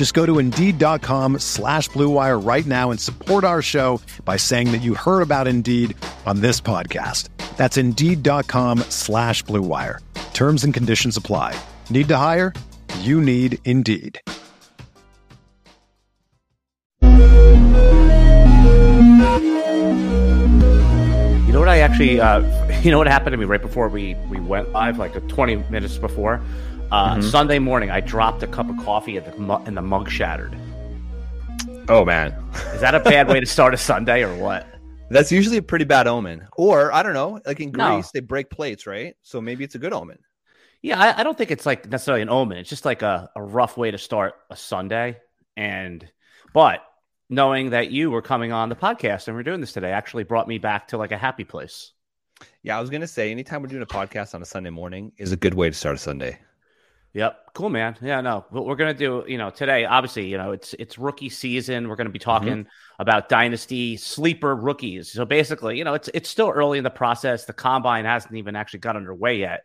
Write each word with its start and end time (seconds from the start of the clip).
Just 0.00 0.14
go 0.14 0.24
to 0.24 0.38
Indeed.com 0.38 1.40
slash 1.40 1.90
BlueWire 1.90 2.42
right 2.42 2.64
now 2.64 2.90
and 2.90 2.98
support 2.98 3.44
our 3.44 3.60
show 3.60 4.00
by 4.24 4.38
saying 4.38 4.72
that 4.72 4.78
you 4.78 4.94
heard 4.94 5.20
about 5.20 5.46
Indeed 5.46 5.94
on 6.24 6.40
this 6.40 6.58
podcast. 6.58 7.28
That's 7.58 7.76
Indeed.com 7.76 8.78
slash 8.88 9.44
BlueWire. 9.44 9.98
Terms 10.32 10.64
and 10.64 10.72
conditions 10.72 11.18
apply. 11.18 11.54
Need 11.90 12.08
to 12.08 12.16
hire? 12.16 12.54
You 13.00 13.20
need 13.20 13.58
Indeed. 13.66 14.18
You 17.02 17.08
know 21.52 21.58
what 21.58 21.68
I 21.68 21.80
actually, 21.80 22.22
uh, 22.22 22.40
you 22.80 22.90
know 22.90 22.96
what 22.96 23.06
happened 23.06 23.34
to 23.34 23.36
me 23.36 23.44
right 23.44 23.60
before 23.60 23.90
we, 23.90 24.14
we 24.30 24.40
went 24.40 24.72
live, 24.72 24.96
like 24.96 25.12
20 25.28 25.56
minutes 25.68 25.98
before? 25.98 26.40
Uh, 26.92 27.14
Mhm. 27.16 27.22
Sunday 27.22 27.58
morning, 27.58 27.90
I 27.90 28.00
dropped 28.00 28.42
a 28.42 28.46
cup 28.46 28.68
of 28.68 28.76
coffee 28.78 29.16
and 29.16 29.26
the, 29.26 29.38
mu- 29.38 29.62
and 29.64 29.76
the 29.76 29.82
mug 29.82 30.10
shattered. 30.10 30.56
Oh 31.88 32.04
man, 32.04 32.32
Is 32.74 32.80
that 32.80 32.94
a 32.94 33.00
bad 33.00 33.28
way 33.28 33.40
to 33.40 33.46
start 33.56 33.74
a 33.74 33.76
Sunday 33.76 34.22
or 34.24 34.34
what? 34.36 34.66
that's 35.12 35.32
usually 35.32 35.56
a 35.56 35.62
pretty 35.62 35.84
bad 35.84 36.06
omen. 36.06 36.46
Or 36.56 36.92
I 36.92 37.02
don't 37.02 37.14
know, 37.14 37.40
like 37.44 37.58
in 37.58 37.72
No. 37.72 37.94
Greece, 37.94 38.10
they 38.12 38.20
break 38.20 38.48
plates, 38.48 38.86
right? 38.86 39.16
So 39.22 39.40
maybe 39.40 39.64
it's 39.64 39.74
a 39.74 39.78
good 39.78 39.92
omen. 39.92 40.18
Yeah, 40.82 41.00
I, 41.00 41.20
I 41.20 41.22
don't 41.24 41.36
think 41.36 41.50
it's 41.50 41.66
like 41.66 41.88
necessarily 41.88 42.22
an 42.22 42.28
omen. 42.28 42.58
It's 42.58 42.70
just 42.70 42.84
like 42.84 43.02
a, 43.02 43.28
a 43.34 43.42
rough 43.42 43.76
way 43.76 43.90
to 43.90 43.98
start 43.98 44.34
a 44.50 44.56
Sunday. 44.56 45.18
And, 45.56 46.08
but 46.54 46.84
knowing 47.28 47.70
that 47.70 47.90
you 47.90 48.10
were 48.12 48.22
coming 48.22 48.52
on 48.52 48.68
the 48.68 48.76
podcast 48.76 49.26
and 49.26 49.36
we're 49.36 49.42
doing 49.42 49.60
this 49.60 49.72
today 49.72 49.90
actually 49.90 50.22
brought 50.24 50.46
me 50.46 50.58
back 50.58 50.88
to 50.88 50.96
like 50.96 51.10
a 51.12 51.18
happy 51.18 51.44
place. 51.44 51.92
Yeah, 52.62 52.78
I 52.78 52.80
was 52.80 52.88
gonna 52.88 53.06
say, 53.08 53.30
anytime 53.32 53.62
we're 53.62 53.68
doing 53.68 53.82
a 53.82 53.86
podcast 53.86 54.34
on 54.34 54.42
a 54.42 54.46
Sunday 54.46 54.70
morning 54.70 55.10
is 55.18 55.32
a 55.32 55.36
good 55.36 55.54
way 55.54 55.68
to 55.70 55.74
start 55.76 55.96
a 55.96 55.98
Sunday. 55.98 56.38
Yep. 57.12 57.54
Cool, 57.54 57.70
man. 57.70 57.96
Yeah, 58.00 58.20
no. 58.20 58.44
What 58.50 58.66
we're 58.66 58.76
gonna 58.76 58.94
do, 58.94 59.24
you 59.26 59.36
know, 59.36 59.50
today, 59.50 59.84
obviously, 59.84 60.26
you 60.28 60.38
know, 60.38 60.52
it's 60.52 60.74
it's 60.74 60.96
rookie 60.96 61.28
season. 61.28 61.88
We're 61.88 61.96
gonna 61.96 62.10
be 62.10 62.18
mm-hmm. 62.18 62.30
talking 62.30 62.66
about 62.98 63.28
dynasty 63.28 63.96
sleeper 63.96 64.54
rookies. 64.54 65.12
So 65.12 65.24
basically, 65.24 65.76
you 65.76 65.84
know, 65.84 65.94
it's 65.94 66.08
it's 66.14 66.28
still 66.28 66.48
early 66.48 66.78
in 66.78 66.84
the 66.84 66.90
process. 66.90 67.46
The 67.46 67.52
combine 67.52 68.04
hasn't 68.04 68.34
even 68.36 68.54
actually 68.54 68.80
got 68.80 68.96
underway 68.96 69.38
yet. 69.38 69.62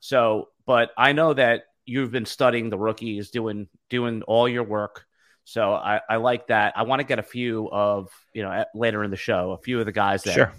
So, 0.00 0.48
but 0.64 0.90
I 0.96 1.12
know 1.12 1.34
that 1.34 1.64
you've 1.84 2.10
been 2.10 2.26
studying 2.26 2.70
the 2.70 2.78
rookies, 2.78 3.30
doing 3.30 3.68
doing 3.90 4.22
all 4.22 4.48
your 4.48 4.64
work. 4.64 5.04
So 5.44 5.74
I, 5.74 6.00
I 6.08 6.16
like 6.16 6.48
that. 6.48 6.72
I 6.76 6.82
want 6.82 7.00
to 7.00 7.06
get 7.06 7.20
a 7.20 7.22
few 7.22 7.70
of, 7.70 8.10
you 8.32 8.42
know, 8.42 8.50
at, 8.50 8.68
later 8.74 9.04
in 9.04 9.12
the 9.12 9.16
show, 9.16 9.52
a 9.52 9.58
few 9.58 9.78
of 9.78 9.86
the 9.86 9.92
guys 9.92 10.24
that 10.24 10.34
Sure. 10.34 10.52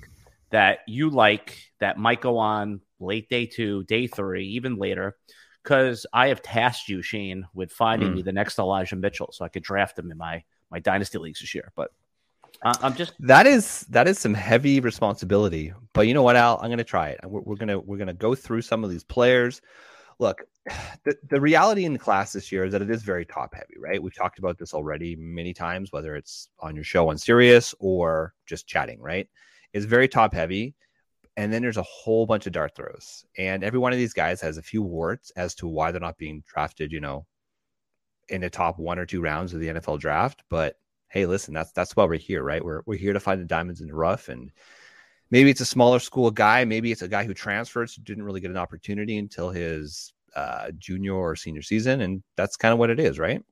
that 0.51 0.79
you 0.88 1.09
like 1.09 1.57
that 1.79 1.97
might 1.97 2.22
go 2.22 2.38
on 2.38 2.79
late 3.00 3.28
day 3.28 3.47
two, 3.47 3.83
day 3.83 4.07
three, 4.07 4.45
even 4.50 4.78
later. 4.78 5.17
Because 5.67 6.05
I 6.13 6.29
have 6.29 6.41
tasked 6.41 6.88
you, 6.88 7.01
Shane, 7.01 7.45
with 7.53 7.73
finding 7.73 8.11
Mm. 8.11 8.16
me 8.16 8.22
the 8.22 8.31
next 8.31 8.57
Elijah 8.57 8.95
Mitchell, 8.95 9.33
so 9.33 9.44
I 9.44 9.50
could 9.50 9.63
draft 9.63 10.00
him 10.00 10.09
in 10.11 10.17
my 10.17 10.41
my 10.72 10.79
dynasty 10.79 11.17
leagues 11.17 11.41
this 11.41 11.53
year. 11.53 11.73
But 11.75 11.91
uh, 12.63 12.73
I'm 12.81 12.95
just 12.95 13.11
That 13.19 13.45
is 13.47 13.81
that 13.89 14.07
is 14.07 14.17
some 14.17 14.33
heavy 14.33 14.79
responsibility. 14.79 15.73
But 15.91 16.07
you 16.07 16.13
know 16.13 16.23
what, 16.23 16.38
Al? 16.38 16.57
I'm 16.61 16.69
gonna 16.69 16.85
try 16.85 17.09
it. 17.09 17.19
We're, 17.25 17.41
we're 17.41 17.57
gonna 17.57 17.79
we're 17.79 17.97
gonna 17.97 18.13
go 18.13 18.33
through 18.33 18.61
some 18.61 18.85
of 18.85 18.89
these 18.89 19.03
players. 19.03 19.61
Look, 20.19 20.44
the, 21.03 21.17
the 21.29 21.41
reality 21.41 21.83
in 21.83 21.91
the 21.91 22.00
class 22.00 22.31
this 22.31 22.50
year 22.50 22.63
is 22.63 22.72
that 22.72 22.81
it 22.81 22.89
is 22.89 23.03
very 23.03 23.25
top 23.25 23.53
heavy, 23.53 23.75
right? 23.77 24.01
We've 24.01 24.16
talked 24.16 24.39
about 24.39 24.57
this 24.57 24.73
already 24.73 25.17
many 25.17 25.53
times, 25.53 25.91
whether 25.91 26.16
it's 26.16 26.47
on 26.61 26.75
your 26.75 26.85
show 26.85 27.09
on 27.09 27.17
Sirius 27.17 27.75
or 27.79 28.33
just 28.45 28.67
chatting, 28.67 29.01
right? 29.01 29.27
It's 29.73 29.85
very 29.85 30.07
top 30.07 30.33
heavy. 30.33 30.75
And 31.38 31.53
then 31.53 31.62
there's 31.62 31.78
a 31.78 31.84
whole 31.84 32.25
bunch 32.25 32.48
of 32.48 32.52
dart 32.52 32.75
throws. 32.75 33.24
And 33.38 33.64
every 33.64 33.80
one 33.80 33.94
of 33.94 34.00
these 34.00 34.14
guys 34.14 34.42
has 34.42 34.58
a 34.58 34.64
few 34.64 34.81
warts 34.81 35.31
as 35.38 35.56
to 35.56 35.68
why 35.68 35.92
they're 35.92 36.02
not 36.02 36.18
being 36.18 36.44
drafted, 36.46 36.92
you 36.92 37.00
know, 37.00 37.25
in 38.28 38.42
the 38.42 38.50
top 38.50 38.78
one 38.80 39.00
or 39.00 39.06
two 39.06 39.22
rounds 39.22 39.53
of 39.53 39.59
the 39.59 39.68
NFL 39.68 40.00
draft. 40.00 40.44
But 40.50 40.75
hey, 41.09 41.25
listen, 41.25 41.53
that's 41.53 41.72
that's 41.72 41.96
why 41.96 42.06
we're 42.06 42.18
here, 42.18 42.44
right? 42.44 42.66
We're 42.66 42.81
we're 42.86 42.98
here 42.98 43.14
to 43.14 43.20
find 43.20 43.40
the 43.40 43.46
diamonds 43.46 43.81
in 43.81 43.88
the 43.88 43.96
rough. 43.96 44.30
And 44.30 44.52
maybe 45.30 45.50
it's 45.50 45.62
a 45.62 45.66
smaller 45.66 46.00
school 46.00 46.31
guy, 46.31 46.66
maybe 46.66 46.92
it's 46.92 47.03
a 47.03 47.08
guy 47.08 47.24
who 47.24 47.34
transfers, 47.34 47.96
didn't 47.96 48.24
really 48.24 48.42
get 48.42 48.52
an 48.52 48.58
opportunity 48.58 49.18
until 49.18 49.50
his 49.52 50.14
uh, 50.36 50.72
junior 50.78 51.16
or 51.16 51.36
senior 51.36 51.62
season, 51.62 52.02
and 52.02 52.24
that's 52.36 52.58
kind 52.58 52.74
of 52.74 52.80
what 52.80 52.90
it 52.90 53.00
is, 53.00 53.19
right? 53.19 53.44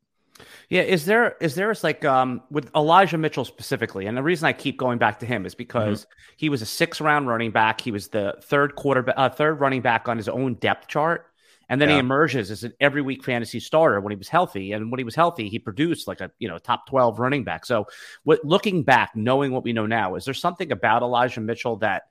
Yeah, 0.69 0.81
is 0.81 1.05
there 1.05 1.35
is 1.39 1.55
there 1.55 1.73
like 1.83 2.03
um 2.03 2.41
with 2.49 2.69
Elijah 2.75 3.17
Mitchell 3.17 3.45
specifically, 3.45 4.05
and 4.05 4.17
the 4.17 4.23
reason 4.23 4.47
I 4.47 4.53
keep 4.53 4.77
going 4.77 4.97
back 4.97 5.19
to 5.19 5.25
him 5.25 5.45
is 5.45 5.55
because 5.55 6.07
he 6.37 6.49
was 6.49 6.61
a 6.61 6.65
six 6.65 6.99
round 6.99 7.27
running 7.27 7.51
back. 7.51 7.81
He 7.81 7.91
was 7.91 8.09
the 8.09 8.35
third 8.43 8.75
quarter 8.75 9.13
uh, 9.15 9.29
third 9.29 9.59
running 9.59 9.81
back 9.81 10.07
on 10.07 10.17
his 10.17 10.27
own 10.27 10.55
depth 10.55 10.87
chart, 10.87 11.27
and 11.69 11.79
then 11.79 11.89
he 11.89 11.97
emerges 11.97 12.51
as 12.51 12.63
an 12.63 12.73
every 12.79 13.01
week 13.01 13.23
fantasy 13.23 13.59
starter 13.59 13.99
when 14.01 14.11
he 14.11 14.17
was 14.17 14.27
healthy. 14.27 14.71
And 14.71 14.91
when 14.91 14.97
he 14.97 15.03
was 15.03 15.15
healthy, 15.15 15.49
he 15.49 15.59
produced 15.59 16.07
like 16.07 16.21
a 16.21 16.31
you 16.39 16.47
know 16.47 16.57
top 16.57 16.87
twelve 16.87 17.19
running 17.19 17.43
back. 17.43 17.65
So, 17.65 17.87
what 18.23 18.43
looking 18.43 18.83
back, 18.83 19.15
knowing 19.15 19.51
what 19.51 19.63
we 19.63 19.73
know 19.73 19.85
now, 19.85 20.15
is 20.15 20.25
there 20.25 20.33
something 20.33 20.71
about 20.71 21.01
Elijah 21.01 21.41
Mitchell 21.41 21.77
that 21.77 22.03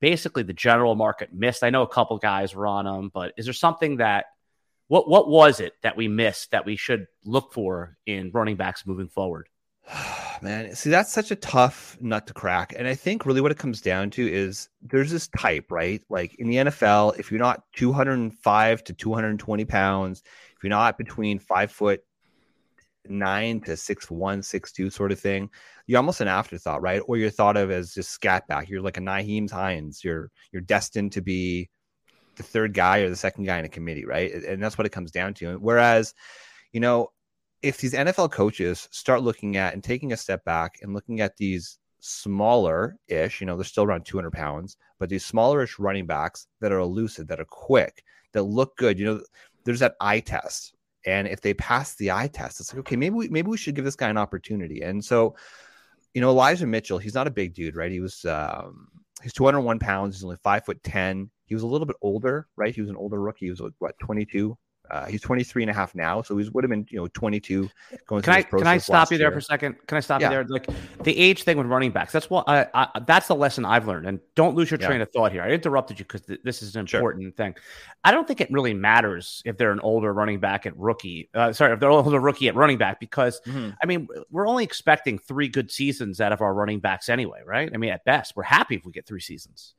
basically 0.00 0.42
the 0.42 0.52
general 0.52 0.96
market 0.96 1.32
missed? 1.32 1.62
I 1.62 1.70
know 1.70 1.82
a 1.82 1.88
couple 1.88 2.18
guys 2.18 2.54
were 2.54 2.66
on 2.66 2.86
him, 2.86 3.10
but 3.12 3.32
is 3.36 3.46
there 3.46 3.54
something 3.54 3.98
that 3.98 4.26
what 4.90 5.08
what 5.08 5.28
was 5.28 5.60
it 5.60 5.74
that 5.82 5.96
we 5.96 6.08
missed 6.08 6.50
that 6.50 6.66
we 6.66 6.74
should 6.74 7.06
look 7.24 7.52
for 7.52 7.96
in 8.06 8.32
running 8.34 8.56
backs 8.56 8.84
moving 8.84 9.06
forward? 9.06 9.48
Man, 10.42 10.74
see, 10.74 10.90
that's 10.90 11.12
such 11.12 11.30
a 11.30 11.36
tough 11.36 11.96
nut 12.00 12.26
to 12.26 12.34
crack. 12.34 12.74
And 12.76 12.88
I 12.88 12.96
think 12.96 13.24
really 13.24 13.40
what 13.40 13.52
it 13.52 13.58
comes 13.58 13.80
down 13.80 14.10
to 14.10 14.26
is 14.26 14.68
there's 14.82 15.12
this 15.12 15.28
type, 15.28 15.70
right? 15.70 16.02
Like 16.08 16.34
in 16.40 16.48
the 16.48 16.56
NFL, 16.56 17.20
if 17.20 17.30
you're 17.30 17.38
not 17.38 17.62
205 17.76 18.84
to 18.84 18.92
220 18.92 19.64
pounds, 19.66 20.24
if 20.56 20.64
you're 20.64 20.70
not 20.70 20.98
between 20.98 21.38
five 21.38 21.70
foot 21.70 22.00
nine 23.08 23.60
to 23.60 23.76
six 23.76 24.10
one, 24.10 24.42
six 24.42 24.72
two 24.72 24.90
sort 24.90 25.12
of 25.12 25.20
thing, 25.20 25.50
you're 25.86 25.98
almost 25.98 26.20
an 26.20 26.26
afterthought, 26.26 26.82
right? 26.82 27.00
Or 27.06 27.16
you're 27.16 27.30
thought 27.30 27.56
of 27.56 27.70
as 27.70 27.94
just 27.94 28.10
scat 28.10 28.48
back. 28.48 28.68
You're 28.68 28.82
like 28.82 28.96
a 28.96 29.00
Nyheim 29.00 29.48
Hines. 29.48 30.02
You're 30.02 30.32
you're 30.50 30.62
destined 30.62 31.12
to 31.12 31.20
be 31.20 31.70
the 32.40 32.48
third 32.48 32.72
guy 32.72 33.00
or 33.00 33.10
the 33.10 33.16
second 33.16 33.44
guy 33.44 33.58
in 33.58 33.66
a 33.66 33.68
committee, 33.68 34.06
right? 34.06 34.32
And 34.32 34.62
that's 34.62 34.78
what 34.78 34.86
it 34.86 34.92
comes 34.92 35.10
down 35.10 35.34
to. 35.34 35.58
Whereas, 35.58 36.14
you 36.72 36.80
know, 36.80 37.12
if 37.62 37.76
these 37.76 37.92
NFL 37.92 38.32
coaches 38.32 38.88
start 38.90 39.22
looking 39.22 39.58
at 39.58 39.74
and 39.74 39.84
taking 39.84 40.12
a 40.12 40.16
step 40.16 40.42
back 40.44 40.78
and 40.80 40.94
looking 40.94 41.20
at 41.20 41.36
these 41.36 41.78
smaller 42.00 42.96
ish, 43.08 43.42
you 43.42 43.46
know, 43.46 43.56
they're 43.56 43.64
still 43.64 43.84
around 43.84 44.06
200 44.06 44.32
pounds, 44.32 44.78
but 44.98 45.10
these 45.10 45.24
smaller 45.24 45.62
ish 45.62 45.78
running 45.78 46.06
backs 46.06 46.46
that 46.60 46.72
are 46.72 46.78
elusive, 46.78 47.26
that 47.26 47.40
are 47.40 47.46
quick, 47.46 48.02
that 48.32 48.44
look 48.44 48.74
good, 48.78 48.98
you 48.98 49.04
know, 49.04 49.20
there's 49.64 49.80
that 49.80 49.96
eye 50.00 50.20
test. 50.20 50.74
And 51.04 51.28
if 51.28 51.42
they 51.42 51.52
pass 51.52 51.94
the 51.96 52.10
eye 52.10 52.28
test, 52.28 52.60
it's 52.60 52.72
like, 52.72 52.80
okay, 52.80 52.96
maybe 52.96 53.14
we, 53.14 53.28
maybe 53.28 53.50
we 53.50 53.58
should 53.58 53.74
give 53.74 53.84
this 53.84 53.96
guy 53.96 54.08
an 54.08 54.18
opportunity. 54.18 54.80
And 54.80 55.04
so, 55.04 55.34
you 56.14 56.22
know, 56.22 56.30
Elijah 56.30 56.66
Mitchell, 56.66 56.98
he's 56.98 57.14
not 57.14 57.26
a 57.26 57.30
big 57.30 57.52
dude, 57.54 57.76
right? 57.76 57.92
He 57.92 58.00
was, 58.00 58.24
um, 58.24 58.88
he's 59.22 59.32
201 59.34 59.78
pounds. 59.78 60.16
He's 60.16 60.24
only 60.24 60.36
five 60.42 60.64
foot 60.64 60.82
10. 60.82 61.30
He 61.50 61.54
was 61.54 61.64
a 61.64 61.66
little 61.66 61.86
bit 61.86 61.96
older, 62.00 62.46
right? 62.56 62.72
He 62.74 62.80
was 62.80 62.88
an 62.90 62.96
older 62.96 63.20
rookie. 63.20 63.46
He 63.46 63.50
was 63.50 63.60
like, 63.60 63.72
what, 63.80 63.98
22? 63.98 64.56
Uh, 64.88 65.06
he's 65.06 65.20
23 65.20 65.62
and 65.62 65.70
a 65.70 65.72
half 65.72 65.94
now. 65.94 66.20
So 66.20 66.36
he 66.36 66.48
would 66.48 66.64
have 66.64 66.68
been, 66.70 66.84
you 66.90 66.98
know, 66.98 67.06
22 67.08 67.68
going 68.08 68.22
Can 68.22 68.42
through 68.42 68.58
I 68.58 68.62
can 68.62 68.66
I 68.66 68.78
stop 68.78 69.10
you 69.12 69.18
there 69.18 69.26
year. 69.28 69.32
for 69.32 69.38
a 69.38 69.42
second? 69.42 69.76
Can 69.86 69.96
I 69.96 70.00
stop 70.00 70.20
Yeah. 70.20 70.28
you 70.28 70.34
there? 70.34 70.44
Like 70.48 70.66
the 71.04 71.16
age 71.16 71.44
thing 71.44 71.56
with 71.58 71.68
running 71.68 71.92
backs. 71.92 72.12
That's 72.12 72.28
what 72.28 72.48
I, 72.48 72.66
I 72.74 73.00
that's 73.06 73.28
the 73.28 73.36
lesson 73.36 73.64
I've 73.64 73.86
learned. 73.86 74.06
And 74.08 74.18
don't 74.34 74.56
lose 74.56 74.68
your 74.68 74.80
Yeah. 74.80 74.88
train 74.88 75.00
of 75.00 75.08
thought 75.12 75.30
here. 75.30 75.42
I 75.42 75.50
interrupted 75.50 76.00
you 76.00 76.04
because 76.06 76.22
th- 76.22 76.40
this 76.42 76.60
is 76.62 76.74
an 76.74 76.86
Sure. 76.86 76.98
important 76.98 77.36
thing. 77.36 77.54
I 78.02 78.10
don't 78.10 78.26
think 78.26 78.40
it 78.40 78.50
really 78.50 78.74
matters 78.74 79.42
if 79.44 79.56
they're 79.56 79.70
an 79.70 79.78
older 79.80 80.12
running 80.12 80.40
back 80.40 80.66
at 80.66 80.76
rookie. 80.76 81.30
Uh, 81.34 81.52
sorry, 81.52 81.72
if 81.72 81.78
they're 81.78 81.90
an 81.90 82.04
older 82.04 82.18
rookie 82.18 82.48
at 82.48 82.56
running 82.56 82.78
back 82.78 82.98
because 82.98 83.40
Mhm. 83.46 83.76
I 83.80 83.86
mean 83.86 84.08
we're 84.30 84.48
only 84.48 84.64
expecting 84.64 85.18
three 85.18 85.46
good 85.48 85.70
seasons 85.70 86.20
out 86.20 86.32
of 86.32 86.40
our 86.40 86.52
running 86.52 86.80
backs 86.80 87.08
anyway, 87.08 87.42
right? 87.46 87.70
I 87.72 87.76
mean 87.76 87.90
at 87.90 88.04
best 88.04 88.34
we're 88.34 88.42
happy 88.42 88.74
if 88.74 88.84
we 88.84 88.90
get 88.90 89.06
three 89.06 89.20
seasons. 89.20 89.74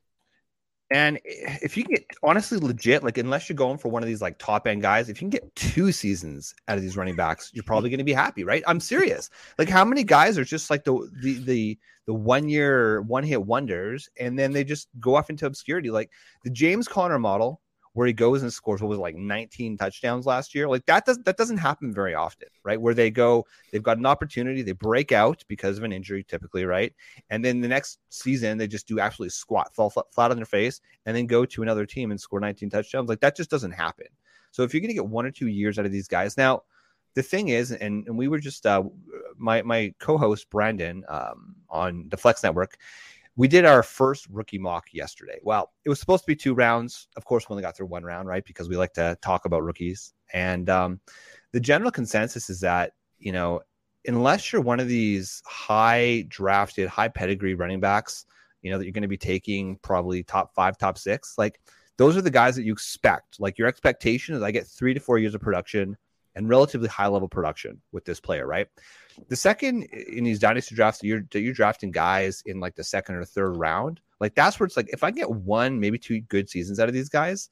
And 0.91 1.19
if 1.23 1.77
you 1.77 1.85
get 1.85 2.05
honestly 2.21 2.57
legit, 2.57 3.01
like 3.01 3.17
unless 3.17 3.47
you're 3.47 3.55
going 3.55 3.77
for 3.77 3.89
one 3.89 4.03
of 4.03 4.07
these 4.07 4.21
like 4.21 4.37
top 4.37 4.67
end 4.67 4.81
guys, 4.81 5.07
if 5.07 5.17
you 5.21 5.29
can 5.29 5.29
get 5.29 5.55
two 5.55 5.91
seasons 5.93 6.53
out 6.67 6.77
of 6.77 6.83
these 6.83 6.97
running 6.97 7.15
backs, 7.15 7.49
you're 7.53 7.63
probably 7.63 7.89
going 7.89 7.99
to 7.99 8.03
be 8.03 8.13
happy, 8.13 8.43
right? 8.43 8.61
I'm 8.67 8.81
serious. 8.81 9.29
Like 9.57 9.69
how 9.69 9.85
many 9.85 10.03
guys 10.03 10.37
are 10.37 10.43
just 10.43 10.69
like 10.69 10.83
the 10.83 11.09
the 11.21 11.39
the 11.43 11.79
the 12.07 12.13
one 12.13 12.49
year 12.49 13.01
one 13.03 13.23
hit 13.23 13.45
wonders, 13.45 14.09
and 14.19 14.37
then 14.37 14.51
they 14.51 14.65
just 14.65 14.89
go 14.99 15.15
off 15.15 15.29
into 15.29 15.45
obscurity, 15.45 15.91
like 15.91 16.11
the 16.43 16.49
James 16.49 16.89
Conner 16.89 17.19
model 17.19 17.61
where 17.93 18.07
he 18.07 18.13
goes 18.13 18.41
and 18.41 18.51
scores 18.51 18.81
what 18.81 18.87
was 18.87 18.99
like 18.99 19.15
19 19.15 19.77
touchdowns 19.77 20.25
last 20.25 20.55
year. 20.55 20.67
Like 20.67 20.85
that 20.85 21.05
does 21.05 21.17
that 21.19 21.37
doesn't 21.37 21.57
happen 21.57 21.93
very 21.93 22.15
often, 22.15 22.47
right? 22.63 22.79
Where 22.79 22.93
they 22.93 23.11
go, 23.11 23.45
they've 23.71 23.83
got 23.83 23.97
an 23.97 24.05
opportunity, 24.05 24.61
they 24.61 24.71
break 24.71 25.11
out 25.11 25.43
because 25.47 25.77
of 25.77 25.83
an 25.83 25.91
injury, 25.91 26.23
typically, 26.23 26.65
right? 26.65 26.93
And 27.29 27.43
then 27.43 27.61
the 27.61 27.67
next 27.67 27.99
season 28.09 28.57
they 28.57 28.67
just 28.67 28.87
do 28.87 28.99
absolutely 28.99 29.31
squat, 29.31 29.73
fall 29.75 29.89
flat, 29.89 30.05
flat 30.11 30.31
on 30.31 30.37
their 30.37 30.45
face, 30.45 30.79
and 31.05 31.15
then 31.15 31.25
go 31.25 31.45
to 31.45 31.61
another 31.61 31.85
team 31.85 32.11
and 32.11 32.19
score 32.19 32.39
19 32.39 32.69
touchdowns. 32.69 33.09
Like 33.09 33.19
that 33.21 33.35
just 33.35 33.49
doesn't 33.49 33.71
happen. 33.71 34.07
So 34.51 34.63
if 34.63 34.73
you're 34.73 34.81
gonna 34.81 34.93
get 34.93 35.07
one 35.07 35.25
or 35.25 35.31
two 35.31 35.47
years 35.47 35.77
out 35.77 35.85
of 35.85 35.91
these 35.91 36.07
guys, 36.07 36.37
now 36.37 36.63
the 37.13 37.23
thing 37.23 37.49
is, 37.49 37.71
and, 37.71 38.07
and 38.07 38.17
we 38.17 38.29
were 38.29 38.39
just 38.39 38.65
uh 38.65 38.83
my 39.37 39.61
my 39.63 39.93
co-host 39.99 40.49
Brandon 40.49 41.03
um 41.09 41.55
on 41.69 42.07
the 42.09 42.17
Flex 42.17 42.41
Network 42.43 42.77
we 43.35 43.47
did 43.47 43.65
our 43.65 43.83
first 43.83 44.27
rookie 44.29 44.57
mock 44.57 44.87
yesterday. 44.91 45.39
Well, 45.41 45.71
it 45.85 45.89
was 45.89 45.99
supposed 45.99 46.23
to 46.23 46.27
be 46.27 46.35
two 46.35 46.53
rounds. 46.53 47.07
Of 47.15 47.25
course, 47.25 47.47
we 47.47 47.53
only 47.53 47.63
got 47.63 47.77
through 47.77 47.87
one 47.87 48.03
round, 48.03 48.27
right? 48.27 48.43
Because 48.45 48.67
we 48.67 48.77
like 48.77 48.93
to 48.93 49.17
talk 49.21 49.45
about 49.45 49.63
rookies. 49.63 50.13
And 50.33 50.69
um, 50.69 50.99
the 51.51 51.59
general 51.59 51.91
consensus 51.91 52.49
is 52.49 52.59
that, 52.61 52.91
you 53.19 53.31
know, 53.31 53.61
unless 54.05 54.51
you're 54.51 54.61
one 54.61 54.79
of 54.79 54.87
these 54.87 55.41
high 55.45 56.25
drafted, 56.27 56.89
high 56.89 57.07
pedigree 57.07 57.53
running 57.53 57.79
backs, 57.79 58.25
you 58.61 58.71
know, 58.71 58.77
that 58.77 58.85
you're 58.85 58.91
going 58.91 59.01
to 59.03 59.07
be 59.07 59.17
taking 59.17 59.77
probably 59.77 60.23
top 60.23 60.53
five, 60.53 60.77
top 60.77 60.97
six, 60.97 61.35
like 61.37 61.59
those 61.97 62.17
are 62.17 62.21
the 62.21 62.31
guys 62.31 62.55
that 62.55 62.63
you 62.63 62.73
expect. 62.73 63.39
Like 63.39 63.57
your 63.57 63.67
expectation 63.67 64.35
is 64.35 64.41
I 64.41 64.51
get 64.51 64.67
three 64.67 64.93
to 64.93 64.99
four 64.99 65.19
years 65.19 65.35
of 65.35 65.41
production 65.41 65.97
and 66.35 66.49
relatively 66.49 66.87
high 66.87 67.07
level 67.07 67.27
production 67.27 67.81
with 67.91 68.05
this 68.05 68.19
player, 68.19 68.47
right? 68.47 68.67
The 69.27 69.35
second 69.35 69.83
in 69.83 70.23
these 70.23 70.39
dynasty 70.39 70.75
drafts, 70.75 71.03
you're 71.03 71.23
you're 71.33 71.53
drafting 71.53 71.91
guys 71.91 72.43
in 72.45 72.59
like 72.59 72.75
the 72.75 72.83
second 72.83 73.15
or 73.15 73.25
third 73.25 73.57
round. 73.57 73.99
Like 74.19 74.35
that's 74.35 74.59
where 74.59 74.65
it's 74.65 74.77
like 74.77 74.89
if 74.89 75.03
I 75.03 75.11
get 75.11 75.29
one, 75.29 75.79
maybe 75.79 75.97
two 75.97 76.21
good 76.21 76.49
seasons 76.49 76.79
out 76.79 76.87
of 76.87 76.93
these 76.93 77.09
guys, 77.09 77.49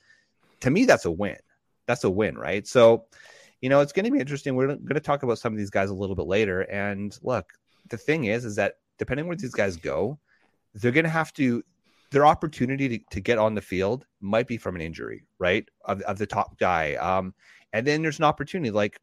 to 0.61 0.69
me 0.69 0.85
that's 0.85 1.05
a 1.05 1.11
win. 1.11 1.37
That's 1.87 2.03
a 2.03 2.09
win, 2.09 2.37
right? 2.37 2.67
So, 2.67 3.05
you 3.61 3.69
know, 3.69 3.81
it's 3.81 3.93
going 3.93 4.05
to 4.05 4.11
be 4.11 4.19
interesting. 4.19 4.55
We're 4.55 4.67
going 4.67 4.93
to 4.93 4.99
talk 4.99 5.23
about 5.23 5.39
some 5.39 5.53
of 5.53 5.57
these 5.57 5.71
guys 5.71 5.89
a 5.89 5.95
little 5.95 6.15
bit 6.15 6.27
later. 6.27 6.61
And 6.61 7.17
look, 7.23 7.51
the 7.89 7.97
thing 7.97 8.25
is, 8.25 8.45
is 8.45 8.55
that 8.57 8.75
depending 8.99 9.27
where 9.27 9.35
these 9.35 9.55
guys 9.55 9.75
go, 9.75 10.19
they're 10.75 10.91
going 10.91 11.05
to 11.05 11.09
have 11.09 11.33
to 11.33 11.63
their 12.11 12.25
opportunity 12.25 12.89
to, 12.89 13.05
to 13.11 13.21
get 13.21 13.37
on 13.37 13.55
the 13.55 13.61
field 13.61 14.05
might 14.19 14.47
be 14.47 14.57
from 14.57 14.75
an 14.75 14.81
injury, 14.81 15.23
right? 15.37 15.67
Of, 15.85 16.01
of 16.01 16.17
the 16.17 16.25
top 16.25 16.57
guy. 16.59 16.95
Um, 16.95 17.33
and 17.73 17.85
then 17.85 18.01
there's 18.01 18.19
an 18.19 18.25
opportunity 18.25 18.71
like 18.71 18.99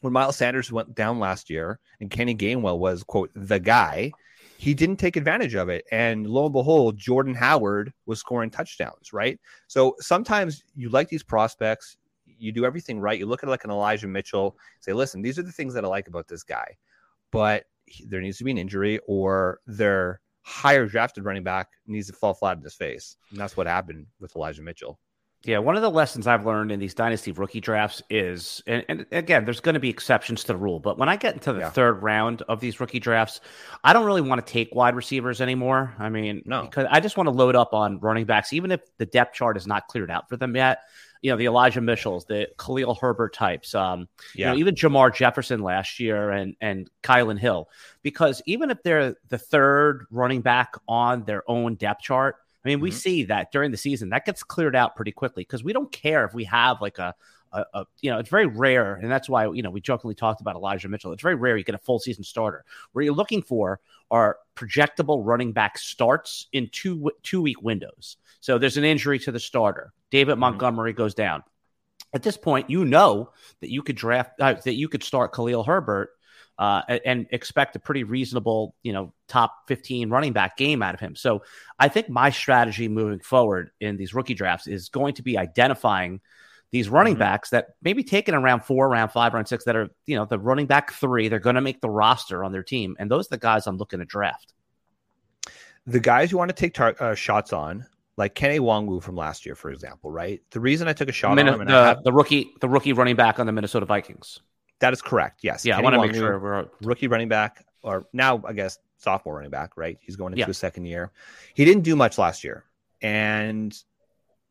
when 0.00 0.12
Miles 0.12 0.36
Sanders 0.36 0.70
went 0.70 0.94
down 0.94 1.18
last 1.18 1.50
year 1.50 1.80
and 2.00 2.10
Kenny 2.10 2.34
Gainwell 2.34 2.78
was, 2.78 3.02
quote, 3.02 3.30
the 3.34 3.58
guy, 3.58 4.12
he 4.56 4.74
didn't 4.74 4.96
take 4.96 5.16
advantage 5.16 5.54
of 5.54 5.68
it. 5.68 5.84
And 5.90 6.26
lo 6.26 6.44
and 6.44 6.52
behold, 6.52 6.96
Jordan 6.96 7.34
Howard 7.34 7.92
was 8.06 8.20
scoring 8.20 8.50
touchdowns, 8.50 9.12
right? 9.12 9.38
So 9.66 9.96
sometimes 9.98 10.62
you 10.76 10.88
like 10.90 11.08
these 11.08 11.22
prospects, 11.22 11.96
you 12.26 12.52
do 12.52 12.64
everything 12.64 13.00
right. 13.00 13.18
You 13.18 13.26
look 13.26 13.42
at 13.42 13.48
like 13.48 13.64
an 13.64 13.70
Elijah 13.70 14.06
Mitchell, 14.06 14.56
say, 14.80 14.92
listen, 14.92 15.22
these 15.22 15.38
are 15.38 15.42
the 15.42 15.52
things 15.52 15.74
that 15.74 15.84
I 15.84 15.88
like 15.88 16.08
about 16.08 16.28
this 16.28 16.42
guy, 16.42 16.76
but 17.32 17.64
he, 17.86 18.04
there 18.04 18.20
needs 18.20 18.38
to 18.38 18.44
be 18.44 18.50
an 18.50 18.58
injury 18.58 19.00
or 19.06 19.60
their 19.66 20.20
higher 20.42 20.86
drafted 20.86 21.24
running 21.24 21.42
back 21.42 21.68
needs 21.86 22.06
to 22.06 22.12
fall 22.12 22.34
flat 22.34 22.56
in 22.56 22.62
his 22.62 22.74
face. 22.74 23.16
And 23.30 23.38
that's 23.38 23.56
what 23.56 23.66
happened 23.66 24.06
with 24.20 24.34
Elijah 24.34 24.62
Mitchell. 24.62 24.98
Yeah, 25.44 25.58
one 25.58 25.76
of 25.76 25.82
the 25.82 25.90
lessons 25.90 26.26
I've 26.26 26.44
learned 26.44 26.72
in 26.72 26.80
these 26.80 26.94
dynasty 26.94 27.30
rookie 27.30 27.60
drafts 27.60 28.02
is, 28.10 28.60
and, 28.66 28.84
and 28.88 29.06
again, 29.12 29.44
there's 29.44 29.60
going 29.60 29.74
to 29.74 29.80
be 29.80 29.88
exceptions 29.88 30.42
to 30.42 30.48
the 30.48 30.56
rule, 30.56 30.80
but 30.80 30.98
when 30.98 31.08
I 31.08 31.14
get 31.14 31.34
into 31.34 31.52
the 31.52 31.60
yeah. 31.60 31.70
third 31.70 32.02
round 32.02 32.42
of 32.42 32.58
these 32.58 32.80
rookie 32.80 32.98
drafts, 32.98 33.40
I 33.84 33.92
don't 33.92 34.04
really 34.04 34.20
want 34.20 34.44
to 34.44 34.52
take 34.52 34.74
wide 34.74 34.96
receivers 34.96 35.40
anymore. 35.40 35.94
I 35.96 36.08
mean, 36.08 36.42
no, 36.44 36.62
because 36.62 36.88
I 36.90 36.98
just 36.98 37.16
want 37.16 37.28
to 37.28 37.30
load 37.30 37.54
up 37.54 37.72
on 37.72 38.00
running 38.00 38.24
backs, 38.24 38.52
even 38.52 38.72
if 38.72 38.80
the 38.98 39.06
depth 39.06 39.36
chart 39.36 39.56
is 39.56 39.66
not 39.66 39.86
cleared 39.86 40.10
out 40.10 40.28
for 40.28 40.36
them 40.36 40.56
yet. 40.56 40.80
You 41.22 41.30
know, 41.32 41.36
the 41.36 41.46
Elijah 41.46 41.80
Mitchells, 41.80 42.26
the 42.26 42.48
Khalil 42.58 42.94
Herbert 42.94 43.34
types, 43.34 43.74
um, 43.74 44.08
yeah. 44.34 44.46
you 44.48 44.52
know, 44.52 44.58
even 44.58 44.74
Jermar 44.74 45.14
Jefferson 45.14 45.62
last 45.62 45.98
year 45.98 46.30
and 46.30 46.56
and 46.60 46.90
Kylin 47.02 47.38
Hill, 47.38 47.68
because 48.02 48.42
even 48.46 48.70
if 48.70 48.82
they're 48.82 49.16
the 49.28 49.38
third 49.38 50.06
running 50.10 50.42
back 50.42 50.74
on 50.86 51.24
their 51.24 51.42
own 51.50 51.74
depth 51.74 52.02
chart 52.02 52.36
I 52.64 52.68
mean, 52.68 52.80
we 52.80 52.90
mm-hmm. 52.90 52.98
see 52.98 53.24
that 53.24 53.52
during 53.52 53.70
the 53.70 53.76
season 53.76 54.10
that 54.10 54.24
gets 54.24 54.42
cleared 54.42 54.76
out 54.76 54.96
pretty 54.96 55.12
quickly 55.12 55.42
because 55.42 55.62
we 55.62 55.72
don't 55.72 55.90
care 55.92 56.24
if 56.24 56.34
we 56.34 56.44
have 56.44 56.80
like 56.80 56.98
a, 56.98 57.14
a, 57.52 57.64
a, 57.72 57.84
you 58.00 58.10
know, 58.10 58.18
it's 58.18 58.28
very 58.28 58.46
rare, 58.46 58.94
and 58.96 59.10
that's 59.10 59.28
why 59.28 59.46
you 59.50 59.62
know 59.62 59.70
we 59.70 59.80
jokingly 59.80 60.14
talked 60.14 60.40
about 60.40 60.56
Elijah 60.56 60.88
Mitchell. 60.88 61.12
It's 61.12 61.22
very 61.22 61.34
rare 61.34 61.56
you 61.56 61.64
get 61.64 61.74
a 61.74 61.78
full 61.78 61.98
season 61.98 62.24
starter. 62.24 62.64
Where 62.92 63.04
you're 63.04 63.14
looking 63.14 63.42
for 63.42 63.80
are 64.10 64.38
projectable 64.56 65.20
running 65.24 65.52
back 65.52 65.78
starts 65.78 66.48
in 66.52 66.68
two 66.72 67.10
two 67.22 67.40
week 67.40 67.62
windows. 67.62 68.16
So 68.40 68.58
there's 68.58 68.76
an 68.76 68.84
injury 68.84 69.18
to 69.20 69.32
the 69.32 69.40
starter. 69.40 69.92
David 70.10 70.32
mm-hmm. 70.32 70.40
Montgomery 70.40 70.92
goes 70.92 71.14
down. 71.14 71.42
At 72.14 72.22
this 72.22 72.36
point, 72.36 72.70
you 72.70 72.84
know 72.84 73.32
that 73.60 73.70
you 73.70 73.82
could 73.82 73.96
draft 73.96 74.40
uh, 74.40 74.54
that 74.54 74.74
you 74.74 74.88
could 74.88 75.02
start 75.02 75.32
Khalil 75.32 75.64
Herbert 75.64 76.10
uh, 76.58 76.82
and 77.04 77.26
expect 77.30 77.76
a 77.76 77.78
pretty 77.78 78.02
reasonable, 78.02 78.74
you 78.82 78.92
know, 78.92 79.12
top 79.28 79.54
15 79.68 80.10
running 80.10 80.32
back 80.32 80.56
game 80.56 80.82
out 80.82 80.94
of 80.94 81.00
him. 81.00 81.14
So 81.14 81.42
I 81.78 81.88
think 81.88 82.08
my 82.08 82.30
strategy 82.30 82.88
moving 82.88 83.20
forward 83.20 83.70
in 83.80 83.96
these 83.96 84.12
rookie 84.12 84.34
drafts 84.34 84.66
is 84.66 84.88
going 84.88 85.14
to 85.14 85.22
be 85.22 85.38
identifying 85.38 86.20
these 86.70 86.88
running 86.88 87.14
mm-hmm. 87.14 87.20
backs 87.20 87.50
that 87.50 87.68
maybe 87.80 88.02
taken 88.02 88.34
around 88.34 88.64
four, 88.64 88.88
round 88.88 89.12
five, 89.12 89.34
round 89.34 89.48
six 89.48 89.64
that 89.64 89.76
are, 89.76 89.88
you 90.06 90.16
know, 90.16 90.24
the 90.24 90.38
running 90.38 90.66
back 90.66 90.92
three, 90.92 91.28
they're 91.28 91.38
going 91.38 91.54
to 91.54 91.60
make 91.60 91.80
the 91.80 91.88
roster 91.88 92.42
on 92.42 92.52
their 92.52 92.64
team. 92.64 92.96
And 92.98 93.10
those 93.10 93.26
are 93.26 93.30
the 93.30 93.38
guys 93.38 93.66
I'm 93.66 93.78
looking 93.78 94.00
to 94.00 94.04
draft. 94.04 94.52
The 95.86 96.00
guys 96.00 96.30
you 96.32 96.38
want 96.38 96.50
to 96.50 96.54
take 96.54 96.74
tar- 96.74 96.96
uh, 96.98 97.14
shots 97.14 97.52
on, 97.52 97.86
like 98.18 98.34
Kene 98.34 98.58
Nwangwu 98.58 99.02
from 99.02 99.16
last 99.16 99.46
year, 99.46 99.54
for 99.54 99.70
example, 99.70 100.10
right? 100.10 100.42
The 100.50 100.60
reason 100.60 100.88
I 100.88 100.92
took 100.92 101.08
a 101.08 101.12
shot 101.12 101.36
Min- 101.36 101.48
on 101.48 101.60
him, 101.60 101.66
the, 101.68 101.72
have... 101.72 102.02
the 102.02 102.12
rookie, 102.12 102.50
the 102.60 102.68
rookie 102.68 102.92
running 102.92 103.16
back 103.16 103.38
on 103.38 103.46
the 103.46 103.52
Minnesota 103.52 103.86
Vikings. 103.86 104.40
That 104.80 104.92
is 104.92 105.02
correct. 105.02 105.40
Yes. 105.42 105.64
Yeah, 105.64 105.76
Kenny 105.76 105.86
I 105.86 105.90
want 105.90 106.02
to 106.02 106.08
make 106.08 106.16
sure 106.16 106.38
we're 106.38 106.68
rookie 106.82 107.08
running 107.08 107.28
back, 107.28 107.64
or 107.82 108.06
now 108.12 108.42
I 108.46 108.52
guess 108.52 108.78
sophomore 108.98 109.36
running 109.36 109.50
back. 109.50 109.76
Right, 109.76 109.98
he's 110.00 110.16
going 110.16 110.32
into 110.32 110.40
yeah. 110.40 110.46
his 110.46 110.58
second 110.58 110.86
year. 110.86 111.12
He 111.54 111.64
didn't 111.64 111.82
do 111.82 111.96
much 111.96 112.18
last 112.18 112.44
year, 112.44 112.64
and 113.02 113.76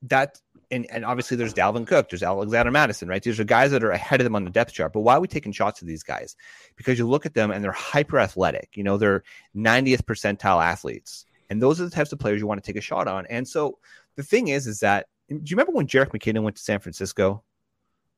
that 0.04 0.40
and, 0.70 0.86
and 0.92 1.06
obviously 1.06 1.38
there's 1.38 1.54
Dalvin 1.54 1.88
Cook, 1.88 2.10
there's 2.10 2.24
Alexander 2.24 2.72
Mattison, 2.72 3.08
right? 3.08 3.24
These 3.24 3.40
are 3.40 3.46
guys 3.46 3.72
that 3.72 3.84
are 3.84 3.92
ahead 3.92 4.20
of 4.20 4.26
them 4.26 4.36
on 4.36 4.44
the 4.44 4.50
depth 4.50 4.74
chart. 4.74 4.92
But 4.92 5.00
why 5.00 5.16
are 5.16 5.22
we 5.22 5.28
taking 5.28 5.54
shots 5.54 5.82
at 5.82 5.88
these 5.88 6.04
guys? 6.04 6.36
Because 6.76 7.00
you 7.00 7.08
look 7.08 7.26
at 7.26 7.34
them 7.34 7.52
and 7.52 7.64
they're 7.64 7.72
hyper 7.72 8.20
athletic. 8.20 8.72
You 8.76 8.84
know, 8.84 8.98
they're 8.98 9.24
90th 9.56 10.04
percentile 10.04 10.64
athletes, 10.64 11.26
and 11.50 11.62
those 11.62 11.80
are 11.80 11.86
the 11.86 11.92
types 11.92 12.12
of 12.12 12.20
players 12.20 12.42
you 12.42 12.48
want 12.48 12.62
to 12.62 12.68
take 12.68 12.78
a 12.78 12.82
shot 12.82 13.08
on. 13.08 13.26
And 13.28 13.48
so 13.48 13.80
the 14.16 14.24
thing 14.24 14.50
is, 14.50 14.68
is 14.68 14.82
that 14.82 15.08
do 15.30 15.36
you 15.36 15.56
remember 15.56 15.74
when 15.74 15.88
Jerick 15.88 16.12
McKinnon 16.12 16.44
went 16.44 16.56
to 16.56 16.62
San 16.62 16.80
Francisco? 16.80 17.44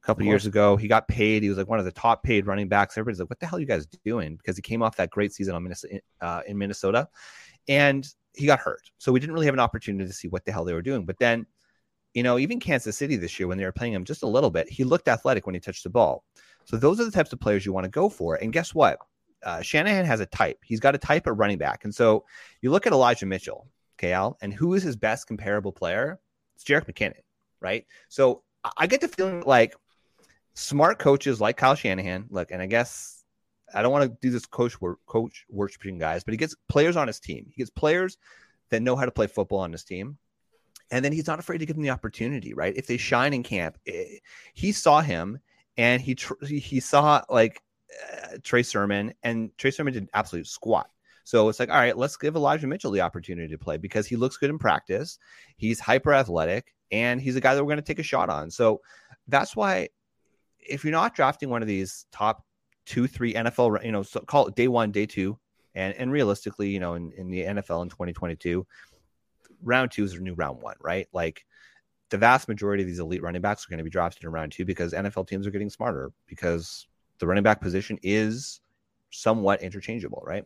A 0.01 0.06
couple 0.06 0.25
years 0.25 0.46
ago. 0.46 0.77
He 0.77 0.88
got 0.88 1.08
paid. 1.08 1.44
He 1.44 1.50
was 1.50 1.58
like 1.58 1.68
one 1.68 1.79
of 1.79 1.86
the 1.86 1.91
top 1.91 2.24
paid 2.24 2.48
running 2.48 2.68
backs. 2.68 2.98
Everybody's 2.98 3.20
like, 3.20 3.29
"What 3.29 3.39
the 3.39 3.46
hell 3.46 3.58
are 3.58 3.60
you 3.60 3.65
guys 3.65 3.86
doing?" 4.06 4.36
Because 4.36 4.56
he 4.56 4.62
came 4.62 4.82
off 4.82 4.96
that 4.98 5.10
great 5.10 5.34
season 5.34 5.56
on 5.56 5.63
Minnesota, 5.63 6.00
uh, 6.22 6.41
in 6.48 6.58
Minnesota, 6.58 7.08
and 7.68 8.08
he 8.36 8.46
got 8.46 8.60
hurt. 8.60 8.89
So 8.98 9.12
we 9.12 9.20
didn't 9.20 9.34
really 9.34 9.46
have 9.46 9.56
an 9.56 9.60
opportunity 9.60 10.06
to 10.06 10.13
see 10.13 10.27
what 10.27 10.46
the 10.46 10.51
hell 10.51 10.63
they 10.63 10.74
were 10.74 10.82
doing. 10.82 11.06
But 11.06 11.20
then, 11.20 11.46
you 12.13 12.24
know, 12.24 12.39
even 12.39 12.60
Kansas 12.60 12.98
City 12.98 13.15
this 13.15 13.39
year 13.39 13.48
when 13.48 13.58
they 13.58 13.65
were 13.65 13.72
playing 13.72 13.94
him 13.94 14.06
just 14.06 14.24
a 14.24 14.27
little 14.27 14.50
bit, 14.50 14.70
he 14.70 14.84
looked 14.84 15.08
athletic 15.08 15.46
when 15.46 15.56
he 15.56 15.62
touched 15.62 15.84
the 15.84 15.89
ball. 15.89 16.24
So 16.65 16.77
those 16.77 17.00
are 17.00 17.06
the 17.06 17.12
types 17.12 17.34
of 17.34 17.39
players 17.39 17.65
you 17.65 17.74
want 17.74 17.86
to 17.86 17.89
go 17.89 18.10
for. 18.10 18.36
And 18.36 18.53
guess 18.53 18.74
what? 18.74 19.00
Uh, 19.44 19.62
Shanahan 19.62 20.06
has 20.06 20.20
a 20.20 20.25
type. 20.25 20.60
He's 20.63 20.79
got 20.79 20.96
a 20.96 21.00
type 21.00 21.27
of 21.27 21.39
running 21.39 21.58
back. 21.58 21.84
And 21.84 21.94
so 21.94 22.25
you 22.62 22.72
look 22.72 22.86
at 22.86 22.94
Elijah 22.94 23.25
Mitchell, 23.25 23.68
KL, 23.98 24.36
and 24.41 24.53
who 24.53 24.74
is 24.74 24.84
his 24.84 24.96
best 24.96 25.27
comparable 25.27 25.72
player? 25.72 26.20
It's 26.56 26.63
Jerick 26.63 26.86
McKinnon, 26.86 27.22
right? 27.62 27.86
So 28.10 28.44
I 28.77 28.88
get 28.88 29.01
the 29.01 29.08
feeling 29.08 29.44
like 29.46 29.75
smart 30.59 30.99
coaches 30.99 31.39
like 31.39 31.57
Kyle 31.57 31.75
Shanahan, 31.75 32.25
look, 32.29 32.51
and 32.51 32.61
I 32.61 32.65
guess 32.65 33.23
I 33.73 33.81
don't 33.81 33.91
want 33.91 34.11
to 34.11 34.17
do 34.21 34.29
this 34.29 34.45
coach 34.45 34.79
work, 34.81 34.99
coach 35.05 35.45
worshiping 35.49 35.97
guys, 35.97 36.23
but 36.23 36.33
he 36.33 36.37
gets 36.37 36.55
players 36.67 36.97
on 36.97 37.07
his 37.07 37.19
team. 37.19 37.45
He 37.49 37.57
gets 37.57 37.69
players 37.69 38.17
that 38.69 38.81
know 38.81 38.95
how 38.95 39.05
to 39.05 39.11
play 39.11 39.27
football 39.27 39.59
on 39.59 39.71
his 39.71 39.83
team. 39.83 40.17
And 40.91 41.05
then 41.05 41.11
he's 41.11 41.27
not 41.27 41.39
afraid 41.39 41.59
to 41.59 41.65
give 41.65 41.75
them 41.75 41.83
the 41.83 41.91
opportunity, 41.91 42.53
right? 42.53 42.75
If 42.75 42.87
they 42.87 42.97
shine 42.97 43.33
in 43.33 43.43
camp, 43.43 43.77
eh, 43.87 44.17
he 44.53 44.71
saw 44.71 45.01
him 45.01 45.39
and 45.77 46.01
he 46.01 46.17
he 46.41 46.79
saw 46.79 47.23
like 47.29 47.61
uh, 48.11 48.37
Trey 48.43 48.63
Sermon, 48.63 49.13
and 49.23 49.55
Trey 49.57 49.71
Sermon 49.71 49.93
did 49.93 50.09
absolute 50.13 50.47
squat. 50.47 50.89
So 51.23 51.47
it's 51.47 51.59
like, 51.59 51.69
all 51.69 51.77
right, 51.77 51.95
let's 51.95 52.17
give 52.17 52.35
Elijah 52.35 52.65
Mitchell 52.65 52.91
the 52.91 53.01
opportunity 53.01 53.47
to 53.49 53.57
play 53.57 53.77
because 53.77 54.07
he 54.07 54.15
looks 54.15 54.37
good 54.37 54.49
in 54.49 54.57
practice. 54.57 55.19
He's 55.57 55.79
hyper 55.79 56.11
athletic 56.11 56.73
and 56.91 57.21
he's 57.21 57.35
a 57.35 57.41
guy 57.41 57.53
that 57.53 57.63
we're 57.63 57.69
going 57.69 57.83
to 57.83 57.83
take 57.83 57.99
a 57.99 58.03
shot 58.03 58.29
on. 58.29 58.49
So 58.49 58.81
that's 59.27 59.55
why 59.55 59.89
if 60.69 60.83
you're 60.83 60.91
not 60.91 61.15
drafting 61.15 61.49
one 61.49 61.61
of 61.61 61.67
these 61.67 62.05
top 62.11 62.45
two, 62.85 63.07
three 63.07 63.33
NFL, 63.33 63.83
you 63.83 63.91
know, 63.91 64.03
so 64.03 64.19
call 64.21 64.47
it 64.47 64.55
day 64.55 64.67
one, 64.67 64.91
day 64.91 65.05
two, 65.05 65.38
and 65.75 65.93
and 65.95 66.11
realistically, 66.11 66.69
you 66.69 66.79
know, 66.79 66.95
in, 66.95 67.11
in 67.17 67.29
the 67.29 67.41
NFL 67.41 67.83
in 67.83 67.89
2022, 67.89 68.65
round 69.63 69.91
two 69.91 70.03
is 70.03 70.13
a 70.13 70.19
new 70.19 70.33
round 70.33 70.61
one, 70.61 70.75
right? 70.81 71.07
Like 71.13 71.45
the 72.09 72.17
vast 72.17 72.47
majority 72.47 72.83
of 72.83 72.88
these 72.88 72.99
elite 72.99 73.21
running 73.21 73.41
backs 73.41 73.65
are 73.65 73.69
going 73.69 73.77
to 73.77 73.83
be 73.83 73.89
drafted 73.89 74.23
in 74.23 74.31
round 74.31 74.51
two 74.51 74.65
because 74.65 74.93
NFL 74.93 75.27
teams 75.27 75.45
are 75.45 75.51
getting 75.51 75.69
smarter 75.69 76.11
because 76.25 76.88
the 77.19 77.27
running 77.27 77.43
back 77.43 77.61
position 77.61 77.99
is 78.01 78.61
somewhat 79.11 79.61
interchangeable, 79.61 80.23
right? 80.25 80.45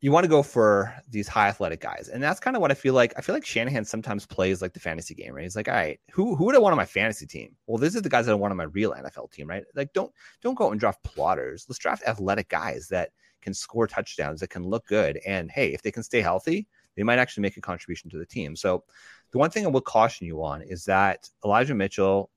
You 0.00 0.12
want 0.12 0.24
to 0.24 0.28
go 0.28 0.42
for 0.42 0.94
these 1.08 1.26
high 1.26 1.48
athletic 1.48 1.80
guys. 1.80 2.08
And 2.08 2.22
that's 2.22 2.38
kind 2.38 2.54
of 2.54 2.60
what 2.60 2.70
I 2.70 2.74
feel 2.74 2.94
like. 2.94 3.14
I 3.16 3.22
feel 3.22 3.34
like 3.34 3.46
Shanahan 3.46 3.84
sometimes 3.84 4.26
plays 4.26 4.60
like 4.60 4.74
the 4.74 4.80
fantasy 4.80 5.14
game, 5.14 5.32
right? 5.32 5.42
He's 5.42 5.56
like, 5.56 5.68
all 5.68 5.74
right, 5.74 5.98
who, 6.10 6.36
who 6.36 6.44
would 6.44 6.54
I 6.54 6.58
want 6.58 6.72
on 6.72 6.76
my 6.76 6.84
fantasy 6.84 7.26
team? 7.26 7.56
Well, 7.66 7.78
this 7.78 7.94
is 7.94 8.02
the 8.02 8.08
guys 8.08 8.26
that 8.26 8.32
I 8.32 8.36
want 8.36 8.50
on 8.50 8.58
my 8.58 8.64
real 8.64 8.92
NFL 8.92 9.32
team, 9.32 9.48
right? 9.48 9.64
Like, 9.74 9.92
don't 9.92 10.12
don't 10.42 10.54
go 10.54 10.66
out 10.66 10.72
and 10.72 10.80
draft 10.80 11.02
plotters. 11.02 11.66
Let's 11.68 11.78
draft 11.78 12.04
athletic 12.06 12.48
guys 12.48 12.88
that 12.88 13.10
can 13.40 13.54
score 13.54 13.86
touchdowns, 13.86 14.40
that 14.40 14.50
can 14.50 14.64
look 14.64 14.86
good. 14.86 15.18
And 15.26 15.50
hey, 15.50 15.72
if 15.72 15.80
they 15.80 15.92
can 15.92 16.02
stay 16.02 16.20
healthy, 16.20 16.66
they 16.96 17.02
might 17.02 17.18
actually 17.18 17.42
make 17.42 17.56
a 17.56 17.60
contribution 17.60 18.10
to 18.10 18.18
the 18.18 18.26
team. 18.26 18.56
So 18.56 18.84
the 19.30 19.38
one 19.38 19.50
thing 19.50 19.64
I 19.64 19.68
will 19.68 19.80
caution 19.80 20.26
you 20.26 20.42
on 20.42 20.62
is 20.62 20.84
that 20.86 21.30
Elijah 21.44 21.74
Mitchell, 21.74 22.30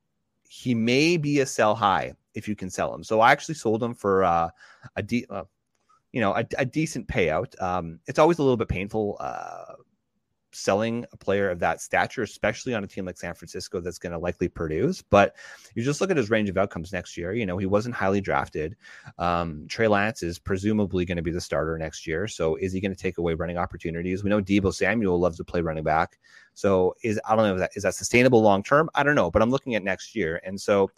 he 0.48 0.76
may 0.76 1.18
be 1.18 1.40
a 1.40 1.46
sell 1.46 1.76
high 1.76 2.14
if 2.36 2.48
you 2.48 2.56
can 2.56 2.70
sell 2.70 2.94
him. 2.94 3.04
So 3.04 3.22
I 3.22 3.32
actually 3.32 3.56
sold 3.56 3.82
him 3.82 3.94
for 3.94 4.24
uh, 4.24 4.50
a 4.96 5.02
de- 5.02 5.26
uh, 5.30 5.46
you 6.12 6.22
know 6.22 6.34
a, 6.34 6.46
a 6.58 6.66
decent 6.66 7.08
payout. 7.08 7.60
Um, 7.62 8.00
it's 8.08 8.20
always 8.20 8.40
a 8.40 8.44
little 8.44 8.58
bit 8.58 8.68
painful 8.68 9.18
uh, 9.20 9.74
selling 10.52 11.06
a 11.12 11.18
player 11.18 11.50
of 11.50 11.60
that 11.60 11.82
stature, 11.82 12.24
especially 12.24 12.74
on 12.74 12.84
a 12.84 12.88
team 12.88 13.06
like 13.06 13.18
San 13.18 13.34
Francisco 13.34 13.80
that's 13.80 14.00
going 14.00 14.12
to 14.12 14.18
likely 14.18 14.48
produce. 14.48 15.02
But 15.02 15.36
you 15.76 15.84
just 15.84 16.02
look 16.02 16.12
at 16.12 16.18
his 16.18 16.30
range 16.30 16.50
of 16.50 16.58
outcomes 16.58 16.92
next 16.92 17.18
year. 17.18 17.34
You 17.34 17.46
know, 17.46 17.58
he 17.58 17.66
wasn't 17.66 17.96
highly 17.96 18.22
drafted. 18.22 18.76
Um, 19.18 19.66
Trey 19.68 19.88
Lance 19.88 20.24
is 20.24 20.40
presumably 20.40 21.06
going 21.06 21.18
to 21.18 21.24
be 21.24 21.32
the 21.32 21.42
starter 21.42 21.78
next 21.78 22.08
year. 22.08 22.28
So 22.28 22.56
is 22.56 22.74
he 22.74 22.82
going 22.82 22.94
to 22.94 23.02
take 23.02 23.18
away 23.18 23.34
running 23.34 23.58
opportunities? 23.58 24.24
We 24.24 24.30
know 24.30 24.42
Deebo 24.42 24.74
Samuel 24.74 25.20
loves 25.20 25.38
to 25.38 25.44
play 25.44 25.62
running 25.62 25.84
back. 25.84 26.20
So 26.54 26.96
is 27.04 27.20
I 27.28 27.36
don't 27.36 27.46
know 27.46 27.54
if 27.54 27.60
that 27.60 27.72
is 27.76 27.84
that 27.84 27.96
sustainable 27.96 28.42
long 28.42 28.64
term. 28.64 28.90
I 28.96 29.04
don't 29.04 29.16
know, 29.16 29.32
but 29.32 29.42
I'm 29.42 29.52
looking 29.52 29.76
at 29.76 29.84
next 29.84 30.16
year, 30.16 30.42
and 30.44 30.60
so 30.60 30.92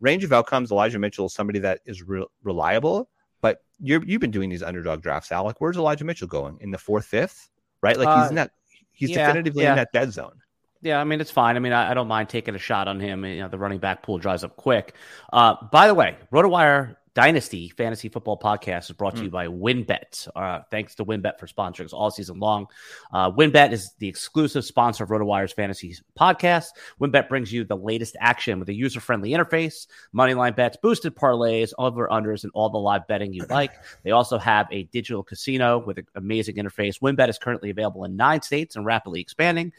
range 0.00 0.24
of 0.24 0.32
outcomes. 0.32 0.70
Elijah 0.70 0.98
Mitchell 0.98 1.26
is 1.26 1.34
somebody 1.34 1.58
that 1.60 1.80
is 1.84 2.02
re- 2.02 2.26
reliable. 2.42 3.08
But 3.40 3.62
you 3.78 3.94
have 3.94 4.20
been 4.20 4.30
doing 4.30 4.50
these 4.50 4.62
underdog 4.62 5.02
drafts, 5.02 5.32
Alec. 5.32 5.56
Where's 5.60 5.76
Elijah 5.76 6.04
Mitchell 6.04 6.28
going 6.28 6.58
in 6.60 6.70
the 6.70 6.78
fourth, 6.78 7.06
fifth? 7.06 7.48
Right, 7.82 7.98
like 7.98 8.08
he's 8.08 8.26
uh, 8.26 8.28
in 8.28 8.34
that 8.34 8.50
he's 8.92 9.10
yeah, 9.10 9.26
definitively 9.26 9.62
yeah. 9.62 9.70
in 9.70 9.76
that 9.76 9.92
dead 9.92 10.12
zone. 10.12 10.42
Yeah, 10.82 11.00
I 11.00 11.04
mean 11.04 11.20
it's 11.20 11.30
fine. 11.30 11.56
I 11.56 11.58
mean 11.58 11.72
I, 11.72 11.90
I, 11.90 11.94
don't 11.94 12.08
mind 12.08 12.28
taking 12.28 12.54
a 12.54 12.58
shot 12.58 12.88
on 12.88 13.00
him. 13.00 13.24
You 13.24 13.40
know, 13.40 13.48
the 13.48 13.58
running 13.58 13.78
back 13.78 14.02
pool 14.02 14.18
dries 14.18 14.44
up 14.44 14.56
quick. 14.56 14.94
Uh, 15.32 15.56
by 15.70 15.86
the 15.86 15.94
way, 15.94 16.16
RotoWire 16.32 16.96
Dynasty 17.14 17.68
Fantasy 17.70 18.08
Football 18.08 18.38
Podcast 18.38 18.90
is 18.90 18.92
brought 18.92 19.16
to 19.16 19.22
you 19.22 19.28
mm. 19.28 19.32
by 19.32 19.46
WynnBET. 19.46 20.28
Uh, 20.34 20.60
thanks 20.70 20.94
to 20.96 21.04
WynnBET 21.04 21.38
for 21.38 21.46
sponsoring 21.46 21.84
us 21.84 21.92
all 21.92 22.10
season 22.10 22.38
long. 22.38 22.66
Uh, 23.12 23.30
WynnBET 23.30 23.72
is 23.72 23.92
the 23.98 24.08
exclusive 24.08 24.64
sponsor 24.64 25.04
of 25.04 25.10
RotoWire's 25.10 25.52
Fantasy 25.52 25.96
Podcast. 26.18 26.68
WynnBET 27.00 27.28
brings 27.28 27.52
you 27.52 27.64
the 27.64 27.76
latest 27.76 28.16
action 28.20 28.60
with 28.60 28.68
a 28.68 28.74
user 28.74 29.00
friendly 29.00 29.30
interface, 29.30 29.86
moneyline 30.14 30.54
bets, 30.54 30.76
boosted 30.80 31.16
parlays, 31.16 31.72
over 31.78 32.08
unders, 32.08 32.44
and 32.44 32.52
all 32.54 32.70
the 32.70 32.78
live 32.78 33.06
betting 33.08 33.32
you 33.32 33.44
like. 33.50 33.72
They 34.02 34.12
also 34.12 34.38
have 34.38 34.66
a 34.70 34.84
digital 34.84 35.22
casino 35.22 35.78
with 35.78 35.98
an 35.98 36.06
amazing 36.14 36.56
interface. 36.56 37.00
WynnBET 37.00 37.28
is 37.28 37.38
currently 37.38 37.70
available 37.70 38.04
in 38.04 38.16
nine 38.16 38.40
states 38.40 38.76
and 38.76 38.86
rapidly 38.86 39.20
expanding. 39.20 39.72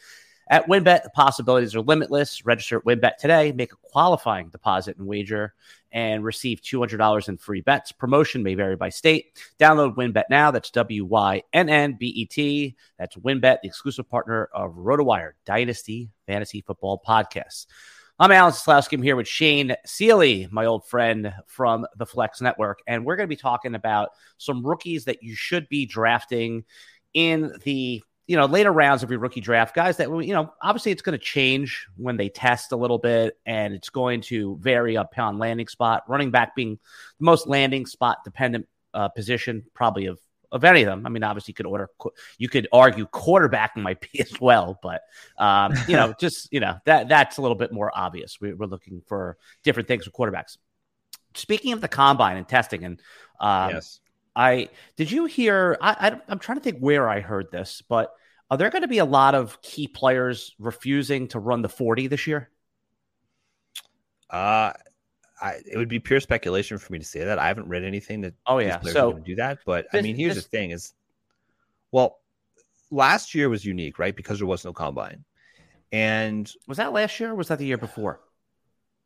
At 0.50 0.68
WynnBET, 0.68 1.04
the 1.04 1.10
possibilities 1.12 1.76
are 1.76 1.82
limitless. 1.82 2.46
Register 2.46 2.78
at 2.78 2.84
WynnBET 2.84 3.18
today, 3.18 3.52
make 3.52 3.72
a 3.72 3.78
qualifying 3.78 4.50
deposit 4.50 4.98
and 4.98 5.08
wager, 5.08 5.54
and 5.92 6.24
receive 6.24 6.62
$200 6.62 7.30
in 7.30 7.38
free 7.38 7.62
bets. 7.62 7.92
Promotion 7.92 8.44
may 8.44 8.56
vary 8.56 8.76
by 8.76 8.90
state. 8.90 9.40
Download 9.60 9.96
WynnBET 9.96 10.26
now. 10.30 10.52
That's 10.52 10.72
W 10.72 11.06
Y 11.06 11.44
N 11.54 11.70
N 11.70 11.96
B 12.00 12.08
E 12.08 12.26
T. 12.26 12.76
That's 12.98 13.16
WynnBET, 13.16 13.62
the 13.62 13.68
exclusive 13.68 14.10
partner 14.10 14.50
of 14.54 14.74
RotoWire 14.74 15.32
Dynasty 15.46 16.10
Fantasy 16.28 16.62
Football 16.62 17.02
Podcast. 17.08 17.68
I'm 18.20 18.32
Alan 18.32 18.54
Seslowsky. 18.54 18.94
I'm 18.94 19.02
here 19.02 19.16
with 19.16 19.28
Shane 19.28 19.76
Seely, 19.84 20.48
my 20.52 20.66
old 20.66 20.86
friend 20.86 21.34
from 21.48 21.88
the 21.98 22.06
Flex 22.06 22.40
Network, 22.40 22.80
and 22.86 23.04
we're 23.04 23.16
going 23.16 23.28
to 23.28 23.36
be 23.36 23.36
talking 23.36 23.74
about 23.74 24.10
some 24.38 24.66
rookies 24.66 25.06
that 25.06 25.24
you 25.24 25.34
should 25.34 25.68
be 25.70 25.88
drafting 25.88 26.66
in 27.14 27.52
the 27.64 28.04
you 28.32 28.38
know, 28.38 28.46
later 28.46 28.72
rounds 28.72 29.04
of 29.04 29.12
your 29.12 29.20
rookie 29.20 29.42
draft, 29.42 29.76
guys 29.76 29.98
that, 29.98 30.08
you 30.08 30.34
know, 30.34 30.54
obviously 30.62 30.94
it's 30.94 31.02
going 31.02 31.20
to 31.20 31.24
change 31.24 31.86
when 31.98 32.16
they 32.16 32.30
test 32.30 32.72
a 32.72 32.78
little 32.78 32.98
bit 32.98 33.38
and 33.46 33.74
it's 33.74 33.90
going 33.90 34.22
to 34.22 34.58
vary 34.62 34.96
upon 34.96 35.38
landing 35.38 35.68
spot. 35.68 36.04
Running 36.08 36.32
back 36.32 36.56
being 36.56 36.80
the 37.20 37.26
most 37.26 37.46
landing 37.46 37.86
spot 37.86 38.20
dependent 38.24 38.70
uh, 38.94 39.10
position, 39.10 39.66
probably 39.74 40.06
of 40.06 40.18
of 40.50 40.64
any 40.64 40.84
of 40.84 40.86
them. 40.86 41.06
I 41.06 41.10
mean, 41.10 41.24
obviously, 41.24 41.52
you 41.52 41.56
could 41.56 41.66
order, 41.66 41.90
you 42.38 42.48
could 42.48 42.70
argue 42.72 43.06
quarterback 43.06 43.76
might 43.76 44.00
be 44.00 44.20
as 44.22 44.40
well, 44.40 44.80
but 44.82 45.02
um, 45.38 45.74
you 45.90 45.98
know, 45.98 46.14
just 46.20 46.54
you 46.54 46.62
know 46.62 46.78
that 46.86 47.10
that's 47.10 47.38
a 47.38 47.42
little 47.42 47.56
bit 47.56 47.74
more 47.74 47.92
obvious. 47.94 48.40
We, 48.40 48.52
are 48.52 48.56
looking 48.56 49.02
for 49.08 49.38
different 49.66 49.90
things 49.90 50.06
with 50.06 50.16
quarterbacks. 50.16 50.56
Speaking 51.34 51.74
of 51.74 51.82
the 51.82 51.90
combine 51.90 52.38
and 52.38 52.48
testing, 52.48 52.86
and 52.86 53.02
um, 53.42 53.72
yes, 53.72 54.00
I 54.38 54.70
did 54.96 55.12
you 55.12 55.26
hear? 55.26 55.78
I, 55.82 56.12
I 56.28 56.32
am 56.32 56.40
trying 56.40 56.60
to 56.60 56.64
think 56.64 56.80
where 56.80 57.10
I 57.10 57.20
heard 57.20 57.52
this, 57.52 57.84
but 57.90 58.14
are 58.52 58.58
there 58.58 58.70
going 58.70 58.82
to 58.82 58.88
be 58.90 58.98
a 58.98 59.06
lot 59.06 59.34
of 59.34 59.62
key 59.62 59.88
players 59.88 60.54
refusing 60.60 61.30
to 61.30 61.40
run 61.40 61.62
the 61.62 61.70
40 61.70 62.08
this 62.08 62.28
year? 62.28 62.50
Uh, 64.30 64.74
I, 65.42 65.62
it 65.66 65.78
would 65.78 65.88
be 65.88 66.00
pure 66.00 66.20
speculation 66.20 66.78
for 66.78 66.92
me 66.92 67.00
to 67.00 67.06
say 67.06 67.24
that. 67.24 67.40
I 67.40 67.48
haven't 67.48 67.70
read 67.70 67.86
anything 67.86 68.22
that. 68.22 68.34
Oh 68.46 68.60
yeah, 68.60 68.82
so 68.82 69.14
do 69.14 69.36
that. 69.36 69.60
But 69.66 69.88
this, 69.92 70.00
I 70.00 70.02
mean, 70.02 70.18
here's 70.18 70.36
this, 70.36 70.44
the 70.44 70.50
thing: 70.50 70.72
is 70.72 70.94
well, 71.92 72.20
last 72.92 73.34
year 73.34 73.50
was 73.50 73.66
unique, 73.66 73.98
right? 73.98 74.16
Because 74.16 74.40
there 74.40 74.48
was 74.48 74.64
no 74.64 74.74
combine. 74.74 75.24
And 75.94 76.52
was 76.68 76.78
that 76.78 76.94
last 76.94 77.20
year? 77.20 77.32
or 77.32 77.36
Was 77.36 77.48
that 77.50 77.58
the 77.58 77.66
year 77.66 77.78
before? 77.78 78.22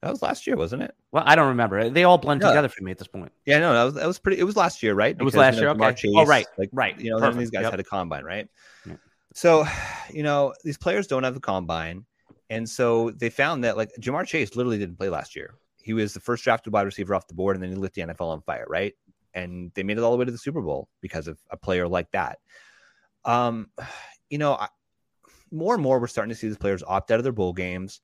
That 0.01 0.11
was 0.11 0.21
last 0.21 0.45
year, 0.45 0.55
wasn't 0.55 0.83
it? 0.83 0.93
Well, 1.11 1.23
I 1.25 1.35
don't 1.35 1.47
remember. 1.47 1.89
They 1.89 2.03
all 2.03 2.19
blend 2.19 2.41
together 2.41 2.67
for 2.67 2.83
me 2.83 2.91
at 2.91 2.99
this 2.99 3.07
point. 3.07 3.31
Yeah, 3.45 3.59
no, 3.59 3.73
that 3.73 3.83
was, 3.83 3.93
that 3.95 4.05
was 4.07 4.19
pretty. 4.19 4.39
It 4.39 4.43
was 4.43 4.55
last 4.55 4.83
year, 4.83 4.93
right? 4.93 5.17
Because, 5.17 5.33
it 5.33 5.37
was 5.37 5.39
last 5.39 5.55
you 5.55 5.61
know, 5.61 5.73
year. 5.73 5.87
Okay. 5.89 5.95
Chase, 5.95 6.13
oh, 6.15 6.25
right, 6.25 6.45
like, 6.57 6.69
right. 6.73 6.99
You 6.99 7.11
know, 7.11 7.17
none 7.17 7.29
of 7.29 7.37
these 7.37 7.49
guys 7.49 7.63
yep. 7.63 7.71
had 7.71 7.79
a 7.79 7.83
combine, 7.83 8.23
right? 8.23 8.47
So, 9.36 9.68
you 10.12 10.24
know, 10.24 10.56
these 10.63 10.80
players 10.80 11.06
don't 11.06 11.24
have 11.24 11.36
the 11.36 11.39
combine. 11.39 12.06
And 12.50 12.68
so 12.68 13.12
they 13.12 13.30
found 13.30 13.63
that 13.63 13.77
like 13.77 13.92
Ja'Marr 14.00 14.25
Chase 14.25 14.56
literally 14.56 14.80
didn't 14.80 14.98
play 14.98 15.10
last 15.10 15.36
year. 15.36 15.54
He 15.82 15.94
was 15.94 16.13
the 16.13 16.20
first 16.20 16.44
drafted 16.44 16.74
wide 16.74 16.84
receiver 16.84 17.13
off 17.13 17.27
the 17.27 17.36
board, 17.36 17.56
and 17.56 17.62
then 17.62 17.70
he 17.70 17.75
lit 17.75 17.94
the 17.94 18.01
NFL 18.01 18.22
on 18.22 18.42
fire, 18.42 18.65
right? 18.68 18.94
And 19.36 19.72
they 19.75 19.84
made 19.84 19.98
it 19.98 20.04
all 20.04 20.12
the 20.12 20.18
way 20.18 20.25
to 20.25 20.32
the 20.32 20.38
Super 20.38 20.62
Bowl 20.62 20.89
because 21.01 21.27
of 21.27 21.38
a 21.51 21.58
player 21.58 21.88
like 21.88 22.10
that. 22.12 22.39
Um, 23.24 23.70
you 24.30 24.39
know, 24.39 24.54
I, 24.54 24.68
more 25.51 25.75
and 25.75 25.84
more 25.84 26.00
we're 26.00 26.08
starting 26.08 26.34
to 26.34 26.36
see 26.36 26.48
these 26.48 26.58
players 26.58 26.84
opt 26.86 27.12
out 27.12 27.20
of 27.20 27.24
their 27.24 27.32
bowl 27.32 27.54
games. 27.54 28.01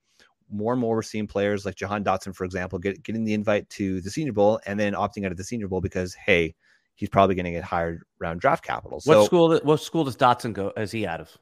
More 0.52 0.74
and 0.74 0.82
more 0.82 0.96
we're 0.96 1.02
seeing 1.02 1.28
players 1.28 1.66
like 1.66 1.76
Jahan 1.76 2.04
Dotson, 2.04 2.36
for 2.36 2.44
example, 2.44 2.78
get, 2.78 3.02
getting 3.04 3.24
the 3.24 3.34
invite 3.34 3.70
to 3.72 4.02
the 4.02 4.12
Senior 4.12 4.34
Bowl 4.34 4.60
and 4.66 4.80
then 4.80 4.94
opting 4.94 5.26
out 5.26 5.32
of 5.32 5.38
the 5.38 5.44
Senior 5.44 5.68
Bowl 5.68 5.82
because 5.82 6.14
hey, 6.14 6.54
he's 7.01 7.10
probably 7.10 7.34
going 7.34 7.46
to 7.46 7.51
get 7.51 7.63
higher 7.63 8.05
round 8.20 8.39
draft 8.39 8.63
capital. 8.63 9.01
So, 9.01 9.17
what 9.17 9.25
school? 9.25 9.60
What 9.63 9.81
school 9.81 10.03
does 10.05 10.15
Dotson 10.15 10.53
go? 10.53 10.72
Is 10.77 10.91
he 10.91 11.05
out 11.05 11.20
of? 11.20 11.36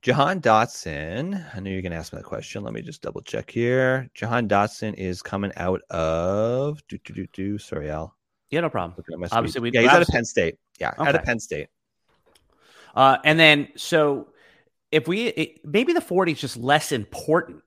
Jahan 0.00 0.40
Dotson. 0.40 1.44
I 1.54 1.60
knew 1.60 1.72
you're 1.72 1.82
going 1.82 1.90
to 1.90 1.98
ask 1.98 2.12
me 2.12 2.18
that 2.18 2.24
question. 2.24 2.62
Let 2.62 2.72
me 2.72 2.80
just 2.80 3.02
double 3.02 3.20
check 3.20 3.50
here. 3.50 4.08
Jahan 4.14 4.48
Dotson 4.48 4.94
is 4.94 5.20
coming 5.20 5.50
out 5.56 5.82
of. 5.90 6.80
Do, 6.86 6.98
do, 7.04 7.12
do, 7.12 7.26
do. 7.32 7.58
Sorry, 7.58 7.90
Al. 7.90 8.14
Yeah, 8.50 8.60
no 8.60 8.70
problem. 8.70 9.04
Obviously, 9.32 9.60
we 9.60 9.72
yeah, 9.72 9.80
he's 9.80 9.90
out 9.90 10.02
of 10.02 10.08
Penn 10.08 10.24
State. 10.24 10.54
Yeah, 10.78 10.92
okay. 10.96 11.08
out 11.08 11.16
of 11.16 11.24
Penn 11.24 11.40
State. 11.40 11.68
Uh, 12.94 13.18
and 13.24 13.38
then, 13.38 13.68
so 13.76 14.28
if 14.92 15.08
we 15.08 15.26
it, 15.26 15.66
maybe 15.66 15.92
the 15.92 16.00
40 16.00 16.32
is 16.32 16.40
just 16.40 16.56
less 16.56 16.92
important 16.92 17.62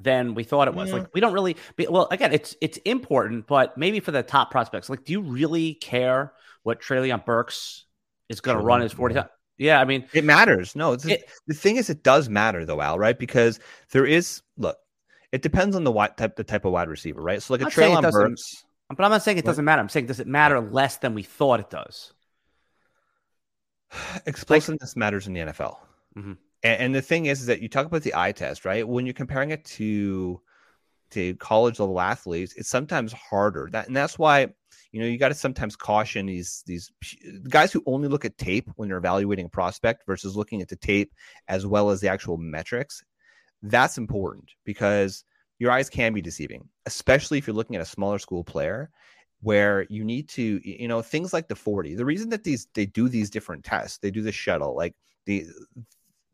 than 0.00 0.34
we 0.34 0.42
thought 0.42 0.66
it 0.66 0.74
was. 0.74 0.88
Yeah. 0.88 0.96
Like 0.96 1.14
we 1.14 1.20
don't 1.20 1.32
really. 1.32 1.56
Be, 1.76 1.86
Well, 1.88 2.08
again, 2.10 2.32
it's 2.32 2.56
it's 2.60 2.78
important, 2.78 3.46
but 3.46 3.78
maybe 3.78 4.00
for 4.00 4.10
the 4.10 4.24
top 4.24 4.50
prospects, 4.50 4.90
like, 4.90 5.04
do 5.04 5.12
you 5.12 5.20
really 5.20 5.74
care 5.74 6.32
what 6.64 6.82
Treylon 6.82 7.24
Burks 7.24 7.84
is 8.28 8.40
going 8.40 8.58
to 8.58 8.64
run 8.64 8.80
his 8.80 8.92
40 8.92 9.14
times? 9.14 9.28
Yeah, 9.56 9.80
I 9.80 9.84
mean, 9.84 10.04
it 10.12 10.24
matters. 10.24 10.74
No, 10.74 10.94
it, 10.94 11.30
the 11.46 11.54
thing 11.54 11.76
is, 11.76 11.88
it 11.88 12.02
does 12.02 12.28
matter 12.28 12.64
though, 12.64 12.80
Al, 12.80 12.98
right? 12.98 13.16
Because 13.16 13.60
there 13.92 14.04
is 14.04 14.42
look, 14.56 14.76
it 15.30 15.42
depends 15.42 15.76
on 15.76 15.84
the 15.84 15.92
wide 15.92 16.16
type, 16.16 16.34
the 16.34 16.42
type 16.42 16.64
of 16.64 16.72
wide 16.72 16.88
receiver, 16.88 17.22
right? 17.22 17.40
So 17.40 17.54
like 17.54 17.62
a 17.62 17.66
Treylon 17.66 18.10
Burks, 18.10 18.64
but 18.88 19.04
I'm 19.04 19.10
not 19.10 19.22
saying 19.22 19.38
it 19.38 19.44
doesn't 19.44 19.64
matter. 19.64 19.80
I'm 19.80 19.88
saying 19.88 20.06
does 20.06 20.18
it 20.18 20.26
matter 20.26 20.60
less 20.60 20.96
than 20.96 21.14
we 21.14 21.22
thought 21.22 21.60
it 21.60 21.70
does? 21.70 22.12
Explosiveness 24.26 24.96
like, 24.96 24.96
matters 24.96 25.28
in 25.28 25.34
the 25.34 25.40
NFL, 25.40 25.76
mm-hmm. 26.16 26.32
and, 26.64 26.80
and 26.80 26.94
the 26.94 27.02
thing 27.02 27.26
is, 27.26 27.40
is 27.40 27.46
that 27.46 27.62
you 27.62 27.68
talk 27.68 27.86
about 27.86 28.02
the 28.02 28.14
eye 28.16 28.32
test, 28.32 28.64
right? 28.64 28.86
When 28.86 29.06
you're 29.06 29.12
comparing 29.12 29.52
it 29.52 29.64
to 29.66 30.40
to 31.10 31.36
college 31.36 31.78
level 31.78 32.00
athletes, 32.00 32.54
it's 32.56 32.68
sometimes 32.68 33.12
harder. 33.12 33.68
That 33.70 33.86
and 33.86 33.96
that's 33.96 34.18
why 34.18 34.48
you 34.94 35.00
know 35.00 35.06
you 35.06 35.18
got 35.18 35.28
to 35.28 35.34
sometimes 35.34 35.74
caution 35.74 36.26
these 36.26 36.62
these 36.66 36.92
guys 37.48 37.72
who 37.72 37.82
only 37.86 38.08
look 38.08 38.24
at 38.24 38.38
tape 38.38 38.70
when 38.76 38.88
they're 38.88 38.98
evaluating 38.98 39.46
a 39.46 39.48
prospect 39.48 40.06
versus 40.06 40.36
looking 40.36 40.62
at 40.62 40.68
the 40.68 40.76
tape 40.76 41.12
as 41.48 41.66
well 41.66 41.90
as 41.90 42.00
the 42.00 42.08
actual 42.08 42.36
metrics 42.38 43.02
that's 43.62 43.98
important 43.98 44.52
because 44.64 45.24
your 45.58 45.70
eyes 45.70 45.90
can 45.90 46.12
be 46.12 46.22
deceiving 46.22 46.68
especially 46.86 47.38
if 47.38 47.46
you're 47.46 47.56
looking 47.56 47.76
at 47.76 47.82
a 47.82 47.86
smaller 47.86 48.18
school 48.18 48.44
player 48.44 48.90
where 49.40 49.84
you 49.90 50.04
need 50.04 50.28
to 50.28 50.60
you 50.64 50.86
know 50.86 51.02
things 51.02 51.32
like 51.32 51.48
the 51.48 51.56
40 51.56 51.96
the 51.96 52.04
reason 52.04 52.28
that 52.30 52.44
these 52.44 52.68
they 52.74 52.86
do 52.86 53.08
these 53.08 53.30
different 53.30 53.64
tests 53.64 53.98
they 53.98 54.10
do 54.10 54.22
the 54.22 54.32
shuttle 54.32 54.76
like 54.76 54.94
the 55.26 55.46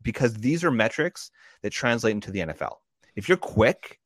because 0.03 0.33
these 0.35 0.63
are 0.63 0.71
metrics 0.71 1.31
that 1.61 1.71
translate 1.71 2.11
into 2.11 2.31
the 2.31 2.39
NFL. 2.39 2.75
If 3.15 3.27
you're 3.27 3.37
quick, 3.37 3.99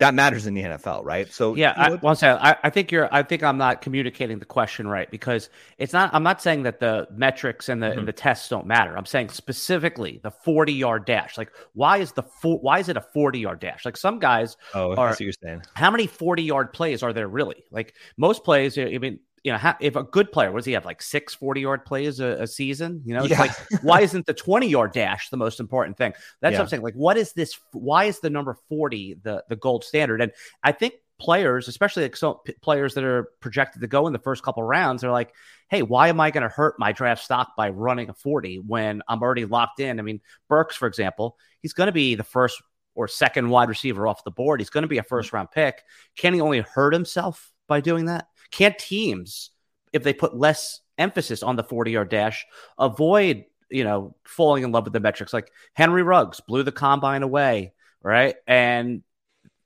that 0.00 0.14
matters 0.14 0.46
in 0.46 0.54
the 0.54 0.62
NFL, 0.62 1.04
right? 1.04 1.30
So 1.30 1.54
yeah, 1.54 1.84
you 1.84 1.90
know, 1.90 1.96
I, 1.96 1.98
one 1.98 2.16
second. 2.16 2.42
I, 2.42 2.56
I 2.64 2.70
think 2.70 2.90
you're. 2.90 3.12
I 3.14 3.22
think 3.22 3.42
I'm 3.42 3.58
not 3.58 3.82
communicating 3.82 4.38
the 4.38 4.46
question 4.46 4.88
right 4.88 5.10
because 5.10 5.50
it's 5.76 5.92
not. 5.92 6.12
I'm 6.14 6.22
not 6.22 6.40
saying 6.40 6.62
that 6.62 6.80
the 6.80 7.06
metrics 7.14 7.68
and 7.68 7.82
the 7.82 7.88
mm-hmm. 7.88 7.98
and 8.00 8.08
the 8.08 8.12
tests 8.12 8.48
don't 8.48 8.66
matter. 8.66 8.96
I'm 8.96 9.04
saying 9.04 9.28
specifically 9.28 10.18
the 10.22 10.30
40 10.30 10.72
yard 10.72 11.04
dash. 11.04 11.36
Like, 11.36 11.52
why 11.74 11.98
is 11.98 12.12
the 12.12 12.22
four, 12.22 12.58
why 12.58 12.78
is 12.78 12.88
it 12.88 12.96
a 12.96 13.02
40 13.02 13.40
yard 13.40 13.60
dash? 13.60 13.84
Like 13.84 13.98
some 13.98 14.18
guys. 14.18 14.56
Oh, 14.74 14.94
are, 14.94 15.14
you're 15.20 15.32
saying. 15.44 15.62
How 15.74 15.90
many 15.90 16.06
40 16.06 16.42
yard 16.42 16.72
plays 16.72 17.02
are 17.02 17.12
there 17.12 17.28
really? 17.28 17.62
Like 17.70 17.94
most 18.16 18.42
plays. 18.42 18.78
I 18.78 18.96
mean, 18.96 19.20
you 19.42 19.52
know, 19.52 19.74
if 19.80 19.96
a 19.96 20.02
good 20.02 20.32
player, 20.32 20.52
what 20.52 20.58
does 20.58 20.66
he 20.66 20.72
have 20.72 20.84
like 20.84 21.00
six 21.00 21.34
40 21.34 21.60
yard 21.60 21.84
plays 21.84 22.20
a, 22.20 22.42
a 22.42 22.46
season? 22.46 23.02
You 23.04 23.14
know, 23.14 23.22
it's 23.22 23.30
yeah. 23.30 23.40
like, 23.40 23.52
why 23.82 24.00
isn't 24.02 24.26
the 24.26 24.34
20 24.34 24.68
yard 24.68 24.92
dash 24.92 25.30
the 25.30 25.36
most 25.36 25.60
important 25.60 25.96
thing? 25.96 26.12
That's 26.40 26.52
yeah. 26.52 26.58
what 26.58 26.64
I'm 26.64 26.68
saying. 26.68 26.82
Like, 26.82 26.94
what 26.94 27.16
is 27.16 27.32
this? 27.32 27.58
Why 27.72 28.04
is 28.04 28.20
the 28.20 28.30
number 28.30 28.56
40 28.68 29.18
the, 29.22 29.42
the 29.48 29.56
gold 29.56 29.84
standard? 29.84 30.20
And 30.20 30.32
I 30.62 30.72
think 30.72 30.94
players, 31.18 31.68
especially 31.68 32.02
like 32.02 32.16
some 32.16 32.36
players 32.60 32.94
that 32.94 33.04
are 33.04 33.30
projected 33.40 33.80
to 33.80 33.86
go 33.86 34.06
in 34.06 34.12
the 34.12 34.18
first 34.18 34.42
couple 34.42 34.62
rounds, 34.62 35.04
are 35.04 35.10
like, 35.10 35.32
hey, 35.68 35.82
why 35.82 36.08
am 36.08 36.20
I 36.20 36.30
going 36.30 36.42
to 36.42 36.48
hurt 36.48 36.78
my 36.78 36.92
draft 36.92 37.22
stock 37.24 37.56
by 37.56 37.70
running 37.70 38.10
a 38.10 38.14
40 38.14 38.58
when 38.58 39.02
I'm 39.08 39.22
already 39.22 39.46
locked 39.46 39.80
in? 39.80 39.98
I 39.98 40.02
mean, 40.02 40.20
Burks, 40.48 40.76
for 40.76 40.88
example, 40.88 41.36
he's 41.60 41.72
going 41.72 41.86
to 41.86 41.92
be 41.92 42.14
the 42.14 42.24
first 42.24 42.60
or 42.94 43.08
second 43.08 43.48
wide 43.48 43.68
receiver 43.68 44.06
off 44.06 44.24
the 44.24 44.30
board. 44.30 44.60
He's 44.60 44.70
going 44.70 44.82
to 44.82 44.88
be 44.88 44.98
a 44.98 45.02
mm-hmm. 45.02 45.08
first 45.08 45.32
round 45.32 45.50
pick. 45.50 45.82
Can 46.16 46.34
he 46.34 46.40
only 46.40 46.60
hurt 46.60 46.92
himself 46.92 47.52
by 47.68 47.80
doing 47.80 48.06
that? 48.06 48.26
Can't 48.50 48.78
teams, 48.78 49.50
if 49.92 50.02
they 50.02 50.12
put 50.12 50.36
less 50.36 50.80
emphasis 50.98 51.42
on 51.42 51.56
the 51.56 51.64
40 51.64 51.90
yard 51.92 52.08
dash, 52.10 52.46
avoid, 52.78 53.44
you 53.70 53.84
know, 53.84 54.14
falling 54.24 54.64
in 54.64 54.72
love 54.72 54.84
with 54.84 54.92
the 54.92 55.00
metrics? 55.00 55.32
Like 55.32 55.50
Henry 55.74 56.02
Ruggs 56.02 56.40
blew 56.40 56.62
the 56.62 56.72
combine 56.72 57.22
away, 57.22 57.72
right? 58.02 58.36
And 58.46 59.02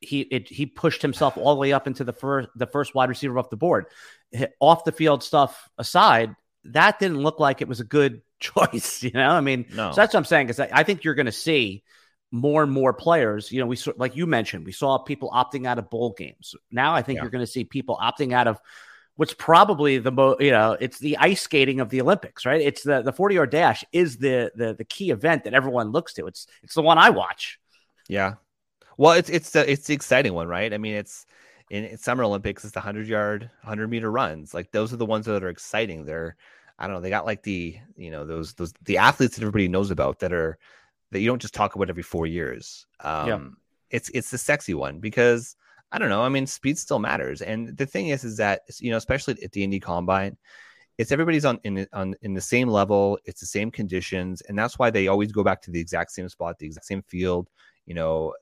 he 0.00 0.20
it, 0.20 0.48
he 0.48 0.66
pushed 0.66 1.02
himself 1.02 1.36
all 1.36 1.54
the 1.54 1.60
way 1.60 1.72
up 1.72 1.86
into 1.86 2.04
the 2.04 2.12
first 2.12 2.48
the 2.54 2.66
first 2.66 2.94
wide 2.94 3.08
receiver 3.08 3.38
off 3.38 3.50
the 3.50 3.56
board. 3.56 3.86
Off 4.60 4.84
the 4.84 4.92
field 4.92 5.22
stuff 5.22 5.68
aside, 5.78 6.34
that 6.64 6.98
didn't 6.98 7.18
look 7.22 7.40
like 7.40 7.62
it 7.62 7.68
was 7.68 7.80
a 7.80 7.84
good 7.84 8.22
choice. 8.40 9.02
You 9.02 9.12
know, 9.12 9.30
I 9.30 9.40
mean, 9.40 9.66
no. 9.70 9.90
so 9.90 9.96
that's 9.96 10.14
what 10.14 10.20
I'm 10.20 10.24
saying. 10.24 10.50
Is 10.50 10.60
I 10.60 10.82
think 10.82 11.04
you're 11.04 11.14
going 11.14 11.26
to 11.26 11.32
see 11.32 11.82
more 12.34 12.64
and 12.64 12.72
more 12.72 12.92
players. 12.92 13.52
You 13.52 13.60
know, 13.60 13.66
we 13.66 13.76
saw, 13.76 13.92
like 13.96 14.16
you 14.16 14.26
mentioned, 14.26 14.66
we 14.66 14.72
saw 14.72 14.98
people 14.98 15.30
opting 15.30 15.66
out 15.66 15.78
of 15.78 15.88
bowl 15.88 16.12
games. 16.18 16.56
Now 16.72 16.92
I 16.92 17.00
think 17.00 17.16
yeah. 17.16 17.22
you're 17.22 17.30
going 17.30 17.46
to 17.46 17.50
see 17.50 17.62
people 17.64 17.96
opting 18.02 18.32
out 18.32 18.48
of 18.48 18.60
what's 19.14 19.34
probably 19.34 19.98
the 19.98 20.10
most, 20.10 20.40
you 20.40 20.50
know, 20.50 20.76
it's 20.80 20.98
the 20.98 21.16
ice 21.18 21.42
skating 21.42 21.78
of 21.78 21.90
the 21.90 22.00
Olympics, 22.00 22.44
right? 22.44 22.60
It's 22.60 22.82
the 22.82 23.02
the 23.02 23.12
40 23.12 23.36
yard 23.36 23.50
dash 23.50 23.84
is 23.92 24.18
the 24.18 24.50
the 24.56 24.74
the 24.74 24.84
key 24.84 25.10
event 25.10 25.44
that 25.44 25.54
everyone 25.54 25.92
looks 25.92 26.12
to. 26.14 26.26
It's 26.26 26.48
it's 26.64 26.74
the 26.74 26.82
one 26.82 26.98
I 26.98 27.10
watch. 27.10 27.60
Yeah. 28.08 28.34
Well, 28.96 29.12
it's 29.12 29.30
it's 29.30 29.50
the 29.50 29.70
it's 29.70 29.86
the 29.86 29.94
exciting 29.94 30.34
one, 30.34 30.48
right? 30.48 30.74
I 30.74 30.78
mean, 30.78 30.96
it's 30.96 31.26
in, 31.70 31.84
in 31.84 31.98
Summer 31.98 32.24
Olympics, 32.24 32.64
it's 32.64 32.74
the 32.74 32.80
100 32.80 33.06
yard, 33.06 33.48
100 33.62 33.88
meter 33.88 34.10
runs. 34.10 34.52
Like 34.52 34.72
those 34.72 34.92
are 34.92 34.96
the 34.96 35.06
ones 35.06 35.26
that 35.26 35.44
are 35.44 35.48
exciting. 35.48 36.04
They're 36.04 36.36
I 36.80 36.88
don't 36.88 36.96
know, 36.96 37.00
they 37.00 37.10
got 37.10 37.26
like 37.26 37.44
the, 37.44 37.78
you 37.96 38.10
know, 38.10 38.24
those 38.24 38.54
those 38.54 38.72
the 38.82 38.98
athletes 38.98 39.36
that 39.36 39.42
everybody 39.42 39.68
knows 39.68 39.92
about 39.92 40.18
that 40.18 40.32
are 40.32 40.58
that 41.14 41.21
you 41.21 41.28
don't 41.28 41.40
just 41.40 41.54
talk 41.54 41.76
about 41.76 41.88
every 41.88 42.02
four 42.02 42.26
years. 42.26 42.87
Um, 43.00 43.28
yeah. 43.28 43.40
It's 43.90 44.11
it's 44.11 44.30
the 44.30 44.38
sexy 44.38 44.75
one 44.75 44.99
because 44.99 45.54
I 45.92 45.99
don't 45.99 46.09
know. 46.09 46.23
I 46.23 46.28
mean, 46.28 46.47
speed 46.47 46.76
still 46.76 46.99
matters, 46.99 47.40
and 47.40 47.76
the 47.76 47.87
thing 47.87 48.09
is, 48.09 48.25
is 48.25 48.37
that 48.38 48.62
you 48.80 48.90
know, 48.90 48.97
especially 48.97 49.40
at 49.44 49.52
the 49.52 49.62
Indy 49.62 49.78
Combine, 49.78 50.37
it's 50.99 51.12
everybody's 51.12 51.44
on 51.44 51.61
in 51.62 51.87
on 51.92 52.16
in 52.23 52.35
the 52.35 52.40
same 52.40 52.68
level. 52.68 53.16
It's 53.25 53.38
the 53.38 53.47
same 53.47 53.71
conditions, 53.71 54.40
and 54.42 54.59
that's 54.59 54.76
why 54.76 54.90
they 54.90 55.06
always 55.06 55.30
go 55.30 55.44
back 55.44 55.62
to 55.62 55.71
the 55.71 55.78
exact 55.78 56.11
same 56.11 56.28
spot, 56.28 56.59
the 56.59 56.66
exact 56.66 56.87
same 56.87 57.02
field. 57.02 57.49
You 57.87 57.94
know, 57.94 58.35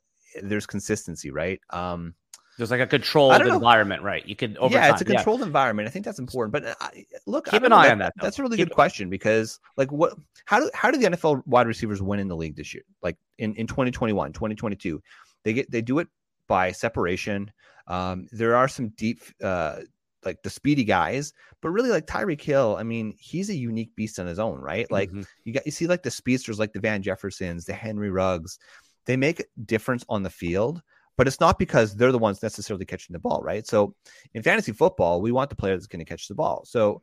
there's 0.42 0.64
consistency, 0.64 1.30
right? 1.30 1.60
Um, 1.68 2.14
there's 2.58 2.70
like 2.70 2.80
a 2.80 2.86
controlled 2.86 3.40
environment, 3.40 4.02
right? 4.02 4.26
You 4.26 4.36
could 4.36 4.56
over 4.58 4.74
yeah, 4.74 4.82
time. 4.82 4.92
it's 4.92 5.02
a 5.02 5.04
controlled 5.04 5.40
yeah. 5.40 5.46
environment. 5.46 5.88
I 5.88 5.90
think 5.90 6.04
that's 6.04 6.18
important. 6.18 6.52
But 6.52 6.76
uh, 6.80 6.88
look, 7.26 7.46
keep 7.46 7.62
an 7.62 7.72
eye 7.72 7.84
that, 7.84 7.92
on 7.92 7.98
that. 7.98 8.12
Though. 8.16 8.24
That's 8.26 8.38
a 8.38 8.42
really 8.42 8.58
keep 8.58 8.68
good 8.68 8.74
question 8.74 9.08
because, 9.08 9.58
like, 9.76 9.90
what? 9.90 10.14
How 10.44 10.60
do 10.60 10.70
how 10.74 10.90
do 10.90 10.98
the 10.98 11.16
NFL 11.16 11.46
wide 11.46 11.66
receivers 11.66 12.02
win 12.02 12.20
in 12.20 12.28
the 12.28 12.36
league 12.36 12.56
this 12.56 12.74
year? 12.74 12.84
Like 13.02 13.16
in 13.38 13.54
in 13.54 13.66
2021, 13.66 14.32
2022, 14.32 15.02
they 15.44 15.52
get 15.54 15.70
they 15.70 15.80
do 15.80 15.98
it 15.98 16.08
by 16.46 16.72
separation. 16.72 17.50
Um, 17.86 18.28
there 18.32 18.54
are 18.54 18.68
some 18.68 18.90
deep, 18.90 19.22
uh, 19.42 19.80
like 20.24 20.42
the 20.42 20.50
speedy 20.50 20.84
guys, 20.84 21.32
but 21.62 21.70
really 21.70 21.90
like 21.90 22.06
Tyreek 22.06 22.40
Hill. 22.40 22.76
I 22.78 22.82
mean, 22.82 23.14
he's 23.18 23.48
a 23.48 23.54
unique 23.54 23.94
beast 23.96 24.18
on 24.18 24.26
his 24.26 24.38
own, 24.38 24.60
right? 24.60 24.90
Like 24.90 25.08
mm-hmm. 25.08 25.22
you 25.44 25.54
got 25.54 25.64
you 25.64 25.72
see 25.72 25.86
like 25.86 26.02
the 26.02 26.10
speedsters, 26.10 26.58
like 26.58 26.74
the 26.74 26.80
Van 26.80 27.02
Jeffersons, 27.02 27.64
the 27.64 27.72
Henry 27.72 28.10
Ruggs. 28.10 28.58
They 29.06 29.16
make 29.16 29.40
a 29.40 29.44
difference 29.64 30.04
on 30.08 30.22
the 30.22 30.30
field 30.30 30.82
but 31.16 31.26
it's 31.26 31.40
not 31.40 31.58
because 31.58 31.94
they're 31.94 32.12
the 32.12 32.18
ones 32.18 32.42
necessarily 32.42 32.84
catching 32.84 33.12
the 33.12 33.18
ball, 33.18 33.40
right? 33.42 33.66
So 33.66 33.94
in 34.34 34.42
fantasy 34.42 34.72
football, 34.72 35.20
we 35.20 35.32
want 35.32 35.50
the 35.50 35.56
player 35.56 35.76
that's 35.76 35.86
going 35.86 36.04
to 36.04 36.08
catch 36.08 36.28
the 36.28 36.34
ball. 36.34 36.64
So 36.64 37.02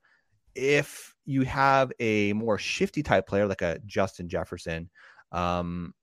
if 0.55 1.13
you 1.25 1.43
have 1.43 1.91
a 1.99 2.33
more 2.33 2.57
shifty 2.57 3.03
type 3.03 3.27
player 3.27 3.47
like 3.47 3.61
a 3.61 3.79
Justin 3.85 4.27
Jefferson, 4.27 4.89
um, 5.31 5.93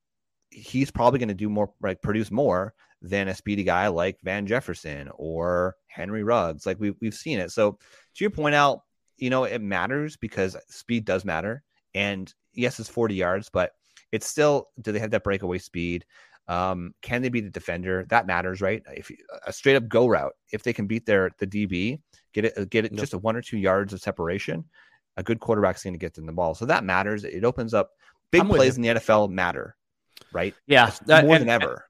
he's 0.49 0.91
probably 0.91 1.19
going 1.19 1.27
to 1.27 1.35
do 1.35 1.49
more, 1.49 1.71
like 1.81 2.01
produce 2.01 2.31
more 2.31 2.73
than 3.01 3.27
a 3.27 3.35
speedy 3.35 3.63
guy 3.63 3.87
like 3.87 4.17
Van 4.23 4.47
Jefferson 4.47 5.09
or 5.15 5.75
Henry 5.87 6.23
Ruggs. 6.23 6.65
Like 6.65 6.79
we've 6.79 6.95
we've 7.01 7.13
seen 7.13 7.39
it. 7.39 7.51
So 7.51 7.73
to 7.73 8.23
your 8.23 8.31
point 8.31 8.55
out, 8.55 8.81
you 9.17 9.29
know, 9.29 9.43
it 9.43 9.61
matters 9.61 10.17
because 10.17 10.55
speed 10.69 11.05
does 11.05 11.25
matter. 11.25 11.63
And 11.93 12.33
yes, 12.53 12.79
it's 12.79 12.89
40 12.89 13.15
yards, 13.15 13.49
but 13.49 13.71
it's 14.11 14.27
still 14.27 14.69
do 14.81 14.91
they 14.91 14.99
have 14.99 15.11
that 15.11 15.23
breakaway 15.23 15.57
speed? 15.57 16.05
Um, 16.47 16.93
can 17.01 17.21
they 17.21 17.29
be 17.29 17.41
the 17.41 17.49
defender? 17.49 18.05
That 18.09 18.27
matters, 18.27 18.61
right? 18.61 18.81
If 18.95 19.11
a 19.45 19.51
straight 19.51 19.75
up 19.75 19.87
go 19.87 20.07
route, 20.07 20.33
if 20.51 20.63
they 20.63 20.73
can 20.73 20.87
beat 20.87 21.05
their 21.05 21.31
the 21.39 21.47
DB, 21.47 21.99
get 22.33 22.45
it, 22.45 22.69
get 22.69 22.85
it 22.85 22.93
just 22.93 23.13
a 23.13 23.17
one 23.17 23.35
or 23.35 23.41
two 23.41 23.57
yards 23.57 23.93
of 23.93 24.01
separation, 24.01 24.65
a 25.17 25.23
good 25.23 25.39
quarterback's 25.39 25.83
going 25.83 25.93
to 25.93 25.99
get 25.99 26.13
them 26.13 26.25
the 26.25 26.31
ball. 26.31 26.55
So 26.55 26.65
that 26.67 26.83
matters. 26.83 27.23
It 27.23 27.43
opens 27.43 27.73
up 27.73 27.91
big 28.31 28.41
I'm 28.41 28.47
plays 28.47 28.77
in 28.77 28.83
the 28.83 28.89
NFL 28.89 29.29
matter, 29.29 29.75
right? 30.31 30.53
Yeah, 30.67 30.91
more 31.07 31.17
and, 31.17 31.41
than 31.41 31.49
ever. 31.49 31.86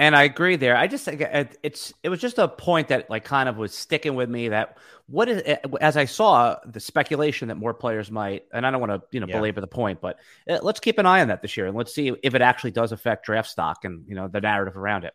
And 0.00 0.14
I 0.14 0.22
agree 0.22 0.54
there. 0.54 0.76
I 0.76 0.86
just 0.86 1.08
it's 1.08 1.92
it 2.04 2.08
was 2.08 2.20
just 2.20 2.38
a 2.38 2.46
point 2.46 2.88
that 2.88 3.10
like 3.10 3.24
kind 3.24 3.48
of 3.48 3.56
was 3.56 3.74
sticking 3.74 4.14
with 4.14 4.30
me 4.30 4.50
that 4.50 4.78
what 5.08 5.28
is 5.28 5.42
as 5.80 5.96
I 5.96 6.04
saw 6.04 6.56
the 6.64 6.78
speculation 6.78 7.48
that 7.48 7.56
more 7.56 7.74
players 7.74 8.08
might 8.08 8.44
and 8.52 8.64
I 8.64 8.70
don't 8.70 8.80
want 8.80 8.92
to 8.92 9.02
you 9.10 9.18
know 9.18 9.26
yeah. 9.26 9.36
belabor 9.36 9.60
the 9.60 9.66
point, 9.66 10.00
but 10.00 10.20
uh, 10.48 10.60
let's 10.62 10.78
keep 10.78 10.98
an 10.98 11.06
eye 11.06 11.20
on 11.20 11.28
that 11.28 11.42
this 11.42 11.56
year 11.56 11.66
and 11.66 11.76
let's 11.76 11.92
see 11.92 12.12
if 12.22 12.36
it 12.36 12.42
actually 12.42 12.70
does 12.70 12.92
affect 12.92 13.26
draft 13.26 13.48
stock 13.48 13.84
and 13.84 14.04
you 14.06 14.14
know 14.14 14.28
the 14.28 14.40
narrative 14.40 14.76
around 14.76 15.04
it. 15.04 15.14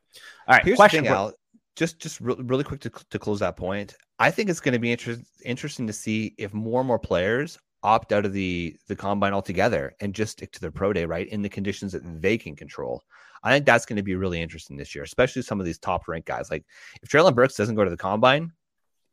All 0.49 0.55
right, 0.55 0.65
Here's 0.65 0.75
question. 0.75 1.05
Thing, 1.05 1.13
Al, 1.13 1.33
just 1.77 1.99
just 1.99 2.19
re- 2.19 2.35
really 2.39 2.65
quick 2.65 2.81
to, 2.81 2.89
to 2.89 3.19
close 3.19 3.39
that 3.39 3.55
point. 3.55 3.95
I 4.19 4.31
think 4.31 4.49
it's 4.49 4.59
going 4.59 4.73
to 4.73 4.79
be 4.79 4.91
inter- 4.91 5.17
interesting 5.45 5.87
to 5.87 5.93
see 5.93 6.35
if 6.37 6.53
more 6.53 6.81
and 6.81 6.87
more 6.87 6.99
players 6.99 7.57
opt 7.83 8.11
out 8.11 8.25
of 8.25 8.33
the 8.33 8.75
the 8.87 8.95
combine 8.95 9.33
altogether 9.33 9.95
and 10.01 10.13
just 10.13 10.33
stick 10.33 10.51
to 10.53 10.59
their 10.59 10.71
pro 10.71 10.91
day 10.91 11.05
right 11.05 11.27
in 11.29 11.41
the 11.41 11.49
conditions 11.49 11.93
that 11.93 12.21
they 12.21 12.37
can 12.37 12.55
control. 12.55 13.01
I 13.43 13.51
think 13.51 13.65
that's 13.65 13.85
going 13.85 13.97
to 13.97 14.03
be 14.03 14.15
really 14.15 14.41
interesting 14.41 14.77
this 14.77 14.95
year, 14.95 15.03
especially 15.03 15.41
some 15.41 15.59
of 15.59 15.65
these 15.65 15.77
top 15.77 16.07
ranked 16.07 16.27
guys. 16.27 16.49
Like 16.49 16.65
if 17.01 17.09
Treylon 17.09 17.35
Burks 17.35 17.55
doesn't 17.55 17.75
go 17.75 17.83
to 17.83 17.89
the 17.89 17.97
combine, 17.97 18.51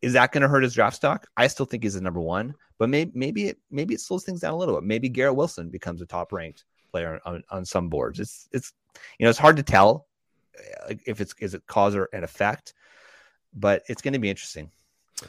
is 0.02 0.12
that 0.14 0.32
going 0.32 0.42
to 0.42 0.48
hurt 0.48 0.62
his 0.62 0.74
draft 0.74 0.96
stock? 0.96 1.26
I 1.36 1.46
still 1.46 1.66
think 1.66 1.82
he's 1.82 1.94
the 1.94 2.00
number 2.00 2.20
one, 2.20 2.54
but 2.78 2.88
maybe 2.88 3.10
maybe 3.14 3.46
it 3.48 3.58
maybe 3.70 3.94
it 3.94 4.00
slows 4.00 4.24
things 4.24 4.40
down 4.40 4.54
a 4.54 4.56
little 4.56 4.74
bit. 4.74 4.84
Maybe 4.84 5.08
Garrett 5.08 5.36
Wilson 5.36 5.68
becomes 5.68 6.00
a 6.00 6.06
top 6.06 6.32
ranked 6.32 6.64
player 6.90 7.20
on, 7.24 7.42
on 7.50 7.64
some 7.64 7.88
boards. 7.88 8.20
It's 8.20 8.48
it's 8.52 8.72
you 9.18 9.24
know 9.24 9.30
it's 9.30 9.38
hard 9.38 9.56
to 9.56 9.62
tell 9.62 10.06
uh, 10.88 10.94
if 11.06 11.20
it's 11.20 11.34
is 11.40 11.54
it 11.54 11.66
cause 11.66 11.94
or 11.94 12.08
an 12.12 12.24
effect, 12.24 12.74
but 13.52 13.82
it's 13.88 14.00
going 14.00 14.14
to 14.14 14.18
be 14.18 14.30
interesting. 14.30 14.70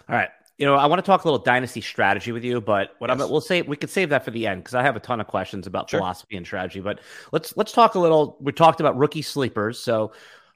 All 0.07 0.15
right, 0.15 0.29
you 0.57 0.65
know, 0.65 0.75
I 0.75 0.85
want 0.85 0.99
to 0.99 1.05
talk 1.05 1.23
a 1.23 1.27
little 1.27 1.43
dynasty 1.43 1.81
strategy 1.81 2.31
with 2.31 2.43
you, 2.43 2.61
but 2.61 2.95
what 2.99 3.09
yes. 3.09 3.19
I'm 3.19 3.29
we'll 3.29 3.41
say 3.41 3.61
we 3.61 3.75
could 3.75 3.89
save 3.89 4.09
that 4.09 4.23
for 4.23 4.31
the 4.31 4.45
end 4.47 4.63
because 4.63 4.75
I 4.75 4.83
have 4.83 4.95
a 4.95 4.99
ton 4.99 5.19
of 5.19 5.27
questions 5.27 5.67
about 5.67 5.89
sure. 5.89 5.99
philosophy 5.99 6.37
and 6.37 6.45
strategy. 6.45 6.79
But 6.81 6.99
let's 7.31 7.55
let's 7.57 7.71
talk 7.71 7.95
a 7.95 7.99
little. 7.99 8.37
We 8.39 8.51
talked 8.51 8.79
about 8.79 8.97
rookie 8.97 9.21
sleepers, 9.23 9.79
so 9.79 10.11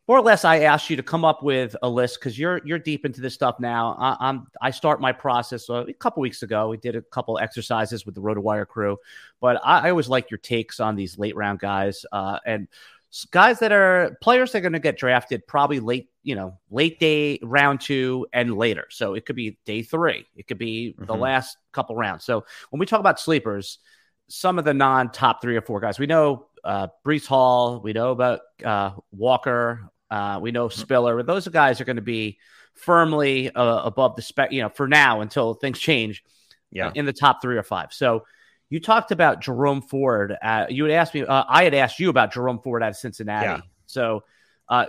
more 0.08 0.20
or 0.20 0.22
less, 0.22 0.46
I 0.46 0.60
asked 0.60 0.90
you 0.92 0.96
to 0.98 1.04
come 1.04 1.26
up 1.26 1.42
with 1.42 1.76
a 1.82 1.90
list 1.90 2.20
because 2.20 2.38
you're 2.38 2.62
you're 2.64 2.78
deep 2.78 3.06
into 3.06 3.22
this 3.22 3.34
stuff 3.34 3.60
now. 3.60 3.96
I, 4.00 4.30
am 4.30 4.48
I 4.62 4.70
start 4.70 5.02
my 5.02 5.12
process 5.12 5.68
uh, 5.70 5.86
a 5.88 5.94
couple 5.94 6.22
weeks 6.22 6.44
ago. 6.44 6.70
We 6.70 6.78
did 6.78 6.96
a 6.96 7.02
couple 7.02 7.40
exercises 7.40 8.06
with 8.06 8.14
the 8.14 8.22
RotoWire 8.22 8.68
crew, 8.68 8.98
but 9.42 9.60
I, 9.64 9.88
I 9.88 9.90
always 9.90 10.08
like 10.08 10.30
your 10.30 10.38
takes 10.38 10.80
on 10.80 10.96
these 10.96 11.18
late 11.18 11.36
round 11.36 11.60
guys 11.60 12.06
uh, 12.12 12.38
and 12.46 12.68
guys 13.32 13.60
that 13.60 13.72
are 13.72 14.16
players 14.22 14.52
that 14.52 14.60
are 14.60 14.62
going 14.62 14.74
to 14.74 14.80
get 14.80 14.98
drafted 14.98 15.48
probably 15.48 15.80
late 15.80 16.10
you 16.26 16.36
know, 16.36 16.58
late 16.70 17.00
day 17.00 17.40
round 17.42 17.80
two 17.80 18.28
and 18.34 18.58
later. 18.58 18.88
So 18.90 19.14
it 19.14 19.26
could 19.26 19.36
be 19.36 19.58
day 19.66 19.84
three, 19.84 20.26
it 20.36 20.48
could 20.48 20.58
be 20.58 20.94
mm-hmm. 20.94 21.06
the 21.06 21.16
last 21.16 21.58
couple 21.72 21.96
rounds. 21.96 22.26
So 22.26 22.44
when 22.72 22.80
we 22.80 22.86
talk 22.86 23.00
about 23.00 23.20
sleepers, 23.20 23.80
some 24.28 24.60
of 24.60 24.66
the 24.66 24.74
non 24.74 25.12
top 25.12 25.42
three 25.42 25.56
or 25.56 25.62
four 25.62 25.80
guys, 25.80 26.00
we 26.00 26.08
know 26.08 26.48
uh, 26.64 26.88
Breece 27.06 27.28
Hall, 27.28 27.80
we 27.80 27.94
know 27.94 28.12
about 28.12 28.40
uh, 28.64 28.92
Walker, 29.12 29.90
uh, 30.10 30.40
we 30.42 30.52
know 30.52 30.68
mm-hmm. 30.68 30.82
Spiller. 30.82 31.24
Those 31.24 31.48
guys 31.48 31.80
are 31.80 31.86
going 31.86 31.96
to 31.96 32.02
be 32.02 32.40
firmly 32.74 33.50
uh, 33.52 33.84
above 33.84 34.16
the 34.16 34.22
spec, 34.22 34.52
you 34.52 34.62
know, 34.62 34.70
for 34.70 34.88
now 34.88 35.22
until 35.22 35.54
things 35.54 35.80
change. 35.80 36.24
Yeah. 36.72 36.92
in 36.94 37.06
the 37.06 37.14
top 37.14 37.42
three 37.42 37.56
or 37.56 37.64
five. 37.64 37.94
So 37.94 38.26
You 38.70 38.80
talked 38.82 39.12
about 39.12 39.42
Jerome 39.42 39.82
Ford. 39.82 40.36
Uh, 40.42 40.66
you 40.68 40.84
had 40.84 40.92
asked 40.92 41.14
me. 41.14 41.22
Uh, 41.22 41.46
I 41.48 41.64
had 41.64 41.74
asked 41.74 42.00
you 42.00 42.10
about 42.10 42.34
Jerome 42.34 42.60
Ford 42.60 42.84
out 42.84 42.90
of 42.90 42.98
Cincinnati. 42.98 43.46
Yeah. 43.46 43.60
So, 43.86 44.24
uh, 44.68 44.88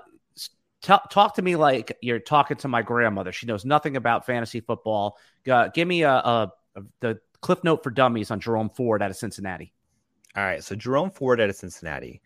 talk 0.86 1.34
to 1.34 1.42
me 1.42 1.56
like 1.56 1.96
you're 2.00 2.18
talking 2.18 2.56
to 2.58 2.68
my 2.68 2.82
grandmother. 2.82 3.32
She 3.32 3.46
knows 3.46 3.64
nothing 3.64 3.96
about 3.96 4.26
fantasy 4.26 4.60
football. 4.60 5.18
Uh, 5.50 5.68
give 5.68 5.86
me 5.88 6.02
a, 6.02 6.12
a, 6.12 6.52
a 6.76 6.82
the 7.00 7.20
cliff 7.40 7.62
note 7.64 7.82
for 7.82 7.90
dummies 7.90 8.30
on 8.30 8.40
Jerome 8.40 8.70
Ford 8.70 9.02
out 9.02 9.10
of 9.10 9.16
Cincinnati. 9.16 9.72
All 10.36 10.42
right. 10.44 10.62
So 10.62 10.74
Jerome 10.74 11.10
Ford 11.10 11.40
out 11.40 11.50
of 11.50 11.56
Cincinnati. 11.56 12.20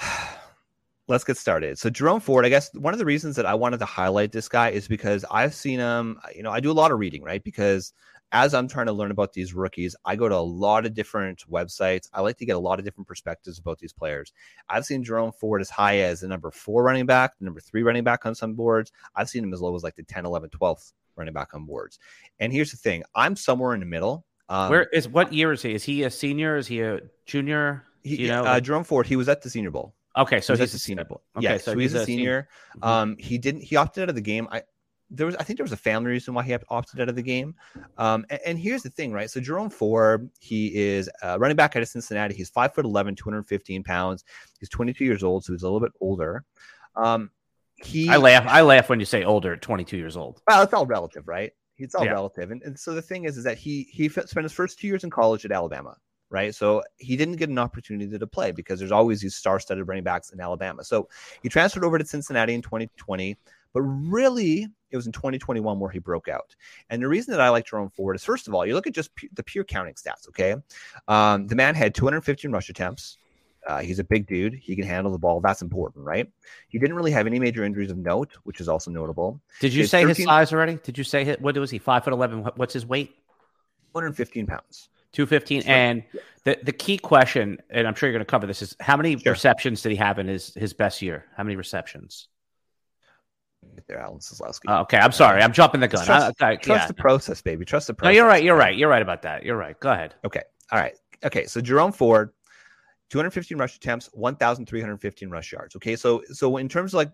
Let's 1.08 1.22
get 1.22 1.36
started. 1.36 1.78
So 1.78 1.88
Jerome 1.88 2.18
Ford, 2.18 2.44
I 2.44 2.48
guess 2.48 2.74
one 2.74 2.92
of 2.92 2.98
the 2.98 3.04
reasons 3.04 3.36
that 3.36 3.46
I 3.46 3.54
wanted 3.54 3.78
to 3.78 3.84
highlight 3.84 4.32
this 4.32 4.48
guy 4.48 4.70
is 4.70 4.88
because 4.88 5.24
I've 5.30 5.54
seen 5.54 5.78
him, 5.78 6.18
you 6.34 6.42
know, 6.42 6.50
I 6.50 6.58
do 6.58 6.70
a 6.70 6.72
lot 6.72 6.90
of 6.90 6.98
reading, 6.98 7.22
right? 7.22 7.44
Because 7.44 7.92
as 8.32 8.54
I'm 8.54 8.68
trying 8.68 8.86
to 8.86 8.92
learn 8.92 9.10
about 9.10 9.32
these 9.32 9.54
rookies, 9.54 9.94
I 10.04 10.16
go 10.16 10.28
to 10.28 10.34
a 10.34 10.38
lot 10.38 10.86
of 10.86 10.94
different 10.94 11.44
websites. 11.50 12.08
I 12.12 12.20
like 12.20 12.38
to 12.38 12.46
get 12.46 12.56
a 12.56 12.60
lot 12.60 12.78
of 12.78 12.84
different 12.84 13.08
perspectives 13.08 13.58
about 13.58 13.78
these 13.78 13.92
players. 13.92 14.32
I've 14.68 14.84
seen 14.84 15.04
Jerome 15.04 15.32
Ford 15.32 15.60
as 15.60 15.70
high 15.70 15.98
as 15.98 16.20
the 16.20 16.28
number 16.28 16.50
four 16.50 16.82
running 16.82 17.06
back, 17.06 17.38
the 17.38 17.44
number 17.44 17.60
three 17.60 17.82
running 17.82 18.04
back 18.04 18.26
on 18.26 18.34
some 18.34 18.54
boards. 18.54 18.92
I've 19.14 19.28
seen 19.28 19.44
him 19.44 19.52
as 19.52 19.60
low 19.60 19.74
as 19.74 19.82
like 19.82 19.96
the 19.96 20.02
10, 20.02 20.26
11, 20.26 20.50
12th 20.50 20.92
running 21.16 21.34
back 21.34 21.54
on 21.54 21.64
boards. 21.64 21.98
And 22.38 22.52
here's 22.52 22.70
the 22.70 22.76
thing 22.76 23.02
I'm 23.14 23.36
somewhere 23.36 23.74
in 23.74 23.80
the 23.80 23.86
middle. 23.86 24.26
Um, 24.48 24.70
Where 24.70 24.84
is 24.84 25.08
what 25.08 25.32
year 25.32 25.52
is 25.52 25.62
he? 25.62 25.74
Is 25.74 25.82
he 25.82 26.04
a 26.04 26.10
senior? 26.10 26.56
Is 26.56 26.66
he 26.66 26.80
a 26.80 27.00
junior? 27.24 27.84
He, 28.04 28.22
you 28.22 28.28
know, 28.28 28.44
uh, 28.44 28.60
Jerome 28.60 28.84
Ford, 28.84 29.06
he 29.06 29.16
was 29.16 29.28
at 29.28 29.42
the 29.42 29.50
Senior 29.50 29.72
Bowl. 29.72 29.94
Okay, 30.16 30.40
so 30.40 30.54
he 30.54 30.60
he's 30.60 30.72
a 30.72 30.78
senior. 30.78 31.04
Bowl. 31.04 31.22
Okay, 31.36 31.44
yeah, 31.44 31.56
so, 31.58 31.74
he's, 31.74 31.92
he's, 31.92 32.02
a 32.02 32.04
senior. 32.06 32.48
senior. 32.72 32.88
Um, 32.88 33.16
he 33.18 33.38
didn't. 33.38 33.62
He 33.62 33.76
opted 33.76 34.04
out 34.04 34.08
of 34.08 34.14
the 34.14 34.20
game. 34.20 34.48
I 34.50 34.62
there 35.10 35.26
was. 35.26 35.36
I 35.36 35.44
think 35.44 35.58
there 35.58 35.64
was 35.64 35.72
a 35.72 35.76
family 35.76 36.10
reason 36.10 36.34
why 36.34 36.42
he 36.42 36.56
opted 36.68 37.00
out 37.00 37.08
of 37.08 37.16
the 37.16 37.22
game. 37.22 37.54
Um, 37.98 38.26
and, 38.30 38.40
and, 38.46 38.58
here's 38.58 38.82
the 38.82 38.90
thing, 38.90 39.12
right? 39.12 39.30
So 39.30 39.40
Jerome 39.40 39.70
Ford, 39.70 40.30
he 40.40 40.74
is 40.74 41.08
running 41.22 41.56
back 41.56 41.76
out 41.76 41.82
of 41.82 41.88
Cincinnati. 41.88 42.34
He's 42.34 42.50
five 42.50 42.74
foot 42.74 42.84
11, 42.84 43.14
215 43.14 43.82
pounds. 43.84 44.24
He's 44.58 44.68
22 44.68 45.04
years 45.04 45.22
old, 45.22 45.44
so 45.44 45.52
he's 45.52 45.62
a 45.62 45.66
little 45.66 45.80
bit 45.80 45.92
older. 46.00 46.44
Um, 46.96 47.30
he. 47.76 48.08
I 48.08 48.16
laugh. 48.16 48.46
I 48.48 48.62
laugh 48.62 48.88
when 48.88 49.00
you 49.00 49.06
say 49.06 49.24
older, 49.24 49.56
22 49.56 49.96
years 49.96 50.16
old. 50.16 50.42
Well, 50.48 50.62
it's 50.62 50.72
all 50.72 50.86
relative, 50.86 51.28
right? 51.28 51.52
It's 51.78 51.94
all 51.94 52.04
yeah. 52.04 52.12
relative. 52.12 52.50
And, 52.50 52.62
and 52.62 52.78
so 52.78 52.94
the 52.94 53.02
thing 53.02 53.24
is, 53.24 53.36
is 53.36 53.44
that 53.44 53.58
he 53.58 53.88
he 53.90 54.08
spent 54.08 54.42
his 54.42 54.52
first 54.52 54.78
two 54.78 54.86
years 54.88 55.04
in 55.04 55.10
college 55.10 55.44
at 55.44 55.52
Alabama 55.52 55.96
right? 56.30 56.54
So 56.54 56.82
he 56.98 57.16
didn't 57.16 57.36
get 57.36 57.48
an 57.48 57.58
opportunity 57.58 58.18
to 58.18 58.26
play 58.26 58.50
because 58.50 58.78
there's 58.78 58.92
always 58.92 59.20
these 59.20 59.34
star-studded 59.34 59.86
running 59.86 60.04
backs 60.04 60.30
in 60.30 60.40
Alabama. 60.40 60.84
So 60.84 61.08
he 61.42 61.48
transferred 61.48 61.84
over 61.84 61.98
to 61.98 62.04
Cincinnati 62.04 62.54
in 62.54 62.62
2020, 62.62 63.36
but 63.76 63.82
really 63.82 64.66
it 64.90 64.96
was 64.96 65.04
in 65.04 65.12
2021 65.12 65.78
where 65.78 65.90
he 65.90 65.98
broke 65.98 66.28
out. 66.28 66.56
And 66.88 67.02
the 67.02 67.08
reason 67.08 67.32
that 67.32 67.42
I 67.42 67.50
like 67.50 67.66
Jerome 67.66 67.90
Ford 67.90 68.16
is 68.16 68.24
first 68.24 68.48
of 68.48 68.54
all, 68.54 68.64
you 68.64 68.72
look 68.72 68.86
at 68.86 68.94
just 68.94 69.14
pu- 69.14 69.28
the 69.34 69.42
pure 69.42 69.64
counting 69.64 69.92
stats. 69.92 70.26
Okay, 70.28 70.54
um, 71.08 71.46
the 71.46 71.54
man 71.54 71.74
had 71.74 71.94
215 71.94 72.50
rush 72.50 72.70
attempts. 72.70 73.18
Uh, 73.66 73.80
he's 73.80 73.98
a 73.98 74.04
big 74.04 74.26
dude. 74.26 74.54
He 74.54 74.76
can 74.76 74.86
handle 74.86 75.12
the 75.12 75.18
ball. 75.18 75.42
That's 75.42 75.60
important, 75.60 76.06
right? 76.06 76.26
He 76.68 76.78
didn't 76.78 76.96
really 76.96 77.10
have 77.10 77.26
any 77.26 77.38
major 77.38 77.64
injuries 77.64 77.90
of 77.90 77.98
note, 77.98 78.32
which 78.44 78.62
is 78.62 78.68
also 78.68 78.90
notable. 78.90 79.42
Did 79.60 79.74
you 79.74 79.84
say 79.84 80.04
13... 80.04 80.14
his 80.14 80.24
size 80.24 80.52
already? 80.54 80.78
Did 80.82 80.96
you 80.96 81.04
say 81.04 81.24
his, 81.24 81.36
what 81.40 81.54
was 81.58 81.70
he? 81.70 81.78
Five 81.78 82.04
foot 82.04 82.14
eleven. 82.14 82.48
What's 82.54 82.72
his 82.72 82.86
weight? 82.86 83.14
215 83.92 84.46
pounds. 84.46 84.88
215. 85.12 85.62
Sure. 85.62 85.70
And 85.70 86.02
the, 86.44 86.58
the 86.62 86.72
key 86.72 86.96
question, 86.96 87.58
and 87.68 87.86
I'm 87.86 87.94
sure 87.94 88.08
you're 88.08 88.16
going 88.16 88.24
to 88.24 88.30
cover 88.30 88.46
this, 88.46 88.62
is 88.62 88.74
how 88.80 88.96
many 88.96 89.18
sure. 89.18 89.32
receptions 89.32 89.82
did 89.82 89.90
he 89.90 89.96
have 89.96 90.18
in 90.18 90.28
his, 90.28 90.54
his 90.54 90.72
best 90.72 91.02
year? 91.02 91.26
How 91.36 91.42
many 91.42 91.56
receptions? 91.56 92.28
There, 93.86 93.98
Alan. 93.98 94.20
Oh, 94.66 94.80
okay, 94.80 94.98
I'm 94.98 95.12
sorry. 95.12 95.42
I'm 95.42 95.52
jumping 95.52 95.80
the 95.80 95.88
gun. 95.88 96.04
Trust, 96.04 96.42
I, 96.42 96.56
trust 96.56 96.82
yeah. 96.82 96.86
the 96.86 96.94
process, 96.94 97.40
baby. 97.40 97.64
Trust 97.64 97.86
the 97.86 97.94
process. 97.94 98.12
No, 98.12 98.16
you're 98.16 98.26
right. 98.26 98.42
You're 98.42 98.56
right. 98.56 98.76
You're 98.76 98.88
right 98.88 99.02
about 99.02 99.22
that. 99.22 99.44
You're 99.44 99.56
right. 99.56 99.78
Go 99.80 99.92
ahead. 99.92 100.14
Okay. 100.24 100.42
All 100.72 100.78
right. 100.78 100.94
Okay. 101.24 101.46
So 101.46 101.60
Jerome 101.60 101.92
Ford, 101.92 102.32
215 103.10 103.58
rush 103.58 103.76
attempts, 103.76 104.10
1,315 104.12 105.30
rush 105.30 105.52
yards. 105.52 105.76
Okay. 105.76 105.96
So 105.96 106.22
so 106.32 106.56
in 106.56 106.68
terms 106.68 106.94
of 106.94 106.98
like 106.98 107.12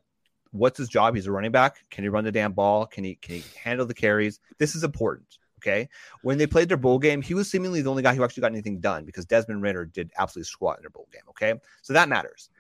what's 0.53 0.79
his 0.79 0.88
job? 0.88 1.15
He's 1.15 1.27
a 1.27 1.33
running 1.33 1.53
back. 1.53 1.85
Can 1.91 2.05
he 2.05 2.09
run 2.09 2.25
the 2.25 2.33
damn 2.33 2.53
ball? 2.53 2.87
Can 2.87 3.05
he 3.05 3.17
can 3.17 3.37
he 3.37 3.45
handle 3.62 3.87
the 3.87 3.95
carries? 3.95 4.41
This 4.59 4.75
is 4.75 4.85
important. 4.85 5.38
Okay. 5.59 5.88
When 6.23 6.38
they 6.38 6.47
played 6.47 6.69
their 6.69 6.77
bowl 6.77 6.99
game, 6.99 7.23
he 7.23 7.35
was 7.35 7.51
seemingly 7.51 7.83
the 7.83 7.91
only 7.91 8.03
guy 8.03 8.15
who 8.15 8.25
actually 8.25 8.43
got 8.43 8.53
anything 8.53 8.81
done 8.81 9.05
because 9.05 9.25
Desmond 9.25 9.62
Ridder 9.62 9.85
did 9.85 10.11
absolutely 10.19 10.47
squat 10.47 10.79
in 10.79 10.83
their 10.83 10.91
bowl 10.91 11.09
game. 11.12 11.23
Okay. 11.31 11.55
So 11.83 11.93
that 11.93 12.09
matters. 12.09 12.51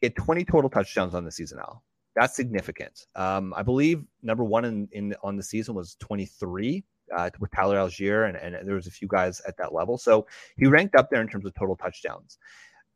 He 0.00 0.06
had 0.06 0.16
20 0.16 0.44
total 0.44 0.70
touchdowns 0.70 1.14
on 1.14 1.24
the 1.24 1.32
season 1.32 1.58
now. 1.58 1.82
That's 2.18 2.34
significant. 2.34 3.06
Um, 3.14 3.54
I 3.56 3.62
believe 3.62 4.02
number 4.22 4.42
one 4.42 4.64
in, 4.64 4.88
in 4.90 5.14
on 5.22 5.36
the 5.36 5.42
season 5.42 5.76
was 5.76 5.96
23 6.00 6.82
uh, 7.16 7.30
with 7.38 7.52
Tyler 7.52 7.76
Allgeier, 7.76 8.28
and, 8.28 8.36
and 8.36 8.66
there 8.66 8.74
was 8.74 8.88
a 8.88 8.90
few 8.90 9.06
guys 9.06 9.40
at 9.46 9.56
that 9.58 9.72
level. 9.72 9.96
So 9.96 10.26
he 10.56 10.66
ranked 10.66 10.96
up 10.96 11.10
there 11.10 11.20
in 11.20 11.28
terms 11.28 11.46
of 11.46 11.54
total 11.54 11.76
touchdowns. 11.76 12.38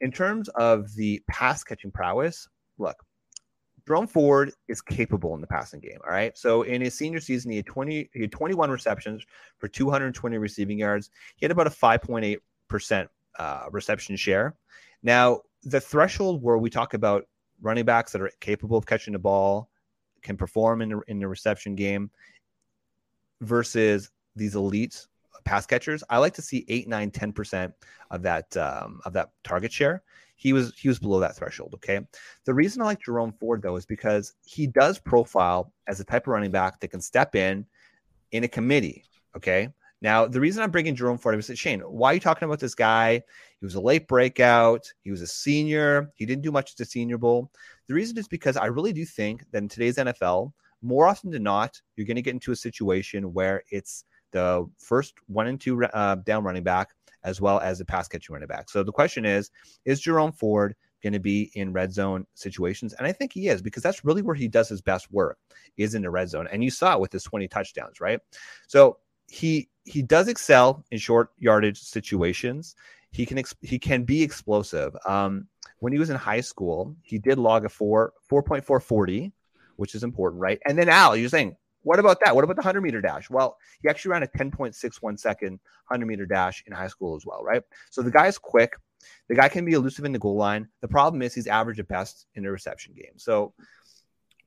In 0.00 0.10
terms 0.10 0.48
of 0.56 0.92
the 0.96 1.22
pass 1.30 1.62
catching 1.62 1.92
prowess, 1.92 2.48
look, 2.78 2.96
Jerome 3.86 4.08
Ford 4.08 4.52
is 4.66 4.80
capable 4.80 5.36
in 5.36 5.40
the 5.40 5.46
passing 5.46 5.78
game. 5.78 5.98
All 6.04 6.12
right. 6.12 6.36
So 6.36 6.62
in 6.62 6.80
his 6.80 6.94
senior 6.94 7.20
season, 7.20 7.52
he 7.52 7.58
had 7.58 7.66
20, 7.66 8.10
he 8.12 8.22
had 8.22 8.32
21 8.32 8.70
receptions 8.70 9.24
for 9.58 9.68
220 9.68 10.36
receiving 10.38 10.80
yards. 10.80 11.10
He 11.36 11.44
had 11.44 11.52
about 11.52 11.68
a 11.68 11.70
5.8% 11.70 13.08
uh, 13.38 13.64
reception 13.70 14.16
share. 14.16 14.56
Now, 15.04 15.42
the 15.62 15.80
threshold 15.80 16.42
where 16.42 16.58
we 16.58 16.70
talk 16.70 16.94
about 16.94 17.24
running 17.62 17.84
backs 17.84 18.12
that 18.12 18.20
are 18.20 18.30
capable 18.40 18.76
of 18.76 18.86
catching 18.86 19.12
the 19.12 19.18
ball, 19.18 19.70
can 20.22 20.36
perform 20.36 20.82
in 20.82 20.90
the, 20.90 21.00
in 21.08 21.18
the 21.18 21.26
reception 21.26 21.74
game 21.74 22.10
versus 23.40 24.10
these 24.36 24.54
elite 24.54 25.06
pass 25.44 25.66
catchers, 25.66 26.04
I 26.08 26.18
like 26.18 26.34
to 26.34 26.42
see 26.42 26.64
eight, 26.68 26.86
nine, 26.86 27.10
10% 27.10 27.72
of 28.10 28.22
that, 28.22 28.56
um, 28.56 29.00
of 29.04 29.12
that 29.14 29.30
target 29.42 29.72
share 29.72 30.02
he 30.42 30.52
was 30.52 30.72
he 30.76 30.88
was 30.88 30.98
below 30.98 31.20
that 31.20 31.36
threshold. 31.36 31.74
Okay. 31.74 32.00
The 32.46 32.54
reason 32.54 32.82
I 32.82 32.86
like 32.86 33.00
Jerome 33.00 33.32
Ford 33.32 33.62
though 33.62 33.76
is 33.76 33.86
because 33.86 34.34
he 34.44 34.66
does 34.66 34.98
profile 34.98 35.72
as 35.86 36.00
a 36.00 36.04
type 36.04 36.26
of 36.26 36.32
running 36.32 36.50
back 36.50 36.80
that 36.80 36.88
can 36.88 37.00
step 37.00 37.36
in 37.36 37.64
in 38.32 38.42
a 38.42 38.48
committee. 38.48 39.04
Okay. 39.36 39.68
Now 40.02 40.26
the 40.26 40.40
reason 40.40 40.62
I'm 40.62 40.70
bringing 40.70 40.96
Jerome 40.96 41.16
Ford, 41.16 41.34
I 41.34 41.36
was 41.36 41.50
Shane, 41.54 41.80
why 41.80 42.10
are 42.10 42.14
you 42.14 42.20
talking 42.20 42.44
about 42.44 42.60
this 42.60 42.74
guy? 42.74 43.22
He 43.60 43.64
was 43.64 43.76
a 43.76 43.80
late 43.80 44.08
breakout. 44.08 44.92
He 45.02 45.10
was 45.12 45.22
a 45.22 45.26
senior. 45.26 46.10
He 46.16 46.26
didn't 46.26 46.42
do 46.42 46.50
much 46.50 46.72
at 46.72 46.76
the 46.76 46.84
Senior 46.84 47.16
Bowl. 47.16 47.50
The 47.86 47.94
reason 47.94 48.18
is 48.18 48.26
because 48.26 48.56
I 48.56 48.66
really 48.66 48.92
do 48.92 49.04
think 49.04 49.44
that 49.52 49.62
in 49.62 49.68
today's 49.68 49.96
NFL, 49.96 50.52
more 50.82 51.06
often 51.06 51.30
than 51.30 51.44
not, 51.44 51.80
you're 51.96 52.06
going 52.06 52.16
to 52.16 52.22
get 52.22 52.34
into 52.34 52.50
a 52.50 52.56
situation 52.56 53.32
where 53.32 53.62
it's 53.70 54.04
the 54.32 54.68
first 54.78 55.14
one 55.28 55.46
and 55.46 55.60
two 55.60 55.84
uh, 55.84 56.16
down 56.16 56.42
running 56.42 56.64
back 56.64 56.88
as 57.24 57.40
well 57.40 57.60
as 57.60 57.78
the 57.78 57.84
pass 57.84 58.08
catching 58.08 58.32
running 58.32 58.48
back. 58.48 58.68
So 58.68 58.82
the 58.82 58.92
question 58.92 59.24
is, 59.24 59.50
is 59.84 60.00
Jerome 60.00 60.32
Ford 60.32 60.74
going 61.02 61.12
to 61.12 61.20
be 61.20 61.52
in 61.54 61.72
red 61.72 61.92
zone 61.92 62.26
situations? 62.34 62.94
And 62.94 63.06
I 63.06 63.12
think 63.12 63.32
he 63.32 63.48
is 63.48 63.62
because 63.62 63.82
that's 63.82 64.04
really 64.04 64.22
where 64.22 64.34
he 64.34 64.48
does 64.48 64.68
his 64.68 64.80
best 64.80 65.12
work 65.12 65.38
is 65.76 65.94
in 65.94 66.02
the 66.02 66.10
red 66.10 66.28
zone. 66.28 66.48
And 66.50 66.64
you 66.64 66.70
saw 66.70 66.94
it 66.94 67.00
with 67.00 67.12
his 67.12 67.22
20 67.22 67.46
touchdowns, 67.46 68.00
right? 68.00 68.18
So 68.66 68.98
he 69.32 69.68
he 69.84 70.02
does 70.02 70.28
excel 70.28 70.84
in 70.90 70.98
short 70.98 71.30
yardage 71.38 71.80
situations. 71.80 72.76
He 73.10 73.24
can 73.24 73.42
he 73.62 73.78
can 73.78 74.04
be 74.04 74.22
explosive. 74.22 74.94
Um, 75.06 75.48
when 75.78 75.92
he 75.92 75.98
was 75.98 76.10
in 76.10 76.16
high 76.16 76.42
school, 76.42 76.94
he 77.02 77.18
did 77.18 77.38
log 77.38 77.64
a 77.64 77.68
four 77.68 78.12
4.440, 78.30 79.32
which 79.76 79.94
is 79.94 80.04
important, 80.04 80.40
right? 80.40 80.60
And 80.66 80.78
then 80.78 80.88
Al, 80.88 81.16
you're 81.16 81.30
saying 81.30 81.56
what 81.82 81.98
about 81.98 82.18
that? 82.24 82.34
What 82.34 82.44
about 82.44 82.56
the 82.56 82.60
100 82.60 82.80
meter 82.82 83.00
dash? 83.00 83.28
Well, 83.28 83.56
he 83.80 83.88
actually 83.88 84.12
ran 84.12 84.22
a 84.22 84.28
10.61 84.28 85.18
second 85.18 85.58
100 85.88 86.06
meter 86.06 86.26
dash 86.26 86.62
in 86.66 86.72
high 86.72 86.86
school 86.86 87.16
as 87.16 87.26
well, 87.26 87.42
right? 87.42 87.62
So 87.90 88.02
the 88.02 88.10
guy's 88.10 88.38
quick. 88.38 88.74
The 89.28 89.34
guy 89.34 89.48
can 89.48 89.64
be 89.64 89.72
elusive 89.72 90.04
in 90.04 90.12
the 90.12 90.18
goal 90.18 90.36
line. 90.36 90.68
The 90.80 90.88
problem 90.88 91.22
is 91.22 91.34
he's 91.34 91.48
average 91.48 91.80
at 91.80 91.88
best 91.88 92.26
in 92.34 92.44
the 92.44 92.52
reception 92.52 92.94
game. 92.94 93.14
So, 93.16 93.52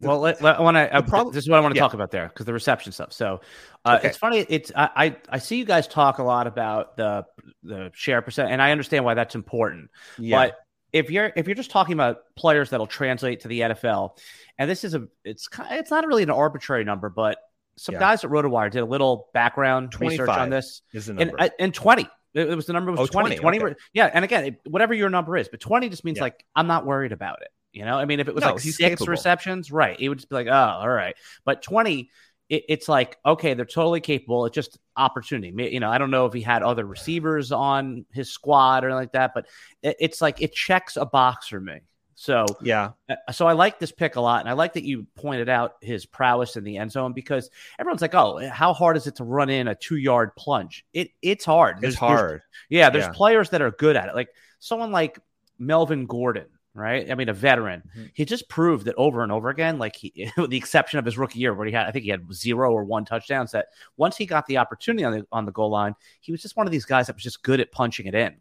well, 0.02 0.20
let, 0.20 0.42
let, 0.42 0.60
I 0.60 0.62
want 0.62 0.76
to. 0.76 0.94
Uh, 0.94 1.24
this 1.26 1.44
is 1.44 1.50
what 1.50 1.58
I 1.58 1.62
want 1.62 1.74
to 1.74 1.78
yeah. 1.78 1.84
talk 1.84 1.94
about 1.94 2.12
there 2.12 2.28
because 2.28 2.46
the 2.46 2.54
reception 2.54 2.92
stuff. 2.92 3.14
So, 3.14 3.42
uh, 3.86 3.98
okay. 3.98 4.10
it's 4.10 4.18
funny. 4.18 4.46
It's 4.50 4.72
I, 4.76 4.90
I, 4.96 5.16
I 5.30 5.38
see 5.40 5.58
you 5.58 5.66
guys 5.66 5.88
talk 5.88 6.20
a 6.20 6.24
lot 6.24 6.48
about 6.48 6.98
the 6.98 7.26
the 7.64 7.92
share 7.94 8.22
percent, 8.22 8.52
and 8.52 8.62
I 8.62 8.72
understand 8.72 9.06
why 9.06 9.14
that's 9.14 9.36
important. 9.36 9.90
Yeah. 10.18 10.48
But 10.48 10.58
if 10.92 11.10
you're 11.10 11.32
if 11.36 11.48
you're 11.48 11.56
just 11.56 11.72
talking 11.72 11.94
about 11.94 12.20
players 12.36 12.70
that'll 12.70 12.88
translate 12.88 13.42
to 13.42 13.48
the 13.48 13.62
NFL, 13.62 14.18
and 14.58 14.70
this 14.70 14.84
is 14.84 14.96
a 14.96 15.08
it's 15.24 15.48
it's 15.72 15.92
not 15.92 16.06
really 16.06 16.24
an 16.24 16.30
arbitrary 16.30 16.84
number, 16.84 17.10
but 17.10 17.38
some 17.78 17.94
yeah. 17.94 18.00
guys 18.00 18.24
at 18.24 18.30
RotoWire 18.30 18.72
did 18.72 18.80
a 18.80 18.86
little 18.86 19.30
background 19.34 20.00
research 20.00 20.30
on 20.30 20.50
this. 20.50 20.82
Is 20.94 21.10
and, 21.10 21.32
uh, 21.38 21.50
and 21.60 21.74
20. 21.74 22.08
It 22.34 22.50
was 22.50 22.66
the 22.66 22.74
number 22.74 22.92
was 22.92 23.00
oh, 23.00 23.08
20. 23.08 23.38
20, 23.38 23.60
20 23.60 23.74
okay. 23.74 23.82
yeah. 23.94 24.10
And 24.14 24.26
again, 24.26 24.46
it, 24.46 24.60
whatever 24.66 24.94
your 24.94 25.10
number 25.10 25.38
is, 25.38 25.48
but 25.48 25.62
20 25.62 25.88
just 25.88 26.04
means 26.04 26.18
yeah. 26.18 26.24
like 26.24 26.46
I'm 26.56 26.68
not 26.68 26.86
worried 26.86 27.14
about 27.14 27.42
it. 27.42 27.48
You 27.76 27.84
know, 27.84 27.98
I 27.98 28.06
mean, 28.06 28.20
if 28.20 28.28
it 28.28 28.34
was 28.34 28.44
no, 28.44 28.52
like 28.52 28.60
six 28.62 28.78
capable. 28.78 29.08
receptions, 29.08 29.72
right, 29.72 30.00
it 30.00 30.08
would 30.08 30.18
just 30.18 30.30
be 30.30 30.36
like, 30.36 30.48
oh, 30.48 30.52
all 30.52 30.90
right. 30.90 31.16
But 31.44 31.62
20, 31.62 32.10
it, 32.48 32.64
it's 32.70 32.88
like 32.88 33.18
okay, 33.26 33.54
they're 33.54 33.66
totally 33.66 34.02
capable. 34.02 34.46
It's 34.46 34.56
just 34.56 34.78
opportunity. 34.96 35.72
You 35.72 35.80
know, 35.80 35.90
I 35.90 35.98
don't 35.98 36.12
know 36.12 36.26
if 36.26 36.34
he 36.34 36.42
had 36.42 36.64
other 36.64 36.86
receivers 36.86 37.52
on 37.52 38.06
his 38.12 38.32
squad 38.32 38.84
or 38.84 38.94
like 38.94 39.12
that, 39.12 39.34
but 39.34 39.48
it, 39.82 39.98
it's 40.00 40.22
like 40.22 40.42
it 40.42 40.54
checks 40.54 40.96
a 40.96 41.06
box 41.06 41.48
for 41.48 41.60
me. 41.60 41.82
So 42.14 42.46
yeah, 42.62 42.92
uh, 43.10 43.32
so 43.34 43.46
I 43.46 43.54
like 43.54 43.78
this 43.78 43.92
pick 43.92 44.16
a 44.16 44.22
lot, 44.22 44.40
and 44.40 44.50
I 44.50 44.54
like 44.54 44.74
that 44.74 44.86
you 44.86 45.06
pointed 45.16 45.50
out 45.50 45.74
his 45.82 46.06
prowess 46.06 46.56
in 46.56 46.64
the 46.64 46.78
end 46.78 46.92
zone 46.92 47.12
because 47.12 47.50
everyone's 47.78 48.02
like, 48.02 48.16
"Oh, 48.16 48.48
how 48.50 48.74
hard 48.74 48.96
is 48.96 49.06
it 49.06 49.18
to 49.18 49.26
run 49.26 49.50
in 49.50 49.68
a 49.68 49.76
two 49.76 49.98
yard 49.98 50.34
plunge?" 50.38 50.86
It 50.94 51.10
it's 51.22 51.44
hard. 51.44 51.82
There's, 51.82 51.96
it's 51.96 52.00
hard. 52.00 52.30
There's, 52.30 52.42
yeah, 52.70 52.90
there's 52.90 53.06
yeah. 53.06 53.12
players 53.12 53.50
that 53.50 53.62
are 53.62 53.72
good 53.72 53.98
at 53.98 54.08
it, 54.08 54.16
like 54.16 54.30
someone 54.60 54.94
like 54.94 55.20
Melvin 55.60 56.06
Gordon 56.06 56.48
right? 56.76 57.10
I 57.10 57.16
mean, 57.16 57.30
a 57.30 57.34
veteran. 57.34 57.82
Mm-hmm. 57.90 58.06
He 58.14 58.26
just 58.26 58.48
proved 58.50 58.86
that 58.86 58.96
over 58.96 59.24
and 59.24 59.32
over 59.32 59.50
again, 59.50 59.80
like 59.80 59.96
he, 59.96 60.32
with 60.38 60.50
the 60.50 60.58
exception 60.58 61.00
of 61.00 61.06
his 61.06 61.18
rookie 61.18 61.40
year, 61.40 61.54
where 61.54 61.66
he 61.66 61.74
had, 61.74 61.88
I 61.88 61.92
think 61.92 62.04
he 62.04 62.12
had 62.12 62.32
zero 62.34 62.72
or 62.72 62.84
one 62.84 63.06
touchdowns. 63.06 63.52
That 63.52 63.68
once 63.98 64.18
he 64.18 64.26
got 64.26 64.46
the 64.46 64.58
opportunity 64.58 65.04
on 65.04 65.14
the 65.14 65.28
on 65.32 65.46
the 65.46 65.52
goal 65.52 65.70
line, 65.70 65.96
he 66.20 66.32
was 66.32 66.42
just 66.42 66.58
one 66.58 66.68
of 66.68 66.72
these 66.72 66.86
guys 66.86 67.08
that 67.08 67.16
was 67.16 67.24
just 67.24 67.42
good 67.42 67.60
at 67.60 67.72
punching 67.72 68.06
it 68.06 68.14
in. 68.14 68.36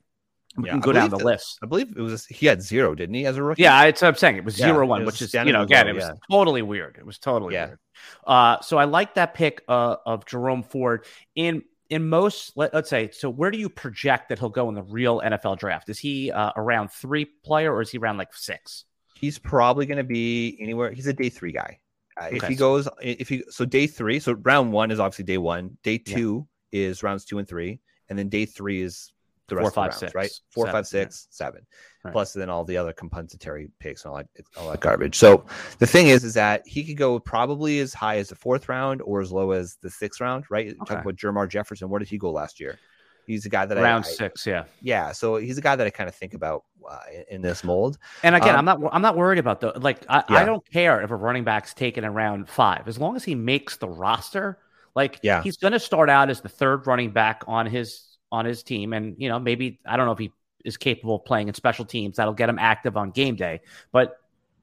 We 0.56 0.66
yeah, 0.66 0.72
can 0.72 0.80
go 0.80 0.92
down 0.92 1.10
the 1.10 1.16
that, 1.16 1.24
list. 1.24 1.58
I 1.62 1.66
believe 1.66 1.96
it 1.96 2.00
was 2.00 2.26
he 2.26 2.46
had 2.46 2.62
zero, 2.62 2.94
didn't 2.94 3.14
he, 3.14 3.26
as 3.26 3.36
a 3.36 3.42
rookie? 3.42 3.62
Yeah, 3.62 3.84
it's 3.84 4.02
I'm 4.02 4.14
saying 4.14 4.36
it 4.36 4.44
was 4.44 4.58
yeah, 4.58 4.66
zero 4.66 4.86
one, 4.86 5.04
was 5.04 5.14
which 5.14 5.22
is 5.22 5.34
you 5.34 5.52
know 5.52 5.62
again, 5.62 5.86
low, 5.86 5.92
it 5.92 5.94
was 5.96 6.04
yeah. 6.04 6.14
totally 6.30 6.62
weird. 6.62 6.96
It 6.96 7.06
was 7.06 7.18
totally 7.18 7.54
yeah. 7.54 7.66
weird. 7.66 7.78
Uh, 8.26 8.60
so 8.60 8.78
I 8.78 8.84
like 8.84 9.14
that 9.14 9.34
pick 9.34 9.62
uh, 9.68 9.96
of 10.06 10.26
Jerome 10.26 10.62
Ford 10.62 11.06
in 11.34 11.64
in 11.90 12.08
most, 12.08 12.52
let, 12.56 12.74
us 12.74 12.88
say, 12.88 13.10
so 13.10 13.28
where 13.28 13.50
do 13.50 13.58
you 13.58 13.68
project 13.68 14.28
that 14.28 14.38
he'll 14.38 14.48
go 14.48 14.68
in 14.68 14.74
the 14.74 14.82
real 14.82 15.20
NFL 15.20 15.58
draft? 15.58 15.88
Is 15.88 15.98
he 15.98 16.30
uh, 16.30 16.52
around 16.56 16.90
three 16.90 17.26
player 17.44 17.72
or 17.72 17.82
is 17.82 17.90
he 17.90 17.98
around 17.98 18.16
like 18.16 18.34
six? 18.34 18.84
He's 19.14 19.38
probably 19.38 19.86
going 19.86 19.98
to 19.98 20.04
be 20.04 20.56
anywhere. 20.60 20.92
He's 20.92 21.06
a 21.06 21.12
day 21.12 21.28
three 21.28 21.52
guy. 21.52 21.78
Uh, 22.20 22.26
okay. 22.26 22.36
If 22.36 22.44
he 22.44 22.54
goes, 22.54 22.88
if 23.02 23.28
he 23.28 23.44
so 23.48 23.64
day 23.64 23.86
three, 23.86 24.20
so 24.20 24.32
round 24.32 24.72
one 24.72 24.90
is 24.90 25.00
obviously 25.00 25.24
day 25.24 25.38
one. 25.38 25.76
Day 25.82 25.98
two 25.98 26.46
yeah. 26.70 26.82
is 26.82 27.02
rounds 27.02 27.24
two 27.24 27.38
and 27.38 27.48
three, 27.48 27.80
and 28.08 28.18
then 28.18 28.28
day 28.28 28.46
three 28.46 28.82
is 28.82 29.12
the 29.48 29.56
rest 29.56 29.62
Four, 29.62 29.68
of 29.68 29.74
the 29.74 29.80
rounds, 29.80 29.96
six, 29.96 30.14
right? 30.14 30.30
Four, 30.50 30.66
seven, 30.66 30.78
five, 30.78 30.86
six, 30.86 31.28
yeah. 31.28 31.36
seven 31.36 31.66
right. 32.04 32.12
plus 32.12 32.32
then 32.32 32.50
all 32.50 32.64
the 32.64 32.76
other 32.76 32.92
compensatory 32.92 33.70
picks 33.78 34.04
and 34.04 34.12
all 34.12 34.18
that, 34.18 34.28
all 34.56 34.70
that 34.70 34.80
garbage. 34.80 35.16
So 35.16 35.44
the 35.78 35.86
thing 35.86 36.08
is, 36.08 36.24
is 36.24 36.34
that 36.34 36.62
he 36.66 36.84
could 36.84 36.96
go 36.96 37.18
probably 37.18 37.80
as 37.80 37.94
high 37.94 38.18
as 38.18 38.28
the 38.28 38.36
fourth 38.36 38.68
round 38.68 39.02
or 39.02 39.20
as 39.20 39.32
low 39.32 39.52
as 39.52 39.76
the 39.82 39.90
sixth 39.90 40.20
round, 40.20 40.44
right? 40.50 40.68
Okay. 40.68 40.94
Talk 40.94 41.02
about 41.02 41.16
Jermar 41.16 41.48
Jefferson. 41.48 41.88
Where 41.88 41.98
did 41.98 42.08
he 42.08 42.18
go 42.18 42.30
last 42.30 42.60
year? 42.60 42.78
He's 43.26 43.46
a 43.46 43.48
guy 43.48 43.64
that 43.64 43.76
round 43.78 44.04
I, 44.04 44.08
six, 44.08 44.46
yeah, 44.46 44.64
yeah. 44.82 45.12
So 45.12 45.36
he's 45.36 45.56
a 45.56 45.62
guy 45.62 45.76
that 45.76 45.86
I 45.86 45.90
kind 45.90 46.08
of 46.08 46.14
think 46.14 46.34
about 46.34 46.64
uh, 46.86 46.98
in, 47.10 47.36
in, 47.36 47.42
this 47.42 47.64
mold. 47.64 47.96
And 48.22 48.34
again, 48.34 48.54
um, 48.54 48.68
I'm 48.68 48.80
not, 48.80 48.90
I'm 48.92 49.00
not 49.00 49.16
worried 49.16 49.38
about 49.38 49.60
the 49.60 49.72
like. 49.80 50.04
I, 50.10 50.24
yeah. 50.28 50.36
I 50.36 50.44
don't 50.44 50.62
care 50.70 51.00
if 51.00 51.10
a 51.10 51.16
running 51.16 51.42
back's 51.42 51.72
taken 51.72 52.04
in 52.04 52.12
round 52.12 52.50
five, 52.50 52.86
as 52.86 52.98
long 52.98 53.16
as 53.16 53.24
he 53.24 53.34
makes 53.34 53.78
the 53.78 53.88
roster. 53.88 54.58
Like, 54.94 55.20
yeah, 55.22 55.42
he's 55.42 55.56
going 55.56 55.72
to 55.72 55.80
start 55.80 56.10
out 56.10 56.28
as 56.28 56.42
the 56.42 56.50
third 56.50 56.86
running 56.86 57.12
back 57.12 57.44
on 57.46 57.64
his 57.64 58.13
on 58.34 58.44
his 58.44 58.62
team, 58.62 58.92
and 58.92 59.14
you 59.18 59.28
know 59.28 59.38
maybe 59.38 59.78
I 59.86 59.96
don't 59.96 60.06
know 60.06 60.12
if 60.12 60.18
he 60.18 60.32
is 60.64 60.76
capable 60.76 61.16
of 61.16 61.24
playing 61.24 61.48
in 61.48 61.54
special 61.54 61.84
teams. 61.84 62.16
That'll 62.16 62.34
get 62.34 62.48
him 62.48 62.58
active 62.58 62.96
on 62.96 63.10
game 63.10 63.36
day. 63.36 63.60
But 63.92 64.18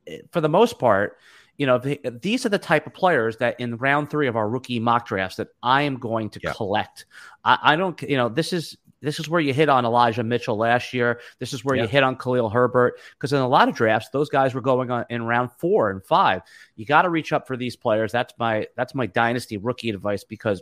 eh, 0.07 0.19
for 0.31 0.41
the 0.41 0.49
most 0.49 0.77
part, 0.77 1.17
you 1.57 1.65
know, 1.65 1.77
the, 1.77 1.99
these 2.21 2.45
are 2.45 2.49
the 2.49 2.57
type 2.57 2.87
of 2.87 2.93
players 2.93 3.37
that 3.37 3.59
in 3.59 3.77
round 3.77 4.09
three 4.09 4.27
of 4.27 4.35
our 4.35 4.49
rookie 4.49 4.79
mock 4.79 5.07
drafts 5.07 5.37
that 5.37 5.49
I 5.61 5.83
am 5.83 5.97
going 5.97 6.29
to 6.31 6.39
yeah. 6.43 6.53
collect. 6.53 7.05
I, 7.45 7.57
I, 7.61 7.75
don't, 7.75 8.01
you 8.01 8.17
know, 8.17 8.29
this 8.29 8.51
is 8.51 8.77
this 9.01 9.19
is 9.19 9.27
where 9.27 9.41
you 9.41 9.53
hit 9.53 9.67
on 9.67 9.83
Elijah 9.83 10.23
Mitchell 10.23 10.55
last 10.57 10.93
year. 10.93 11.19
This 11.39 11.53
is 11.53 11.65
where 11.65 11.75
yeah. 11.75 11.83
you 11.83 11.87
hit 11.87 12.03
on 12.03 12.15
Khalil 12.15 12.49
Herbert 12.49 12.99
because 13.13 13.33
in 13.33 13.39
a 13.39 13.47
lot 13.47 13.67
of 13.67 13.75
drafts, 13.75 14.09
those 14.09 14.29
guys 14.29 14.53
were 14.53 14.61
going 14.61 14.91
on 14.91 15.05
in 15.09 15.23
round 15.23 15.49
four 15.57 15.89
and 15.89 16.05
five. 16.05 16.41
You 16.75 16.85
got 16.85 17.01
to 17.03 17.09
reach 17.09 17.33
up 17.33 17.47
for 17.47 17.57
these 17.57 17.75
players. 17.75 18.11
That's 18.11 18.33
my 18.37 18.67
that's 18.75 18.93
my 18.93 19.07
dynasty 19.07 19.57
rookie 19.57 19.89
advice 19.89 20.23
because 20.23 20.61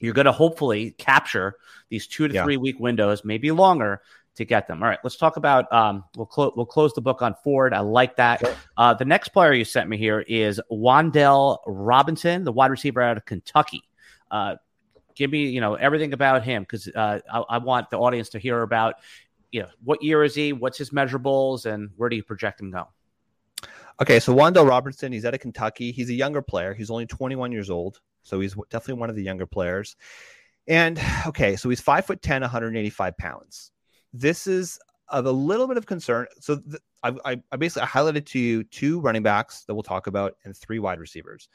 you're 0.00 0.14
going 0.14 0.26
to 0.26 0.32
hopefully 0.32 0.92
capture 0.92 1.54
these 1.88 2.06
two 2.06 2.28
to 2.28 2.34
yeah. 2.34 2.44
three 2.44 2.56
week 2.56 2.78
windows, 2.78 3.24
maybe 3.24 3.50
longer, 3.50 4.02
to 4.38 4.44
get 4.44 4.68
them. 4.68 4.82
All 4.82 4.88
right, 4.88 4.98
let's 5.02 5.16
talk 5.16 5.36
about. 5.36 5.70
Um, 5.72 6.04
we'll 6.16 6.26
close. 6.26 6.52
We'll 6.56 6.66
close 6.66 6.94
the 6.94 7.00
book 7.00 7.22
on 7.22 7.34
Ford. 7.44 7.74
I 7.74 7.80
like 7.80 8.16
that. 8.16 8.42
Uh, 8.76 8.94
the 8.94 9.04
next 9.04 9.28
player 9.28 9.52
you 9.52 9.64
sent 9.64 9.88
me 9.88 9.98
here 9.98 10.20
is 10.20 10.60
Wan'Dale 10.70 11.58
Robinson, 11.66 12.44
the 12.44 12.52
wide 12.52 12.70
receiver 12.70 13.02
out 13.02 13.16
of 13.16 13.24
Kentucky. 13.24 13.82
Uh, 14.30 14.56
give 15.14 15.30
me, 15.30 15.48
you 15.48 15.60
know, 15.60 15.74
everything 15.74 16.12
about 16.12 16.44
him 16.44 16.62
because 16.62 16.88
uh, 16.88 17.18
I, 17.30 17.38
I, 17.40 17.58
want 17.58 17.90
the 17.90 17.98
audience 17.98 18.28
to 18.30 18.38
hear 18.38 18.62
about, 18.62 18.96
you 19.50 19.62
know, 19.62 19.68
what 19.82 20.02
year 20.02 20.22
is 20.22 20.34
he? 20.34 20.52
What's 20.52 20.78
his 20.78 20.90
measurables, 20.90 21.66
and 21.66 21.90
where 21.96 22.08
do 22.08 22.16
you 22.16 22.22
project 22.22 22.60
him 22.60 22.70
go? 22.70 22.88
Okay, 24.00 24.20
so 24.20 24.32
Wan'Dale 24.32 24.68
Robinson, 24.68 25.10
he's 25.10 25.24
out 25.24 25.34
of 25.34 25.40
Kentucky. 25.40 25.90
He's 25.90 26.08
a 26.08 26.14
younger 26.14 26.42
player. 26.42 26.72
He's 26.72 26.90
only 26.90 27.06
21 27.06 27.50
years 27.50 27.68
old, 27.68 28.00
so 28.22 28.40
he's 28.40 28.54
definitely 28.70 29.00
one 29.00 29.10
of 29.10 29.16
the 29.16 29.22
younger 29.22 29.46
players. 29.46 29.96
And 30.66 31.00
okay, 31.26 31.56
so 31.56 31.68
he's 31.68 31.80
five 31.80 32.04
foot 32.06 32.22
10, 32.22 32.42
185 32.42 33.16
pounds 33.16 33.72
this 34.12 34.46
is 34.46 34.78
of 35.08 35.26
a 35.26 35.32
little 35.32 35.66
bit 35.66 35.76
of 35.76 35.86
concern. 35.86 36.26
So 36.40 36.56
th- 36.56 36.82
I, 37.02 37.40
I, 37.52 37.56
basically 37.56 37.86
highlighted 37.86 38.26
to 38.26 38.38
you 38.38 38.64
two 38.64 39.00
running 39.00 39.22
backs 39.22 39.64
that 39.64 39.74
we'll 39.74 39.82
talk 39.82 40.06
about 40.06 40.34
and 40.44 40.56
three 40.56 40.80
wide 40.80 40.98
receivers. 40.98 41.48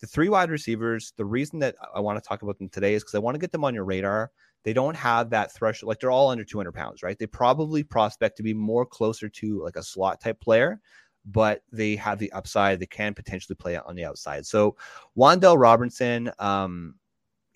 The 0.00 0.06
three 0.06 0.28
wide 0.28 0.50
receivers, 0.50 1.12
the 1.16 1.24
reason 1.24 1.58
that 1.60 1.74
I 1.94 2.00
want 2.00 2.22
to 2.22 2.26
talk 2.26 2.42
about 2.42 2.58
them 2.58 2.68
today 2.68 2.94
is 2.94 3.02
because 3.02 3.14
I 3.14 3.18
want 3.18 3.34
to 3.34 3.38
get 3.38 3.50
them 3.50 3.64
on 3.64 3.74
your 3.74 3.84
radar. 3.84 4.30
They 4.62 4.72
don't 4.74 4.96
have 4.96 5.30
that 5.30 5.52
threshold, 5.52 5.88
like 5.88 6.00
they're 6.00 6.10
all 6.10 6.28
under 6.28 6.44
200 6.44 6.72
pounds, 6.72 7.02
right? 7.02 7.18
They 7.18 7.26
probably 7.26 7.82
prospect 7.82 8.36
to 8.36 8.42
be 8.42 8.52
more 8.52 8.84
closer 8.84 9.28
to 9.28 9.62
like 9.62 9.76
a 9.76 9.82
slot 9.82 10.20
type 10.20 10.40
player, 10.40 10.80
but 11.24 11.62
they 11.72 11.96
have 11.96 12.18
the 12.18 12.32
upside. 12.32 12.80
They 12.80 12.86
can 12.86 13.14
potentially 13.14 13.56
play 13.56 13.76
on 13.76 13.94
the 13.94 14.04
outside. 14.04 14.46
So 14.46 14.76
Wan'Dale 15.16 15.58
Robinson, 15.58 16.30
um, 16.38 16.94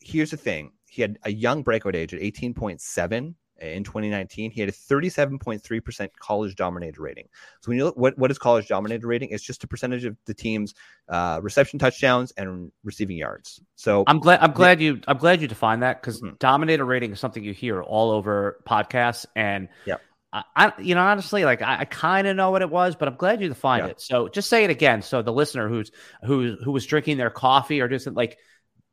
here's 0.01 0.31
the 0.31 0.37
thing. 0.37 0.73
He 0.87 1.03
had 1.03 1.19
a 1.25 1.33
young 1.33 1.63
breakout 1.63 1.97
age 1.97 2.15
at 2.15 2.21
18.7 2.21 3.35
in 3.61 3.85
2019, 3.85 4.51
he 4.51 4.61
had 4.61 4.69
a 4.69 4.73
37.3% 4.73 6.09
college 6.19 6.57
dominator 6.57 7.03
rating. 7.03 7.29
So 7.61 7.71
when 7.71 7.79
you 7.79 7.85
look, 7.85 7.97
what, 7.97 8.19
what 8.19 8.31
is 8.31 8.39
college 8.39 8.69
dominator 8.69 9.07
rating? 9.07 9.31
It's 9.31 9.45
just 9.45 9.65
a 9.65 9.69
percentage 9.69 10.05
of 10.05 10.17
the 10.27 10.35
team's 10.35 10.75
uh, 11.09 11.41
reception 11.43 11.79
touchdowns 11.79 12.33
and 12.33 12.73
receiving 12.83 13.17
yards. 13.17 13.61
So 13.77 14.05
I'm 14.07 14.19
glad 14.19 14.41
I'm 14.41 14.53
glad 14.53 14.81
you 14.81 15.01
I'm 15.07 15.19
glad 15.19 15.41
you 15.41 15.49
defined 15.49 15.83
that 15.83 16.01
because 16.01 16.21
mm-hmm. 16.21 16.35
dominator 16.39 16.85
rating 16.85 17.13
is 17.13 17.21
something 17.21 17.45
you 17.45 17.55
hear 17.55 17.83
all 17.83 18.11
over 18.11 18.61
podcasts 18.67 19.27
and 19.37 19.69
yeah. 19.85 19.97
I, 20.35 20.73
you 20.81 20.97
know, 20.97 21.03
honestly, 21.03 21.45
like 21.45 21.63
I, 21.63 21.81
I 21.81 21.85
kind 21.85 22.27
of 22.27 22.37
know 22.37 22.51
what 22.51 22.63
it 22.63 22.71
was, 22.71 22.97
but 22.97 23.07
I'm 23.07 23.15
glad 23.15 23.41
you 23.41 23.49
defined 23.49 23.85
yeah. 23.85 23.91
it. 23.93 24.01
So 24.01 24.29
just 24.29 24.49
say 24.49 24.65
it 24.65 24.71
again. 24.71 25.01
So 25.03 25.23
the 25.23 25.33
listener 25.33 25.69
who's 25.69 25.93
who 26.25 26.57
who 26.63 26.73
was 26.73 26.87
drinking 26.87 27.19
their 27.19 27.31
coffee 27.31 27.81
or 27.81 27.89
just 27.89 28.09
like 28.09 28.39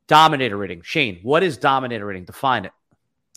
dominator 0.08 0.56
rating, 0.56 0.82
Shane, 0.84 1.20
what 1.24 1.42
is 1.42 1.58
dominator 1.58 2.06
rating? 2.06 2.26
Define 2.26 2.66
it. 2.66 2.72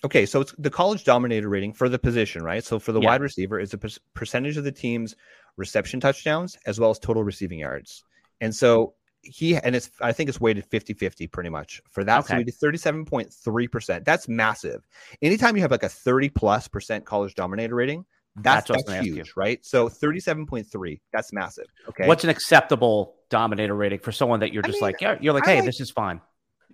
Okay, 0.05 0.27
so 0.27 0.43
it's 0.43 0.55
the 0.59 0.69
college 0.69 1.05
dominator 1.05 1.49
rating 1.49 1.73
for 1.73 1.89
the 1.89 1.99
position, 1.99 2.43
right? 2.43 2.63
So 2.63 2.79
for 2.79 2.93
the 2.93 3.01
yeah. 3.01 3.09
wide 3.09 3.23
receiver, 3.23 3.59
it's 3.59 3.73
a 3.73 3.79
per- 3.79 3.89
percentage 4.13 4.59
of 4.59 4.65
the 4.65 4.73
team's 4.73 5.17
reception 5.57 5.99
touchdowns 5.99 6.59
as 6.67 6.79
well 6.79 6.91
as 6.91 6.99
total 6.99 7.25
receiving 7.25 7.61
yards. 7.61 8.05
And 8.43 8.55
so 8.55 8.95
he 9.25 9.57
and 9.57 9.75
it's 9.75 9.91
I 10.01 10.13
think 10.13 10.29
it's 10.29 10.41
weighted 10.41 10.69
50-50 10.69 11.31
pretty 11.31 11.51
much 11.51 11.83
for 11.91 12.05
that. 12.05 12.21
Okay. 12.21 12.35
So 12.35 12.39
he 12.39 12.45
did 12.45 12.55
37.3%. 12.55 14.05
That's 14.05 14.29
massive. 14.29 14.87
Anytime 15.23 15.57
you 15.57 15.63
have 15.63 15.71
like 15.71 15.83
a 15.83 15.89
30 15.89 16.29
plus 16.31 16.69
percent 16.69 17.05
college 17.05 17.35
dominator 17.35 17.75
rating, 17.75 18.05
that's, 18.37 18.69
that's, 18.69 18.85
that's 18.85 19.05
huge, 19.05 19.33
right? 19.37 19.65
So 19.65 19.89
37.3, 19.89 21.01
that's 21.13 21.33
massive. 21.33 21.67
Okay. 21.89 22.07
What's 22.07 22.25
an 22.25 22.31
acceptable 22.31 23.15
dominator 23.31 23.75
rating 23.75 24.01
for 24.01 24.13
someone 24.13 24.41
that 24.41 24.53
you're 24.53 24.63
just 24.63 24.83
I 24.83 24.87
mean, 24.87 24.97
like, 25.01 25.23
you're 25.23 25.33
like, 25.33 25.47
hey, 25.47 25.57
like, 25.57 25.65
this 25.65 25.81
is 25.81 25.91
fine 25.91 26.21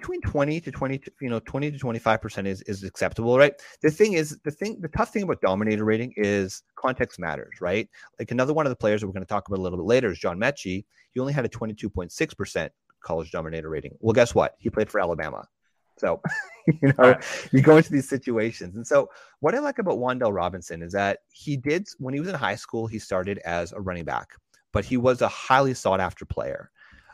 between 0.01 0.21
20 0.23 0.61
to 0.63 0.71
20 0.73 1.03
you 1.21 1.29
know 1.29 1.41
20 1.41 1.71
to 1.71 1.79
25 1.79 2.23
percent 2.23 2.47
is 2.47 2.63
is 2.63 2.83
acceptable 2.85 3.39
right? 3.39 3.55
The 3.83 3.91
thing 3.91 4.15
is 4.15 4.39
the 4.45 4.51
thing 4.51 4.81
the 4.81 4.89
tough 4.89 5.13
thing 5.13 5.23
about 5.25 5.41
dominator 5.41 5.85
rating 5.85 6.15
is 6.17 6.63
context 6.77 7.19
matters 7.19 7.61
right? 7.61 7.89
Like 8.19 8.31
another 8.31 8.55
one 8.55 8.67
of 8.67 8.71
the 8.71 8.77
players 8.77 9.01
that 9.01 9.07
we're 9.07 9.13
going 9.13 9.25
to 9.25 9.29
talk 9.29 9.47
about 9.49 9.59
a 9.59 9.63
little 9.63 9.79
bit 9.79 9.87
later 9.87 10.11
is 10.11 10.19
john 10.19 10.39
metchie 10.39 10.85
he 11.13 11.21
only 11.21 11.33
had 11.33 11.45
a 11.45 11.49
22.6 11.49 12.37
percent 12.37 12.73
college 13.03 13.31
dominator 13.31 13.69
rating. 13.69 13.97
Well 14.01 14.13
guess 14.15 14.35
what? 14.35 14.57
He 14.59 14.71
played 14.71 14.91
for 14.91 15.01
alabama. 15.01 15.47
So 15.99 16.21
you 16.67 16.93
know 16.99 17.19
you 17.53 17.61
go 17.61 17.77
into 17.77 17.93
these 17.93 18.09
situations. 18.09 18.77
And 18.77 18.87
so 18.87 19.11
what 19.41 19.55
i 19.55 19.59
like 19.59 19.79
about 19.79 19.99
Wan'Dale 19.99 20.35
robinson 20.35 20.83
is 20.83 20.93
that 20.93 21.19
he 21.31 21.57
did 21.57 21.89
when 21.99 22.15
he 22.15 22.21
was 22.21 22.29
in 22.29 22.35
high 22.35 22.57
school 22.57 22.87
he 22.87 22.99
started 22.99 23.39
as 23.45 23.73
a 23.73 23.81
running 23.81 24.05
back 24.05 24.31
but 24.73 24.85
he 24.85 24.97
was 24.97 25.21
a 25.21 25.29
highly 25.29 25.75
sought 25.75 26.01
after 26.01 26.25
player. 26.25 26.71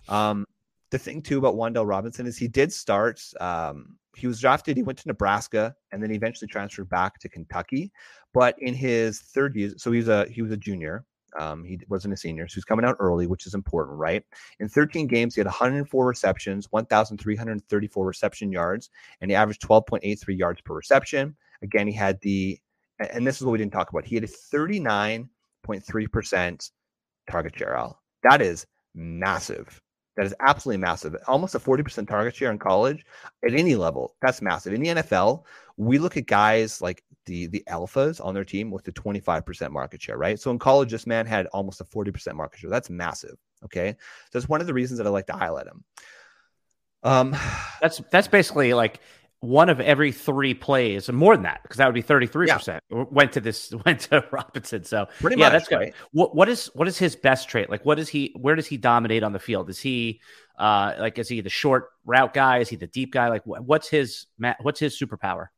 Um, 0.09 0.46
the 0.90 0.99
thing 0.99 1.22
too 1.22 1.38
about 1.38 1.55
Wan'Dale 1.57 1.87
Robinson 1.87 2.27
is 2.27 2.37
he 2.37 2.49
did 2.49 2.72
start. 2.72 3.22
Um, 3.40 3.96
he 4.14 4.27
was 4.27 4.40
drafted. 4.40 4.77
He 4.77 4.83
went 4.83 4.99
to 5.01 5.09
Nebraska 5.09 5.75
and 5.92 6.03
then 6.03 6.11
he 6.11 6.16
eventually 6.16 6.49
transferred 6.49 6.88
back 6.88 7.18
to 7.20 7.29
Kentucky. 7.29 7.92
But 8.33 8.57
in 8.61 8.72
his 8.75 9.20
third 9.20 9.55
year, 9.57 9.72
so 9.77 9.92
he 9.92 9.99
was 9.99 10.09
a 10.09 10.27
he 10.31 10.40
was 10.42 10.53
a 10.53 10.57
junior. 10.57 11.05
Um, 11.38 11.64
he 11.64 11.79
wasn't 11.88 12.14
a 12.14 12.16
senior, 12.16 12.49
so 12.49 12.55
he's 12.55 12.64
coming 12.64 12.87
out 12.87 12.96
early, 12.99 13.27
which 13.27 13.46
is 13.46 13.53
important, 13.53 13.99
right? 13.99 14.25
In 14.59 14.70
13 14.70 15.07
games, 15.07 15.35
he 15.35 15.40
had 15.40 15.46
104 15.46 16.07
receptions, 16.07 16.66
1,334 16.70 18.07
reception 18.07 18.51
yards, 18.51 18.88
and 19.20 19.31
he 19.31 19.35
averaged 19.35 19.61
12.83 19.61 20.38
yards 20.38 20.62
per 20.62 20.75
reception. 20.75 21.37
Again, 21.62 21.87
he 21.88 21.92
had 21.92 22.18
the, 22.22 22.59
and 23.01 23.27
this 23.27 23.37
is 23.37 23.42
what 23.44 23.53
we 23.53 23.59
didn't 23.59 23.75
talk 23.75 23.90
about. 23.90 24.07
He 24.07 24.14
had 24.14 24.25
a 24.25 24.29
39.3% 24.29 26.70
target 27.31 27.59
share. 27.59 27.87
That 28.22 28.40
is 28.40 28.66
massive 28.94 29.83
that 30.16 30.26
is 30.26 30.35
absolutely 30.40 30.81
massive. 30.81 31.14
Almost 31.26 31.55
a 31.55 31.59
40% 31.59 32.09
target 32.09 32.35
share 32.35 32.50
in 32.50 32.59
college 32.59 33.05
at 33.44 33.52
any 33.52 33.76
level. 33.76 34.14
That's 34.22 34.40
massive. 34.40 34.72
In 34.72 34.83
the 34.83 34.88
NFL, 34.88 35.44
we 35.76 35.98
look 35.98 36.16
at 36.16 36.26
guys 36.26 36.81
like 36.81 37.02
the 37.26 37.46
the 37.48 37.62
alphas 37.68 38.24
on 38.24 38.35
their 38.35 38.44
team 38.44 38.70
with 38.70 38.85
the 38.85 38.92
25% 38.92 39.70
market 39.72 40.00
share, 40.00 40.16
right? 40.16 40.40
So 40.40 40.50
in 40.50 40.59
college, 40.59 40.90
this 40.90 41.07
man 41.07 41.26
had 41.26 41.46
almost 41.48 41.81
a 41.81 41.85
40% 41.85 42.35
market 42.35 42.61
share. 42.61 42.70
That's 42.70 42.88
massive. 42.88 43.37
Okay. 43.64 43.90
So 43.90 44.38
that's 44.38 44.48
one 44.48 44.61
of 44.61 44.66
the 44.66 44.74
reasons 44.74 44.98
that 44.98 45.07
I 45.07 45.11
like 45.11 45.26
to 45.26 45.35
highlight 45.35 45.66
him. 45.66 45.85
Um 47.02 47.37
that's 47.81 48.00
that's 48.11 48.29
basically 48.29 48.72
like 48.74 49.00
one 49.46 49.68
of 49.68 49.80
every 49.80 50.12
three 50.12 50.54
plays, 50.54 51.09
and 51.09 51.16
more 51.16 51.35
than 51.35 51.44
that, 51.44 51.62
because 51.62 51.76
that 51.76 51.87
would 51.87 51.94
be 51.94 52.02
33% 52.02 52.80
went 52.90 53.32
to 53.32 53.40
this, 53.40 53.72
went 53.87 54.00
to 54.00 54.24
Robinson. 54.30 54.85
So 54.85 55.06
Pretty 55.20 55.38
yeah, 55.38 55.46
much, 55.46 55.52
that's 55.52 55.68
good. 55.68 55.76
Right? 55.76 55.94
What, 56.12 56.35
what 56.35 56.48
is, 56.48 56.66
what 56.74 56.88
is 56.88 56.98
his 56.98 57.16
best 57.16 57.48
trait? 57.48 57.70
Like, 57.70 57.85
what 57.85 57.98
is 57.98 58.09
he, 58.09 58.35
where 58.37 58.54
does 58.54 58.66
he 58.66 58.76
dominate 58.76 59.22
on 59.22 59.32
the 59.32 59.38
field? 59.38 59.70
Is 59.70 59.78
he, 59.78 60.20
uh, 60.59 60.94
like, 60.98 61.18
is 61.18 61.28
he 61.28 61.40
the 61.40 61.50
short 61.50 61.90
route 62.04 62.35
guy? 62.35 62.59
Is 62.59 62.68
he 62.68 62.76
the 62.76 62.87
deep 62.87 63.12
guy? 63.12 63.28
Like, 63.28 63.42
what's 63.44 63.88
his, 63.88 64.26
what's 64.61 64.80
his 64.80 64.98
superpower? 64.98 65.48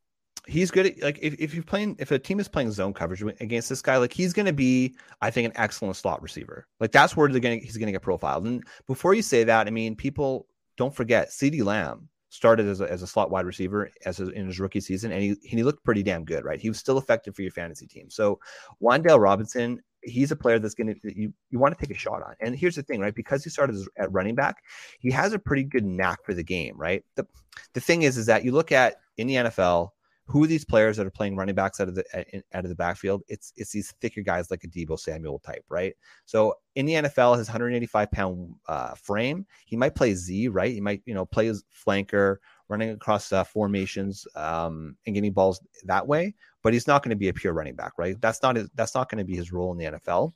He's 0.46 0.70
good 0.70 0.86
at 0.86 1.02
like 1.02 1.18
if, 1.20 1.34
if 1.38 1.52
you're 1.52 1.62
playing 1.62 1.96
if 1.98 2.10
a 2.10 2.18
team 2.18 2.40
is 2.40 2.48
playing 2.48 2.70
zone 2.70 2.94
coverage 2.94 3.22
against 3.38 3.68
this 3.68 3.82
guy, 3.82 3.98
like 3.98 4.14
he's 4.14 4.32
gonna 4.32 4.52
be, 4.52 4.96
I 5.20 5.30
think, 5.30 5.44
an 5.44 5.52
excellent 5.56 5.96
slot 5.96 6.22
receiver. 6.22 6.66
Like 6.80 6.90
that's 6.90 7.14
where 7.14 7.28
they're 7.28 7.38
gonna 7.38 7.56
he's 7.56 7.76
gonna 7.76 7.92
get 7.92 8.00
profiled. 8.00 8.46
And 8.46 8.64
before 8.86 9.12
you 9.12 9.20
say 9.20 9.44
that, 9.44 9.66
I 9.66 9.70
mean, 9.70 9.94
people 9.94 10.46
don't 10.78 10.94
forget 10.94 11.28
CeeDee 11.28 11.62
Lamb 11.62 12.08
started 12.30 12.66
as 12.66 12.80
a, 12.80 12.90
as 12.90 13.02
a 13.02 13.06
slot 13.06 13.30
wide 13.30 13.46
receiver 13.46 13.90
as 14.04 14.20
in 14.20 14.46
his 14.46 14.60
rookie 14.60 14.80
season, 14.80 15.12
and 15.12 15.22
he 15.22 15.36
he 15.42 15.62
looked 15.62 15.84
pretty 15.84 16.02
damn 16.02 16.24
good, 16.24 16.44
right? 16.44 16.60
He 16.60 16.68
was 16.68 16.78
still 16.78 16.98
effective 16.98 17.34
for 17.34 17.42
your 17.42 17.50
fantasy 17.50 17.86
team. 17.86 18.10
So 18.10 18.38
Wan'Dale 18.82 19.20
Robinson, 19.20 19.80
he's 20.02 20.30
a 20.30 20.36
player 20.36 20.58
that's 20.58 20.74
going 20.74 20.94
to 20.94 21.14
you 21.14 21.32
you 21.50 21.58
want 21.58 21.76
to 21.76 21.80
take 21.80 21.94
a 21.94 21.98
shot 21.98 22.22
on. 22.22 22.34
And 22.40 22.54
here's 22.56 22.76
the 22.76 22.82
thing, 22.82 23.00
right? 23.00 23.14
Because 23.14 23.44
he 23.44 23.50
started 23.50 23.76
at 23.96 24.12
running 24.12 24.34
back, 24.34 24.62
he 25.00 25.10
has 25.10 25.32
a 25.32 25.38
pretty 25.38 25.64
good 25.64 25.84
knack 25.84 26.24
for 26.24 26.34
the 26.34 26.44
game, 26.44 26.76
right? 26.76 27.04
The 27.14 27.26
the 27.74 27.80
thing 27.80 28.02
is, 28.02 28.16
is 28.16 28.26
that 28.26 28.44
you 28.44 28.52
look 28.52 28.72
at 28.72 28.96
in 29.16 29.26
the 29.26 29.34
NFL 29.34 29.90
who 30.28 30.44
are 30.44 30.46
these 30.46 30.64
players 30.64 30.98
that 30.98 31.06
are 31.06 31.10
playing 31.10 31.36
running 31.36 31.54
backs 31.54 31.80
out 31.80 31.88
of 31.88 31.94
the 31.94 32.04
out 32.52 32.64
of 32.64 32.68
the 32.68 32.76
backfield? 32.76 33.22
It's 33.28 33.52
it's 33.56 33.72
these 33.72 33.92
thicker 34.00 34.20
guys 34.20 34.50
like 34.50 34.62
a 34.62 34.68
Deebo 34.68 34.98
Samuel 35.00 35.38
type, 35.38 35.64
right? 35.70 35.94
So 36.26 36.54
in 36.74 36.84
the 36.84 36.94
NFL, 36.94 37.38
his 37.38 37.48
185 37.48 38.10
pound 38.10 38.54
uh, 38.68 38.94
frame, 38.94 39.46
he 39.64 39.76
might 39.76 39.94
play 39.94 40.14
Z, 40.14 40.48
right? 40.48 40.72
He 40.72 40.82
might 40.82 41.02
you 41.06 41.14
know 41.14 41.24
play 41.24 41.48
as 41.48 41.64
flanker, 41.74 42.36
running 42.68 42.90
across 42.90 43.32
uh, 43.32 43.42
formations 43.42 44.26
um, 44.36 44.96
and 45.06 45.14
getting 45.14 45.32
balls 45.32 45.60
that 45.84 46.06
way. 46.06 46.34
But 46.62 46.74
he's 46.74 46.86
not 46.86 47.02
going 47.02 47.10
to 47.10 47.16
be 47.16 47.28
a 47.28 47.32
pure 47.32 47.54
running 47.54 47.74
back, 47.74 47.92
right? 47.96 48.20
That's 48.20 48.42
not 48.42 48.56
his, 48.56 48.68
that's 48.74 48.94
not 48.94 49.08
going 49.08 49.18
to 49.18 49.24
be 49.24 49.36
his 49.36 49.50
role 49.50 49.72
in 49.72 49.78
the 49.78 49.98
NFL 49.98 50.34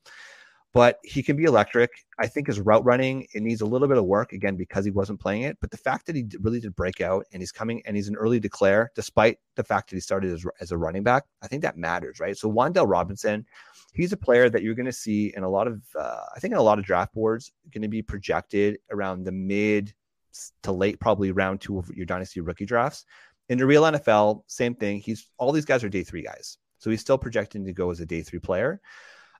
but 0.72 0.98
he 1.04 1.22
can 1.22 1.36
be 1.36 1.44
electric. 1.44 1.90
I 2.18 2.26
think 2.26 2.46
his 2.46 2.60
route 2.60 2.84
running 2.84 3.26
it 3.34 3.42
needs 3.42 3.60
a 3.60 3.66
little 3.66 3.88
bit 3.88 3.98
of 3.98 4.04
work 4.04 4.32
again 4.32 4.56
because 4.56 4.84
he 4.84 4.90
wasn't 4.90 5.20
playing 5.20 5.42
it. 5.42 5.58
But 5.60 5.70
the 5.70 5.76
fact 5.76 6.06
that 6.06 6.16
he 6.16 6.26
really 6.40 6.60
did 6.60 6.74
break 6.74 7.00
out 7.00 7.26
and 7.32 7.42
he's 7.42 7.52
coming 7.52 7.82
and 7.84 7.94
he's 7.94 8.08
an 8.08 8.16
early 8.16 8.40
declare, 8.40 8.90
despite 8.94 9.38
the 9.56 9.64
fact 9.64 9.90
that 9.90 9.96
he 9.96 10.00
started 10.00 10.32
as, 10.32 10.44
as 10.60 10.72
a 10.72 10.78
running 10.78 11.02
back, 11.02 11.24
I 11.42 11.46
think 11.46 11.62
that 11.62 11.76
matters, 11.76 12.20
right? 12.20 12.36
So 12.36 12.50
Wan'Dale 12.50 12.88
Robinson, 12.88 13.44
he's 13.92 14.12
a 14.12 14.16
player 14.16 14.48
that 14.48 14.62
you're 14.62 14.74
going 14.74 14.86
to 14.86 14.92
see 14.92 15.32
in 15.36 15.42
a 15.42 15.48
lot 15.48 15.66
of, 15.66 15.82
uh, 15.98 16.22
I 16.34 16.40
think 16.40 16.52
in 16.52 16.58
a 16.58 16.62
lot 16.62 16.78
of 16.78 16.84
draft 16.84 17.12
boards, 17.12 17.52
going 17.72 17.82
to 17.82 17.88
be 17.88 18.02
projected 18.02 18.78
around 18.90 19.24
the 19.24 19.32
mid 19.32 19.92
to 20.62 20.72
late, 20.72 20.98
probably 21.00 21.32
round 21.32 21.60
two 21.60 21.78
of 21.78 21.90
your 21.90 22.06
dynasty 22.06 22.40
rookie 22.40 22.66
drafts. 22.66 23.04
In 23.48 23.58
the 23.58 23.66
real 23.66 23.82
NFL, 23.82 24.44
same 24.46 24.74
thing. 24.74 25.00
He's 25.00 25.28
all 25.36 25.52
these 25.52 25.66
guys 25.66 25.84
are 25.84 25.90
day 25.90 26.04
three 26.04 26.22
guys, 26.22 26.56
so 26.78 26.88
he's 26.88 27.00
still 27.00 27.18
projecting 27.18 27.66
to 27.66 27.72
go 27.72 27.90
as 27.90 28.00
a 28.00 28.06
day 28.06 28.22
three 28.22 28.38
player. 28.38 28.80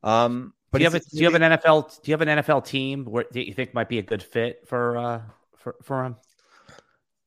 Um, 0.03 0.53
but 0.73 0.79
do 0.79 0.85
you 0.85 0.91
have 0.91 0.95
a, 0.95 1.01
do 1.01 1.19
you 1.19 1.25
have 1.25 1.35
an 1.35 1.43
NFL 1.43 2.03
do 2.03 2.11
you 2.11 2.15
have 2.15 2.23
an 2.23 2.43
NFL 2.43 2.65
team 2.65 3.05
where 3.05 3.27
do 3.31 3.41
you 3.41 3.53
think 3.53 3.75
might 3.75 3.89
be 3.89 3.99
a 3.99 4.03
good 4.03 4.23
fit 4.23 4.67
for 4.67 4.97
uh 4.97 5.21
for 5.57 5.77
for 5.83 6.05
him? 6.05 6.17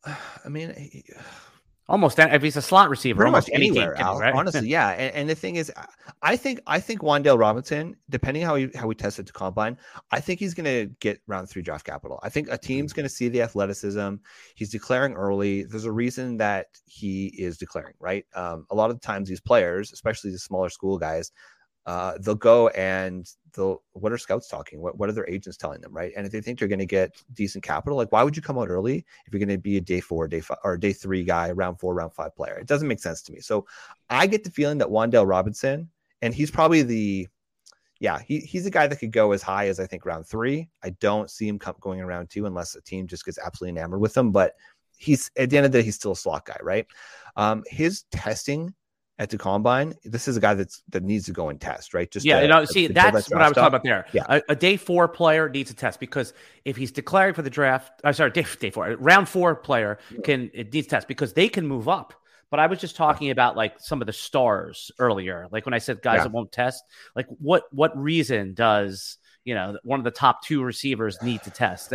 I 0.46 0.50
mean, 0.50 0.74
he, 0.76 1.04
almost 1.88 2.18
if 2.18 2.42
he's 2.42 2.58
a 2.58 2.62
slot 2.62 2.90
receiver, 2.90 3.26
almost 3.26 3.50
anywhere. 3.54 3.96
Al, 3.98 4.20
right? 4.20 4.34
Honestly, 4.36 4.68
yeah. 4.68 4.90
And, 4.90 5.16
and, 5.16 5.30
the 5.30 5.36
thing 5.36 5.56
is, 5.56 5.72
I 6.22 6.36
think 6.36 6.60
I 6.68 6.80
think 6.80 7.02
Wan'Dale 7.02 7.38
Robinson, 7.38 7.96
depending 8.10 8.44
how 8.44 8.56
he 8.56 8.70
how 8.76 8.88
we 8.88 8.96
tested 8.96 9.28
to 9.28 9.34
combine, 9.34 9.78
I 10.12 10.20
think 10.20 10.40
he's 10.40 10.54
going 10.54 10.66
to 10.66 10.94
get 11.00 11.22
round 11.28 11.50
three 11.50 11.62
draft 11.62 11.86
capital. 11.86 12.20
I 12.24 12.30
think 12.30 12.50
a 12.50 12.58
team's 12.58 12.94
going 12.94 13.06
to 13.06 13.10
see 13.10 13.30
the 13.30 13.42
athleticism. 13.42 14.16
He's 14.56 14.72
declaring 14.72 15.14
early. 15.14 15.64
There's 15.64 15.86
a 15.86 15.92
reason 15.92 16.38
that 16.38 16.68
he 16.86 17.28
is 17.38 17.58
declaring, 17.58 17.94
right? 18.00 18.26
Um, 18.36 18.66
a 18.72 18.76
lot 18.76 18.90
of 18.90 19.00
the 19.00 19.06
times, 19.06 19.30
these 19.30 19.42
players, 19.42 19.92
especially 19.92 20.32
the 20.32 20.40
smaller 20.40 20.70
school 20.70 20.98
guys, 20.98 21.32
uh, 21.86 22.18
they'll 22.20 22.36
go 22.36 22.70
and 22.70 23.30
they'll 23.54 23.84
what 23.94 24.12
are 24.12 24.18
scouts 24.18 24.48
talking? 24.48 24.82
What, 24.82 24.98
what 24.98 25.08
are 25.08 25.12
their 25.12 25.30
agents 25.30 25.58
telling 25.58 25.82
them 25.82 25.94
right? 25.94 26.12
And 26.16 26.26
if 26.26 26.32
they 26.32 26.42
think 26.42 26.58
they're 26.58 26.68
going 26.68 26.80
to 26.80 26.86
get 26.86 27.12
decent 27.34 27.64
capital 27.64 27.98
like 27.98 28.12
why 28.12 28.24
would 28.24 28.36
you 28.36 28.42
come 28.42 28.58
out 28.58 28.70
early 28.70 29.06
if 29.26 29.34
you're 29.34 29.40
going 29.40 29.50
to 29.50 29.58
be 29.58 29.78
a 29.78 29.82
day 29.82 30.00
four 30.00 30.28
day 30.28 30.42
five 30.42 30.58
or 30.64 30.78
day 30.78 30.94
three 30.94 31.24
guy 31.24 31.52
round 31.52 31.80
four 31.80 31.94
round 31.94 32.14
five 32.14 32.36
player? 32.36 32.56
It 32.56 32.68
doesn't 32.68 32.88
make 32.88 33.00
sense 33.00 33.22
to 33.24 33.32
me. 33.32 33.40
So 33.40 33.66
i 34.10 34.28
get 34.28 34.44
the 34.44 34.52
feeling 34.52 34.78
that 34.80 34.88
Wan'Dale 34.88 35.28
Robinson 35.28 35.90
and 36.22 36.34
he's 36.34 36.52
probably 36.52 36.82
the 36.82 37.28
yeah 38.00 38.20
he, 38.20 38.40
he's 38.40 38.66
a 38.66 38.72
guy 38.72 38.88
that 38.88 38.98
could 38.98 39.12
go 39.12 39.32
as 39.32 39.42
high 39.42 39.68
as 39.68 39.80
i 39.80 39.86
think 39.86 40.06
round 40.06 40.26
three. 40.26 40.68
I 40.84 40.90
don't 40.90 41.30
see 41.30 41.48
him 41.48 41.60
come, 41.60 41.76
going 41.80 42.02
around 42.02 42.30
two 42.30 42.46
unless 42.46 42.76
a 42.76 42.82
team 42.82 43.08
just 43.08 43.26
gets 43.26 43.38
absolutely 43.38 43.80
enamored 43.80 44.02
with 44.02 44.18
him 44.18 44.32
but 44.32 44.54
he's 44.98 45.30
at 45.38 45.50
the 45.50 45.58
end 45.58 45.66
of 45.66 45.72
the 45.72 45.80
day 45.80 45.84
he's 45.84 45.96
still 45.96 46.14
a 46.14 46.16
slot 46.16 46.46
guy 46.46 46.58
right? 46.64 46.88
Um 47.36 47.64
his 47.68 48.04
testing 48.12 48.74
at 49.18 49.30
the 49.30 49.38
combine, 49.38 49.94
this 50.04 50.28
is 50.28 50.36
a 50.36 50.42
guy 50.42 50.54
that's 50.54 50.84
that 50.90 51.04
needs 51.04 51.26
to 51.26 51.32
go 51.32 51.50
and 51.50 51.60
test, 51.60 51.94
right? 51.94 52.12
Just 52.12 52.26
yeah, 52.26 52.38
to, 52.38 52.42
you 52.42 52.48
know, 52.50 52.66
see, 52.66 52.88
that's 52.88 53.30
what 53.30 53.42
I 53.42 53.48
was 53.48 53.56
talking 53.56 53.68
about 53.68 53.84
there. 53.84 54.06
Yeah, 54.12 54.26
a, 54.28 54.42
a, 54.50 54.56
day 54.56 54.76
four 54.76 55.08
player 55.08 55.48
needs 55.48 55.72
a 55.72 55.74
test 55.74 56.00
because 56.00 56.34
if 56.66 56.76
he's 56.76 56.92
declaring 56.92 57.34
for 57.34 57.42
the 57.42 57.50
draft, 57.50 58.02
I'm 58.04 58.14
sorry, 58.14 58.32
day, 58.32 58.46
day 58.60 58.72
four, 58.72 58.96
round 58.98 59.30
four 59.30 59.56
player 59.56 60.00
can 60.24 60.52
it 60.54 60.74
needs 60.74 60.88
test 60.88 61.08
because 61.08 61.34
they 61.34 61.48
can 61.48 61.66
move 61.66 61.88
up. 61.88 62.14
But 62.52 62.60
I 62.60 62.68
was 62.68 62.80
just 62.80 62.96
talking 62.96 63.32
about 63.32 63.56
like 63.56 63.80
some 63.80 64.02
of 64.02 64.06
the 64.06 64.14
stars 64.14 64.92
earlier, 65.00 65.48
like 65.50 65.66
when 65.66 65.74
I 65.74 65.80
said 65.80 66.02
guys 66.02 66.18
yeah. 66.18 66.24
that 66.24 66.32
won't 66.32 66.52
test, 66.52 66.84
like 67.16 67.28
what 67.40 67.64
what 67.72 67.98
reason 67.98 68.54
does 68.54 69.18
you 69.46 69.56
know 69.56 69.78
one 69.84 70.00
of 70.00 70.04
the 70.04 70.12
top 70.12 70.44
two 70.44 70.62
receivers 70.62 71.22
need 71.22 71.42
to 71.44 71.52
test? 71.52 71.92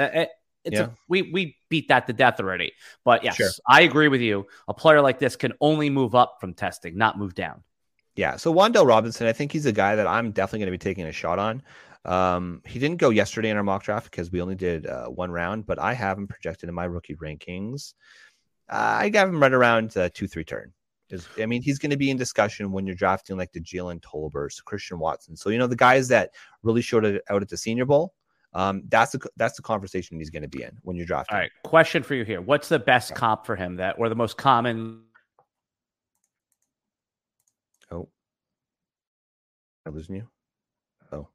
It's 0.65 0.77
yeah. 0.77 0.87
a, 0.87 0.91
we 1.09 1.31
we 1.33 1.57
beat 1.69 1.89
that 1.89 2.07
to 2.07 2.13
death 2.13 2.39
already. 2.41 2.73
But 3.05 3.25
yes, 3.25 3.37
sure. 3.37 3.49
I 3.69 3.83
agree 3.83 4.09
with 4.09 4.21
you. 4.21 4.47
A 4.69 4.75
player 4.75 5.01
like 5.01 5.19
this 5.19 5.37
can 5.37 5.53
only 5.61 5.91
move 5.91 6.15
up 6.15 6.37
from 6.41 6.55
testing, 6.55 6.97
not 6.97 7.19
move 7.19 7.35
down. 7.35 7.63
Yeah. 8.17 8.37
So 8.37 8.53
Wan'Dale 8.53 8.87
Robinson, 8.87 9.27
I 9.27 9.33
think 9.33 9.53
he's 9.53 9.67
a 9.67 9.73
guy 9.73 9.97
that 9.97 10.07
I'm 10.07 10.33
definitely 10.33 10.61
going 10.61 10.73
to 10.73 10.73
be 10.73 10.91
taking 10.91 11.07
a 11.07 11.13
shot 11.13 11.39
on. 11.39 11.63
Um, 12.05 12.63
he 12.67 12.79
didn't 12.79 12.99
go 12.99 13.11
yesterday 13.11 13.51
in 13.51 13.57
our 13.57 13.63
mock 13.63 13.83
draft 13.83 14.11
because 14.11 14.31
we 14.31 14.41
only 14.41 14.55
did 14.55 14.87
uh, 14.87 15.07
one 15.07 15.31
round, 15.31 15.67
but 15.67 15.79
I 15.79 15.93
have 15.95 16.19
him 16.19 16.27
projected 16.27 16.69
in 16.69 16.75
my 16.75 16.85
rookie 16.85 17.15
rankings. 17.17 17.95
Uh, 18.69 18.99
I 19.01 19.09
got 19.09 19.29
him 19.29 19.41
right 19.41 19.53
around 19.53 19.97
uh, 19.97 20.09
two, 20.13 20.27
three 20.27 20.45
turn. 20.45 20.73
Is 21.11 21.27
I 21.39 21.47
mean, 21.47 21.61
he's 21.61 21.79
going 21.79 21.91
to 21.91 21.97
be 21.97 22.11
in 22.11 22.17
discussion 22.17 22.71
when 22.71 22.87
you're 22.87 22.95
drafting 22.95 23.37
like 23.37 23.53
the 23.53 23.61
Jalen 23.61 24.01
Tolberts, 24.01 24.63
Christian 24.65 24.99
Watson. 24.99 25.37
So 25.37 25.51
you 25.51 25.59
know 25.59 25.67
the 25.67 25.77
guys 25.77 26.07
that 26.09 26.31
really 26.63 26.83
showed 26.83 27.05
it 27.05 27.23
out 27.29 27.43
at 27.43 27.49
the 27.49 27.57
Senior 27.57 27.85
Bowl. 27.85 28.15
Um, 28.53 28.83
that's 28.89 29.13
the 29.13 29.21
that's 29.37 29.57
the 29.57 29.63
conversation 29.63 30.19
he's 30.19 30.31
going 30.31 30.43
to 30.43 30.49
be 30.49 30.63
in 30.63 30.77
when 30.83 30.97
you're 30.97 31.07
drafting. 31.07 31.35
All 31.35 31.41
right, 31.41 31.51
question 31.65 32.03
for 32.03 32.15
you 32.15 32.25
here: 32.25 32.41
What's 32.41 32.69
the 32.69 32.79
best 32.79 33.15
comp 33.15 33.47
for 33.47 33.55
him 33.55 33.77
that, 33.77 33.97
or 33.99 34.09
the 34.09 34.17
most 34.17 34.37
common? 34.37 35.03
Oh, 37.93 38.09
I 39.87 39.91
losing 39.91 40.17
you. 40.17 40.29
Oh. 41.13 41.29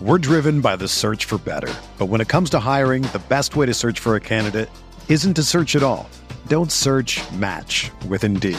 We're 0.00 0.18
driven 0.18 0.60
by 0.60 0.76
the 0.76 0.88
search 0.88 1.26
for 1.26 1.36
better, 1.38 1.72
but 1.98 2.06
when 2.06 2.20
it 2.20 2.28
comes 2.28 2.48
to 2.50 2.58
hiring, 2.58 3.02
the 3.02 3.22
best 3.28 3.56
way 3.56 3.66
to 3.66 3.74
search 3.74 4.00
for 4.00 4.16
a 4.16 4.20
candidate 4.20 4.70
isn't 5.08 5.34
to 5.34 5.42
search 5.42 5.76
at 5.76 5.82
all. 5.82 6.08
Don't 6.48 6.72
search. 6.72 7.20
Match 7.32 7.90
with 8.08 8.24
Indeed. 8.24 8.58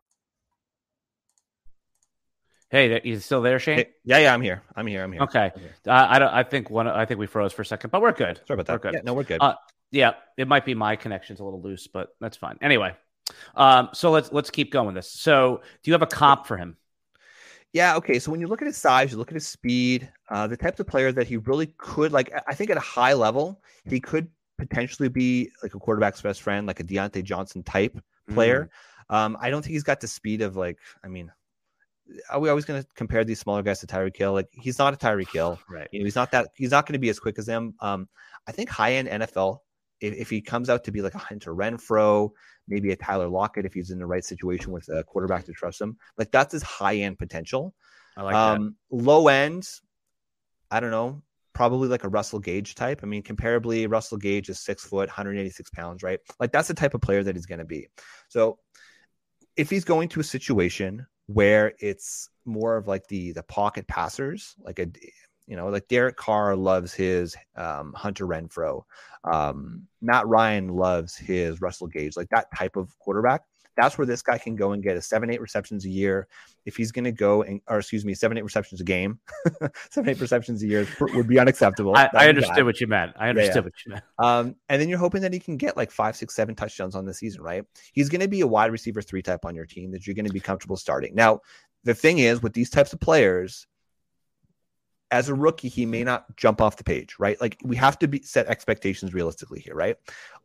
Hey, 2.71 3.01
you 3.03 3.19
still 3.19 3.41
there, 3.41 3.59
Shane? 3.59 3.79
Hey, 3.79 3.89
yeah, 4.05 4.19
yeah, 4.19 4.33
I'm 4.33 4.41
here. 4.41 4.63
I'm 4.77 4.87
here. 4.87 5.03
I'm 5.03 5.11
here. 5.11 5.21
Okay. 5.23 5.51
I'm 5.53 5.61
here. 5.61 5.75
Uh, 5.85 6.07
I 6.09 6.19
don't. 6.19 6.33
I 6.33 6.43
think 6.43 6.69
one. 6.69 6.87
I 6.87 7.05
think 7.05 7.19
we 7.19 7.27
froze 7.27 7.51
for 7.51 7.63
a 7.63 7.65
second, 7.65 7.89
but 7.89 8.01
we're 8.01 8.13
good. 8.13 8.39
Sorry 8.47 8.55
about 8.59 8.65
that. 8.67 8.73
We're 8.73 8.91
good. 8.91 8.93
Yeah, 8.93 9.01
no, 9.03 9.13
we're 9.13 9.25
good. 9.25 9.41
Uh, 9.41 9.55
yeah, 9.91 10.13
it 10.37 10.47
might 10.47 10.63
be 10.63 10.73
my 10.73 10.95
connection's 10.95 11.41
a 11.41 11.43
little 11.43 11.61
loose, 11.61 11.87
but 11.87 12.15
that's 12.21 12.37
fine. 12.37 12.57
Anyway, 12.61 12.95
um, 13.55 13.89
so 13.91 14.09
let's 14.09 14.31
let's 14.31 14.49
keep 14.49 14.71
going 14.71 14.95
this. 14.95 15.11
So, 15.11 15.61
do 15.83 15.91
you 15.91 15.93
have 15.93 16.01
a 16.01 16.07
comp 16.07 16.47
for 16.47 16.55
him? 16.55 16.77
Yeah. 17.73 17.97
Okay. 17.97 18.19
So 18.19 18.31
when 18.31 18.39
you 18.39 18.47
look 18.47 18.61
at 18.61 18.67
his 18.67 18.77
size, 18.77 19.11
you 19.11 19.17
look 19.17 19.31
at 19.31 19.35
his 19.35 19.47
speed, 19.47 20.09
uh, 20.29 20.47
the 20.47 20.55
types 20.55 20.79
of 20.79 20.87
player 20.87 21.11
that 21.11 21.27
he 21.27 21.35
really 21.35 21.73
could 21.77 22.13
like. 22.13 22.31
I 22.47 22.55
think 22.55 22.69
at 22.69 22.77
a 22.77 22.81
high 22.81 23.13
level, 23.13 23.61
he 23.83 23.99
could 23.99 24.29
potentially 24.57 25.09
be 25.09 25.51
like 25.61 25.75
a 25.75 25.79
quarterback's 25.79 26.21
best 26.21 26.41
friend, 26.41 26.67
like 26.67 26.79
a 26.79 26.85
Diontae 26.85 27.25
Johnson 27.25 27.63
type 27.63 27.99
player. 28.33 28.69
Mm-hmm. 29.09 29.15
Um, 29.15 29.37
I 29.41 29.49
don't 29.49 29.61
think 29.61 29.73
he's 29.73 29.83
got 29.83 29.99
the 29.99 30.07
speed 30.07 30.41
of 30.41 30.55
like. 30.55 30.79
I 31.03 31.09
mean, 31.09 31.33
are 32.29 32.39
we 32.39 32.49
always 32.49 32.65
going 32.65 32.81
to 32.81 32.87
compare 32.95 33.23
these 33.23 33.39
smaller 33.39 33.61
guys 33.61 33.79
to 33.79 33.87
Tyreek 33.87 34.17
Hill? 34.17 34.33
Like 34.33 34.49
he's 34.51 34.79
not 34.79 34.93
a 34.93 34.97
Tyreek 34.97 35.31
Hill. 35.31 35.59
Right. 35.69 35.87
You 35.91 35.99
know, 35.99 36.05
he's 36.05 36.15
not 36.15 36.31
that. 36.31 36.49
He's 36.55 36.71
not 36.71 36.85
going 36.85 36.93
to 36.93 36.99
be 36.99 37.09
as 37.09 37.19
quick 37.19 37.39
as 37.39 37.45
them. 37.45 37.75
Um, 37.79 38.09
I 38.47 38.51
think 38.51 38.69
high 38.69 38.93
end 38.93 39.07
NFL. 39.07 39.59
If, 40.01 40.13
if 40.15 40.29
he 40.29 40.41
comes 40.41 40.69
out 40.69 40.83
to 40.85 40.91
be 40.91 41.01
like 41.01 41.15
a 41.15 41.19
Hunter 41.19 41.53
Renfrow, 41.53 42.31
maybe 42.67 42.91
a 42.91 42.95
Tyler 42.95 43.27
Lockett, 43.27 43.65
if 43.65 43.73
he's 43.73 43.91
in 43.91 43.99
the 43.99 44.05
right 44.05 44.25
situation 44.25 44.71
with 44.71 44.89
a 44.89 45.03
quarterback 45.03 45.45
to 45.45 45.53
trust 45.53 45.79
him, 45.79 45.97
like 46.17 46.31
that's 46.31 46.51
his 46.51 46.63
high 46.63 46.97
end 46.97 47.19
potential. 47.19 47.73
I 48.17 48.23
like 48.23 48.35
um, 48.35 48.75
low 48.89 49.27
end, 49.27 49.69
I 50.69 50.79
don't 50.79 50.91
know, 50.91 51.21
probably 51.53 51.87
like 51.87 52.03
a 52.03 52.09
Russell 52.09 52.39
Gage 52.39 52.75
type. 52.75 53.01
I 53.03 53.05
mean, 53.05 53.23
comparably, 53.23 53.89
Russell 53.89 54.17
Gage 54.17 54.49
is 54.49 54.59
six 54.59 54.83
foot, 54.83 55.07
186 55.07 55.69
pounds, 55.69 56.03
right? 56.03 56.19
Like 56.39 56.51
that's 56.51 56.67
the 56.67 56.73
type 56.73 56.93
of 56.93 57.01
player 57.01 57.23
that 57.23 57.35
he's 57.35 57.45
going 57.45 57.59
to 57.59 57.65
be. 57.65 57.87
So 58.27 58.59
if 59.55 59.69
he's 59.69 59.85
going 59.85 60.09
to 60.09 60.19
a 60.19 60.23
situation 60.23 61.05
where 61.33 61.73
it's 61.79 62.29
more 62.45 62.77
of 62.77 62.87
like 62.87 63.07
the 63.07 63.31
the 63.31 63.43
pocket 63.43 63.87
passers, 63.87 64.55
like 64.63 64.79
a 64.79 64.87
you 65.47 65.55
know, 65.57 65.67
like 65.67 65.87
Derek 65.87 66.15
Carr 66.15 66.55
loves 66.55 66.93
his 66.93 67.35
um, 67.55 67.93
Hunter 67.93 68.25
Renfrow. 68.25 68.83
Um, 69.23 69.87
Matt 70.01 70.27
Ryan 70.27 70.69
loves 70.69 71.17
his 71.17 71.59
Russell 71.59 71.87
Gage, 71.87 72.15
like 72.15 72.29
that 72.29 72.47
type 72.55 72.75
of 72.75 72.97
quarterback. 72.99 73.41
That's 73.77 73.97
where 73.97 74.05
this 74.05 74.21
guy 74.21 74.37
can 74.37 74.55
go 74.55 74.73
and 74.73 74.83
get 74.83 74.97
a 74.97 75.01
seven, 75.01 75.29
eight 75.29 75.41
receptions 75.41 75.85
a 75.85 75.89
year. 75.89 76.27
If 76.65 76.75
he's 76.75 76.91
going 76.91 77.05
to 77.05 77.11
go 77.11 77.41
and, 77.41 77.61
or 77.67 77.79
excuse 77.79 78.03
me, 78.05 78.13
seven, 78.13 78.37
eight 78.37 78.43
receptions 78.43 78.81
a 78.81 78.83
game, 78.83 79.19
seven, 79.89 80.09
eight 80.09 80.19
receptions 80.19 80.61
a 80.61 80.67
year 80.67 80.87
would 80.99 81.27
be 81.27 81.39
unacceptable. 81.39 81.95
I, 81.95 82.09
I 82.13 82.29
understood 82.29 82.65
what 82.65 82.81
you 82.81 82.87
meant. 82.87 83.13
I 83.17 83.29
understood 83.29 83.55
yeah. 83.55 83.61
what 83.61 83.73
you 83.85 83.91
meant. 83.93 84.03
Um, 84.19 84.55
and 84.69 84.81
then 84.81 84.89
you're 84.89 84.99
hoping 84.99 85.21
that 85.21 85.33
he 85.33 85.39
can 85.39 85.57
get 85.57 85.77
like 85.77 85.91
five, 85.91 86.15
six, 86.15 86.35
seven 86.35 86.55
touchdowns 86.55 86.95
on 86.95 87.05
the 87.05 87.13
season, 87.13 87.41
right? 87.41 87.63
He's 87.93 88.09
going 88.09 88.21
to 88.21 88.27
be 88.27 88.41
a 88.41 88.47
wide 88.47 88.71
receiver 88.71 89.01
three 89.01 89.21
type 89.21 89.45
on 89.45 89.55
your 89.55 89.65
team 89.65 89.91
that 89.91 90.05
you're 90.05 90.15
going 90.15 90.27
to 90.27 90.33
be 90.33 90.39
comfortable 90.39 90.77
starting. 90.77 91.15
Now, 91.15 91.39
the 91.83 91.95
thing 91.95 92.19
is 92.19 92.41
with 92.41 92.53
these 92.53 92.69
types 92.69 92.93
of 92.93 92.99
players, 92.99 93.67
as 95.11 95.27
a 95.27 95.35
rookie, 95.35 95.67
he 95.67 95.85
may 95.85 96.03
not 96.03 96.35
jump 96.37 96.61
off 96.61 96.77
the 96.77 96.83
page, 96.83 97.15
right? 97.19 97.39
Like 97.41 97.57
we 97.63 97.75
have 97.75 97.99
to 97.99 98.07
be 98.07 98.21
set 98.23 98.47
expectations 98.47 99.13
realistically 99.13 99.59
here, 99.59 99.75
right? 99.75 99.97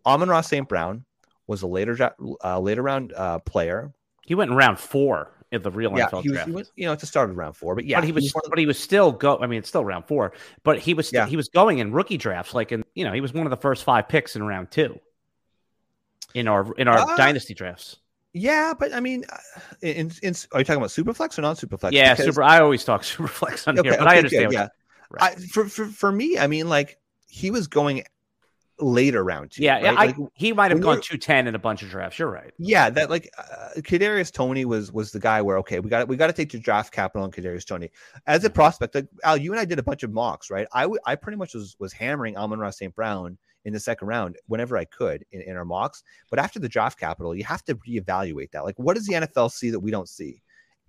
Amon-Ra 0.05 0.41
St. 0.41 0.69
Brown 0.69 1.05
was 1.47 1.63
a 1.63 1.67
later 1.67 2.13
uh, 2.45 2.59
later 2.61 2.83
round 2.83 3.13
uh, 3.13 3.39
player. 3.41 3.93
He 4.25 4.35
went 4.35 4.51
in 4.51 4.57
round 4.57 4.79
four 4.79 5.31
in 5.53 5.63
the 5.63 5.71
real 5.71 5.97
yeah, 5.97 6.09
NFL 6.09 6.23
he 6.23 6.29
was, 6.31 6.35
draft. 6.37 6.49
he 6.49 6.55
was, 6.55 6.73
you 6.75 6.87
know, 6.87 6.95
to 6.97 7.07
start 7.07 7.31
of 7.31 7.37
round 7.37 7.57
four, 7.57 7.75
but 7.77 7.85
yeah, 7.85 7.99
but 7.99 8.05
he 8.05 8.11
was, 8.13 8.27
of 8.35 8.43
the- 8.43 8.49
but 8.51 8.59
he 8.59 8.67
was 8.67 8.79
still 8.79 9.13
go. 9.13 9.39
I 9.39 9.47
mean, 9.47 9.61
it's 9.61 9.69
still 9.69 9.85
round 9.85 10.07
four, 10.07 10.33
but 10.65 10.79
he 10.81 10.93
was, 10.95 11.13
Yeah. 11.13 11.27
he 11.27 11.37
was 11.37 11.49
going 11.49 11.79
in 11.79 11.93
rookie 11.93 12.17
drafts. 12.19 12.53
Like 12.55 12.73
in, 12.73 12.85
you 12.95 13.05
know, 13.05 13.13
he 13.13 13.21
was 13.21 13.33
one 13.33 13.47
of 13.47 13.51
the 13.51 13.57
first 13.57 13.85
five 13.85 14.09
picks 14.09 14.35
in 14.35 14.43
round 14.43 14.71
two 14.73 14.99
in 16.35 16.49
our 16.49 16.73
in 16.75 16.89
our 16.89 16.99
Uh, 16.99 17.17
dynasty 17.17 17.55
drafts. 17.55 17.97
yeah, 18.33 18.75
but 18.79 18.93
I 18.93 19.01
mean, 19.01 19.25
uh, 19.33 19.37
in, 19.83 20.11
in 20.23 20.35
are 20.53 20.59
you 20.61 20.65
talking 20.65 20.79
about 20.79 20.91
superflex 20.91 21.39
or 21.39 21.43
non 21.43 21.55
superflex? 21.57 21.93
Yeah, 21.93 22.15
super. 22.17 22.43
I 22.43 22.59
always 22.61 22.85
talk 22.85 23.05
super 23.05 23.29
flex 23.29 23.67
on 23.69 23.79
Okay, 23.79 23.89
here, 23.91 23.99
but 23.99 24.07
okay, 24.09 24.15
I 24.15 24.19
understand. 24.19 24.53
yeah. 24.53 24.69
right. 25.11 25.37
I, 25.39 25.41
for, 25.53 25.69
for 25.69 25.87
for 25.87 26.11
me, 26.11 26.39
I 26.39 26.49
mean, 26.49 26.69
like 26.69 26.99
he 27.29 27.51
was 27.53 27.69
going 27.69 28.03
later 28.79 29.25
round 29.25 29.51
two. 29.53 29.63
yeah, 29.63 29.75
right? 29.83 29.99
I, 29.99 30.05
Like, 30.07 30.17
he 30.35 30.53
might 30.53 30.71
have 30.71 30.81
gone 30.81 31.01
two 31.01 31.17
ten 31.17 31.47
in 31.47 31.55
a 31.55 31.59
bunch 31.59 31.83
of 31.83 31.89
drafts. 31.89 32.19
You're 32.19 32.31
right. 32.31 32.53
Yeah, 32.59 32.91
that 32.91 33.09
like 33.11 33.31
uh, 33.39 33.69
Kadarius 33.79 34.33
Toney 34.33 34.65
was 34.65 34.93
was 34.93 35.13
the 35.13 35.21
guy 35.21 35.41
where 35.43 35.59
okay, 35.59 35.81
we 35.81 35.89
got 35.89 36.09
we 36.09 36.17
got 36.17 36.27
to 36.29 36.33
take 36.33 36.53
the 36.53 36.59
draft 36.59 36.93
capital 36.93 37.25
on 37.25 37.31
Kadarius 37.31 37.67
Toney 37.67 37.91
as 38.27 38.41
Mm-hmm. 38.41 38.47
a 38.49 38.51
prospect. 38.51 38.95
Like 38.95 39.07
Al, 39.25 39.37
you 39.37 39.53
and 39.53 39.61
I 39.61 39.65
did 39.65 39.79
a 39.79 39.83
bunch 39.83 40.03
of 40.03 40.13
mocks, 40.13 40.51
right? 40.51 40.67
I 40.73 40.83
w- 40.83 41.01
I 41.07 41.15
pretty 41.17 41.39
much 41.39 41.55
was 41.55 41.77
was 41.79 41.93
hammering 41.93 42.37
Amon-Ra 42.37 42.71
St. 42.71 42.95
Brown 42.95 43.39
in 43.65 43.73
the 43.73 43.81
second 43.81 44.07
round 44.09 44.37
whenever 44.47 44.77
I 44.77 44.85
could 44.85 45.25
in, 45.33 45.41
in 45.41 45.57
our 45.57 45.65
mocks. 45.65 46.03
But 46.31 46.39
after 46.39 46.59
the 46.61 46.69
draft 46.69 47.01
capital, 47.01 47.35
you 47.35 47.45
have 47.45 47.65
to 47.65 47.75
reevaluate 47.77 48.51
that. 48.53 48.65
Like, 48.65 48.79
what 48.79 48.95
does 48.95 49.07
the 49.07 49.15
NFL 49.15 49.51
see 49.51 49.71
that 49.71 49.81
we 49.81 49.91
don't 49.91 50.09
see? 50.09 50.41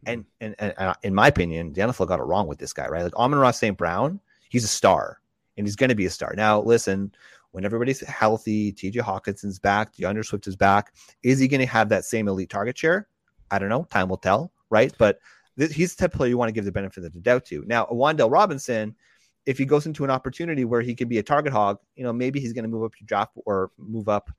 And 0.06 0.26
and, 0.42 0.54
and 0.60 0.74
uh, 0.78 0.94
in 1.04 1.16
my 1.16 1.28
opinion, 1.28 1.74
the 1.74 1.82
NFL 1.82 2.08
got 2.08 2.20
it 2.20 2.24
wrong 2.24 2.48
with 2.48 2.60
this 2.60 2.74
guy, 2.74 2.88
right? 2.88 3.04
Like 3.04 3.16
Amon-Ra 3.16 3.50
St. 3.52 3.76
Brown, 3.78 4.20
he's 4.50 4.64
a 4.64 4.68
star, 4.68 5.20
and 5.58 5.66
he's 5.66 5.76
going 5.76 5.90
to 5.90 5.96
be 5.96 6.06
a 6.06 6.10
star. 6.12 6.36
Now, 6.38 6.62
listen, 6.62 7.12
when 7.58 7.66
everybody's 7.66 8.02
healthy, 8.02 8.72
TJ 8.72 8.98
Hockenson's 8.98 9.58
back, 9.58 9.96
D'Andre 9.96 10.22
Swift 10.22 10.46
is 10.46 10.56
back. 10.56 10.94
Is 11.24 11.40
he 11.40 11.48
going 11.48 11.60
to 11.60 11.66
have 11.66 11.90
that 11.90 12.06
same 12.06 12.28
elite 12.28 12.52
target 12.52 12.78
share? 12.78 13.08
I 13.50 13.58
don't 13.58 13.70
know. 13.70 13.84
Time 13.86 14.10
will 14.10 14.18
tell, 14.18 14.52
right? 14.70 14.94
But 15.00 15.18
th- 15.58 15.74
he's 15.74 15.96
the 15.96 16.02
type 16.02 16.14
of 16.14 16.18
player 16.20 16.30
you 16.30 16.38
want 16.38 16.50
to 16.50 16.54
give 16.54 16.66
the 16.66 16.72
benefit 16.72 17.04
of 17.04 17.14
the 17.14 17.20
doubt 17.20 17.46
to. 17.46 17.64
Now, 17.66 17.88
Wan'Dale 17.88 18.32
Robinson, 18.32 18.96
if 19.48 19.58
he 19.58 19.66
goes 19.66 19.88
into 19.88 20.04
an 20.04 20.12
opportunity 20.12 20.66
where 20.66 20.82
he 20.82 20.94
could 20.94 21.10
be 21.10 21.18
a 21.18 21.24
target 21.24 21.52
hog, 21.52 21.80
you 21.96 22.04
know, 22.04 22.14
maybe 22.14 22.40
he's 22.40 22.54
going 22.54 22.62
to 22.62 22.70
move 22.70 22.84
up 22.84 22.94
to 22.94 23.04
draft 23.06 23.32
or 23.44 23.72
move 23.80 24.08
up. 24.08 24.30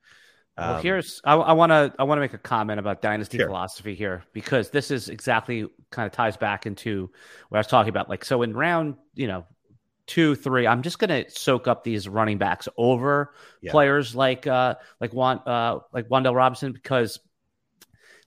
Well, 0.56 0.76
um, 0.76 0.82
here's 0.82 1.20
I 1.24 1.54
want 1.54 1.70
to 1.70 1.92
I 1.98 2.04
want 2.04 2.18
to 2.18 2.20
make 2.20 2.34
a 2.34 2.38
comment 2.38 2.78
about 2.78 3.02
dynasty 3.02 3.38
Sure. 3.38 3.48
philosophy 3.48 3.96
here 3.96 4.22
because 4.32 4.70
this 4.70 4.92
is 4.92 5.08
exactly 5.08 5.68
kind 5.90 6.06
of 6.06 6.12
ties 6.12 6.36
back 6.36 6.66
into 6.66 7.10
what 7.48 7.58
I 7.58 7.60
was 7.60 7.66
talking 7.66 7.90
about. 7.90 8.08
Like 8.08 8.24
so 8.24 8.42
in 8.42 8.54
round 8.54 8.94
you 9.14 9.26
know 9.26 9.44
two 10.08 10.34
three, 10.34 10.66
I'm 10.66 10.82
just 10.82 10.98
gonna 10.98 11.28
soak 11.30 11.68
up 11.68 11.84
these 11.84 12.08
running 12.08 12.38
backs 12.38 12.66
over 12.76 13.32
Yeah. 13.62 13.70
players 13.70 14.14
like 14.16 14.46
uh 14.48 14.74
like 15.00 15.12
Juan 15.12 15.40
uh 15.46 15.78
like 15.92 16.08
Wan'Dale 16.08 16.34
Robinson 16.34 16.72
because 16.72 17.20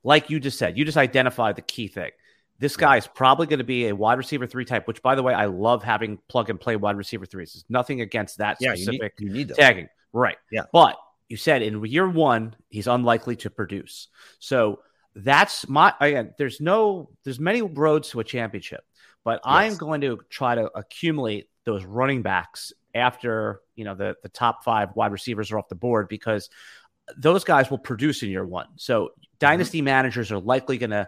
like 0.04 0.30
you 0.30 0.40
just 0.40 0.58
said, 0.58 0.78
you 0.78 0.86
just 0.86 0.98
identified 0.98 1.56
the 1.58 1.62
key 1.62 1.88
thing. 1.88 2.12
This 2.60 2.78
guy 2.78 2.98
is 2.98 3.08
probably 3.08 3.48
going 3.48 3.58
to 3.58 3.66
be 3.66 3.88
a 3.88 3.96
wide 3.96 4.20
receiver 4.20 4.46
three 4.46 4.66
type, 4.66 4.88
which 4.88 5.02
by 5.02 5.16
the 5.16 5.24
way, 5.24 5.34
I 5.34 5.46
love 5.46 5.84
having 5.84 6.20
plug 6.28 6.50
and 6.52 6.60
play 6.60 6.76
wide 6.76 6.96
receiver 6.96 7.26
threes. 7.26 7.54
There's 7.54 7.66
nothing 7.70 8.02
against 8.02 8.38
that 8.38 8.58
yeah, 8.60 8.74
you 8.74 8.78
need, 8.78 8.84
specific 8.84 9.14
you 9.20 9.30
need 9.32 9.50
tagging. 9.56 9.90
Right. 10.14 10.38
Yeah. 10.52 10.64
But 10.72 10.96
you 11.28 11.38
said 11.38 11.64
in 11.64 11.84
year 11.86 12.08
one, 12.08 12.56
he's 12.70 12.88
unlikely 12.88 13.38
to 13.38 13.50
produce. 13.50 14.10
So 14.40 14.82
that's 15.16 15.68
my 15.68 15.94
again, 16.00 16.34
there's 16.38 16.62
no 16.62 17.10
there's 17.24 17.40
many 17.40 17.62
roads 17.62 18.10
to 18.12 18.20
a 18.20 18.24
championship, 18.24 18.84
but 19.24 19.42
I'm 19.44 19.76
going 19.76 20.02
to 20.02 20.20
try 20.30 20.56
to 20.56 20.70
accumulate 20.78 21.50
those 21.66 21.86
running 21.86 22.22
backs 22.22 22.74
after 22.94 23.62
you 23.76 23.86
know 23.86 23.96
the 23.96 24.16
the 24.24 24.30
top 24.30 24.64
five 24.64 24.96
wide 24.96 25.12
receivers 25.12 25.52
are 25.52 25.60
off 25.60 25.70
the 25.70 25.76
board 25.76 26.08
because 26.08 26.50
those 27.18 27.44
guys 27.44 27.70
will 27.70 27.78
produce 27.78 28.24
in 28.24 28.30
year 28.30 28.46
one. 28.46 28.68
So 28.76 29.12
dynasty 29.40 29.82
managers 29.82 30.32
are 30.32 30.40
likely 30.40 30.78
gonna 30.78 31.08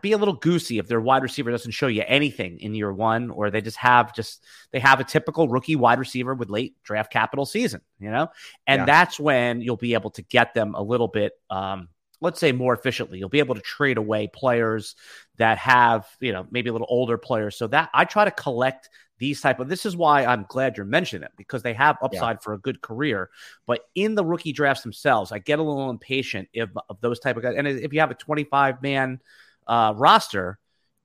be 0.00 0.12
a 0.12 0.18
little 0.18 0.34
goosey 0.34 0.78
if 0.78 0.88
their 0.88 1.00
wide 1.00 1.22
receiver 1.22 1.50
doesn't 1.50 1.72
show 1.72 1.86
you 1.86 2.02
anything 2.06 2.58
in 2.58 2.74
year 2.74 2.92
one, 2.92 3.30
or 3.30 3.50
they 3.50 3.60
just 3.60 3.76
have 3.76 4.14
just 4.14 4.44
they 4.72 4.80
have 4.80 5.00
a 5.00 5.04
typical 5.04 5.48
rookie 5.48 5.76
wide 5.76 5.98
receiver 5.98 6.34
with 6.34 6.50
late 6.50 6.74
draft 6.82 7.12
capital 7.12 7.46
season, 7.46 7.80
you 7.98 8.10
know, 8.10 8.28
and 8.66 8.80
yeah. 8.80 8.86
that's 8.86 9.20
when 9.20 9.60
you'll 9.60 9.76
be 9.76 9.94
able 9.94 10.10
to 10.10 10.22
get 10.22 10.54
them 10.54 10.74
a 10.74 10.82
little 10.82 11.08
bit, 11.08 11.32
um, 11.50 11.88
let's 12.20 12.40
say 12.40 12.52
more 12.52 12.74
efficiently. 12.74 13.18
You'll 13.18 13.28
be 13.28 13.38
able 13.38 13.54
to 13.54 13.60
trade 13.60 13.98
away 13.98 14.26
players 14.26 14.96
that 15.36 15.58
have, 15.58 16.06
you 16.20 16.32
know, 16.32 16.46
maybe 16.50 16.70
a 16.70 16.72
little 16.72 16.88
older 16.90 17.18
players. 17.18 17.56
So 17.56 17.68
that 17.68 17.90
I 17.94 18.04
try 18.04 18.24
to 18.24 18.30
collect 18.30 18.88
these 19.18 19.40
type 19.40 19.60
of 19.60 19.68
this 19.68 19.86
is 19.86 19.96
why 19.96 20.24
I'm 20.24 20.46
glad 20.48 20.76
you're 20.76 20.86
mentioning 20.86 21.24
it 21.24 21.32
because 21.36 21.62
they 21.62 21.74
have 21.74 21.96
upside 22.02 22.36
yeah. 22.36 22.40
for 22.42 22.52
a 22.52 22.58
good 22.58 22.82
career. 22.82 23.30
But 23.66 23.80
in 23.94 24.14
the 24.14 24.24
rookie 24.24 24.52
drafts 24.52 24.82
themselves, 24.82 25.32
I 25.32 25.38
get 25.38 25.58
a 25.58 25.62
little 25.62 25.90
impatient 25.90 26.48
if 26.52 26.68
of 26.88 27.00
those 27.00 27.18
type 27.18 27.36
of 27.36 27.42
guys. 27.42 27.54
And 27.56 27.66
if 27.66 27.92
you 27.92 28.00
have 28.00 28.10
a 28.10 28.14
25 28.14 28.82
man 28.82 29.20
uh, 29.66 29.94
roster, 29.96 30.58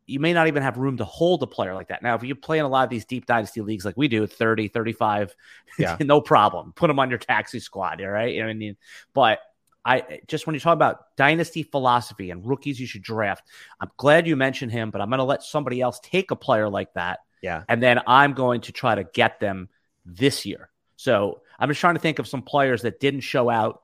you 0.07 0.19
may 0.19 0.33
not 0.33 0.47
even 0.47 0.63
have 0.63 0.77
room 0.77 0.97
to 0.97 1.05
hold 1.05 1.41
a 1.41 1.47
player 1.47 1.73
like 1.73 1.87
that. 1.87 2.03
Now, 2.03 2.15
if 2.15 2.23
you 2.23 2.35
play 2.35 2.59
in 2.59 2.65
a 2.65 2.69
lot 2.69 2.83
of 2.83 2.89
these 2.89 3.05
deep 3.05 3.25
dynasty 3.25 3.61
leagues 3.61 3.85
like 3.85 3.95
we 3.95 4.07
do, 4.07 4.27
30, 4.27 4.67
35, 4.67 5.35
yeah. 5.79 5.97
no 6.01 6.19
problem. 6.19 6.73
Put 6.75 6.87
them 6.87 6.99
on 6.99 7.09
your 7.09 7.19
taxi 7.19 7.59
squad, 7.59 8.01
all 8.01 8.09
right? 8.09 8.33
You 8.33 8.41
know 8.41 8.47
what 8.47 8.51
I 8.51 8.55
mean? 8.55 8.77
But 9.13 9.39
I 9.83 10.19
just 10.27 10.45
when 10.45 10.53
you 10.53 10.59
talk 10.59 10.73
about 10.73 11.15
dynasty 11.17 11.63
philosophy 11.63 12.29
and 12.29 12.45
rookies 12.45 12.79
you 12.79 12.85
should 12.85 13.01
draft, 13.01 13.47
I'm 13.79 13.89
glad 13.97 14.27
you 14.27 14.35
mentioned 14.35 14.71
him, 14.71 14.91
but 14.91 15.01
I'm 15.01 15.09
going 15.09 15.19
to 15.19 15.23
let 15.23 15.43
somebody 15.43 15.81
else 15.81 15.99
take 16.03 16.31
a 16.31 16.35
player 16.35 16.69
like 16.69 16.93
that 16.93 17.19
yeah. 17.41 17.63
And 17.67 17.81
then 17.81 17.99
I'm 18.07 18.33
going 18.33 18.61
to 18.61 18.71
try 18.71 18.95
to 18.95 19.03
get 19.03 19.39
them 19.39 19.69
this 20.05 20.45
year. 20.45 20.69
So 20.95 21.41
I'm 21.59 21.69
just 21.69 21.81
trying 21.81 21.95
to 21.95 21.99
think 21.99 22.19
of 22.19 22.27
some 22.27 22.41
players 22.41 22.83
that 22.83 22.99
didn't 22.99 23.21
show 23.21 23.49
out. 23.49 23.81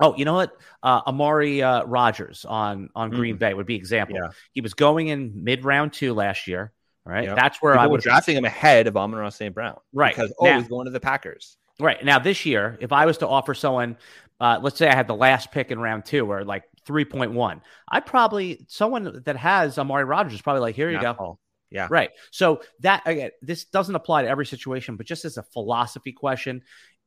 Oh, 0.00 0.14
you 0.16 0.24
know 0.24 0.34
what? 0.34 0.52
Uh, 0.82 1.00
Amari 1.06 1.62
uh, 1.62 1.84
Rodgers 1.84 2.44
on 2.44 2.88
on 2.94 3.10
Green 3.10 3.36
mm. 3.36 3.38
Bay 3.40 3.54
would 3.54 3.66
be 3.66 3.74
example. 3.74 4.16
Yeah. 4.16 4.30
He 4.52 4.60
was 4.60 4.74
going 4.74 5.08
in 5.08 5.44
mid 5.44 5.64
round 5.64 5.92
two 5.92 6.14
last 6.14 6.46
year. 6.46 6.72
Right. 7.04 7.24
Yep. 7.24 7.36
That's 7.36 7.62
where 7.62 7.72
People 7.72 7.84
I 7.84 7.86
was 7.86 8.04
drafting 8.04 8.36
him 8.36 8.44
ahead 8.44 8.86
of 8.86 8.96
Amon 8.96 9.30
St. 9.30 9.54
Brown. 9.54 9.78
Right. 9.92 10.14
Because 10.14 10.32
oh, 10.38 10.44
now, 10.44 10.58
he's 10.58 10.68
going 10.68 10.84
to 10.84 10.90
the 10.90 11.00
Packers. 11.00 11.56
Right. 11.80 12.04
Now 12.04 12.18
this 12.18 12.44
year, 12.44 12.76
if 12.80 12.92
I 12.92 13.06
was 13.06 13.18
to 13.18 13.28
offer 13.28 13.54
someone, 13.54 13.96
uh, 14.40 14.60
let's 14.62 14.76
say 14.76 14.88
I 14.88 14.94
had 14.94 15.08
the 15.08 15.14
last 15.14 15.50
pick 15.50 15.70
in 15.70 15.78
round 15.78 16.04
two 16.04 16.30
or 16.30 16.44
like 16.44 16.64
3.1, 16.86 17.60
I'd 17.88 18.06
probably 18.06 18.66
someone 18.68 19.22
that 19.24 19.36
has 19.36 19.78
Amari 19.78 20.04
Rodgers 20.04 20.34
is 20.34 20.42
probably 20.42 20.60
like, 20.60 20.74
here 20.74 20.90
you 20.90 21.00
Not 21.00 21.16
go. 21.16 21.24
All. 21.24 21.40
Yeah. 21.70 21.88
Right. 21.90 22.10
So 22.30 22.62
that 22.80 23.02
again, 23.06 23.30
this 23.42 23.66
doesn't 23.66 23.94
apply 23.94 24.22
to 24.22 24.28
every 24.28 24.46
situation, 24.46 24.96
but 24.96 25.06
just 25.06 25.24
as 25.24 25.36
a 25.36 25.42
philosophy 25.42 26.12
question, 26.12 26.62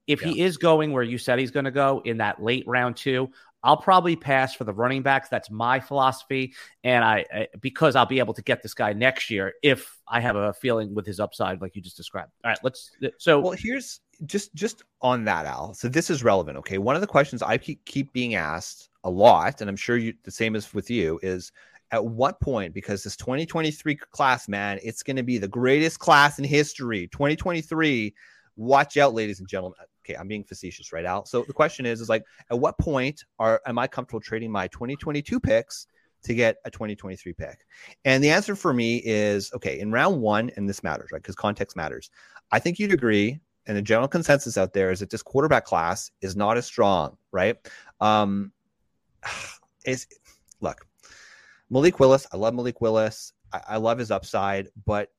if 0.08 0.22
yeah. 0.22 0.30
he 0.30 0.42
is 0.42 0.58
going 0.58 0.92
where 0.92 1.04
you 1.04 1.18
said 1.18 1.40
he's 1.40 1.52
going 1.52 1.66
to 1.66 1.72
go 1.72 2.02
in 2.06 2.18
that 2.18 2.42
late 2.42 2.64
round 2.68 2.96
two, 2.96 3.30
I'll 3.64 3.78
probably 3.78 4.16
pass 4.16 4.56
for 4.56 4.64
the 4.64 4.74
running 4.74 5.04
backs. 5.04 5.30
That's 5.30 5.52
my 5.52 5.80
philosophy, 5.80 6.56
and 6.84 7.04
I, 7.04 7.26
I, 7.34 7.48
because 7.60 7.96
I'll 7.96 8.08
be 8.08 8.20
able 8.20 8.34
to 8.34 8.42
get 8.42 8.64
this 8.64 8.74
guy 8.74 8.94
next 8.94 9.30
year 9.30 9.54
if 9.62 10.00
I 10.08 10.20
have 10.20 10.36
a 10.36 10.54
feeling 10.54 10.96
with 10.96 11.06
his 11.06 11.20
upside, 11.20 11.62
like 11.62 11.76
you 11.76 11.82
just 11.82 11.98
described. 11.98 12.32
All 12.44 12.50
right, 12.50 12.60
let's. 12.64 12.92
So 13.20 13.40
well, 13.40 13.52
here's 13.58 14.00
just 14.26 14.54
just 14.56 14.84
on 15.02 15.26
that, 15.26 15.46
Al. 15.46 15.74
So 15.76 15.90
this 15.90 16.10
is 16.10 16.24
relevant. 16.24 16.58
Okay, 16.60 16.80
one 16.80 16.96
of 16.96 17.02
the 17.02 17.08
questions 17.08 17.44
I 17.44 17.58
keep 17.58 17.86
keep 17.86 18.12
being 18.14 18.34
asked 18.34 18.90
a 19.04 19.10
lot, 19.10 19.62
and 19.62 19.70
I'm 19.70 19.76
sure 19.76 19.98
you 19.98 20.14
the 20.24 20.32
same 20.32 20.56
as 20.56 20.74
with 20.74 20.90
you 20.90 21.20
is 21.22 21.52
at 21.92 22.06
what 22.06 22.40
point 22.40 22.74
because 22.74 23.04
this 23.04 23.16
2023 23.18 23.96
class 23.96 24.48
man 24.48 24.80
it's 24.84 25.04
going 25.04 25.18
to 25.18 25.24
be 25.24 25.38
the 25.38 25.48
greatest 25.48 26.00
class 26.00 26.40
in 26.40 26.46
history. 26.46 27.08
2023 27.08 28.14
watch 28.58 28.98
out 28.98 29.14
ladies 29.14 29.40
and 29.40 29.48
gentlemen. 29.48 29.78
Okay 30.04 30.16
i'm 30.16 30.28
being 30.28 30.44
facetious 30.44 30.92
right 30.92 31.06
out 31.06 31.28
so 31.28 31.44
the 31.44 31.54
question 31.54 31.86
is 31.86 32.02
is 32.02 32.10
like 32.10 32.24
at 32.50 32.60
what 32.60 32.78
point 32.78 33.24
are 33.40 33.62
am 33.66 33.78
i 33.78 33.88
comfortable 33.88 34.20
trading 34.20 34.52
my 34.52 34.68
2022 34.68 35.40
picks 35.40 35.88
to 36.24 36.34
get 36.34 36.58
a 36.66 36.72
2023 36.72 37.34
pick? 37.34 37.66
And 38.06 38.24
the 38.24 38.30
answer 38.30 38.56
for 38.56 38.74
me 38.74 39.02
is 39.04 39.52
okay 39.54 39.80
in 39.80 39.92
round 39.92 40.22
one 40.22 40.52
and 40.56 40.68
this 40.70 40.84
matters 40.84 41.12
right 41.12 41.22
because 41.22 41.36
context 41.36 41.76
matters. 41.76 42.10
I 42.52 42.60
think 42.60 42.80
you'd 42.80 42.94
agree 42.94 43.40
and 43.68 43.78
the 43.78 43.82
general 43.82 44.08
consensus 44.08 44.58
out 44.58 44.74
there 44.74 44.92
is 44.92 45.00
that 45.00 45.10
this 45.10 45.24
quarterback 45.24 45.66
class 45.66 46.12
is 46.22 46.36
not 46.36 46.58
as 46.58 46.66
strong 46.66 47.18
right? 47.32 47.58
Um 48.00 48.52
is 49.86 50.08
look 50.60 50.86
Malik 51.72 52.02
Willis, 52.02 52.28
I 52.34 52.38
love 52.38 52.54
Malik 52.54 52.82
Willis. 52.82 53.32
I, 53.54 53.62
I 53.70 53.78
love 53.78 53.98
his 53.98 54.12
upside, 54.12 54.68
but 54.86 55.10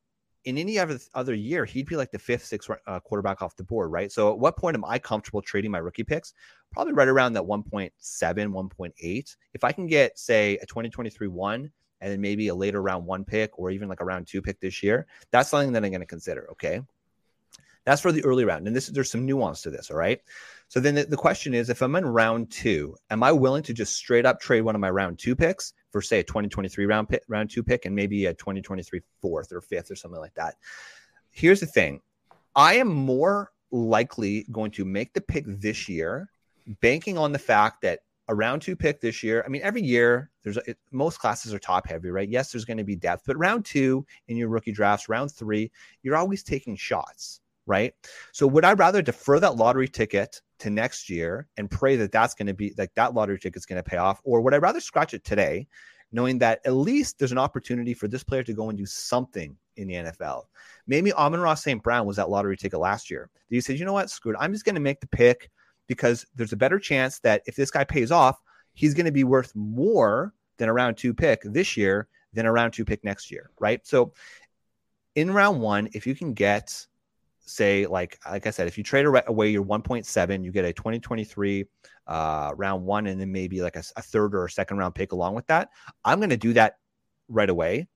in 0.45 0.57
any 0.57 0.77
other 0.77 0.99
other 1.15 1.33
year, 1.33 1.65
he'd 1.65 1.87
be 1.87 1.95
like 1.95 2.11
the 2.11 2.19
fifth, 2.19 2.45
sixth 2.45 2.69
uh, 2.85 2.99
quarterback 2.99 3.41
off 3.41 3.55
the 3.55 3.63
board, 3.63 3.91
right? 3.91 4.11
So 4.11 4.31
at 4.31 4.37
what 4.37 4.55
point 4.55 4.75
am 4.75 4.85
I 4.85 4.99
comfortable 4.99 5.41
trading 5.41 5.71
my 5.71 5.79
rookie 5.79 6.03
picks? 6.03 6.33
Probably 6.71 6.93
right 6.93 7.07
around 7.07 7.33
that 7.33 7.43
1.7, 7.43 7.91
1.8. 7.91 9.35
If 9.53 9.63
I 9.63 9.71
can 9.71 9.87
get, 9.87 10.19
say, 10.19 10.57
a 10.61 10.65
2023 10.65 11.27
one 11.27 11.71
and 12.01 12.11
then 12.11 12.21
maybe 12.21 12.49
a 12.49 12.55
later 12.55 12.81
round 12.83 13.05
one 13.05 13.25
pick 13.25 13.57
or 13.57 13.71
even 13.71 13.89
like 13.89 14.01
a 14.01 14.05
round 14.05 14.27
two 14.27 14.41
pick 14.41 14.59
this 14.59 14.83
year, 14.83 15.07
that's 15.31 15.49
something 15.49 15.71
that 15.71 15.83
I'm 15.83 15.91
going 15.91 16.01
to 16.01 16.05
consider. 16.05 16.49
Okay. 16.51 16.81
That's 17.85 18.01
for 18.01 18.11
the 18.11 18.23
early 18.23 18.45
round. 18.45 18.67
And 18.67 18.75
this 18.75 18.87
there's 18.87 19.11
some 19.11 19.25
nuance 19.25 19.61
to 19.63 19.71
this. 19.71 19.89
All 19.89 19.97
right. 19.97 20.21
So 20.67 20.79
then 20.79 20.95
the, 20.95 21.05
the 21.05 21.17
question 21.17 21.53
is 21.53 21.69
if 21.69 21.81
I'm 21.81 21.95
in 21.95 22.05
round 22.05 22.51
two, 22.51 22.95
am 23.09 23.23
I 23.23 23.31
willing 23.31 23.63
to 23.63 23.73
just 23.73 23.95
straight 23.95 24.25
up 24.25 24.39
trade 24.39 24.61
one 24.61 24.75
of 24.75 24.81
my 24.81 24.89
round 24.89 25.17
two 25.19 25.35
picks 25.35 25.73
for 25.93 26.01
say 26.01 26.19
a 26.19 26.23
2023 26.23 26.85
round 26.85 27.07
pick, 27.07 27.23
round 27.29 27.49
two 27.49 27.63
pick 27.63 27.85
and 27.85 27.95
maybe 27.95 28.25
a 28.25 28.33
2023 28.33 28.99
fourth 29.21 29.53
or 29.53 29.61
fifth 29.61 29.89
or 29.89 29.95
something 29.95 30.19
like 30.19 30.33
that? 30.33 30.55
Here's 31.29 31.61
the 31.61 31.67
thing. 31.67 32.01
I 32.55 32.73
am 32.75 32.89
more 32.89 33.51
likely 33.71 34.45
going 34.51 34.71
to 34.71 34.85
make 34.85 35.13
the 35.13 35.21
pick 35.21 35.45
this 35.47 35.87
year, 35.87 36.29
banking 36.81 37.17
on 37.17 37.31
the 37.31 37.39
fact 37.39 37.83
that 37.83 37.99
a 38.27 38.35
round 38.35 38.61
two 38.61 38.75
pick 38.75 39.01
this 39.01 39.21
year. 39.21 39.43
I 39.45 39.49
mean, 39.49 39.61
every 39.63 39.83
year 39.83 40.31
there's 40.43 40.57
it, 40.57 40.77
most 40.91 41.19
classes 41.19 41.53
are 41.53 41.59
top 41.59 41.87
heavy, 41.87 42.09
right? 42.09 42.27
Yes, 42.27 42.51
there's 42.51 42.65
going 42.65 42.77
to 42.77 42.83
be 42.83 42.95
depth, 42.95 43.23
but 43.27 43.37
round 43.37 43.65
two 43.65 44.05
in 44.27 44.37
your 44.37 44.49
rookie 44.49 44.71
drafts, 44.71 45.09
round 45.09 45.31
three, 45.31 45.71
you're 46.01 46.15
always 46.15 46.43
taking 46.43 46.75
shots 46.75 47.41
right? 47.65 47.93
So 48.31 48.47
would 48.47 48.65
I 48.65 48.73
rather 48.73 49.01
defer 49.01 49.39
that 49.39 49.55
lottery 49.55 49.87
ticket 49.87 50.41
to 50.63 50.69
next 50.69 51.09
year 51.09 51.47
and 51.57 51.69
pray 51.69 51.95
that 51.97 52.11
that's 52.11 52.33
going 52.33 52.47
to 52.47 52.53
be 52.53 52.73
like 52.77 52.93
that 52.95 53.13
lottery 53.13 53.39
ticket's 53.39 53.65
going 53.65 53.81
to 53.81 53.89
pay 53.89 53.97
off, 53.97 54.21
or 54.23 54.41
would 54.41 54.53
I 54.53 54.57
rather 54.57 54.79
scratch 54.79 55.13
it 55.13 55.23
today, 55.23 55.67
knowing 56.11 56.39
that 56.39 56.61
at 56.65 56.73
least 56.73 57.19
there's 57.19 57.31
an 57.31 57.37
opportunity 57.37 57.93
for 57.93 58.07
this 58.07 58.23
player 58.23 58.43
to 58.43 58.53
go 58.53 58.69
and 58.69 58.77
do 58.77 58.85
something 58.85 59.55
in 59.75 59.87
the 59.87 59.93
NFL? 59.95 60.43
Maybe 60.87 61.13
Amon-Ra 61.13 61.53
St. 61.55 61.83
Brown 61.83 62.07
was 62.07 62.17
that 62.17 62.29
lottery 62.29 62.57
ticket 62.57 62.79
last 62.79 63.11
year. 63.11 63.29
You 63.49 63.61
said, 63.61 63.77
you 63.77 63.85
know 63.85 63.93
what, 63.93 64.09
screw 64.09 64.33
it, 64.33 64.37
I'm 64.39 64.53
just 64.53 64.65
going 64.65 64.75
to 64.75 64.81
make 64.81 64.99
the 64.99 65.07
pick 65.07 65.51
because 65.87 66.25
there's 66.35 66.53
a 66.53 66.57
better 66.57 66.79
chance 66.79 67.19
that 67.19 67.43
if 67.45 67.55
this 67.55 67.71
guy 67.71 67.83
pays 67.83 68.11
off, 68.11 68.41
he's 68.73 68.93
going 68.93 69.05
to 69.05 69.11
be 69.11 69.23
worth 69.23 69.55
more 69.55 70.33
than 70.57 70.69
a 70.69 70.73
round 70.73 70.97
two 70.97 71.13
pick 71.13 71.41
this 71.43 71.77
year 71.77 72.07
than 72.33 72.45
a 72.45 72.51
round 72.51 72.73
two 72.73 72.85
pick 72.85 73.03
next 73.03 73.29
year, 73.31 73.51
right? 73.59 73.85
So 73.85 74.13
in 75.15 75.31
round 75.31 75.61
one, 75.61 75.89
if 75.93 76.07
you 76.07 76.15
can 76.15 76.33
get 76.33 76.87
say 77.45 77.85
like 77.85 78.19
like 78.29 78.47
I 78.47 78.49
said, 78.49 78.67
if 78.67 78.77
you 78.77 78.83
trade 78.83 79.05
away 79.05 79.49
your 79.49 79.63
1.7, 79.63 80.43
you 80.43 80.51
get 80.51 80.65
a 80.65 80.73
2023 80.73 81.65
uh, 82.07 82.51
round 82.55 82.85
one, 82.85 83.07
and 83.07 83.19
then 83.19 83.31
maybe 83.31 83.61
like 83.61 83.75
a, 83.75 83.83
a 83.95 84.01
third 84.01 84.35
or 84.35 84.45
a 84.45 84.49
second 84.49 84.77
round 84.77 84.95
pick 84.95 85.11
along 85.11 85.35
with 85.35 85.47
that. 85.47 85.69
I'm 86.05 86.19
going 86.19 86.29
to 86.29 86.37
do 86.37 86.53
that 86.53 86.77
right 87.27 87.49
away. 87.49 87.87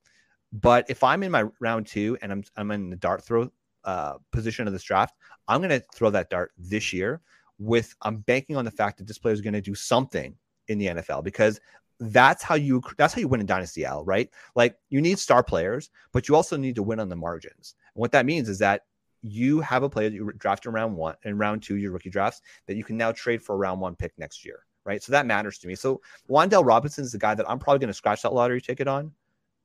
But 0.53 0.85
if 0.89 1.03
I'm 1.03 1.23
in 1.23 1.31
my 1.31 1.45
round 1.59 1.87
two 1.87 2.17
and 2.21 2.31
I'm 2.31 2.43
I'm 2.55 2.71
in 2.71 2.89
the 2.89 2.95
dart 2.95 3.23
throw 3.23 3.49
uh, 3.83 4.15
position 4.31 4.67
of 4.67 4.73
this 4.73 4.83
draft, 4.83 5.15
I'm 5.47 5.61
going 5.61 5.69
to 5.69 5.85
throw 5.93 6.09
that 6.11 6.29
dart 6.29 6.51
this 6.57 6.93
year. 6.93 7.21
With 7.59 7.95
I'm 8.03 8.17
banking 8.17 8.55
on 8.55 8.65
the 8.65 8.71
fact 8.71 8.99
that 8.99 9.07
this 9.07 9.17
player 9.17 9.33
is 9.33 9.41
going 9.41 9.53
to 9.53 9.61
do 9.61 9.73
something 9.73 10.35
in 10.67 10.77
the 10.77 10.87
NFL 10.87 11.23
because 11.23 11.59
that's 11.99 12.43
how 12.43 12.55
you 12.55 12.81
that's 12.97 13.13
how 13.13 13.19
you 13.19 13.27
win 13.27 13.41
in 13.41 13.47
dynasty 13.47 13.83
Al, 13.83 14.03
right? 14.05 14.29
Like 14.55 14.77
you 14.89 15.01
need 15.01 15.17
star 15.19 15.43
players, 15.43 15.89
but 16.11 16.27
you 16.27 16.35
also 16.35 16.55
need 16.55 16.75
to 16.75 16.83
win 16.83 16.99
on 16.99 17.09
the 17.09 17.15
margins. 17.15 17.75
And 17.95 18.01
what 18.01 18.11
that 18.11 18.25
means 18.25 18.47
is 18.49 18.59
that 18.59 18.83
you 19.21 19.61
have 19.61 19.83
a 19.83 19.89
player 19.89 20.09
that 20.09 20.15
you 20.15 20.31
draft 20.37 20.65
in 20.65 20.71
round 20.71 20.95
one 20.95 21.15
and 21.23 21.37
round 21.39 21.63
two, 21.63 21.75
your 21.75 21.91
rookie 21.91 22.09
drafts, 22.09 22.41
that 22.65 22.75
you 22.75 22.83
can 22.83 22.97
now 22.97 23.11
trade 23.11 23.41
for 23.41 23.53
a 23.53 23.57
round 23.57 23.81
one 23.81 23.95
pick 23.95 24.13
next 24.17 24.45
year. 24.45 24.65
Right. 24.85 25.03
So 25.03 25.11
that 25.11 25.25
matters 25.25 25.57
to 25.59 25.67
me. 25.67 25.75
So 25.75 25.99
Wan'Dale 26.29 26.65
Robinson 26.65 27.03
is 27.03 27.11
the 27.11 27.17
guy 27.17 27.35
that 27.35 27.49
I'm 27.49 27.59
probably 27.59 27.79
going 27.79 27.89
to 27.89 27.93
scratch 27.93 28.21
that 28.21 28.31
lottery 28.31 28.61
ticket 28.61 28.87
on 28.87 29.11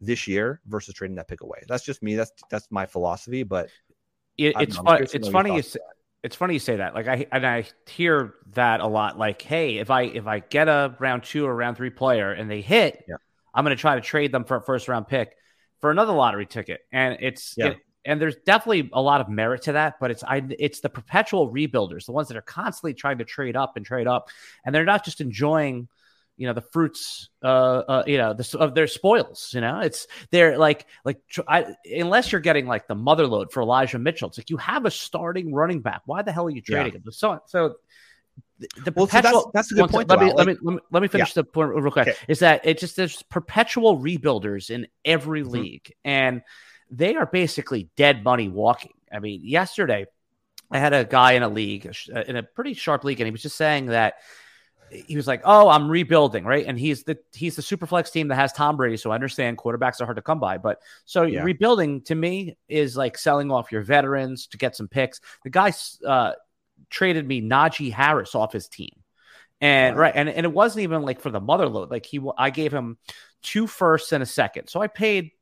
this 0.00 0.26
year 0.26 0.60
versus 0.66 0.94
trading 0.94 1.14
that 1.14 1.28
pick 1.28 1.42
away. 1.42 1.62
That's 1.68 1.84
just 1.84 2.02
me. 2.02 2.16
That's 2.16 2.32
that's 2.50 2.66
my 2.72 2.86
philosophy. 2.86 3.44
But 3.44 3.70
it, 4.36 4.54
it's 4.58 4.76
fun, 4.76 5.00
it's 5.00 5.28
funny 5.28 5.54
you 5.54 5.62
say, 5.62 5.78
it's 6.24 6.34
funny 6.34 6.54
you 6.54 6.58
say 6.58 6.76
that. 6.76 6.94
Like 6.94 7.06
I 7.06 7.26
and 7.30 7.46
I 7.46 7.66
hear 7.88 8.34
that 8.54 8.80
a 8.80 8.86
lot. 8.86 9.16
Like, 9.16 9.42
hey, 9.42 9.78
if 9.78 9.90
I 9.90 10.02
if 10.02 10.26
I 10.26 10.40
get 10.40 10.68
a 10.68 10.96
round 10.98 11.22
two 11.22 11.46
or 11.46 11.54
round 11.54 11.76
three 11.76 11.90
player 11.90 12.32
and 12.32 12.50
they 12.50 12.60
hit, 12.60 13.04
yeah. 13.08 13.14
I'm 13.54 13.64
going 13.64 13.76
to 13.76 13.80
try 13.80 13.94
to 13.94 14.00
trade 14.00 14.32
them 14.32 14.44
for 14.44 14.56
a 14.56 14.60
first 14.60 14.88
round 14.88 15.06
pick 15.06 15.36
for 15.80 15.92
another 15.92 16.12
lottery 16.12 16.46
ticket. 16.46 16.80
And 16.90 17.18
it's 17.20 17.54
yeah. 17.56 17.66
it, 17.68 17.76
and 18.04 18.20
there's 18.20 18.36
definitely 18.44 18.90
a 18.92 19.00
lot 19.00 19.20
of 19.20 19.28
merit 19.28 19.62
to 19.62 19.72
that, 19.72 19.94
but 20.00 20.10
it's 20.10 20.24
I 20.24 20.42
it's 20.58 20.80
the 20.80 20.88
perpetual 20.88 21.52
rebuilders, 21.52 22.06
the 22.06 22.12
ones 22.12 22.28
that 22.28 22.36
are 22.36 22.42
constantly 22.42 22.94
trying 22.94 23.18
to 23.18 23.24
trade 23.24 23.56
up 23.56 23.76
and 23.76 23.86
trade 23.86 24.06
up, 24.06 24.28
and 24.64 24.74
they're 24.74 24.84
not 24.84 25.04
just 25.04 25.20
enjoying, 25.20 25.88
you 26.36 26.46
know, 26.46 26.52
the 26.52 26.62
fruits, 26.62 27.28
uh, 27.42 27.46
uh 27.46 28.04
you 28.06 28.18
know, 28.18 28.34
the, 28.34 28.58
of 28.58 28.74
their 28.74 28.86
spoils. 28.86 29.50
You 29.54 29.60
know, 29.60 29.80
it's 29.80 30.06
they're 30.30 30.58
like 30.58 30.86
like 31.04 31.20
I, 31.46 31.74
unless 31.84 32.32
you're 32.32 32.40
getting 32.40 32.66
like 32.66 32.88
the 32.88 32.94
mother 32.94 33.26
load 33.26 33.52
for 33.52 33.62
Elijah 33.62 33.98
Mitchell, 33.98 34.28
it's 34.28 34.38
like 34.38 34.50
you 34.50 34.56
have 34.56 34.84
a 34.84 34.90
starting 34.90 35.54
running 35.54 35.80
back. 35.80 36.02
Why 36.06 36.22
the 36.22 36.32
hell 36.32 36.46
are 36.46 36.50
you 36.50 36.62
trading 36.62 36.94
yeah. 36.94 36.98
him? 36.98 37.12
So 37.12 37.40
so 37.46 37.76
the, 38.58 38.92
well, 38.96 39.06
perpetual. 39.06 39.42
So 39.42 39.50
that's, 39.54 39.68
that's, 39.68 39.72
a 39.72 39.74
good 39.82 39.90
point. 39.90 40.08
Let, 40.08 40.20
me, 40.20 40.26
like, 40.26 40.36
let, 40.36 40.46
me, 40.46 40.56
let 40.60 40.74
me 40.74 40.80
let 40.90 41.02
me 41.02 41.08
finish 41.08 41.30
yeah. 41.30 41.42
the 41.42 41.44
point 41.44 41.70
real 41.70 41.90
quick. 41.90 42.08
Okay. 42.08 42.18
Is 42.28 42.40
that 42.40 42.66
it? 42.66 42.78
Just 42.78 42.96
there's 42.96 43.22
perpetual 43.22 43.98
rebuilders 43.98 44.70
in 44.70 44.86
every 45.04 45.42
mm-hmm. 45.42 45.50
league, 45.50 45.92
and 46.04 46.42
they 46.92 47.16
are 47.16 47.26
basically 47.26 47.90
dead 47.96 48.22
money 48.22 48.48
walking. 48.48 48.92
I 49.10 49.18
mean, 49.18 49.40
yesterday 49.42 50.06
I 50.70 50.78
had 50.78 50.92
a 50.92 51.04
guy 51.04 51.32
in 51.32 51.42
a 51.42 51.48
league 51.48 51.90
in 52.26 52.36
a 52.36 52.42
pretty 52.42 52.74
sharp 52.74 53.02
league, 53.02 53.20
and 53.20 53.26
he 53.26 53.32
was 53.32 53.42
just 53.42 53.56
saying 53.56 53.86
that 53.86 54.14
he 54.90 55.16
was 55.16 55.26
like, 55.26 55.40
"Oh, 55.44 55.68
I'm 55.68 55.90
rebuilding, 55.90 56.44
right?" 56.44 56.66
And 56.66 56.78
he's 56.78 57.04
the 57.04 57.18
he's 57.32 57.56
the 57.56 57.62
superflex 57.62 58.12
team 58.12 58.28
that 58.28 58.36
has 58.36 58.52
Tom 58.52 58.76
Brady, 58.76 58.98
so 58.98 59.10
I 59.10 59.14
understand 59.14 59.58
quarterbacks 59.58 60.00
are 60.00 60.04
hard 60.04 60.16
to 60.16 60.22
come 60.22 60.38
by. 60.38 60.58
But 60.58 60.80
so 61.06 61.22
yeah. 61.22 61.42
rebuilding 61.42 62.02
to 62.02 62.14
me 62.14 62.56
is 62.68 62.96
like 62.96 63.16
selling 63.16 63.50
off 63.50 63.72
your 63.72 63.82
veterans 63.82 64.46
to 64.48 64.58
get 64.58 64.76
some 64.76 64.88
picks. 64.88 65.20
The 65.44 65.50
guy 65.50 65.72
uh, 66.06 66.32
traded 66.90 67.26
me 67.26 67.40
Najee 67.40 67.92
Harris 67.92 68.34
off 68.34 68.52
his 68.52 68.68
team, 68.68 68.94
and 69.60 69.96
right, 69.96 70.12
and 70.14 70.28
and 70.28 70.44
it 70.44 70.52
wasn't 70.52 70.82
even 70.82 71.02
like 71.02 71.20
for 71.20 71.30
the 71.30 71.40
mother 71.40 71.68
load. 71.68 71.90
Like 71.90 72.04
he, 72.04 72.20
I 72.36 72.50
gave 72.50 72.72
him 72.72 72.98
two 73.42 73.66
firsts 73.66 74.12
and 74.12 74.22
a 74.22 74.26
second, 74.26 74.68
so 74.68 74.80
I 74.80 74.88
paid 74.88 75.32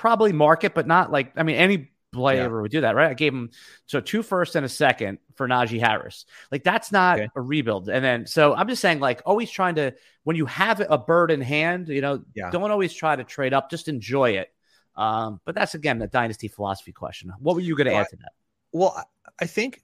probably 0.00 0.32
market, 0.32 0.74
but 0.74 0.86
not 0.86 1.12
like 1.12 1.32
I 1.36 1.42
mean 1.42 1.56
any 1.56 1.90
player 2.10 2.44
yeah. 2.44 2.48
would 2.48 2.70
do 2.70 2.80
that, 2.80 2.94
right? 2.96 3.10
I 3.10 3.14
gave 3.14 3.34
him 3.34 3.50
so 3.84 4.00
two 4.00 4.22
first 4.22 4.56
and 4.56 4.64
a 4.64 4.68
second 4.68 5.18
for 5.36 5.46
Najee 5.46 5.78
Harris. 5.78 6.24
Like 6.50 6.64
that's 6.64 6.90
not 6.90 7.20
okay. 7.20 7.28
a 7.36 7.40
rebuild. 7.42 7.90
And 7.90 8.02
then 8.02 8.26
so 8.26 8.54
I'm 8.54 8.66
just 8.66 8.80
saying, 8.80 9.00
like 9.00 9.20
always 9.26 9.50
trying 9.50 9.74
to 9.74 9.92
when 10.24 10.36
you 10.36 10.46
have 10.46 10.80
a 10.80 10.96
bird 10.96 11.30
in 11.30 11.42
hand, 11.42 11.88
you 11.88 12.00
know, 12.00 12.22
yeah. 12.34 12.50
don't 12.50 12.70
always 12.70 12.94
try 12.94 13.14
to 13.14 13.24
trade 13.24 13.52
up. 13.52 13.70
Just 13.70 13.88
enjoy 13.88 14.30
it. 14.30 14.48
Um, 14.96 15.38
but 15.44 15.54
that's 15.54 15.74
again 15.74 15.98
the 15.98 16.06
dynasty 16.06 16.48
philosophy 16.48 16.92
question. 16.92 17.30
What 17.38 17.54
were 17.54 17.60
you 17.60 17.76
going 17.76 17.86
to 17.86 17.92
well, 17.92 18.00
add 18.00 18.08
to 18.08 18.16
that? 18.16 18.32
Well, 18.72 19.04
I 19.38 19.44
think 19.44 19.82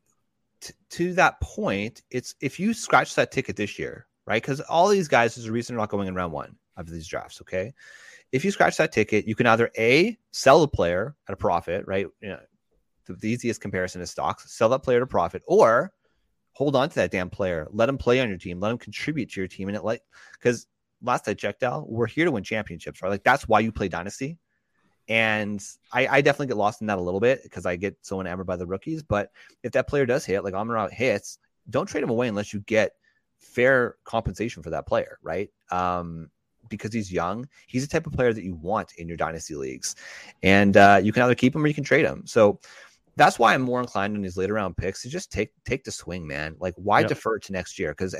t- 0.63 0.73
to 0.91 1.13
that 1.15 1.43
point, 1.43 2.03
it's 2.11 2.35
if 2.41 2.59
you 2.59 2.73
scratch 2.73 3.15
that 3.17 3.33
ticket 3.33 3.57
this 3.57 3.79
year, 3.79 4.07
right? 4.27 4.43
Because 4.43 4.63
all 4.63 4.89
these 4.89 5.09
guys, 5.09 5.37
is 5.37 5.45
a 5.45 5.53
reason 5.53 5.77
they're 5.77 5.83
not 5.83 5.91
going 5.91 6.09
in 6.09 6.15
round 6.15 6.33
one 6.33 6.57
of 6.79 6.89
these 6.89 7.07
drafts. 7.07 7.43
Okay, 7.43 7.75
if 8.33 8.45
you 8.45 8.51
scratch 8.51 8.77
that 8.77 8.93
ticket, 8.93 9.27
you 9.27 9.35
can 9.35 9.47
either 9.47 9.71
a 9.79 10.17
sell 10.33 10.61
the 10.61 10.69
player 10.69 11.15
at 11.29 11.33
a 11.33 11.37
profit, 11.37 11.85
right? 11.87 12.07
You 12.21 12.29
know, 12.29 12.41
the, 13.07 13.29
easiest 13.29 13.61
comparison 13.61 14.01
is 14.01 14.11
stocks. 14.11 14.53
Sell 14.53 14.69
that 14.71 14.83
player 14.83 15.03
a 15.03 15.07
profit, 15.07 15.43
or 15.47 15.93
hold 16.53 16.75
on 16.75 16.89
to 16.89 16.95
that 16.97 17.11
damn 17.11 17.31
player. 17.31 17.69
Let 17.71 17.89
him 17.89 17.99
play 17.99 18.21
on 18.21 18.29
your 18.29 18.39
team. 18.39 18.61
Let 18.61 18.73
him 18.73 18.79
contribute 18.79 19.31
to 19.33 19.41
your 19.41 19.49
team. 19.49 19.69
And 19.69 19.77
it 19.77 19.85
like 19.85 20.03
because 20.35 20.67
last 21.03 21.29
I 21.29 21.35
checked 21.35 21.63
out, 21.63 21.89
we're 21.89 22.07
here 22.07 22.25
to 22.25 22.31
win 22.31 22.43
championships, 22.43 23.03
right? 23.03 23.11
Like 23.11 23.25
that's 23.25 23.47
why 23.47 23.61
you 23.61 23.73
play 23.73 23.89
dynasty. 23.89 24.39
And 25.09 25.63
I, 25.93 26.09
I 26.09 26.21
definitely 26.21 26.49
get 26.49 26.57
lost 26.57 26.81
in 26.81 26.89
that 26.89 26.99
a 26.99 27.03
little 27.03 27.21
bit 27.21 27.45
because 27.45 27.65
I 27.65 27.77
get 27.77 27.97
so 28.03 28.21
enamored 28.21 28.47
by 28.47 28.57
the 28.57 28.67
rookies. 28.67 29.05
But 29.05 29.31
if 29.63 29.73
that 29.73 29.87
player 29.87 30.05
does 30.05 30.25
hit, 30.25 30.43
like 30.43 30.55
Amon 30.55 30.91
hits, 30.91 31.39
don't 31.71 31.87
trade 31.87 32.03
him 32.03 32.11
away 32.11 32.27
unless 32.27 32.53
you 32.53 32.61
get 32.61 32.93
fair 33.39 33.97
compensation 34.05 34.63
for 34.63 34.71
that 34.71 34.87
player, 34.87 35.19
right? 35.23 35.51
Um, 35.71 36.31
because 36.69 36.93
he's 36.93 37.13
young, 37.13 37.49
he's 37.67 37.87
the 37.87 37.91
type 37.91 38.07
of 38.07 38.13
player 38.13 38.33
that 38.33 38.45
you 38.45 38.55
want 38.55 38.93
in 38.99 39.09
your 39.09 39.17
dynasty 39.17 39.55
leagues, 39.55 39.97
and 40.43 40.77
uh, 40.77 41.01
you 41.03 41.13
can 41.13 41.23
either 41.23 41.35
keep 41.35 41.55
him 41.55 41.65
or 41.65 41.67
you 41.67 41.75
can 41.75 41.85
trade 41.85 42.05
him. 42.05 42.23
So 42.27 42.61
that's 43.17 43.39
why 43.39 43.55
I'm 43.55 43.63
more 43.63 43.81
inclined 43.81 44.15
on 44.15 44.23
these 44.23 44.37
later 44.37 44.55
round 44.55 44.77
picks 44.77 45.03
to 45.03 45.09
just 45.09 45.33
take 45.33 45.51
take 45.65 45.85
the 45.85 45.91
swing, 45.91 46.27
man. 46.27 46.55
Like 46.61 46.75
why 46.77 47.01
yep. 47.01 47.09
defer 47.09 47.39
to 47.39 47.53
next 47.53 47.79
year? 47.79 47.93
Because 47.93 48.15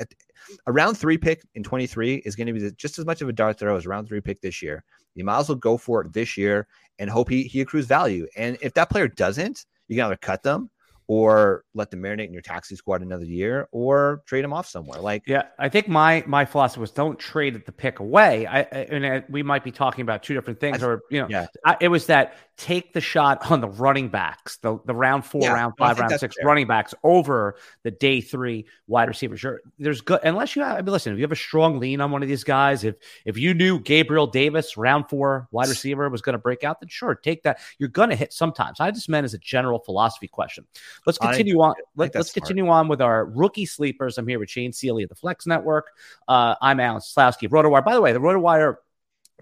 a 0.65 0.71
round 0.71 0.97
three 0.97 1.17
pick 1.17 1.43
in 1.53 1.63
23 1.63 2.15
is 2.25 2.35
going 2.35 2.47
to 2.47 2.53
be 2.53 2.71
just 2.71 2.97
as 2.97 3.05
much 3.05 3.21
of 3.21 3.29
a 3.29 3.33
dart 3.33 3.59
throw 3.59 3.75
as 3.75 3.85
a 3.85 3.89
round 3.89 4.07
three 4.07 4.21
pick 4.21 4.41
this 4.41 4.61
year. 4.61 4.83
You 5.13 5.23
might 5.23 5.39
as 5.39 5.49
well 5.49 5.57
go 5.57 5.77
for 5.77 6.01
it 6.01 6.13
this 6.13 6.35
year 6.35 6.67
and 6.99 7.09
hope 7.09 7.29
he 7.29 7.43
he 7.43 7.61
accrues 7.61 7.85
value. 7.85 8.27
And 8.35 8.57
if 8.61 8.73
that 8.73 8.89
player 8.89 9.07
doesn't, 9.07 9.65
you 9.87 9.95
can 9.95 10.05
either 10.05 10.17
cut 10.17 10.41
them 10.41 10.69
or 11.07 11.63
let 11.73 11.89
them 11.89 12.01
marinate 12.01 12.27
in 12.27 12.33
your 12.33 12.41
taxi 12.41 12.75
squad 12.75 13.01
another 13.01 13.25
year 13.25 13.67
or 13.71 14.21
trade 14.25 14.43
them 14.43 14.53
off 14.53 14.67
somewhere 14.67 14.99
like 14.99 15.23
yeah 15.25 15.43
i 15.57 15.69
think 15.69 15.87
my 15.87 16.23
my 16.27 16.43
philosophy 16.43 16.81
was 16.81 16.91
don't 16.91 17.17
trade 17.17 17.53
the 17.65 17.71
pick 17.71 17.99
away 17.99 18.45
i, 18.45 18.59
I 18.59 18.63
and 18.63 19.05
I, 19.05 19.23
we 19.29 19.41
might 19.41 19.63
be 19.63 19.71
talking 19.71 20.01
about 20.01 20.23
two 20.23 20.33
different 20.33 20.59
things 20.59 20.83
I, 20.83 20.87
or 20.87 21.01
you 21.09 21.21
know 21.21 21.27
yeah. 21.29 21.47
I, 21.65 21.77
it 21.79 21.87
was 21.87 22.07
that 22.07 22.35
take 22.57 22.93
the 22.93 23.01
shot 23.01 23.51
on 23.51 23.61
the 23.61 23.67
running 23.67 24.09
backs 24.09 24.57
the, 24.57 24.79
the 24.85 24.95
round 24.95 25.25
four 25.25 25.41
yeah, 25.41 25.53
round 25.53 25.73
five 25.77 25.99
round 25.99 26.19
six 26.19 26.35
fair. 26.35 26.45
running 26.45 26.67
backs 26.67 26.93
over 27.03 27.55
the 27.83 27.91
day 27.91 28.21
three 28.21 28.65
wide 28.87 29.07
receivers 29.07 29.41
You're, 29.41 29.61
there's 29.79 30.01
good 30.01 30.19
unless 30.23 30.55
you 30.55 30.63
have 30.63 30.77
I 30.77 30.81
mean, 30.81 30.91
listen 30.91 31.13
if 31.13 31.19
you 31.19 31.23
have 31.23 31.31
a 31.31 31.35
strong 31.35 31.79
lean 31.79 32.01
on 32.01 32.11
one 32.11 32.23
of 32.23 32.29
these 32.29 32.43
guys 32.43 32.83
if 32.83 32.95
if 33.25 33.37
you 33.37 33.53
knew 33.53 33.79
gabriel 33.79 34.27
davis 34.27 34.77
round 34.77 35.09
four 35.09 35.47
wide 35.51 35.69
receiver 35.69 36.09
was 36.09 36.21
going 36.21 36.33
to 36.33 36.39
break 36.39 36.63
out 36.63 36.79
then 36.79 36.89
sure 36.89 37.15
take 37.15 37.43
that 37.43 37.59
you're 37.77 37.89
going 37.89 38.09
to 38.09 38.15
hit 38.15 38.33
sometimes 38.33 38.79
i 38.79 38.89
just 38.91 39.09
meant 39.09 39.25
as 39.25 39.33
a 39.33 39.39
general 39.39 39.79
philosophy 39.79 40.27
question 40.27 40.65
Let's 41.05 41.17
continue 41.17 41.61
I, 41.61 41.69
on. 41.69 41.75
Let, 41.95 42.15
us 42.15 42.31
continue 42.31 42.67
on 42.69 42.87
with 42.87 43.01
our 43.01 43.25
rookie 43.25 43.65
sleepers. 43.65 44.17
I'm 44.17 44.27
here 44.27 44.39
with 44.39 44.49
Shane 44.49 44.73
Sealy 44.73 45.03
of 45.03 45.09
the 45.09 45.15
Flex 45.15 45.45
Network. 45.45 45.87
Uh, 46.27 46.55
I'm 46.61 46.79
Alan 46.79 47.01
Slowski 47.01 47.45
of 47.45 47.51
RotoWire. 47.51 47.83
By 47.83 47.93
the 47.93 48.01
way, 48.01 48.13
the 48.13 48.19
RotoWire 48.19 48.75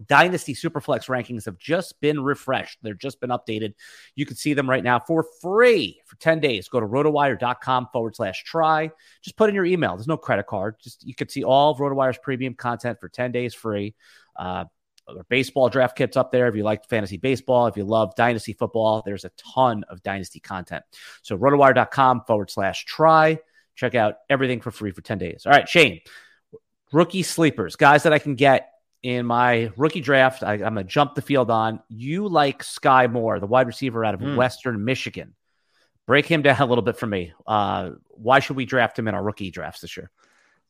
Dynasty 0.06 0.54
Superflex 0.54 1.08
rankings 1.08 1.46
have 1.46 1.58
just 1.58 2.00
been 2.02 2.22
refreshed. 2.22 2.80
They've 2.82 2.98
just 2.98 3.22
been 3.22 3.30
updated. 3.30 3.74
You 4.16 4.26
can 4.26 4.36
see 4.36 4.54
them 4.54 4.70
right 4.70 4.84
now 4.84 5.00
for 5.00 5.26
free 5.42 6.02
for 6.06 6.18
10 6.18 6.40
days. 6.42 6.68
Go 6.68 6.80
to 6.80 6.86
rotowire.com 6.86 7.90
forward 7.94 8.16
slash 8.16 8.44
try. 8.44 8.92
Just 9.22 9.38
put 9.38 9.50
in 9.50 9.56
your 9.56 9.66
email. 9.66 9.96
There's 9.96 10.08
no 10.08 10.18
credit 10.18 10.48
card. 10.48 10.76
Just 10.82 11.06
you 11.06 11.16
can 11.16 11.30
see 11.30 11.44
all 11.44 11.72
of 11.72 11.78
RotoWire's 11.78 12.18
premium 12.18 12.56
content 12.56 13.00
for 13.00 13.08
10 13.08 13.32
days 13.32 13.54
free. 13.54 13.96
Uh, 14.36 14.66
baseball 15.30 15.70
draft 15.70 15.98
kits 15.98 16.18
up 16.18 16.32
there. 16.32 16.48
If 16.48 16.56
you 16.56 16.64
like 16.64 16.90
fantasy 16.90 17.18
baseball, 17.18 17.68
if 17.68 17.78
you 17.78 17.86
love 17.86 18.16
dynasty 18.16 18.54
football, 18.54 19.02
there's 19.06 19.24
a 19.24 19.32
ton 19.54 19.86
of 19.90 20.04
dynasty 20.04 20.40
content. 20.40 20.84
So 21.22 21.38
rotowire.com 21.38 22.24
forward 22.28 22.52
slash 22.52 22.86
try. 22.86 23.40
Check 23.76 23.96
out 23.96 24.16
everything 24.30 24.62
for 24.62 24.72
free 24.72 24.92
for 24.92 25.02
10 25.02 25.18
days. 25.18 25.44
All 25.46 25.52
right, 25.52 25.68
Shane, 25.68 26.02
rookie 26.92 27.24
sleepers, 27.24 27.76
guys 27.76 28.04
that 28.04 28.14
I 28.14 28.20
can 28.20 28.36
get 28.36 28.70
in 29.06 29.24
my 29.24 29.72
rookie 29.78 30.02
draft. 30.02 30.42
I, 30.42 30.54
am 30.54 30.60
going 30.60 30.76
to 30.78 30.84
jump 30.84 31.14
the 31.14 31.22
field 31.22 31.52
on. 31.52 31.80
You 31.90 32.28
like 32.28 32.64
Sky 32.64 33.06
Moore, 33.06 33.40
the 33.40 33.46
wide 33.46 33.68
receiver 33.68 34.04
out 34.04 34.16
of 34.16 34.20
mm. 34.20 34.36
Western 34.36 34.84
Michigan. 34.84 35.36
Break 36.08 36.26
him 36.26 36.42
down 36.42 36.60
a 36.60 36.66
little 36.66 36.82
bit 36.82 36.98
for 36.98 37.06
me. 37.06 37.32
Uh, 37.46 37.92
why 38.10 38.40
should 38.40 38.56
we 38.56 38.66
draft 38.66 38.98
him 38.98 39.08
in 39.08 39.14
our 39.14 39.22
rookie 39.22 39.52
drafts 39.52 39.82
this 39.82 39.96
year? 39.96 40.10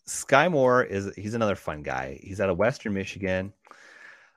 Sky 0.05 0.49
Moore 0.49 0.83
is 0.83 1.15
he's 1.15 1.33
another 1.33 1.55
fun 1.55 1.81
guy. 1.81 2.19
He's 2.21 2.41
out 2.41 2.49
of 2.49 2.57
Western 2.57 2.93
Michigan. 2.93 3.53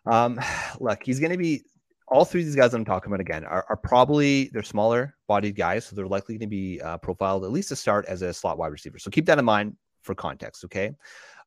Um, 0.07 0.41
look, 0.79 1.03
he's 1.03 1.19
going 1.19 1.33
to 1.33 1.39
be 1.39 1.65
all 2.07 2.25
three 2.25 2.43
of 2.43 2.47
these 2.47 2.55
guys 2.55 2.75
I'm 2.75 2.85
talking 2.85 3.11
about 3.11 3.21
again 3.21 3.45
are, 3.45 3.67
are 3.69 3.77
probably 3.77 4.49
they're 4.53 4.63
smaller 4.63 5.17
bodied 5.27 5.57
guys, 5.57 5.87
so 5.87 5.97
they're 5.97 6.07
likely 6.07 6.37
going 6.37 6.41
to 6.41 6.47
be 6.47 6.81
uh, 6.81 6.99
profiled 6.99 7.45
at 7.45 7.51
least 7.51 7.71
to 7.71 7.77
start 7.77 8.07
as 8.07 8.23
a 8.23 8.33
slot 8.33 8.59
wide 8.59 8.71
receiver. 8.71 9.01
So 9.01 9.11
keep 9.11 9.27
that 9.27 9.41
in 9.41 9.45
mind 9.45 9.77
for 10.03 10.15
context, 10.15 10.65
okay? 10.67 10.95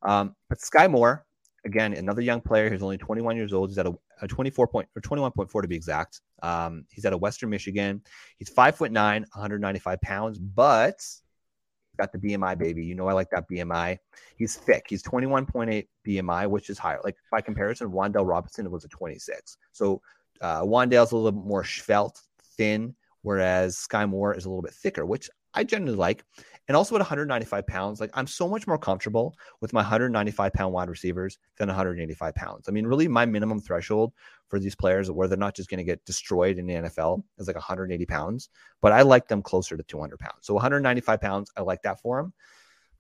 Um, 0.01 0.35
but 0.49 0.59
Sky 0.59 0.89
Moore, 0.89 1.25
again, 1.65 1.93
another 1.93 2.21
young 2.21 2.41
player 2.41 2.69
who's 2.69 2.81
only 2.81 2.97
21 2.97 3.35
years 3.35 3.53
old. 3.53 3.69
He's 3.69 3.77
at 3.77 3.85
a, 3.85 3.93
a 4.21 4.27
24 4.27 4.67
point 4.67 4.87
or 4.95 5.01
21.4 5.01 5.61
to 5.61 5.67
be 5.67 5.75
exact. 5.75 6.21
Um, 6.41 6.85
he's 6.91 7.05
at 7.05 7.13
a 7.13 7.17
Western 7.17 7.49
Michigan. 7.49 8.01
He's 8.37 8.49
five 8.49 8.75
foot 8.75 8.91
nine, 8.91 9.21
195 9.33 10.01
pounds, 10.01 10.37
but 10.39 10.95
he's 10.97 11.97
got 11.97 12.11
the 12.11 12.17
BMI 12.17 12.57
baby. 12.57 12.85
You 12.85 12.95
know, 12.95 13.07
I 13.07 13.13
like 13.13 13.29
that 13.31 13.45
BMI. 13.49 13.97
He's 14.35 14.55
thick. 14.55 14.85
He's 14.89 15.03
21.8 15.03 15.87
BMI, 16.07 16.49
which 16.49 16.69
is 16.69 16.77
higher. 16.77 16.99
Like 17.03 17.17
by 17.31 17.41
comparison, 17.41 17.91
Wan'Dale 17.91 18.27
Robinson 18.27 18.69
was 18.71 18.85
a 18.85 18.89
26. 18.89 19.57
So 19.71 20.01
uh, 20.41 20.61
Wan'Dale's 20.61 21.11
a 21.11 21.15
little 21.15 21.31
bit 21.31 21.45
more 21.45 21.63
svelte, 21.63 22.19
thin, 22.57 22.95
whereas 23.21 23.77
Sky 23.77 24.05
Moore 24.05 24.33
is 24.33 24.45
a 24.45 24.49
little 24.49 24.63
bit 24.63 24.73
thicker, 24.73 25.05
which 25.05 25.29
I 25.53 25.63
generally 25.63 25.95
like. 25.95 26.23
And 26.67 26.77
also 26.77 26.95
at 26.95 26.99
195 26.99 27.67
pounds, 27.67 27.99
like 27.99 28.11
I'm 28.13 28.27
so 28.27 28.47
much 28.47 28.65
more 28.65 28.77
comfortable 28.77 29.35
with 29.59 29.73
my 29.73 29.81
195 29.81 30.53
pound 30.53 30.73
wide 30.73 30.89
receivers 30.89 31.37
than 31.57 31.67
185 31.67 32.35
pounds. 32.35 32.69
I 32.69 32.71
mean, 32.71 32.85
really, 32.85 33.07
my 33.07 33.25
minimum 33.25 33.59
threshold 33.59 34.13
for 34.47 34.59
these 34.59 34.75
players 34.75 35.09
where 35.11 35.27
they're 35.27 35.37
not 35.37 35.55
just 35.55 35.69
going 35.69 35.79
to 35.79 35.83
get 35.83 36.05
destroyed 36.05 36.57
in 36.57 36.67
the 36.67 36.75
NFL 36.75 37.23
is 37.39 37.47
like 37.47 37.55
180 37.55 38.05
pounds, 38.05 38.49
but 38.81 38.91
I 38.91 39.01
like 39.01 39.27
them 39.27 39.41
closer 39.41 39.75
to 39.75 39.83
200 39.83 40.19
pounds. 40.19 40.37
So 40.41 40.53
195 40.53 41.19
pounds, 41.19 41.51
I 41.57 41.61
like 41.61 41.81
that 41.81 41.99
for 41.99 42.19
him. 42.19 42.33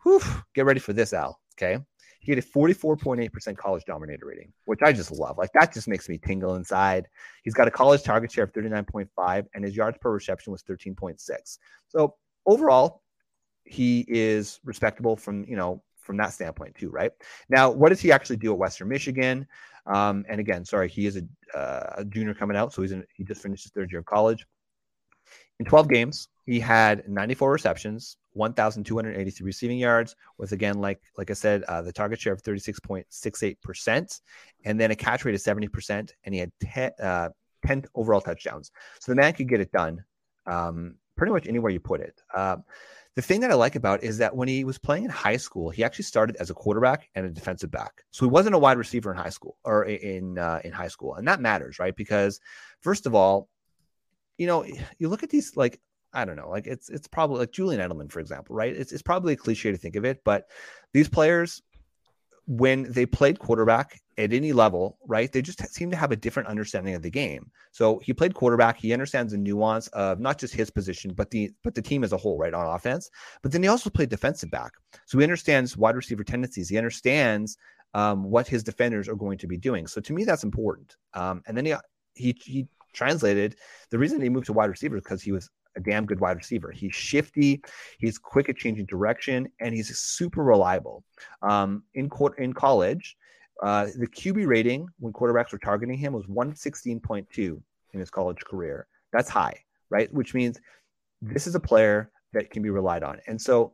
Whew, 0.03 0.21
get 0.53 0.65
ready 0.65 0.79
for 0.79 0.93
this, 0.93 1.13
Al. 1.13 1.39
Okay. 1.55 1.77
He 2.19 2.31
had 2.31 2.39
a 2.39 2.41
44.8% 2.41 3.57
college 3.57 3.83
dominator 3.85 4.27
rating, 4.27 4.53
which 4.65 4.81
I 4.83 4.93
just 4.93 5.11
love. 5.11 5.37
Like 5.37 5.51
that 5.53 5.73
just 5.73 5.87
makes 5.87 6.07
me 6.07 6.19
tingle 6.19 6.55
inside. 6.55 7.07
He's 7.43 7.55
got 7.55 7.67
a 7.67 7.71
college 7.71 8.03
target 8.03 8.31
share 8.31 8.43
of 8.43 8.53
39.5, 8.53 9.45
and 9.55 9.63
his 9.63 9.75
yards 9.75 9.97
per 9.99 10.11
reception 10.11 10.51
was 10.51 10.61
13.6. 10.63 11.19
So 11.87 12.15
overall, 12.45 13.01
he 13.63 14.05
is 14.07 14.59
respectable 14.63 15.15
from 15.15 15.45
you 15.47 15.55
know 15.55 15.83
from 16.01 16.17
that 16.17 16.33
standpoint 16.33 16.75
too, 16.75 16.89
right? 16.89 17.11
Now, 17.49 17.69
what 17.69 17.89
does 17.89 18.01
he 18.01 18.11
actually 18.11 18.37
do 18.37 18.51
at 18.51 18.57
Western 18.57 18.89
Michigan? 18.89 19.47
Um, 19.85 20.25
and 20.27 20.39
again, 20.39 20.65
sorry, 20.65 20.89
he 20.89 21.05
is 21.05 21.17
a, 21.17 21.57
uh, 21.57 21.93
a 21.97 22.05
junior 22.05 22.33
coming 22.33 22.57
out, 22.57 22.73
so 22.73 22.81
he's 22.81 22.91
in, 22.91 23.05
he 23.15 23.23
just 23.23 23.41
finished 23.41 23.63
his 23.63 23.71
third 23.71 23.91
year 23.91 23.99
of 23.99 24.05
college. 24.05 24.45
In 25.59 25.65
12 25.65 25.89
games, 25.89 26.27
he 26.45 26.59
had 26.59 27.07
94 27.07 27.51
receptions, 27.51 28.17
1,283 28.33 29.45
receiving 29.45 29.77
yards, 29.77 30.15
with 30.37 30.51
again, 30.51 30.81
like 30.81 30.99
like 31.17 31.29
I 31.29 31.33
said, 31.33 31.63
uh, 31.63 31.81
the 31.81 31.93
target 31.93 32.19
share 32.19 32.33
of 32.33 32.41
36.68 32.41 33.61
percent, 33.61 34.21
and 34.65 34.79
then 34.79 34.91
a 34.91 34.95
catch 34.95 35.23
rate 35.23 35.35
of 35.35 35.41
70 35.41 35.67
percent, 35.67 36.15
and 36.23 36.33
he 36.33 36.39
had 36.39 36.51
10, 36.61 36.91
uh, 37.01 37.29
10, 37.65 37.85
overall 37.95 38.21
touchdowns. 38.21 38.71
So 38.99 39.11
the 39.11 39.15
man 39.15 39.33
could 39.33 39.47
get 39.47 39.61
it 39.61 39.71
done. 39.71 40.03
Um, 40.47 40.95
pretty 41.21 41.33
much 41.33 41.45
anywhere 41.47 41.69
you 41.69 41.79
put 41.79 42.01
it. 42.01 42.19
Uh, 42.33 42.57
the 43.15 43.21
thing 43.21 43.41
that 43.41 43.51
I 43.51 43.53
like 43.53 43.75
about 43.75 44.03
is 44.03 44.17
that 44.17 44.35
when 44.35 44.47
he 44.47 44.63
was 44.63 44.79
playing 44.79 45.03
in 45.03 45.11
high 45.11 45.37
school, 45.37 45.69
he 45.69 45.83
actually 45.83 46.05
started 46.05 46.35
as 46.37 46.49
a 46.49 46.55
quarterback 46.55 47.11
and 47.13 47.27
a 47.27 47.29
defensive 47.29 47.69
back. 47.69 48.03
So 48.09 48.25
he 48.25 48.31
wasn't 48.31 48.55
a 48.55 48.57
wide 48.57 48.79
receiver 48.79 49.11
in 49.11 49.17
high 49.17 49.29
school 49.29 49.55
or 49.63 49.83
in 49.83 50.39
uh, 50.39 50.61
in 50.63 50.71
high 50.71 50.87
school, 50.87 51.13
and 51.13 51.27
that 51.27 51.39
matters, 51.39 51.77
right? 51.77 51.95
Because 51.95 52.39
first 52.79 53.05
of 53.05 53.13
all, 53.13 53.49
you 54.39 54.47
know, 54.47 54.65
you 54.97 55.09
look 55.09 55.21
at 55.21 55.29
these 55.29 55.55
like 55.55 55.79
I 56.11 56.25
don't 56.25 56.37
know, 56.37 56.49
like 56.49 56.65
it's 56.65 56.89
it's 56.89 57.07
probably 57.07 57.37
like 57.37 57.51
Julian 57.51 57.87
Edelman, 57.87 58.11
for 58.11 58.19
example, 58.19 58.55
right? 58.55 58.75
It's 58.75 58.91
it's 58.91 59.03
probably 59.03 59.33
a 59.33 59.37
cliche 59.37 59.69
to 59.69 59.77
think 59.77 59.95
of 59.95 60.05
it, 60.05 60.23
but 60.25 60.45
these 60.91 61.07
players 61.07 61.61
when 62.51 62.91
they 62.91 63.05
played 63.05 63.39
quarterback 63.39 64.01
at 64.17 64.33
any 64.33 64.51
level, 64.51 64.97
right, 65.07 65.31
they 65.31 65.41
just 65.41 65.65
seem 65.73 65.89
to 65.89 65.95
have 65.95 66.11
a 66.11 66.17
different 66.17 66.49
understanding 66.49 66.95
of 66.95 67.01
the 67.01 67.09
game. 67.09 67.49
So 67.71 67.99
he 67.99 68.11
played 68.11 68.33
quarterback. 68.33 68.77
He 68.77 68.91
understands 68.91 69.31
the 69.31 69.37
nuance 69.37 69.87
of 69.89 70.19
not 70.19 70.37
just 70.37 70.53
his 70.53 70.69
position, 70.69 71.13
but 71.13 71.31
the 71.31 71.49
but 71.63 71.75
the 71.75 71.81
team 71.81 72.03
as 72.03 72.11
a 72.11 72.17
whole, 72.17 72.37
right, 72.37 72.53
on 72.53 72.75
offense. 72.75 73.09
But 73.41 73.53
then 73.53 73.63
he 73.63 73.69
also 73.69 73.89
played 73.89 74.09
defensive 74.09 74.51
back, 74.51 74.73
so 75.05 75.17
he 75.17 75.23
understands 75.23 75.77
wide 75.77 75.95
receiver 75.95 76.25
tendencies. 76.25 76.67
He 76.67 76.77
understands 76.77 77.57
um, 77.93 78.25
what 78.25 78.47
his 78.47 78.63
defenders 78.63 79.07
are 79.07 79.15
going 79.15 79.37
to 79.37 79.47
be 79.47 79.57
doing. 79.57 79.87
So 79.87 80.01
to 80.01 80.11
me, 80.11 80.25
that's 80.25 80.43
important. 80.43 80.97
Um, 81.13 81.41
and 81.47 81.55
then 81.55 81.65
he 81.65 81.73
he 82.15 82.37
he 82.43 82.67
translated 82.91 83.55
the 83.91 83.97
reason 83.97 84.19
he 84.19 84.27
moved 84.27 84.47
to 84.47 84.53
wide 84.53 84.69
receiver 84.69 84.95
because 84.95 85.21
he 85.21 85.31
was 85.31 85.49
a 85.75 85.79
damn 85.79 86.05
good 86.05 86.19
wide 86.19 86.37
receiver. 86.37 86.71
He's 86.71 86.93
shifty, 86.93 87.61
he's 87.99 88.17
quick 88.17 88.49
at 88.49 88.57
changing 88.57 88.85
direction, 88.85 89.47
and 89.59 89.73
he's 89.73 89.95
super 89.97 90.43
reliable. 90.43 91.03
Um, 91.41 91.83
in 91.93 92.09
court 92.09 92.37
in 92.39 92.53
college, 92.53 93.15
uh, 93.61 93.87
the 93.95 94.07
QB 94.07 94.47
rating 94.47 94.87
when 94.99 95.13
quarterbacks 95.13 95.51
were 95.51 95.59
targeting 95.59 95.97
him 95.97 96.13
was 96.13 96.25
116.2 96.25 97.61
in 97.93 97.99
his 97.99 98.09
college 98.09 98.39
career. 98.39 98.87
That's 99.13 99.29
high, 99.29 99.63
right? 99.89 100.11
Which 100.13 100.33
means 100.33 100.59
this 101.21 101.47
is 101.47 101.55
a 101.55 101.59
player 101.59 102.09
that 102.33 102.49
can 102.49 102.63
be 102.63 102.69
relied 102.69 103.03
on. 103.03 103.19
And 103.27 103.39
so 103.39 103.73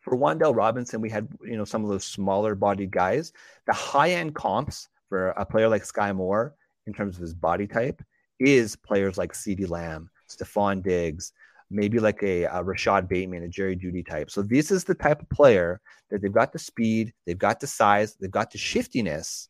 for 0.00 0.16
Wan'Dale 0.16 0.56
Robinson, 0.56 1.00
we 1.00 1.10
had 1.10 1.28
you 1.42 1.56
know 1.56 1.64
some 1.64 1.84
of 1.84 1.90
those 1.90 2.04
smaller 2.04 2.54
bodied 2.54 2.90
guys. 2.90 3.32
The 3.66 3.72
high 3.72 4.10
end 4.12 4.34
comps 4.34 4.88
for 5.08 5.28
a 5.30 5.44
player 5.44 5.68
like 5.68 5.84
Sky 5.84 6.12
Moore 6.12 6.54
in 6.86 6.92
terms 6.92 7.16
of 7.16 7.22
his 7.22 7.34
body 7.34 7.66
type 7.66 8.02
is 8.38 8.76
players 8.76 9.18
like 9.18 9.32
CeeDee 9.32 9.68
Lamb, 9.68 10.08
Stefon 10.30 10.82
Diggs, 10.82 11.32
maybe 11.70 11.98
like 11.98 12.22
a, 12.22 12.44
a 12.44 12.62
Rashod 12.62 13.08
Bateman, 13.08 13.44
a 13.44 13.48
Jerry 13.48 13.76
Jeudy 13.76 14.06
type. 14.06 14.30
So 14.30 14.42
this 14.42 14.70
is 14.70 14.84
the 14.84 14.94
type 14.94 15.22
of 15.22 15.28
player 15.30 15.80
that 16.10 16.20
they've 16.20 16.32
got 16.32 16.52
the 16.52 16.58
speed, 16.58 17.12
they've 17.26 17.38
got 17.38 17.60
the 17.60 17.66
size, 17.66 18.16
they've 18.16 18.30
got 18.30 18.50
the 18.50 18.58
shiftiness 18.58 19.48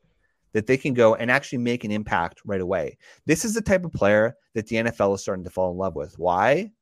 that 0.53 0.66
they 0.66 0.76
can 0.76 0.95
go 0.95 1.14
and 1.14 1.31
actually 1.31 1.59
make 1.59 1.85
an 1.85 1.91
impact 1.91 2.41
right 2.45 2.61
away. 2.61 2.99
This 3.24 3.45
is 3.45 3.55
the 3.55 3.62
type 3.62 3.85
of 3.85 3.93
player 3.93 4.37
that 4.55 4.66
the 4.66 4.76
NFL 4.76 5.14
is 5.14 5.22
starting 5.22 5.45
to 5.45 5.51
fall 5.51 5.70
in 5.70 5.78
love 5.78 5.95
with. 5.95 6.18
Why? 6.18 6.72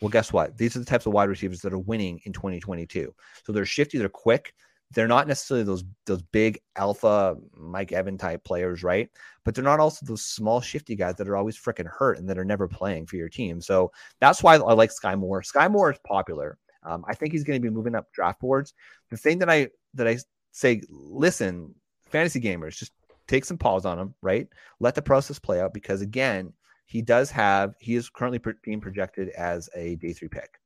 Well, 0.00 0.10
guess 0.10 0.32
what? 0.32 0.58
These 0.58 0.76
are 0.76 0.80
the 0.80 0.84
types 0.84 1.06
of 1.06 1.12
wide 1.12 1.28
receivers 1.28 1.60
that 1.60 1.72
are 1.72 1.78
winning 1.78 2.20
in 2.24 2.32
2022. 2.32 3.14
So 3.44 3.52
they're 3.52 3.64
shifty, 3.64 3.98
they're 3.98 4.08
quick, 4.08 4.52
they're 4.94 5.08
not 5.08 5.28
necessarily 5.28 5.64
those 5.64 5.84
those 6.06 6.22
big 6.22 6.60
alpha 6.76 7.36
Mike 7.56 7.92
Evan 7.92 8.16
type 8.16 8.44
players, 8.44 8.82
right? 8.82 9.10
But 9.44 9.54
they're 9.54 9.64
not 9.64 9.80
also 9.80 10.06
those 10.06 10.24
small 10.24 10.60
shifty 10.60 10.96
guys 10.96 11.16
that 11.16 11.28
are 11.28 11.36
always 11.36 11.58
freaking 11.58 11.86
hurt 11.86 12.18
and 12.18 12.28
that 12.28 12.38
are 12.38 12.44
never 12.44 12.68
playing 12.68 13.06
for 13.06 13.16
your 13.16 13.28
team. 13.28 13.60
So 13.60 13.92
that's 14.20 14.42
why 14.42 14.54
I 14.54 14.72
like 14.72 14.92
Sky 14.92 15.14
Moore. 15.16 15.42
Sky 15.42 15.68
Moore 15.68 15.90
is 15.92 15.98
popular. 16.04 16.58
Um, 16.84 17.04
I 17.08 17.14
think 17.14 17.32
he's 17.32 17.44
going 17.44 17.60
to 17.60 17.68
be 17.68 17.74
moving 17.74 17.94
up 17.94 18.10
draft 18.12 18.40
boards. 18.40 18.74
The 19.10 19.16
thing 19.16 19.38
that 19.40 19.50
I 19.50 19.70
that 19.94 20.06
I 20.06 20.18
say, 20.52 20.82
listen, 20.88 21.74
fantasy 22.06 22.40
gamers, 22.40 22.76
just 22.76 22.92
take 23.26 23.44
some 23.44 23.58
pause 23.58 23.84
on 23.84 23.98
him, 23.98 24.14
right? 24.22 24.48
Let 24.80 24.94
the 24.94 25.02
process 25.02 25.38
play 25.38 25.60
out 25.60 25.74
because 25.74 26.02
again, 26.02 26.52
he 26.86 27.02
does 27.02 27.30
have 27.30 27.74
he 27.80 27.96
is 27.96 28.08
currently 28.08 28.40
being 28.62 28.80
projected 28.80 29.30
as 29.30 29.68
a 29.74 29.96
day 29.96 30.12
three 30.12 30.28
pick. 30.28 30.60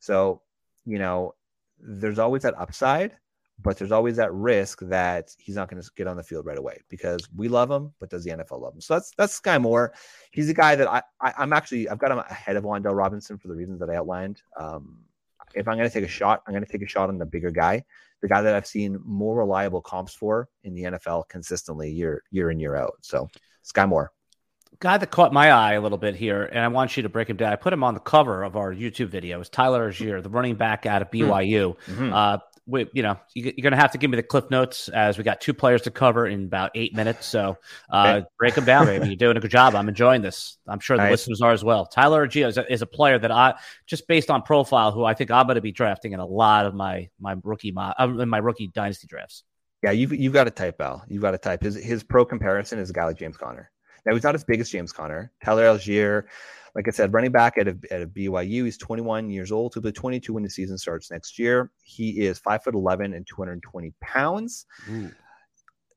So 0.00 0.42
you 0.84 0.98
know, 0.98 1.34
there's 1.78 2.18
always 2.18 2.42
that 2.42 2.58
upside 2.58 3.16
but 3.60 3.76
there's 3.76 3.92
always 3.92 4.16
that 4.16 4.32
risk 4.32 4.80
that 4.82 5.34
he's 5.38 5.56
not 5.56 5.68
going 5.68 5.82
to 5.82 5.90
get 5.96 6.06
on 6.06 6.16
the 6.16 6.22
field 6.22 6.46
right 6.46 6.58
away 6.58 6.80
because 6.88 7.28
we 7.34 7.48
love 7.48 7.70
him, 7.70 7.92
but 7.98 8.08
does 8.08 8.24
the 8.24 8.30
NFL 8.30 8.60
love 8.60 8.74
him? 8.74 8.80
So 8.80 8.94
that's 8.94 9.12
that's 9.16 9.34
Sky 9.34 9.58
Moore. 9.58 9.92
He's 10.30 10.48
a 10.48 10.54
guy 10.54 10.76
that 10.76 10.88
I, 10.88 11.02
I 11.20 11.42
am 11.42 11.52
actually 11.52 11.88
I've 11.88 11.98
got 11.98 12.12
him 12.12 12.18
ahead 12.18 12.56
of 12.56 12.64
Wan'Dale 12.64 12.96
Robinson 12.96 13.38
for 13.38 13.48
the 13.48 13.54
reasons 13.54 13.80
that 13.80 13.90
I 13.90 13.96
outlined. 13.96 14.42
Um, 14.56 14.98
if 15.54 15.66
I'm 15.66 15.76
going 15.76 15.88
to 15.88 15.92
take 15.92 16.04
a 16.04 16.08
shot, 16.08 16.42
I'm 16.46 16.52
going 16.52 16.64
to 16.64 16.70
take 16.70 16.82
a 16.82 16.88
shot 16.88 17.08
on 17.08 17.18
the 17.18 17.26
bigger 17.26 17.50
guy, 17.50 17.84
the 18.20 18.28
guy 18.28 18.42
that 18.42 18.54
I've 18.54 18.66
seen 18.66 19.00
more 19.04 19.36
reliable 19.36 19.80
comps 19.80 20.14
for 20.14 20.48
in 20.62 20.74
the 20.74 20.82
NFL 20.84 21.28
consistently 21.28 21.90
year 21.90 22.22
year 22.30 22.50
in 22.50 22.60
year 22.60 22.76
out. 22.76 22.94
So 23.00 23.28
Sky 23.62 23.86
Moore. 23.86 24.12
Guy 24.80 24.98
that 24.98 25.10
caught 25.10 25.32
my 25.32 25.50
eye 25.50 25.72
a 25.72 25.80
little 25.80 25.98
bit 25.98 26.14
here, 26.14 26.44
and 26.44 26.60
I 26.60 26.68
want 26.68 26.96
you 26.96 27.02
to 27.02 27.08
break 27.08 27.28
him 27.28 27.36
down. 27.38 27.52
I 27.52 27.56
put 27.56 27.72
him 27.72 27.82
on 27.82 27.94
the 27.94 28.00
cover 28.00 28.44
of 28.44 28.54
our 28.54 28.72
YouTube 28.72 29.08
video. 29.08 29.40
It's 29.40 29.48
Tyler 29.48 29.90
Allgeier, 29.90 30.22
the 30.22 30.28
running 30.28 30.54
back 30.56 30.86
out 30.86 31.02
of 31.02 31.10
BYU. 31.10 31.74
Mm-hmm. 31.86 32.12
Uh, 32.12 32.38
we, 32.68 32.86
you 32.92 33.02
know, 33.02 33.18
you, 33.34 33.48
are 33.48 33.62
going 33.62 33.72
to 33.72 33.78
have 33.78 33.92
to 33.92 33.98
give 33.98 34.10
me 34.10 34.16
the 34.16 34.22
cliff 34.22 34.50
notes 34.50 34.88
as 34.88 35.16
we 35.16 35.24
got 35.24 35.40
two 35.40 35.54
players 35.54 35.82
to 35.82 35.90
cover 35.90 36.26
in 36.26 36.44
about 36.44 36.70
eight 36.74 36.94
minutes. 36.94 37.26
So 37.26 37.56
uh, 37.90 38.16
okay. 38.18 38.26
break 38.38 38.54
them 38.54 38.66
down, 38.66 38.86
baby. 38.86 39.06
You're 39.08 39.16
doing 39.16 39.36
a 39.36 39.40
good 39.40 39.50
job. 39.50 39.74
I'm 39.74 39.88
enjoying 39.88 40.20
this. 40.20 40.58
I'm 40.68 40.78
sure 40.78 40.96
the 40.96 41.04
nice. 41.04 41.12
listeners 41.12 41.40
are 41.40 41.52
as 41.52 41.64
well. 41.64 41.86
Tyler 41.86 42.26
Allgeier 42.26 42.48
is, 42.48 42.58
is 42.68 42.82
a, 42.82 42.86
player 42.86 43.18
that 43.18 43.30
I 43.30 43.54
just 43.86 44.06
based 44.06 44.30
on 44.30 44.42
profile, 44.42 44.92
who 44.92 45.04
I 45.04 45.14
think 45.14 45.30
I'm 45.30 45.46
going 45.46 45.54
to 45.54 45.60
be 45.60 45.72
drafting 45.72 46.12
in 46.12 46.20
a 46.20 46.26
lot 46.26 46.66
of 46.66 46.74
my 46.74 47.08
my 47.20 47.36
rookie 47.44 47.70
my 47.70 47.94
uh, 47.98 48.08
in 48.18 48.28
my 48.28 48.38
rookie 48.38 48.68
dynasty 48.68 49.06
drafts. 49.06 49.44
Yeah, 49.82 49.92
you've 49.92 50.12
you've 50.12 50.32
got 50.32 50.44
to 50.44 50.50
type 50.50 50.80
Al. 50.80 51.04
You've 51.08 51.22
got 51.22 51.32
to 51.32 51.38
type 51.38 51.62
his 51.62 51.76
his 51.76 52.02
pro 52.02 52.24
comparison 52.24 52.78
is 52.78 52.90
a 52.90 52.92
guy 52.92 53.04
like 53.04 53.18
James 53.18 53.36
Conner. 53.36 53.70
Now 54.06 54.14
he's 54.14 54.22
not 54.22 54.34
as 54.34 54.44
big 54.44 54.60
as 54.60 54.70
James 54.70 54.92
Conner. 54.92 55.32
Tyler 55.44 55.64
Allgeier, 55.64 56.24
like 56.74 56.88
I 56.88 56.90
said, 56.90 57.12
running 57.12 57.32
back 57.32 57.58
at 57.58 57.68
a, 57.68 57.76
at 57.90 58.02
a 58.02 58.06
BYU. 58.06 58.64
He's 58.64 58.78
21 58.78 59.30
years 59.30 59.52
old. 59.52 59.74
He'll 59.74 59.82
be 59.82 59.92
22 59.92 60.32
when 60.32 60.42
the 60.42 60.50
season 60.50 60.78
starts 60.78 61.10
next 61.10 61.38
year. 61.38 61.70
He 61.82 62.26
is 62.26 62.38
five 62.38 62.62
foot 62.62 62.74
11 62.74 63.14
and 63.14 63.26
220 63.26 63.92
pounds. 64.00 64.66
Ooh. 64.90 65.10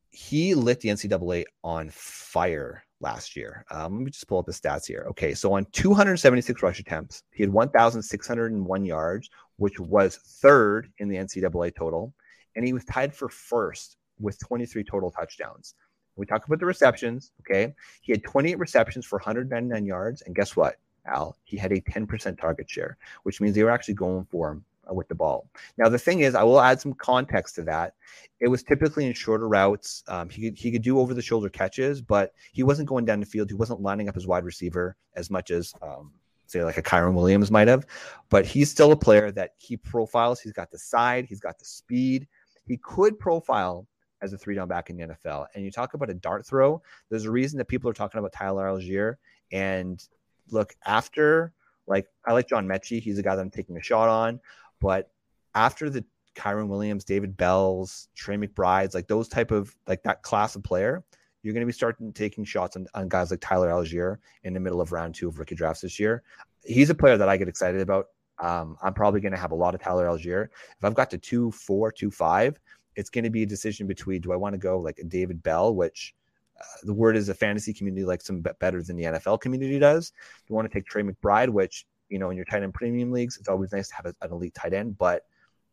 He 0.10 0.56
lit 0.56 0.82
the 0.82 0.90
NCAA 0.90 1.46
on 1.64 1.90
fire 1.92 2.84
last 3.00 3.36
year. 3.36 3.66
Um, 3.72 3.96
let 3.96 4.06
me 4.06 4.12
just 4.12 4.28
pull 4.28 4.40
up 4.40 4.46
the 4.46 4.52
stats 4.52 4.86
here. 4.86 5.06
Okay, 5.10 5.34
so 5.34 5.54
on 5.54 5.66
276 5.72 6.62
rush 6.62 6.80
attempts, 6.80 7.24
he 7.32 7.44
had 7.44 7.52
1,601 7.52 8.86
yards, 8.86 9.30
which 9.58 9.80
was 9.80 10.18
third 10.18 10.92
in 11.00 11.10
the 11.10 11.18
NCAA 11.18 11.76
total, 11.76 12.14
and 12.56 12.66
he 12.66 12.74
was 12.74 12.86
tied 12.86 13.14
for 13.14 13.30
first 13.30 13.98
with 14.20 14.40
23 14.40 14.84
total 14.84 15.12
touchdowns. 15.12 15.76
We 16.16 16.26
talk 16.26 16.46
about 16.46 16.60
the 16.60 16.66
receptions. 16.66 17.32
Okay. 17.42 17.74
He 18.02 18.12
had 18.12 18.24
28 18.24 18.60
receptions 18.60 19.06
for 19.06 19.18
199 19.18 19.86
yards. 19.86 20.22
And 20.22 20.36
guess 20.36 20.56
what, 20.56 20.76
Al? 21.06 21.38
He 21.44 21.58
had 21.58 21.72
a 21.72 21.82
10% 21.82 22.40
target 22.40 22.70
share, 22.70 22.98
which 23.24 23.42
means 23.42 23.56
they 23.56 23.64
were 23.64 23.72
actually 23.72 23.96
going 23.96 24.26
for 24.26 24.52
him 24.52 24.66
uh, 24.90 24.94
with 24.94 25.08
the 25.08 25.16
ball. 25.16 25.50
Now, 25.78 25.90
the 25.90 26.00
thing 26.00 26.22
is, 26.22 26.36
I 26.36 26.44
will 26.44 26.60
add 26.60 26.82
some 26.82 26.94
context 26.94 27.56
to 27.56 27.64
that. 27.64 27.96
It 28.40 28.48
was 28.48 28.64
typically 28.64 29.06
in 29.06 29.14
shorter 29.14 29.48
routes. 29.48 30.04
Um, 30.08 30.30
he, 30.30 30.50
could, 30.50 30.58
he 30.58 30.72
could 30.72 30.82
do 30.82 31.00
over 31.00 31.14
the 31.14 31.22
shoulder 31.22 31.50
catches, 31.50 32.02
but 32.02 32.34
he 32.52 32.64
wasn't 32.64 32.90
going 32.90 33.06
down 33.06 33.20
the 33.20 33.26
field. 33.26 33.50
He 33.50 33.56
wasn't 33.56 33.82
lining 33.82 34.10
up 34.10 34.16
his 34.16 34.28
wide 34.28 34.44
receiver 34.44 34.96
as 35.16 35.30
much 35.30 35.52
as, 35.52 35.74
um, 35.82 36.12
say, 36.48 36.64
like 36.64 36.78
a 36.78 36.84
Kyren 36.84 37.14
Williams 37.14 37.52
might 37.52 37.68
have. 37.68 37.86
But 38.30 38.46
he's 38.46 38.70
still 38.70 38.92
a 38.92 38.98
player 38.98 39.32
that 39.32 39.52
he 39.58 39.78
profiles. 39.78 40.42
He's 40.42 40.54
got 40.54 40.72
the 40.72 40.80
side, 40.80 41.26
he's 41.26 41.40
got 41.40 41.58
the 41.58 41.66
speed. 41.66 42.28
He 42.66 42.78
could 42.78 43.20
profile 43.20 43.88
as 44.22 44.34
a 44.34 44.38
three 44.38 44.56
down 44.56 44.68
back 44.68 44.90
in 44.90 44.98
the 44.98 45.08
NFL. 45.08 45.48
And 45.56 45.64
you 45.64 45.72
talk 45.72 45.94
about 45.94 46.10
a 46.10 46.14
dart 46.14 46.46
throw, 46.46 46.82
there's 47.10 47.26
a 47.26 47.32
reason 47.32 47.58
that 47.58 47.66
people 47.66 47.90
are 47.90 47.94
talking 47.94 48.20
about 48.20 48.34
Tyler 48.34 48.68
Allgeier. 48.68 49.16
And 49.52 50.04
look, 50.50 50.76
after 50.86 51.54
like 51.88 52.08
I 52.26 52.34
like 52.34 52.48
John 52.48 52.68
Metchie, 52.68 53.02
he's 53.02 53.18
a 53.18 53.24
guy 53.24 53.36
that 53.36 53.42
I'm 53.42 53.50
taking 53.50 53.78
a 53.78 53.82
shot 53.82 54.10
on, 54.10 54.40
but 54.80 55.12
after 55.56 55.90
the 55.90 56.06
Kyren 56.36 56.68
Williams, 56.68 57.04
David 57.04 57.36
Bells, 57.36 58.08
Trey 58.16 58.38
McBride's, 58.38 58.96
like 58.96 59.08
those 59.08 59.28
type 59.28 59.52
of 59.52 59.76
like 59.88 60.04
that 60.04 60.24
class 60.24 60.56
of 60.56 60.64
player, 60.64 61.04
you're 61.44 61.54
going 61.54 61.62
to 61.62 61.68
be 61.68 61.74
starting 61.74 62.14
taking 62.14 62.44
shots 62.44 62.76
on, 62.76 62.88
on 62.94 63.10
guys 63.10 63.32
like 63.32 63.42
Tyler 63.42 63.70
Allgeier 63.70 64.18
in 64.44 64.54
the 64.54 64.60
middle 64.60 64.82
of 64.82 64.92
round 64.92 65.16
two 65.16 65.28
of 65.28 65.40
rookie 65.40 65.56
drafts 65.56 65.82
this 65.82 66.00
year. 66.00 66.24
He's 66.64 66.90
a 66.90 66.96
player 66.96 67.18
that 67.18 67.30
I 67.30 67.38
get 67.38 67.48
excited 67.48 67.82
about. 67.82 68.08
Um, 68.40 68.78
I'm 68.82 68.94
probably 68.94 69.22
going 69.22 69.34
to 69.34 69.38
have 69.38 69.52
a 69.52 69.56
lot 69.56 69.76
of 69.76 69.82
Tyler 69.82 70.08
Allgeier. 70.08 70.46
If 70.46 70.84
I've 70.84 70.94
got 70.94 71.10
to 71.12 71.18
two, 71.18 71.52
four, 71.52 71.92
two, 71.92 72.12
five, 72.12 72.60
it's 72.96 73.10
going 73.10 73.24
to 73.24 73.30
be 73.30 73.44
a 73.44 73.46
decision 73.46 73.88
between 73.88 74.22
do 74.22 74.32
I 74.32 74.36
want 74.36 74.54
to 74.54 74.60
go 74.60 74.80
like 74.80 75.00
a 75.00 75.04
David 75.04 75.42
Bell, 75.44 75.74
which 75.74 76.14
uh, 76.60 76.64
the 76.84 76.94
word 76.94 77.16
is 77.16 77.30
a 77.30 77.34
fantasy 77.34 77.74
community 77.74 78.06
likes 78.06 78.30
him 78.30 78.44
better 78.60 78.84
than 78.84 78.98
the 78.98 79.06
NFL 79.06 79.42
community 79.42 79.80
does. 79.80 80.10
Do 80.10 80.16
you 80.50 80.56
want 80.56 80.70
to 80.70 80.74
take 80.74 80.86
Trey 80.86 81.04
McBride, 81.04 81.50
which 81.50 81.86
you 82.10 82.20
know 82.20 82.30
in 82.30 82.36
your 82.36 82.46
tight 82.46 82.64
end 82.64 82.74
premium 82.74 83.12
leagues, 83.12 83.38
it's 83.38 83.48
always 83.48 83.72
nice 83.72 83.88
to 83.90 83.96
have 83.96 84.06
an 84.06 84.32
elite 84.32 84.54
tight 84.54 84.74
end, 84.74 84.98
but 84.98 85.26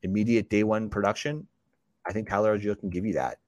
immediate 0.03 0.49
day 0.49 0.62
one 0.62 0.89
production, 0.89 1.47
I 2.07 2.12
think 2.12 2.29
Tyler 2.29 2.57
Allgeier 2.57 2.79
can 2.79 2.91
give 2.91 3.05
you 3.05 3.14
that. 3.14 3.39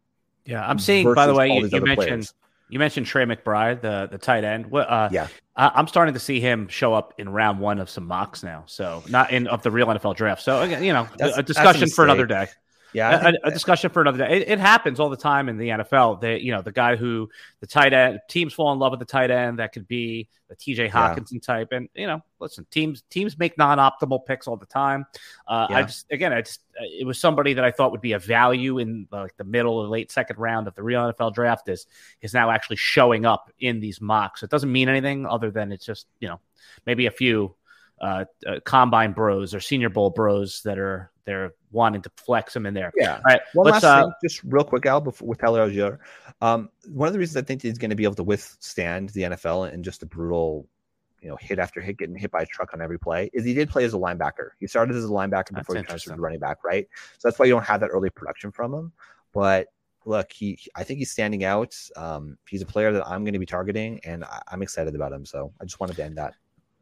Yeah, 0.45 0.67
I'm 0.67 0.79
seeing. 0.79 1.13
By 1.15 1.27
the 1.27 1.35
way, 1.35 1.49
you, 1.49 1.67
you 1.67 1.81
mentioned 1.81 1.97
players. 1.97 2.35
you 2.69 2.79
mentioned 2.79 3.07
Trey 3.07 3.25
McBride, 3.25 3.81
the 3.81 4.09
the 4.11 4.19
tight 4.19 4.45
end. 4.45 4.75
Uh, 4.75 5.09
yeah, 5.13 5.29
I, 5.57 5.79
am 5.79 5.87
starting 5.87 6.15
to 6.15 6.21
see 6.21 6.41
him 6.41 6.69
show 6.69 6.95
up 6.95 7.15
in 7.19 7.29
round 7.29 7.61
one 7.61 7.79
of 7.79 7.89
some 7.89 8.07
mocks 8.07 8.43
now. 8.43 8.65
So 8.67 9.03
not 9.09 9.31
in 9.31 9.47
of 9.47 9.63
the 9.63 9.71
real 9.71 9.87
NFL 9.87 10.17
draft. 10.17 10.43
So 10.43 10.63
again, 10.63 10.83
you 10.83 10.93
know, 10.93 11.09
that's, 11.19 11.39
a 11.39 11.43
discussion 11.43 11.89
for 11.89 12.05
another 12.05 12.27
day. 12.27 12.49
Yeah, 12.93 13.31
a, 13.45 13.49
a, 13.49 13.51
discussion 13.51 13.91
for 13.91 14.01
another 14.01 14.19
day. 14.19 14.39
It, 14.39 14.49
it, 14.49 14.59
happens 14.59 14.99
all 14.99 15.09
the 15.09 15.17
time 15.17 15.49
in 15.49 15.57
the 15.57 15.69
NFL. 15.69 16.21
That 16.21 16.43
you 16.43 16.53
know, 16.53 16.63
the 16.63 16.73
guy 16.73 16.97
who 16.97 17.29
the 17.61 17.67
tight 17.67 17.93
end 17.93 18.21
teams 18.29 18.53
fall 18.53 18.73
in 18.73 18.79
love 18.79 18.91
with 18.91 19.01
the 19.01 19.07
tight 19.07 19.31
end. 19.31 19.59
That 19.59 19.73
could 19.73 19.87
be 19.87 20.29
the 20.49 20.57
T.J. 20.57 20.89
Hockenson 20.89 21.35
yeah. 21.35 21.41
type. 21.41 21.73
And 21.73 21.89
you 21.95 22.07
know, 22.07 22.21
listen, 22.41 22.67
teams 22.71 23.03
teams 23.11 23.39
make 23.39 23.57
non-optimal 23.57 24.27
picks 24.27 24.49
all 24.49 24.57
the 24.57 24.67
time. 24.67 25.07
Uh, 25.47 25.69
yeah. 25.71 25.77
I 25.77 25.83
just 25.83 26.07
again, 26.11 26.33
I 26.33 26.43
just 26.43 26.63
it 26.75 27.07
was 27.07 27.19
somebody 27.19 27.55
that 27.55 27.65
I 27.65 27.71
thought 27.71 27.93
would 27.93 28.01
be 28.01 28.13
a 28.13 28.19
value 28.19 28.79
in 28.79 29.07
like 29.13 29.37
the 29.37 29.45
middle 29.45 29.79
or 29.79 29.87
late 29.87 30.11
second 30.11 30.39
round 30.39 30.67
of 30.67 30.75
the 30.75 30.83
real 30.83 31.01
NFL 31.01 31.35
draft. 31.35 31.69
Is 31.69 31.87
is 32.23 32.35
now 32.35 32.51
actually 32.51 32.77
showing 32.77 33.25
up 33.25 33.51
in 33.61 33.81
these 33.81 34.01
mocks. 34.01 34.43
It 34.43 34.51
doesn't 34.51 34.71
mean 34.71 34.89
anything 34.89 35.27
other 35.27 35.51
than 35.51 35.73
it's 35.73 35.87
just 35.87 36.07
you 36.19 36.29
know 36.29 36.41
maybe 36.87 37.07
a 37.07 37.11
few 37.11 37.55
uh, 38.01 38.25
uh, 38.47 38.61
combine 38.65 39.13
bros 39.13 39.55
or 39.55 39.61
Senior 39.61 39.91
Bowl 39.91 40.11
bros 40.11 40.63
that 40.63 40.79
are 40.79 41.11
they're 41.25 41.53
wanting 41.71 42.03
to 42.03 42.11
flex 42.17 42.55
them 42.55 42.67
in 42.67 42.75
there. 42.75 42.93
Yeah. 42.97 43.17
All 43.17 43.23
right. 43.25 43.41
One 43.55 43.67
last 43.67 43.85
uh, 43.85 44.05
thing, 44.05 44.13
just 44.25 44.43
real 44.45 44.65
quick, 44.65 44.87
Al, 44.87 45.01
before, 45.01 45.29
with 45.29 45.39
Tyler 45.39 45.69
Allgeier. 45.69 45.99
Um, 46.41 46.71
one 46.89 47.07
of 47.07 47.13
the 47.13 47.19
reasons 47.19 47.37
I 47.37 47.47
think 47.47 47.63
he's 47.63 47.79
going 47.79 47.91
to 47.91 47.97
be 47.97 48.05
able 48.05 48.15
to 48.17 48.25
withstand 48.25 49.11
the 49.11 49.23
NFL 49.23 49.73
and 49.73 49.85
just 49.85 50.03
a 50.03 50.07
brutal, 50.07 50.67
you 51.21 51.29
know, 51.29 51.37
hit 51.41 51.59
after 51.59 51.81
hit, 51.81 51.99
getting 51.99 52.17
hit 52.17 52.31
by 52.31 52.43
a 52.43 52.47
truck 52.47 52.73
on 52.73 52.81
every 52.81 52.99
play, 52.99 53.31
is 53.33 53.45
he 53.45 53.55
did 53.55 53.69
play 53.69 53.85
as 53.85 53.95
a 53.95 53.99
linebacker. 53.99 54.51
He 54.59 54.67
started 54.67 54.97
as 54.97 55.05
a 55.05 55.09
linebacker 55.09 55.55
before 55.55 55.77
he 55.77 55.83
transferred 55.83 56.17
to 56.17 56.21
running 56.21 56.41
back, 56.41 56.65
right? 56.65 56.89
So 57.19 57.29
that's 57.29 57.39
why 57.39 57.47
you 57.47 57.53
don't 57.53 57.67
have 57.67 57.81
that 57.81 57.89
early 57.89 58.11
production 58.11 58.51
from 58.51 58.75
him. 58.75 58.93
But 59.33 59.69
look, 60.05 60.33
he, 60.33 60.59
I 60.75 60.83
think 60.83 60.99
he's 60.99 61.13
standing 61.13 61.45
out. 61.45 61.77
Um, 61.95 62.39
he's 62.49 62.63
a 62.63 62.67
player 62.67 62.93
that 62.93 63.07
I'm 63.07 63.23
going 63.25 63.35
to 63.35 63.39
be 63.39 63.47
targeting, 63.47 64.01
and 64.05 64.25
I, 64.25 64.41
I'm 64.49 64.63
excited 64.63 64.95
about 64.95 65.13
him. 65.13 65.27
So 65.27 65.53
I 65.61 65.65
just 65.65 65.79
wanted 65.79 65.97
to 65.97 66.05
end 66.05 66.17
that. 66.17 66.35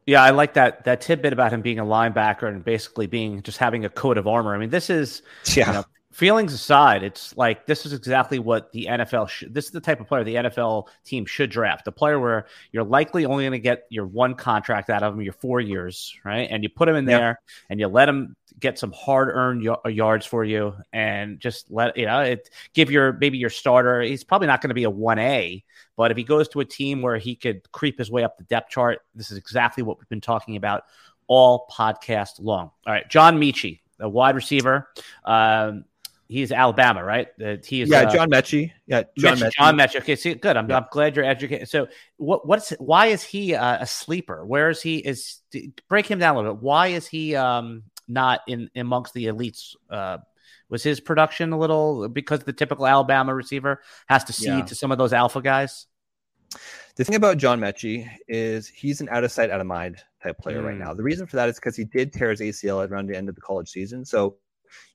Yeah, 0.08 0.22
I 0.22 0.30
like 0.30 0.54
that 0.54 0.84
that 0.84 1.02
tidbit 1.02 1.34
about 1.34 1.52
him 1.52 1.60
being 1.60 1.78
a 1.78 1.84
linebacker 1.84 2.48
and 2.48 2.64
basically 2.64 3.06
being 3.06 3.42
just 3.42 3.58
having 3.58 3.84
a 3.84 3.90
coat 3.90 4.16
of 4.16 4.26
armor. 4.26 4.54
I 4.54 4.58
mean, 4.58 4.70
this 4.70 4.88
is 4.88 5.20
yeah. 5.54 5.66
You 5.66 5.72
know, 5.74 5.84
feelings 6.12 6.54
aside, 6.54 7.02
it's 7.02 7.36
like 7.36 7.66
this 7.66 7.84
is 7.84 7.92
exactly 7.92 8.38
what 8.38 8.72
the 8.72 8.86
NFL 8.86 9.28
should. 9.28 9.52
This 9.52 9.66
is 9.66 9.70
the 9.70 9.82
type 9.82 10.00
of 10.00 10.08
player 10.08 10.24
the 10.24 10.36
NFL 10.36 10.88
team 11.04 11.26
should 11.26 11.50
draft. 11.50 11.84
The 11.84 11.92
player 11.92 12.18
where 12.18 12.46
you're 12.72 12.84
likely 12.84 13.26
only 13.26 13.44
going 13.44 13.52
to 13.52 13.58
get 13.58 13.82
your 13.90 14.06
one 14.06 14.34
contract 14.34 14.88
out 14.88 15.02
of 15.02 15.12
him, 15.12 15.20
your 15.20 15.34
four 15.34 15.60
years, 15.60 16.16
right? 16.24 16.48
And 16.50 16.62
you 16.62 16.70
put 16.70 16.88
him 16.88 16.96
in 16.96 17.04
there 17.04 17.38
and 17.68 17.78
you 17.78 17.86
let 17.86 18.08
him 18.08 18.34
get 18.58 18.78
some 18.78 18.92
hard 18.92 19.28
earned 19.28 19.68
uh, 19.68 19.88
yards 19.90 20.24
for 20.24 20.42
you, 20.42 20.74
and 20.90 21.38
just 21.38 21.70
let 21.70 21.98
you 21.98 22.06
know 22.06 22.20
it 22.20 22.48
give 22.72 22.90
your 22.90 23.12
maybe 23.12 23.36
your 23.36 23.50
starter. 23.50 24.00
He's 24.00 24.24
probably 24.24 24.46
not 24.46 24.62
going 24.62 24.70
to 24.70 24.74
be 24.74 24.84
a 24.84 24.90
one 24.90 25.18
A, 25.18 25.62
but 25.98 26.12
if 26.12 26.16
he 26.16 26.22
goes 26.22 26.48
to 26.50 26.60
a 26.60 26.64
team 26.64 27.02
where 27.02 27.18
he 27.18 27.34
could 27.34 27.70
creep 27.72 27.98
his 27.98 28.08
way 28.08 28.22
up 28.22 28.38
the 28.38 28.44
depth 28.44 28.70
chart, 28.70 29.00
this 29.16 29.32
is 29.32 29.36
exactly 29.36 29.82
what 29.82 29.98
we've 29.98 30.08
been 30.08 30.20
talking 30.20 30.54
about 30.54 30.84
all 31.26 31.66
podcast 31.72 32.34
long. 32.38 32.70
All 32.86 32.92
right, 32.92 33.10
John 33.10 33.40
Metchie, 33.40 33.80
a 33.98 34.08
wide 34.08 34.36
receiver. 34.36 34.88
Um, 35.24 35.84
he's 36.28 36.52
Alabama, 36.52 37.02
right? 37.02 37.26
Uh, 37.44 37.56
he 37.64 37.82
is, 37.82 37.90
yeah, 37.90 38.02
uh, 38.02 38.12
John 38.12 38.30
Metchie. 38.30 38.70
Yeah, 38.86 39.02
John 39.18 39.38
Metchie. 39.38 39.50
John 39.58 39.76
Metchie. 39.76 39.96
Okay, 39.96 40.14
see, 40.14 40.34
good. 40.34 40.56
I'm, 40.56 40.70
yeah. 40.70 40.76
I'm 40.76 40.86
glad 40.92 41.16
you're 41.16 41.24
educated. 41.24 41.68
So, 41.68 41.88
what 42.16 42.46
what's 42.46 42.70
why 42.78 43.06
is 43.06 43.24
he 43.24 43.56
uh, 43.56 43.78
a 43.80 43.86
sleeper? 43.86 44.46
Where 44.46 44.70
is 44.70 44.80
he? 44.80 44.98
Is 44.98 45.40
break 45.88 46.06
him 46.06 46.20
down 46.20 46.36
a 46.36 46.38
little 46.38 46.54
bit. 46.54 46.62
Why 46.62 46.88
is 46.88 47.08
he 47.08 47.34
um, 47.34 47.82
not 48.06 48.42
in 48.46 48.70
amongst 48.76 49.14
the 49.14 49.24
elites? 49.24 49.74
Uh, 49.90 50.18
was 50.68 50.84
his 50.84 51.00
production 51.00 51.52
a 51.52 51.58
little 51.58 52.08
because 52.08 52.44
the 52.44 52.52
typical 52.52 52.86
Alabama 52.86 53.34
receiver 53.34 53.80
has 54.06 54.22
to 54.24 54.32
cede 54.32 54.48
yeah. 54.48 54.64
to 54.66 54.76
some 54.76 54.92
of 54.92 54.98
those 54.98 55.12
alpha 55.12 55.42
guys? 55.42 55.87
The 56.96 57.04
thing 57.04 57.16
about 57.16 57.36
John 57.38 57.60
Metchie 57.60 58.08
is 58.26 58.66
he's 58.66 59.00
an 59.00 59.08
out 59.10 59.24
of 59.24 59.30
sight, 59.30 59.50
out 59.50 59.60
of 59.60 59.66
mind 59.66 60.02
type 60.22 60.38
player 60.38 60.62
mm. 60.62 60.66
right 60.66 60.76
now. 60.76 60.94
The 60.94 61.02
reason 61.02 61.26
for 61.26 61.36
that 61.36 61.48
is 61.48 61.56
because 61.56 61.76
he 61.76 61.84
did 61.84 62.12
tear 62.12 62.30
his 62.30 62.40
ACL 62.40 62.88
around 62.88 63.06
the 63.06 63.16
end 63.16 63.28
of 63.28 63.34
the 63.34 63.40
college 63.40 63.68
season. 63.68 64.04
So 64.04 64.36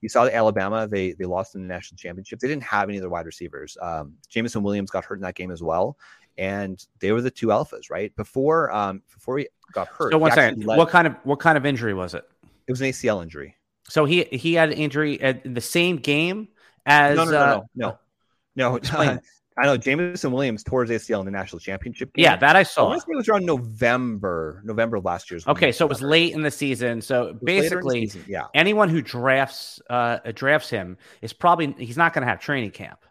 you 0.00 0.08
saw 0.08 0.24
the 0.24 0.34
Alabama, 0.34 0.86
they 0.86 1.12
they 1.12 1.24
lost 1.24 1.54
in 1.54 1.62
the 1.62 1.66
national 1.66 1.96
championship. 1.96 2.40
They 2.40 2.48
didn't 2.48 2.64
have 2.64 2.88
any 2.88 2.98
other 2.98 3.08
wide 3.08 3.26
receivers. 3.26 3.76
Um, 3.80 4.14
Jameson 4.28 4.62
Williams 4.62 4.90
got 4.90 5.04
hurt 5.04 5.16
in 5.16 5.22
that 5.22 5.34
game 5.34 5.50
as 5.50 5.62
well. 5.62 5.96
And 6.36 6.84
they 6.98 7.12
were 7.12 7.20
the 7.20 7.30
two 7.30 7.48
alphas, 7.48 7.90
right? 7.90 8.14
Before 8.16 8.72
um 8.72 9.02
before 9.12 9.38
he 9.38 9.48
got 9.72 9.88
hurt. 9.88 10.12
So 10.12 10.18
one 10.18 10.32
second. 10.32 10.64
Led, 10.64 10.78
what 10.78 10.88
kind 10.88 11.06
of 11.06 11.14
what 11.24 11.38
kind 11.38 11.56
of 11.56 11.64
injury 11.64 11.94
was 11.94 12.14
it? 12.14 12.24
It 12.66 12.72
was 12.72 12.80
an 12.80 12.88
ACL 12.88 13.22
injury. 13.22 13.56
So 13.88 14.04
he 14.04 14.24
he 14.24 14.54
had 14.54 14.70
an 14.70 14.78
injury 14.78 15.14
in 15.14 15.54
the 15.54 15.60
same 15.60 15.96
game 15.96 16.48
as 16.86 17.16
no 17.16 17.24
no 17.24 17.30
no 17.30 17.38
uh, 17.38 17.60
no 17.74 17.98
no. 18.56 18.78
no. 19.04 19.18
I 19.56 19.66
know 19.66 19.76
Jameson 19.76 20.32
Williams 20.32 20.64
tore 20.64 20.84
his 20.84 21.02
ACL 21.02 21.20
in 21.20 21.26
the 21.26 21.30
national 21.30 21.60
championship 21.60 22.12
game. 22.12 22.24
Yeah, 22.24 22.36
that 22.36 22.56
I 22.56 22.64
saw. 22.64 22.90
I 22.90 22.96
it 22.96 23.02
was 23.08 23.28
around 23.28 23.46
November, 23.46 24.60
November 24.64 24.96
of 24.96 25.04
last 25.04 25.30
year. 25.30 25.38
Okay, 25.46 25.70
so 25.70 25.84
it 25.84 25.88
was 25.88 26.02
late 26.02 26.32
in 26.32 26.42
the 26.42 26.50
season. 26.50 27.00
So 27.00 27.38
basically, 27.42 28.08
season, 28.08 28.24
yeah, 28.26 28.46
anyone 28.52 28.88
who 28.88 29.00
drafts 29.00 29.80
uh, 29.88 30.18
drafts 30.34 30.70
him 30.70 30.96
is 31.22 31.32
probably 31.32 31.74
he's 31.78 31.96
not 31.96 32.12
going 32.12 32.22
to 32.22 32.28
have 32.28 32.40
training 32.40 32.72
camp. 32.72 33.04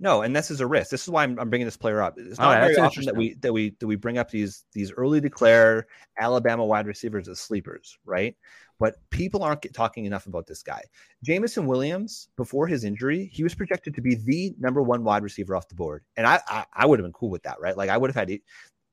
No, 0.00 0.22
and 0.22 0.34
this 0.34 0.52
is 0.52 0.60
a 0.60 0.66
risk. 0.66 0.90
This 0.90 1.02
is 1.02 1.08
why 1.08 1.24
I'm, 1.24 1.38
I'm 1.40 1.50
bringing 1.50 1.66
this 1.66 1.76
player 1.76 2.00
up. 2.00 2.14
It's 2.18 2.38
not 2.38 2.60
very 2.60 2.76
often 2.76 3.04
that 3.06 3.16
we 3.16 3.34
that 3.34 3.52
we 3.52 3.70
that 3.80 3.86
we 3.86 3.96
bring 3.96 4.16
up 4.16 4.30
these 4.30 4.64
these 4.72 4.92
early 4.92 5.20
declare 5.20 5.88
Alabama 6.20 6.64
wide 6.64 6.86
receivers 6.86 7.28
as 7.28 7.40
sleepers, 7.40 7.98
right? 8.04 8.36
But 8.78 8.96
people 9.10 9.42
aren't 9.42 9.66
talking 9.72 10.04
enough 10.04 10.26
about 10.26 10.46
this 10.46 10.62
guy. 10.62 10.82
Jameson 11.24 11.66
Williams, 11.66 12.28
before 12.36 12.66
his 12.66 12.84
injury, 12.84 13.28
he 13.32 13.42
was 13.42 13.54
projected 13.54 13.94
to 13.94 14.00
be 14.00 14.14
the 14.14 14.54
number 14.58 14.82
one 14.82 15.02
wide 15.02 15.22
receiver 15.22 15.56
off 15.56 15.68
the 15.68 15.74
board, 15.74 16.04
and 16.16 16.26
I 16.26 16.40
I, 16.48 16.64
I 16.72 16.86
would 16.86 16.98
have 16.98 17.04
been 17.04 17.12
cool 17.12 17.30
with 17.30 17.42
that, 17.42 17.60
right? 17.60 17.76
Like 17.76 17.90
I 17.90 17.96
would 17.96 18.10
have 18.10 18.16
had 18.16 18.30
it. 18.30 18.42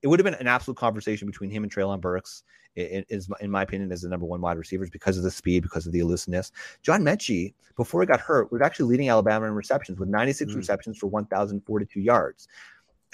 It 0.01 0.07
would 0.07 0.19
have 0.19 0.25
been 0.25 0.35
an 0.35 0.47
absolute 0.47 0.77
conversation 0.77 1.27
between 1.27 1.49
him 1.49 1.63
and 1.63 1.73
Treylon 1.73 1.99
Burks 1.99 2.43
is 2.75 3.29
in 3.39 3.49
my 3.49 3.61
opinion 3.61 3.91
as 3.91 4.01
the 4.01 4.09
number 4.09 4.25
one 4.25 4.41
wide 4.41 4.57
receivers 4.57 4.89
because 4.89 5.17
of 5.17 5.23
the 5.23 5.31
speed, 5.31 5.63
because 5.63 5.85
of 5.85 5.93
the 5.93 5.99
elusiveness. 5.99 6.51
John 6.81 7.03
Metchie, 7.03 7.53
before 7.75 8.01
he 8.01 8.07
got 8.07 8.19
hurt, 8.19 8.51
was 8.51 8.61
actually 8.61 8.89
leading 8.89 9.09
Alabama 9.09 9.45
in 9.45 9.53
receptions 9.53 9.99
with 9.99 10.09
96 10.09 10.51
mm. 10.51 10.55
receptions 10.55 10.97
for 10.97 11.07
1,042 11.07 11.99
yards. 11.99 12.47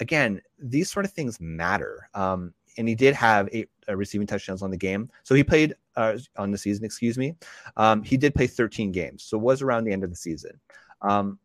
Again, 0.00 0.40
these 0.58 0.90
sort 0.90 1.04
of 1.04 1.12
things 1.12 1.40
matter. 1.40 2.08
Um, 2.14 2.54
and 2.78 2.88
he 2.88 2.94
did 2.94 3.14
have 3.14 3.48
eight 3.52 3.68
uh, 3.88 3.96
receiving 3.96 4.26
touchdowns 4.26 4.62
on 4.62 4.70
the 4.70 4.76
game. 4.76 5.10
So 5.22 5.34
he 5.34 5.44
played 5.44 5.74
uh, 5.96 6.18
on 6.36 6.50
the 6.50 6.58
season, 6.58 6.84
excuse 6.84 7.18
me. 7.18 7.34
Um, 7.76 8.02
he 8.02 8.16
did 8.16 8.34
play 8.34 8.46
13 8.46 8.92
games. 8.92 9.22
So 9.22 9.36
it 9.36 9.42
was 9.42 9.62
around 9.62 9.84
the 9.84 9.92
end 9.92 10.04
of 10.04 10.10
the 10.10 10.16
season. 10.16 10.58
Um, 11.02 11.38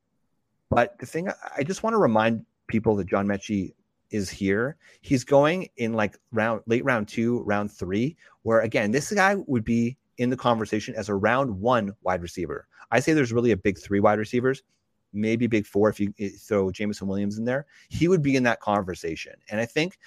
but 0.69 0.97
the 0.99 1.05
thing 1.05 1.29
I 1.57 1.63
just 1.63 1.83
want 1.83 1.93
to 1.93 1.97
remind 1.97 2.45
people 2.67 2.95
that 2.97 3.07
John 3.07 3.27
Metchie 3.27 3.73
is 4.11 4.29
here. 4.29 4.77
He's 5.01 5.23
going 5.23 5.69
in 5.77 5.93
like 5.93 6.17
round 6.31 6.61
late 6.65 6.83
round 6.85 7.07
two, 7.07 7.41
round 7.43 7.71
three, 7.71 8.15
where 8.43 8.61
again, 8.61 8.91
this 8.91 9.11
guy 9.11 9.35
would 9.47 9.63
be 9.63 9.97
in 10.17 10.29
the 10.29 10.37
conversation 10.37 10.95
as 10.95 11.09
a 11.09 11.15
round 11.15 11.59
one 11.59 11.93
wide 12.03 12.21
receiver. 12.21 12.67
I 12.91 12.99
say 12.99 13.13
there's 13.13 13.33
really 13.33 13.51
a 13.51 13.57
big 13.57 13.77
three 13.77 13.99
wide 13.99 14.19
receivers, 14.19 14.63
maybe 15.13 15.47
big 15.47 15.65
four 15.65 15.89
if 15.89 15.99
you 15.99 16.13
throw 16.37 16.71
Jameson 16.71 17.07
Williams 17.07 17.37
in 17.37 17.45
there. 17.45 17.65
He 17.89 18.07
would 18.07 18.21
be 18.21 18.35
in 18.35 18.43
that 18.43 18.61
conversation. 18.61 19.33
And 19.49 19.59
I 19.59 19.65
think, 19.65 19.97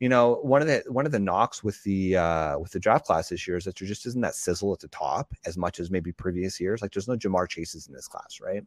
you 0.00 0.08
know, 0.08 0.40
one 0.42 0.60
of 0.60 0.68
the 0.68 0.82
one 0.88 1.06
of 1.06 1.12
the 1.12 1.18
knocks 1.18 1.64
with 1.64 1.82
the 1.82 2.16
uh 2.16 2.58
with 2.58 2.72
the 2.72 2.80
draft 2.80 3.06
class 3.06 3.30
this 3.30 3.46
year 3.48 3.56
is 3.56 3.64
that 3.64 3.76
there 3.76 3.88
just 3.88 4.06
isn't 4.06 4.20
that 4.20 4.34
sizzle 4.34 4.72
at 4.72 4.80
the 4.80 4.88
top 4.88 5.32
as 5.46 5.56
much 5.56 5.80
as 5.80 5.90
maybe 5.90 6.12
previous 6.12 6.60
years. 6.60 6.82
Like 6.82 6.92
there's 6.92 7.08
no 7.08 7.16
Ja'Marr 7.16 7.48
Chases 7.48 7.86
in 7.86 7.94
this 7.94 8.08
class, 8.08 8.40
right? 8.42 8.62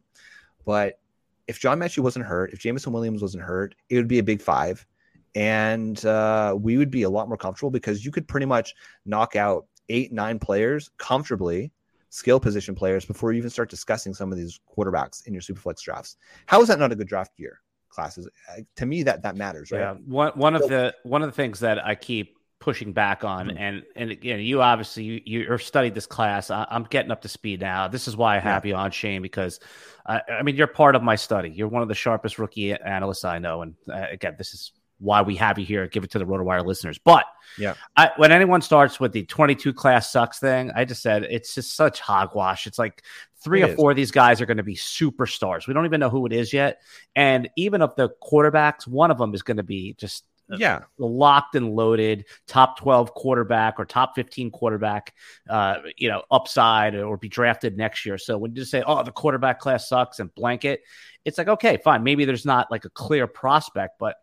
But 0.64 0.98
if 1.46 1.60
John 1.60 1.78
Metchie 1.78 1.98
wasn't 1.98 2.26
hurt, 2.26 2.52
if 2.52 2.58
Jameson 2.58 2.92
Williams 2.92 3.22
wasn't 3.22 3.44
hurt, 3.44 3.74
it 3.88 3.96
would 3.96 4.08
be 4.08 4.18
a 4.18 4.24
big 4.24 4.42
five. 4.42 4.86
And 5.34 6.04
uh, 6.04 6.56
we 6.58 6.76
would 6.76 6.90
be 6.90 7.02
a 7.02 7.10
lot 7.10 7.28
more 7.28 7.36
comfortable 7.36 7.70
because 7.70 8.04
you 8.04 8.10
could 8.10 8.26
pretty 8.26 8.46
much 8.46 8.74
knock 9.04 9.36
out 9.36 9.66
eight, 9.88 10.12
nine 10.12 10.38
players 10.38 10.90
comfortably, 10.98 11.72
skill 12.08 12.40
position 12.40 12.74
players, 12.74 13.04
before 13.04 13.32
you 13.32 13.38
even 13.38 13.50
start 13.50 13.70
discussing 13.70 14.14
some 14.14 14.32
of 14.32 14.38
these 14.38 14.60
quarterbacks 14.76 15.26
in 15.26 15.32
your 15.32 15.42
superflex 15.42 15.82
drafts. 15.82 16.16
How 16.46 16.60
is 16.60 16.68
that 16.68 16.78
not 16.78 16.92
a 16.92 16.96
good 16.96 17.08
draft 17.08 17.32
year? 17.36 17.60
Classes 17.90 18.28
uh, 18.50 18.60
to 18.76 18.86
me 18.86 19.02
that 19.02 19.22
that 19.22 19.36
matters, 19.36 19.70
right? 19.70 19.80
Yeah, 19.80 19.94
one 20.06 20.32
one 20.32 20.54
of 20.54 20.62
the 20.62 20.94
one 21.02 21.22
of 21.22 21.28
the 21.28 21.34
things 21.34 21.60
that 21.60 21.84
I 21.84 21.94
keep 21.94 22.36
pushing 22.60 22.92
back 22.92 23.24
on 23.24 23.48
mm-hmm. 23.48 23.56
and 23.56 23.82
and 23.96 24.18
you 24.22 24.34
know 24.34 24.38
you 24.38 24.60
obviously 24.60 25.02
you 25.02 25.22
you 25.24 25.58
studied 25.58 25.94
this 25.94 26.04
class 26.04 26.50
I, 26.50 26.66
am 26.70 26.84
getting 26.84 27.10
up 27.10 27.22
to 27.22 27.28
speed 27.28 27.60
now 27.60 27.88
this 27.88 28.06
is 28.06 28.18
why 28.18 28.36
i 28.36 28.38
have 28.38 28.66
yeah. 28.66 28.70
you 28.70 28.76
on 28.76 28.90
shane 28.90 29.22
because 29.22 29.60
uh, 30.04 30.20
i 30.30 30.42
mean 30.42 30.56
you're 30.56 30.66
part 30.66 30.94
of 30.94 31.02
my 31.02 31.16
study 31.16 31.48
you're 31.48 31.68
one 31.68 31.80
of 31.80 31.88
the 31.88 31.94
sharpest 31.94 32.38
rookie 32.38 32.74
analysts 32.74 33.24
i 33.24 33.38
know 33.38 33.62
and 33.62 33.76
uh, 33.90 34.04
again 34.10 34.34
this 34.36 34.52
is 34.52 34.72
why 35.00 35.22
we 35.22 35.34
have 35.36 35.58
you 35.58 35.64
here. 35.64 35.86
Give 35.88 36.04
it 36.04 36.10
to 36.12 36.18
the 36.18 36.26
rotowire 36.26 36.64
listeners. 36.64 36.98
But 36.98 37.24
yeah. 37.58 37.74
I, 37.96 38.10
when 38.16 38.32
anyone 38.32 38.62
starts 38.62 39.00
with 39.00 39.12
the 39.12 39.24
22 39.24 39.72
class 39.72 40.12
sucks 40.12 40.38
thing 40.38 40.70
i 40.76 40.84
just 40.84 41.02
said 41.02 41.24
it's 41.24 41.54
just 41.54 41.74
such 41.74 42.00
hogwash. 42.00 42.66
It's 42.66 42.78
like 42.78 43.02
three 43.42 43.62
it 43.62 43.70
or 43.70 43.74
four 43.74 43.90
of 43.90 43.96
these 43.96 44.10
guys 44.10 44.40
are 44.40 44.46
going 44.46 44.58
to 44.58 44.62
be 44.62 44.76
superstars. 44.76 45.66
We 45.66 45.74
don't 45.74 45.86
even 45.86 46.00
know 46.00 46.10
who 46.10 46.26
it 46.26 46.32
is 46.32 46.52
yet. 46.52 46.82
And 47.16 47.48
even 47.56 47.82
of 47.82 47.96
the 47.96 48.10
quarterbacks 48.22 48.86
one 48.86 49.10
of 49.10 49.18
them 49.18 49.34
is 49.34 49.42
going 49.42 49.56
to 49.56 49.62
be 49.62 49.94
just 49.94 50.24
yeah, 50.58 50.80
locked 50.98 51.54
and 51.54 51.74
loaded 51.74 52.24
top 52.46 52.78
12 52.78 53.14
quarterback 53.14 53.78
or 53.78 53.84
top 53.84 54.14
15 54.16 54.50
quarterback, 54.50 55.14
uh, 55.48 55.76
you 55.96 56.08
know, 56.08 56.22
upside 56.30 56.94
or 56.96 57.16
be 57.16 57.28
drafted 57.28 57.76
next 57.76 58.04
year. 58.04 58.18
So 58.18 58.36
when 58.36 58.50
you 58.50 58.56
just 58.56 58.70
say, 58.70 58.82
oh, 58.86 59.02
the 59.02 59.12
quarterback 59.12 59.60
class 59.60 59.88
sucks 59.88 60.18
and 60.18 60.34
blanket, 60.34 60.82
it's 61.24 61.38
like, 61.38 61.48
okay, 61.48 61.76
fine. 61.76 62.02
Maybe 62.02 62.24
there's 62.24 62.46
not 62.46 62.70
like 62.70 62.84
a 62.84 62.90
clear 62.90 63.26
prospect, 63.26 63.98
but 63.98 64.16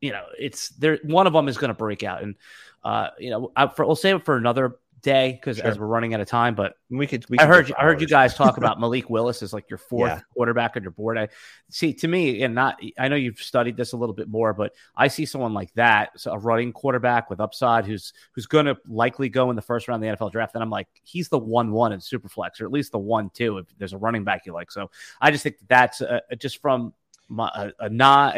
you 0.00 0.12
know, 0.12 0.24
it's 0.38 0.68
there. 0.70 0.98
One 1.04 1.26
of 1.26 1.32
them 1.32 1.48
is 1.48 1.58
going 1.58 1.68
to 1.68 1.74
break 1.74 2.02
out. 2.02 2.22
And, 2.22 2.36
uh, 2.84 3.08
you 3.18 3.30
know, 3.30 3.52
I, 3.56 3.66
for, 3.66 3.84
we'll 3.86 3.96
save 3.96 4.16
it 4.16 4.24
for 4.24 4.36
another 4.36 4.76
day 5.00 5.32
because 5.32 5.58
Sure. 5.58 5.66
as 5.68 5.78
we're 5.78 5.86
running 5.86 6.12
out 6.12 6.18
of 6.20 6.26
time. 6.26 6.56
But 6.56 6.74
We 6.90 7.06
could. 7.06 7.24
We 7.30 7.38
I 7.38 7.46
heard 7.46 7.68
you, 7.68 7.74
I 7.78 7.82
heard 7.84 8.00
you 8.00 8.08
guys 8.08 8.34
talk 8.34 8.56
about 8.56 8.80
Malik 8.80 9.08
Willis 9.08 9.44
as 9.44 9.52
like 9.52 9.70
your 9.70 9.78
fourth 9.78 10.10
Yeah. 10.10 10.20
quarterback 10.34 10.76
on 10.76 10.82
your 10.82 10.90
board. 10.90 11.16
I 11.16 11.28
see 11.70 11.92
to 11.94 12.08
me, 12.08 12.42
and 12.42 12.52
not 12.52 12.80
I 12.98 13.06
know 13.06 13.14
you've 13.14 13.38
studied 13.40 13.76
this 13.76 13.92
a 13.92 13.96
little 13.96 14.14
bit 14.14 14.28
more, 14.28 14.52
but 14.52 14.72
I 14.96 15.06
see 15.06 15.24
someone 15.24 15.54
like 15.54 15.72
that, 15.74 16.18
so 16.18 16.32
a 16.32 16.38
running 16.38 16.72
quarterback 16.72 17.30
with 17.30 17.38
upside 17.40 17.86
who's 17.86 18.12
who's 18.32 18.46
going 18.46 18.66
to 18.66 18.76
likely 18.88 19.28
go 19.28 19.50
in 19.50 19.56
the 19.56 19.62
first 19.62 19.86
round 19.86 20.04
of 20.04 20.18
the 20.18 20.24
NFL 20.24 20.32
draft. 20.32 20.54
And 20.54 20.64
I'm 20.64 20.70
like, 20.70 20.88
he's 21.04 21.28
the 21.28 21.38
one 21.38 21.70
one 21.70 21.92
in 21.92 22.00
Superflex, 22.00 22.60
or 22.60 22.64
at 22.64 22.72
least 22.72 22.90
the 22.90 22.98
one 22.98 23.30
two 23.32 23.58
if 23.58 23.66
there's 23.78 23.92
a 23.92 23.98
running 23.98 24.24
back 24.24 24.46
you 24.46 24.52
like. 24.52 24.72
So 24.72 24.90
I 25.20 25.30
just 25.30 25.44
think 25.44 25.56
that's 25.68 26.00
uh, 26.00 26.20
just 26.38 26.60
from 26.60 26.92
a, 27.36 27.72
a 27.80 27.88
not 27.88 28.36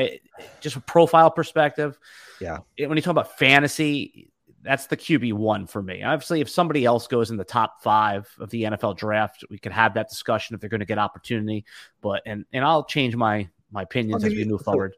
just 0.61 0.76
a 0.76 0.80
profile 0.80 1.30
perspective. 1.30 1.99
Yeah. 2.41 2.59
it- 2.76 2.88
when 2.88 2.97
you 2.97 3.03
talk 3.03 3.12
about 3.12 3.38
fantasy, 3.38 4.30
that's 4.62 4.86
the 4.86 4.97
QB 4.97 5.32
one 5.34 5.66
for 5.66 5.82
me. 5.82 6.03
Obviously, 6.03 6.41
if 6.41 6.49
somebody 6.51 6.84
else 6.84 7.07
goes 7.07 7.30
in 7.30 7.36
the 7.36 7.45
top 7.45 7.82
five 7.82 8.28
of 8.38 8.51
the 8.51 8.64
NFL 8.64 8.97
draft, 8.97 9.45
we 9.51 9.59
could 9.59 9.72
have 9.72 9.95
that 9.95 10.09
discussion 10.09 10.55
if 10.55 10.61
they're 10.61 10.68
going 10.70 10.80
to 10.80 10.86
get 10.86 10.99
opportunity. 10.99 11.64
But 12.03 12.22
and 12.26 12.45
and 12.53 12.64
I'll 12.64 12.84
change 12.84 13.16
my 13.16 13.49
my 13.72 13.82
opinions 13.82 14.24
as 14.24 14.32
we 14.32 14.41
you- 14.41 14.47
move 14.47 14.62
forward. 14.62 14.95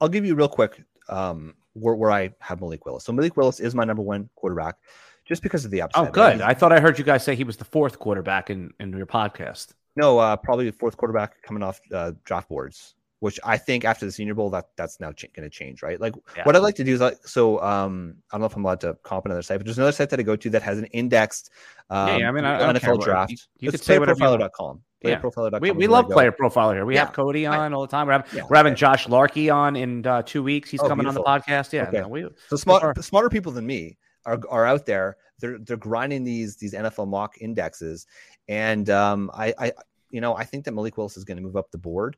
I'll 0.00 0.08
give 0.08 0.24
you 0.24 0.34
real 0.34 0.48
quick 0.48 0.82
um, 1.08 1.54
where, 1.74 1.94
where 1.94 2.10
I 2.10 2.32
have 2.40 2.60
Malik 2.60 2.84
Willis. 2.86 3.04
So 3.04 3.12
Malik 3.12 3.36
Willis 3.36 3.60
is 3.60 3.74
my 3.74 3.84
number 3.84 4.02
one 4.02 4.28
quarterback, 4.36 4.76
just 5.24 5.42
because 5.42 5.64
of 5.64 5.70
the 5.70 5.82
upside. 5.82 6.08
Oh, 6.08 6.10
good. 6.10 6.34
He's- 6.36 6.48
I 6.48 6.54
thought 6.54 6.72
I 6.72 6.80
heard 6.80 6.98
you 6.98 7.04
guys 7.04 7.22
say 7.24 7.34
he 7.34 7.44
was 7.44 7.56
the 7.56 7.64
fourth 7.64 7.98
quarterback 7.98 8.48
in 8.50 8.72
in 8.80 8.90
your 8.96 9.06
podcast. 9.06 9.72
No, 9.96 10.18
uh, 10.18 10.36
probably 10.36 10.66
the 10.70 10.76
fourth 10.76 10.96
quarterback 10.96 11.40
coming 11.42 11.62
off 11.62 11.80
uh, 11.92 12.12
draft 12.24 12.48
boards, 12.48 12.94
which 13.24 13.40
I 13.42 13.56
think 13.56 13.84
after 13.84 14.04
the 14.04 14.12
Senior 14.12 14.34
Bowl 14.34 14.50
that 14.50 14.66
that's 14.76 15.00
now 15.00 15.10
ch- 15.12 15.32
going 15.34 15.48
to 15.48 15.50
change, 15.60 15.82
right? 15.82 15.98
Like 15.98 16.14
Yeah. 16.36 16.44
what 16.44 16.54
I'd 16.54 16.62
like 16.68 16.74
to 16.76 16.84
do 16.84 16.92
is 16.94 17.00
like 17.00 17.16
so. 17.26 17.60
Um, 17.62 18.16
I 18.30 18.34
don't 18.36 18.40
know 18.42 18.46
if 18.46 18.56
I'm 18.56 18.64
allowed 18.64 18.80
to 18.82 18.96
comp 19.02 19.24
another 19.24 19.42
site, 19.42 19.58
but 19.58 19.64
there's 19.66 19.78
another 19.78 19.92
site 19.92 20.10
that 20.10 20.20
I 20.20 20.22
go 20.22 20.36
to 20.36 20.50
that 20.50 20.62
has 20.62 20.78
an 20.78 20.84
indexed. 20.86 21.50
Um, 21.90 22.08
Yeah, 22.08 22.16
yeah, 22.18 22.28
I 22.28 22.32
mean, 22.32 22.44
I- 22.44 22.60
I 22.68 22.72
NFL 22.72 22.98
what- 22.98 23.04
draft. 23.04 23.30
you- 23.32 23.38
you 23.60 23.70
could 23.70 23.82
say 23.82 23.98
whatever 23.98 24.18
you 24.18 24.24
want. 24.26 24.42
playerprofiler.com. 24.42 24.82
Yeah. 25.02 25.20
Playerprofiler.com 25.20 25.60
We, 25.60 25.70
we 25.70 25.86
love 25.86 26.08
player 26.08 26.32
profiler 26.32 26.74
here. 26.74 26.84
We 26.86 26.94
Yeah. 26.94 27.04
have 27.06 27.12
Cody 27.14 27.44
on 27.46 27.72
all 27.74 27.80
the 27.82 27.88
time. 27.88 28.06
We're 28.06 28.12
having, 28.14 28.26
Yeah. 28.36 28.42
we're 28.48 28.56
having 28.56 28.74
Josh 28.74 29.06
Larkey 29.08 29.48
on 29.50 29.76
in 29.76 30.06
uh, 30.06 30.22
two 30.22 30.42
weeks. 30.42 30.70
He's 30.70 30.80
Oh, 30.82 30.88
coming 30.88 31.06
on 31.06 31.14
the 31.14 31.22
podcast. 31.22 31.72
Yeah, 31.72 31.88
Okay. 31.88 32.00
no, 32.02 32.08
we, 32.08 32.28
So 32.48 32.56
smart, 32.56 33.02
smarter 33.04 33.28
people 33.30 33.52
than 33.52 33.66
me 33.66 33.96
are, 34.26 34.38
are 34.50 34.66
out 34.66 34.84
there. 34.86 35.16
They're 35.40 35.58
they're 35.58 35.76
grinding 35.76 36.24
these 36.24 36.56
these 36.56 36.74
NFL 36.74 37.06
mock 37.08 37.34
indexes, 37.40 38.06
and 38.48 38.88
um, 38.88 39.30
I, 39.34 39.52
I 39.58 39.72
you 40.10 40.20
know 40.20 40.34
I 40.36 40.44
think 40.44 40.64
that 40.64 40.72
Malik 40.72 40.96
Willis 40.96 41.16
is 41.16 41.24
going 41.24 41.36
to 41.38 41.42
move 41.42 41.56
up 41.56 41.70
the 41.72 41.76
board, 41.78 42.16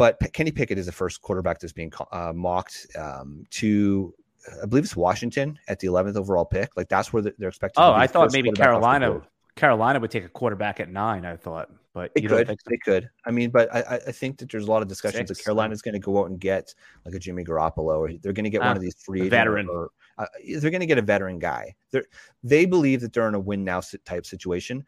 but 0.00 0.18
Kenny 0.32 0.50
Pickett 0.50 0.78
is 0.78 0.86
the 0.86 0.92
first 0.92 1.20
quarterback 1.20 1.60
that's 1.60 1.74
being 1.74 1.92
uh, 2.10 2.32
mocked 2.34 2.86
um, 2.98 3.44
to. 3.50 4.14
I 4.62 4.64
believe 4.64 4.84
it's 4.84 4.96
Washington 4.96 5.58
at 5.68 5.78
the 5.80 5.88
11th 5.88 6.16
overall 6.16 6.46
pick. 6.46 6.74
Like 6.74 6.88
that's 6.88 7.12
where 7.12 7.22
they're 7.22 7.50
expected. 7.50 7.78
oh, 7.82 7.92
to 7.92 7.98
be 7.98 8.02
I 8.02 8.06
thought 8.06 8.32
maybe 8.32 8.48
quarterback 8.48 8.68
off 8.68 8.80
the 8.80 8.88
Carolina. 8.98 9.22
Carolina 9.56 10.00
would 10.00 10.10
take 10.10 10.24
a 10.24 10.28
quarterback 10.30 10.80
at 10.80 10.88
nine. 10.88 11.26
I 11.26 11.36
thought, 11.36 11.70
but 11.92 12.12
They 12.14 12.22
don't 12.22 12.38
could. 12.38 12.48
so? 12.48 12.54
They 12.66 12.78
could. 12.78 13.10
I 13.26 13.30
mean, 13.30 13.50
but 13.50 13.68
I, 13.74 13.96
I 14.06 14.12
think 14.12 14.38
that 14.38 14.50
there's 14.50 14.64
a 14.66 14.70
lot 14.70 14.80
of 14.80 14.88
discussions 14.88 15.28
that 15.28 15.34
Six. 15.34 15.44
Carolina's 15.44 15.82
going 15.82 15.92
to 15.92 15.98
go 15.98 16.18
out 16.18 16.30
and 16.30 16.40
get 16.40 16.74
like 17.04 17.14
a 17.14 17.18
Jimmy 17.18 17.44
Garoppolo, 17.44 17.98
or 17.98 18.12
they're 18.22 18.32
going 18.32 18.44
to 18.44 18.50
get 18.50 18.62
Ah, 18.62 18.68
one 18.68 18.76
of 18.76 18.82
these 18.82 18.94
free 18.94 19.18
agent 19.20 19.32
veteran. 19.32 19.68
Or, 19.68 19.90
uh, 20.16 20.24
they're 20.56 20.70
going 20.70 20.80
to 20.80 20.86
get 20.86 20.96
a 20.96 21.02
veteran 21.02 21.38
guy. 21.38 21.74
They 21.90 22.00
they 22.42 22.64
believe 22.64 23.02
that 23.02 23.12
they're 23.12 23.28
in 23.28 23.34
a 23.34 23.40
win 23.40 23.64
now 23.64 23.82
type 24.06 24.24
situation. 24.24 24.86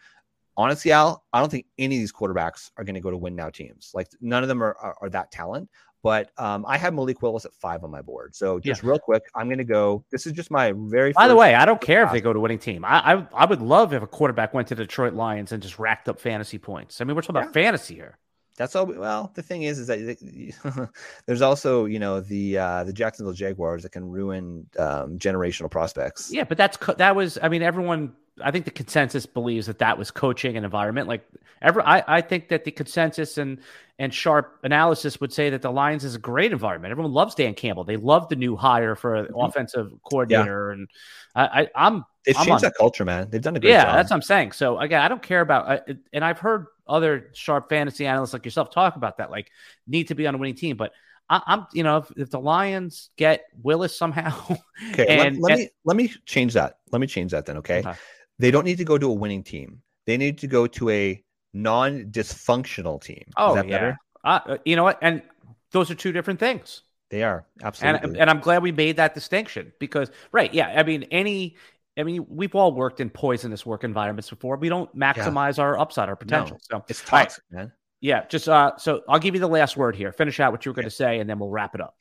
Honestly, 0.56 0.92
Al, 0.92 1.24
I 1.32 1.40
don't 1.40 1.50
think 1.50 1.66
any 1.78 1.96
of 1.96 2.00
these 2.00 2.12
quarterbacks 2.12 2.70
are 2.76 2.84
going 2.84 2.94
to 2.94 3.00
go 3.00 3.10
to 3.10 3.16
win 3.16 3.34
now 3.34 3.50
teams. 3.50 3.90
Like 3.94 4.08
none 4.20 4.42
of 4.42 4.48
them 4.48 4.62
are 4.62 4.76
are, 4.76 4.96
are 5.00 5.10
that 5.10 5.30
talent. 5.30 5.68
But 6.02 6.32
um, 6.36 6.64
I 6.66 6.78
have 6.78 6.94
Malik 6.94 7.22
Willis 7.22 7.44
at 7.44 7.54
five 7.54 7.84
on 7.84 7.90
my 7.92 8.02
board. 8.02 8.34
So 8.34 8.58
just 8.58 8.82
real 8.82 8.98
quick, 8.98 9.22
I'm 9.36 9.46
going 9.46 9.58
to 9.58 9.64
go. 9.64 10.04
This 10.10 10.26
is 10.26 10.32
just 10.32 10.50
my 10.50 10.72
very. 10.76 11.12
By 11.12 11.28
the 11.28 11.36
way, 11.36 11.54
I 11.54 11.64
don't 11.64 11.80
care 11.80 12.02
if 12.02 12.10
they 12.10 12.20
go 12.20 12.32
to 12.32 12.40
winning 12.40 12.58
team. 12.58 12.84
I, 12.84 13.14
I 13.14 13.26
I 13.32 13.44
would 13.44 13.62
love 13.62 13.92
if 13.92 14.02
a 14.02 14.06
quarterback 14.08 14.52
went 14.52 14.66
to 14.68 14.74
Detroit 14.74 15.14
Lions 15.14 15.52
and 15.52 15.62
just 15.62 15.78
racked 15.78 16.08
up 16.08 16.18
fantasy 16.18 16.58
points. 16.58 17.00
I 17.00 17.04
mean, 17.04 17.14
we're 17.14 17.22
talking 17.22 17.36
about 17.36 17.54
fantasy 17.54 17.94
here. 17.94 18.18
That's 18.56 18.76
all. 18.76 18.86
Well, 18.86 19.32
the 19.34 19.42
thing 19.42 19.62
is, 19.62 19.78
is 19.78 19.86
that 19.86 20.90
there's 21.26 21.42
also, 21.42 21.86
you 21.86 21.98
know, 21.98 22.20
the 22.20 22.58
uh, 22.58 22.84
the 22.84 22.92
Jacksonville 22.92 23.32
Jaguars 23.32 23.82
that 23.82 23.92
can 23.92 24.08
ruin 24.08 24.66
um, 24.78 25.18
generational 25.18 25.70
prospects. 25.70 26.30
Yeah, 26.32 26.44
but 26.44 26.58
that's 26.58 26.76
co- 26.76 26.94
that 26.94 27.16
was. 27.16 27.38
I 27.42 27.48
mean, 27.48 27.62
everyone. 27.62 28.14
I 28.42 28.50
think 28.50 28.64
the 28.64 28.70
consensus 28.70 29.26
believes 29.26 29.66
that 29.66 29.78
that 29.80 29.98
was 29.98 30.10
coaching 30.10 30.56
and 30.56 30.64
environment. 30.64 31.06
Like 31.06 31.22
every, 31.60 31.82
I, 31.82 32.16
I 32.16 32.20
think 32.22 32.48
that 32.48 32.64
the 32.64 32.70
consensus 32.70 33.36
and 33.38 33.58
and 33.98 34.12
sharp 34.12 34.58
analysis 34.62 35.20
would 35.20 35.32
say 35.32 35.50
that 35.50 35.62
the 35.62 35.70
Lions 35.70 36.02
is 36.02 36.14
a 36.14 36.18
great 36.18 36.50
environment. 36.52 36.92
Everyone 36.92 37.12
loves 37.12 37.34
Dan 37.34 37.54
Campbell. 37.54 37.84
They 37.84 37.98
love 37.98 38.28
the 38.28 38.36
new 38.36 38.56
hire 38.56 38.96
for 38.96 39.14
an 39.14 39.28
offensive 39.34 39.92
coordinator, 40.10 40.70
and 40.70 40.88
I, 41.34 41.44
I 41.62 41.68
I'm 41.74 42.04
They've 42.24 42.36
I'm 42.36 42.46
changed 42.46 42.64
on- 42.64 42.70
that 42.70 42.74
culture, 42.78 43.04
man. 43.04 43.28
They've 43.30 43.42
done 43.42 43.56
a 43.56 43.60
great 43.60 43.70
yeah, 43.70 43.84
job. 43.84 43.96
that's 43.96 44.10
what 44.10 44.16
I'm 44.16 44.22
saying. 44.22 44.52
So 44.52 44.78
again, 44.78 45.02
I 45.02 45.08
don't 45.08 45.22
care 45.22 45.40
about, 45.40 45.88
and 46.12 46.24
I've 46.24 46.38
heard 46.38 46.66
other 46.86 47.30
sharp 47.34 47.68
fantasy 47.68 48.06
analysts 48.06 48.32
like 48.32 48.44
yourself 48.44 48.70
talk 48.70 48.96
about 48.96 49.18
that, 49.18 49.30
like 49.30 49.50
need 49.86 50.08
to 50.08 50.14
be 50.14 50.26
on 50.26 50.34
a 50.34 50.38
winning 50.38 50.56
team. 50.56 50.76
But 50.76 50.92
I, 51.28 51.40
I'm, 51.46 51.66
you 51.72 51.82
know, 51.82 51.98
if, 51.98 52.12
if 52.16 52.30
the 52.30 52.40
Lions 52.40 53.10
get 53.16 53.44
Willis 53.62 53.96
somehow, 53.96 54.56
okay. 54.92 55.06
and- 55.06 55.38
let, 55.38 55.42
let 55.42 55.52
and- 55.52 55.60
me 55.60 55.68
let 55.84 55.96
me 55.96 56.12
change 56.26 56.54
that. 56.54 56.78
Let 56.90 57.00
me 57.00 57.06
change 57.06 57.32
that 57.32 57.46
then. 57.46 57.58
Okay? 57.58 57.80
Okay. 57.80 57.94
They 58.38 58.50
don't 58.50 58.64
need 58.64 58.78
to 58.78 58.84
go 58.84 58.98
to 58.98 59.08
a 59.08 59.12
winning 59.12 59.42
team. 59.42 59.82
They 60.06 60.16
need 60.16 60.38
to 60.38 60.46
go 60.46 60.66
to 60.66 60.90
a 60.90 61.22
non-dysfunctional 61.54 63.00
team. 63.02 63.24
Is 63.26 63.34
oh 63.36 63.54
that 63.54 63.68
yeah, 63.68 63.78
better? 63.78 63.98
uh, 64.24 64.40
uh, 64.46 64.56
you 64.64 64.74
know 64.74 64.84
what? 64.84 64.98
And 65.00 65.22
those 65.70 65.90
are 65.90 65.94
two 65.94 66.12
different 66.12 66.40
things. 66.40 66.82
They 67.10 67.22
are 67.22 67.46
absolutely. 67.62 68.08
And 68.08 68.16
and 68.16 68.30
I'm 68.30 68.40
glad 68.40 68.62
we 68.62 68.72
made 68.72 68.96
that 68.96 69.14
distinction 69.14 69.72
because 69.78 70.10
right, 70.32 70.52
yeah. 70.52 70.74
I 70.76 70.82
mean, 70.82 71.04
any. 71.10 71.56
I 71.98 72.04
mean, 72.04 72.24
we've 72.28 72.54
all 72.54 72.72
worked 72.72 73.00
in 73.00 73.10
poisonous 73.10 73.66
work 73.66 73.84
environments 73.84 74.30
before. 74.30 74.56
We 74.56 74.68
don't 74.68 74.94
maximize 74.96 75.58
our 75.58 75.78
upside, 75.78 76.08
our 76.08 76.16
potential. 76.16 76.58
So 76.62 76.84
it's 76.88 77.00
all 77.12 77.18
right. 77.18 77.24
toxic, 77.24 77.44
man. 77.50 77.72
Yeah, 78.00 78.24
just 78.26 78.48
uh, 78.48 78.76
so 78.78 79.02
I'll 79.08 79.18
give 79.18 79.34
you 79.34 79.40
the 79.40 79.48
last 79.48 79.76
word 79.76 79.94
here. 79.94 80.10
Finish 80.10 80.40
out 80.40 80.52
what 80.52 80.64
you 80.64 80.70
were 80.70 80.74
going 80.74 80.86
to 80.86 80.90
say, 80.90 81.20
and 81.20 81.28
then 81.28 81.38
we'll 81.38 81.50
wrap 81.50 81.74
it 81.74 81.80
up. 81.80 81.94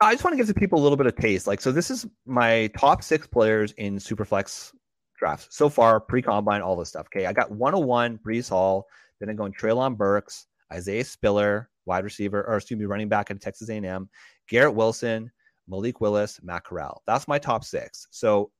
I 0.00 0.12
just 0.12 0.24
want 0.24 0.32
to 0.32 0.36
give 0.36 0.46
the 0.46 0.54
people 0.54 0.78
a 0.78 0.82
little 0.82 0.96
bit 0.96 1.06
of 1.06 1.16
taste. 1.16 1.46
Like, 1.46 1.60
so 1.60 1.70
this 1.70 1.90
is 1.90 2.06
my 2.26 2.70
top 2.78 3.02
six 3.02 3.26
players 3.26 3.72
in 3.72 3.96
Superflex 3.96 4.72
drafts 5.18 5.48
so 5.50 5.68
far, 5.68 6.00
pre 6.00 6.22
combine, 6.22 6.62
all 6.62 6.76
this 6.76 6.88
stuff. 6.88 7.06
Okay. 7.14 7.26
I 7.26 7.32
got 7.32 7.50
101, 7.50 8.18
Breece 8.18 8.48
Hall. 8.48 8.86
Then 9.20 9.28
I'm 9.28 9.36
going 9.36 9.52
Treylon 9.52 9.96
Burks, 9.96 10.46
Isaiah 10.72 11.04
Spiller, 11.04 11.70
wide 11.86 12.04
receiver, 12.04 12.44
or 12.44 12.56
excuse 12.56 12.78
me, 12.78 12.86
running 12.86 13.08
back 13.08 13.30
at 13.30 13.40
Texas 13.40 13.68
A&M, 13.68 14.08
Garrett 14.48 14.74
Wilson, 14.74 15.30
Malik 15.68 16.00
Willis, 16.00 16.40
Matt 16.42 16.64
Corral. 16.64 17.02
That's 17.06 17.28
my 17.28 17.38
top 17.38 17.64
six. 17.64 18.08
So 18.10 18.50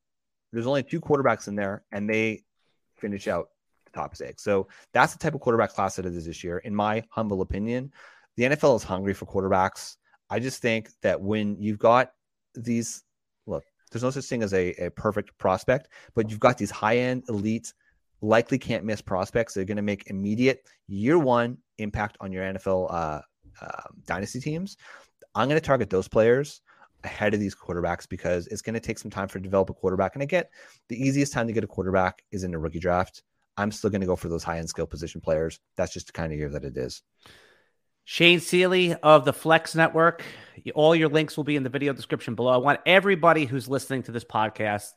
there's 0.55 0.67
only 0.67 0.83
two 0.83 1.01
quarterbacks 1.01 1.49
in 1.49 1.57
there, 1.57 1.85
and 1.93 2.09
they 2.09 2.45
finish 2.97 3.29
out 3.29 3.49
the 3.87 3.93
top 3.93 4.15
six. 4.15 4.43
So 4.43 4.69
that's 4.93 5.13
the 5.13 5.19
type 5.19 5.35
of 5.35 5.41
quarterback 5.41 5.71
class 5.75 5.97
that 5.97 6.07
it 6.07 6.15
is 6.15 6.27
this 6.27 6.45
year, 6.45 6.59
in 6.59 6.75
my 6.75 7.03
humble 7.11 7.43
opinion. 7.43 7.93
The 8.37 8.45
NFL 8.45 8.77
is 8.77 8.83
hungry 8.83 9.15
for 9.15 9.27
quarterbacks. 9.27 9.97
I 10.31 10.41
just 10.41 10.63
think 10.63 10.89
that 11.03 11.21
when 11.21 11.57
you've 11.61 11.79
got 11.79 12.13
these, 12.55 13.03
look, 13.47 13.65
there's 13.91 14.03
no 14.03 14.11
such 14.11 14.25
thing 14.25 14.43
as 14.43 14.55
a, 14.55 14.73
a 14.75 14.91
perfect 14.91 15.37
prospect, 15.39 15.89
but 16.15 16.31
you've 16.31 16.41
got 16.41 16.57
these 16.57 16.71
high 16.71 16.99
end 16.99 17.25
elite, 17.29 17.73
likely 18.23 18.59
can't 18.59 18.85
miss 18.85 19.03
prospects 19.03 19.55
that 19.55 19.61
are 19.61 19.65
going 19.65 19.77
to 19.77 19.83
make 19.83 20.09
immediate 20.09 20.67
year 20.87 21.19
one 21.19 21.59
impact 21.79 22.17
on 22.21 22.33
your 22.33 22.45
NFL 22.45 22.93
uh, 22.93 23.21
uh, 23.61 23.83
dynasty 24.07 24.41
teams. 24.41 24.77
I'm 25.35 25.49
going 25.49 25.61
to 25.61 25.67
target 25.67 25.91
those 25.91 26.09
players 26.09 26.61
ahead 27.05 27.35
of 27.35 27.41
these 27.41 27.55
quarterbacks 27.55 28.09
because 28.09 28.47
it's 28.49 28.63
going 28.63 28.75
to 28.75 28.81
take 28.81 28.99
some 28.99 29.11
time 29.11 29.29
for 29.29 29.39
to 29.39 29.43
develop 29.43 29.71
a 29.71 29.75
quarterback. 29.75 30.15
And 30.15 30.23
I 30.23 30.27
get 30.27 30.51
the 30.89 31.01
easiest 31.01 31.33
time 31.33 31.47
to 31.47 31.53
get 31.53 31.65
a 31.65 31.69
quarterback 31.69 32.23
is 32.31 32.45
in 32.45 32.51
the 32.51 32.59
rookie 32.59 32.81
draft. 32.81 33.23
I'm 33.57 33.71
still 33.71 33.91
going 33.91 34.01
to 34.01 34.07
go 34.07 34.17
for 34.17 34.29
those 34.29 34.43
high 34.43 34.59
end 34.59 34.69
skill 34.69 34.87
position 34.87 35.21
players. 35.21 35.61
That's 35.77 35.93
just 35.93 36.07
the 36.09 36.13
kind 36.13 36.33
of 36.33 36.39
year 36.39 36.49
that 36.51 36.65
it 36.65 36.77
is. 36.77 37.03
Shane 38.05 38.41
Seeley 38.41 38.95
of 38.95 39.25
the 39.25 39.33
Flex 39.33 39.75
Network. 39.75 40.23
All 40.75 40.95
your 40.95 41.09
links 41.09 41.37
will 41.37 41.45
be 41.45 41.57
in 41.57 41.63
the 41.63 41.71
video 41.71 41.93
description 41.93 42.35
below. 42.35 42.53
I 42.53 42.59
want 42.59 42.81
everybody 42.85 43.47
who's 43.47 43.69
listening 43.69 44.03
to 44.05 44.13
this 44.13 44.25
podcast, 44.25 44.91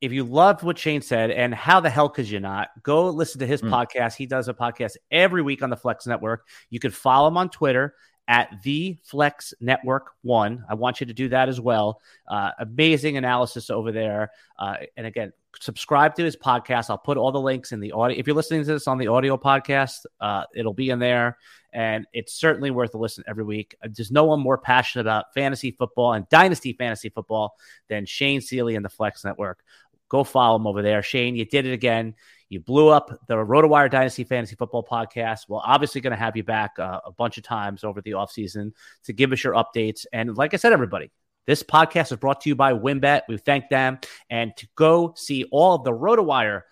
if 0.00 0.10
you 0.10 0.24
loved 0.24 0.64
what 0.64 0.76
Shane 0.76 1.02
said, 1.02 1.30
and 1.30 1.54
how 1.54 1.78
the 1.78 1.90
hell 1.90 2.08
could 2.08 2.28
you 2.28 2.40
not, 2.40 2.70
go 2.82 3.10
listen 3.10 3.38
to 3.40 3.46
his 3.46 3.62
Mm. 3.62 3.70
podcast. 3.70 4.16
He 4.16 4.26
does 4.26 4.48
a 4.48 4.54
podcast 4.54 4.96
every 5.10 5.42
week 5.42 5.62
on 5.62 5.70
the 5.70 5.76
Flex 5.76 6.04
Network. 6.06 6.46
You 6.68 6.80
can 6.80 6.90
follow 6.90 7.28
him 7.28 7.36
on 7.36 7.48
Twitter 7.48 7.94
at 8.28 8.62
the 8.62 8.96
Flex 9.02 9.52
Network 9.60 10.12
One. 10.22 10.64
I 10.68 10.74
want 10.74 11.00
you 11.00 11.06
to 11.06 11.12
do 11.12 11.28
that 11.30 11.48
as 11.48 11.60
well. 11.60 12.00
Uh, 12.26 12.50
amazing 12.58 13.16
analysis 13.16 13.70
over 13.70 13.92
there. 13.92 14.30
Uh, 14.58 14.76
and 14.96 15.06
again, 15.06 15.32
subscribe 15.60 16.14
to 16.14 16.24
his 16.24 16.36
podcast. 16.36 16.88
I'll 16.88 16.98
put 16.98 17.16
all 17.16 17.32
the 17.32 17.40
links 17.40 17.72
in 17.72 17.80
the 17.80 17.92
audio. 17.92 18.16
If 18.18 18.26
you're 18.26 18.36
listening 18.36 18.64
to 18.64 18.72
this 18.72 18.86
on 18.86 18.98
the 18.98 19.08
audio 19.08 19.36
podcast, 19.36 20.06
uh, 20.20 20.44
it'll 20.54 20.72
be 20.72 20.90
in 20.90 20.98
there. 20.98 21.38
And 21.72 22.06
it's 22.12 22.34
certainly 22.34 22.70
worth 22.70 22.94
a 22.94 22.98
listen 22.98 23.24
every 23.26 23.44
week. 23.44 23.74
Uh, 23.82 23.88
There's 23.94 24.10
no 24.10 24.24
one 24.24 24.40
more 24.40 24.58
passionate 24.58 25.02
about 25.02 25.32
fantasy 25.34 25.70
football 25.70 26.12
and 26.12 26.28
dynasty 26.28 26.74
fantasy 26.74 27.08
football 27.08 27.54
than 27.88 28.06
Shane 28.06 28.40
Seeley 28.40 28.76
and 28.76 28.84
the 28.84 28.90
Flex 28.90 29.24
Network. 29.24 29.64
Go 30.08 30.22
follow 30.24 30.56
him 30.56 30.66
over 30.66 30.82
there. 30.82 31.02
Shane, 31.02 31.34
you 31.36 31.46
did 31.46 31.64
it 31.66 31.72
again. 31.72 32.14
You 32.52 32.60
blew 32.60 32.88
up 32.88 33.08
the 33.28 33.34
RotoWire 33.34 33.90
Dynasty 33.90 34.24
Fantasy 34.24 34.56
Football 34.56 34.84
podcast. 34.84 35.48
Well, 35.48 35.62
obviously 35.64 36.02
going 36.02 36.10
to 36.10 36.18
have 36.18 36.36
you 36.36 36.44
back 36.44 36.72
uh, 36.78 37.00
a 37.02 37.10
bunch 37.10 37.38
of 37.38 37.44
times 37.44 37.82
over 37.82 38.02
the 38.02 38.10
offseason 38.10 38.72
to 39.04 39.14
give 39.14 39.32
us 39.32 39.42
your 39.42 39.54
updates. 39.54 40.04
And 40.12 40.36
like 40.36 40.52
I 40.52 40.58
said, 40.58 40.74
everybody, 40.74 41.10
This 41.46 41.62
podcast 41.62 42.12
is 42.12 42.18
brought 42.18 42.42
to 42.42 42.50
you 42.50 42.54
by 42.54 42.74
WynnBET. 42.74 43.22
We 43.26 43.38
thank 43.38 43.68
them. 43.70 43.98
And 44.28 44.54
to 44.58 44.68
go 44.76 45.14
see 45.16 45.44
all 45.50 45.76
of 45.76 45.84
the 45.84 45.92
RotoWire 45.92 46.62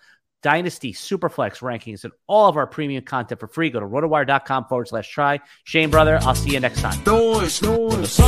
Dynasty 0.43 0.93
Superflex 0.93 1.61
rankings 1.61 2.03
and 2.03 2.13
all 2.27 2.47
of 2.47 2.57
our 2.57 2.67
premium 2.67 3.03
content 3.03 3.39
for 3.39 3.47
free, 3.47 3.69
go 3.69 3.79
to 3.79 3.85
rotowire.com 3.85 4.65
forward 4.65 4.87
slash 4.87 5.09
try. 5.09 5.39
Shane, 5.63 5.89
brother, 5.89 6.19
I'll 6.21 6.35
see 6.35 6.51
you 6.51 6.59
next 6.59 6.81
time. 6.81 7.03
Noise, 7.05 7.61
noise, 7.63 8.19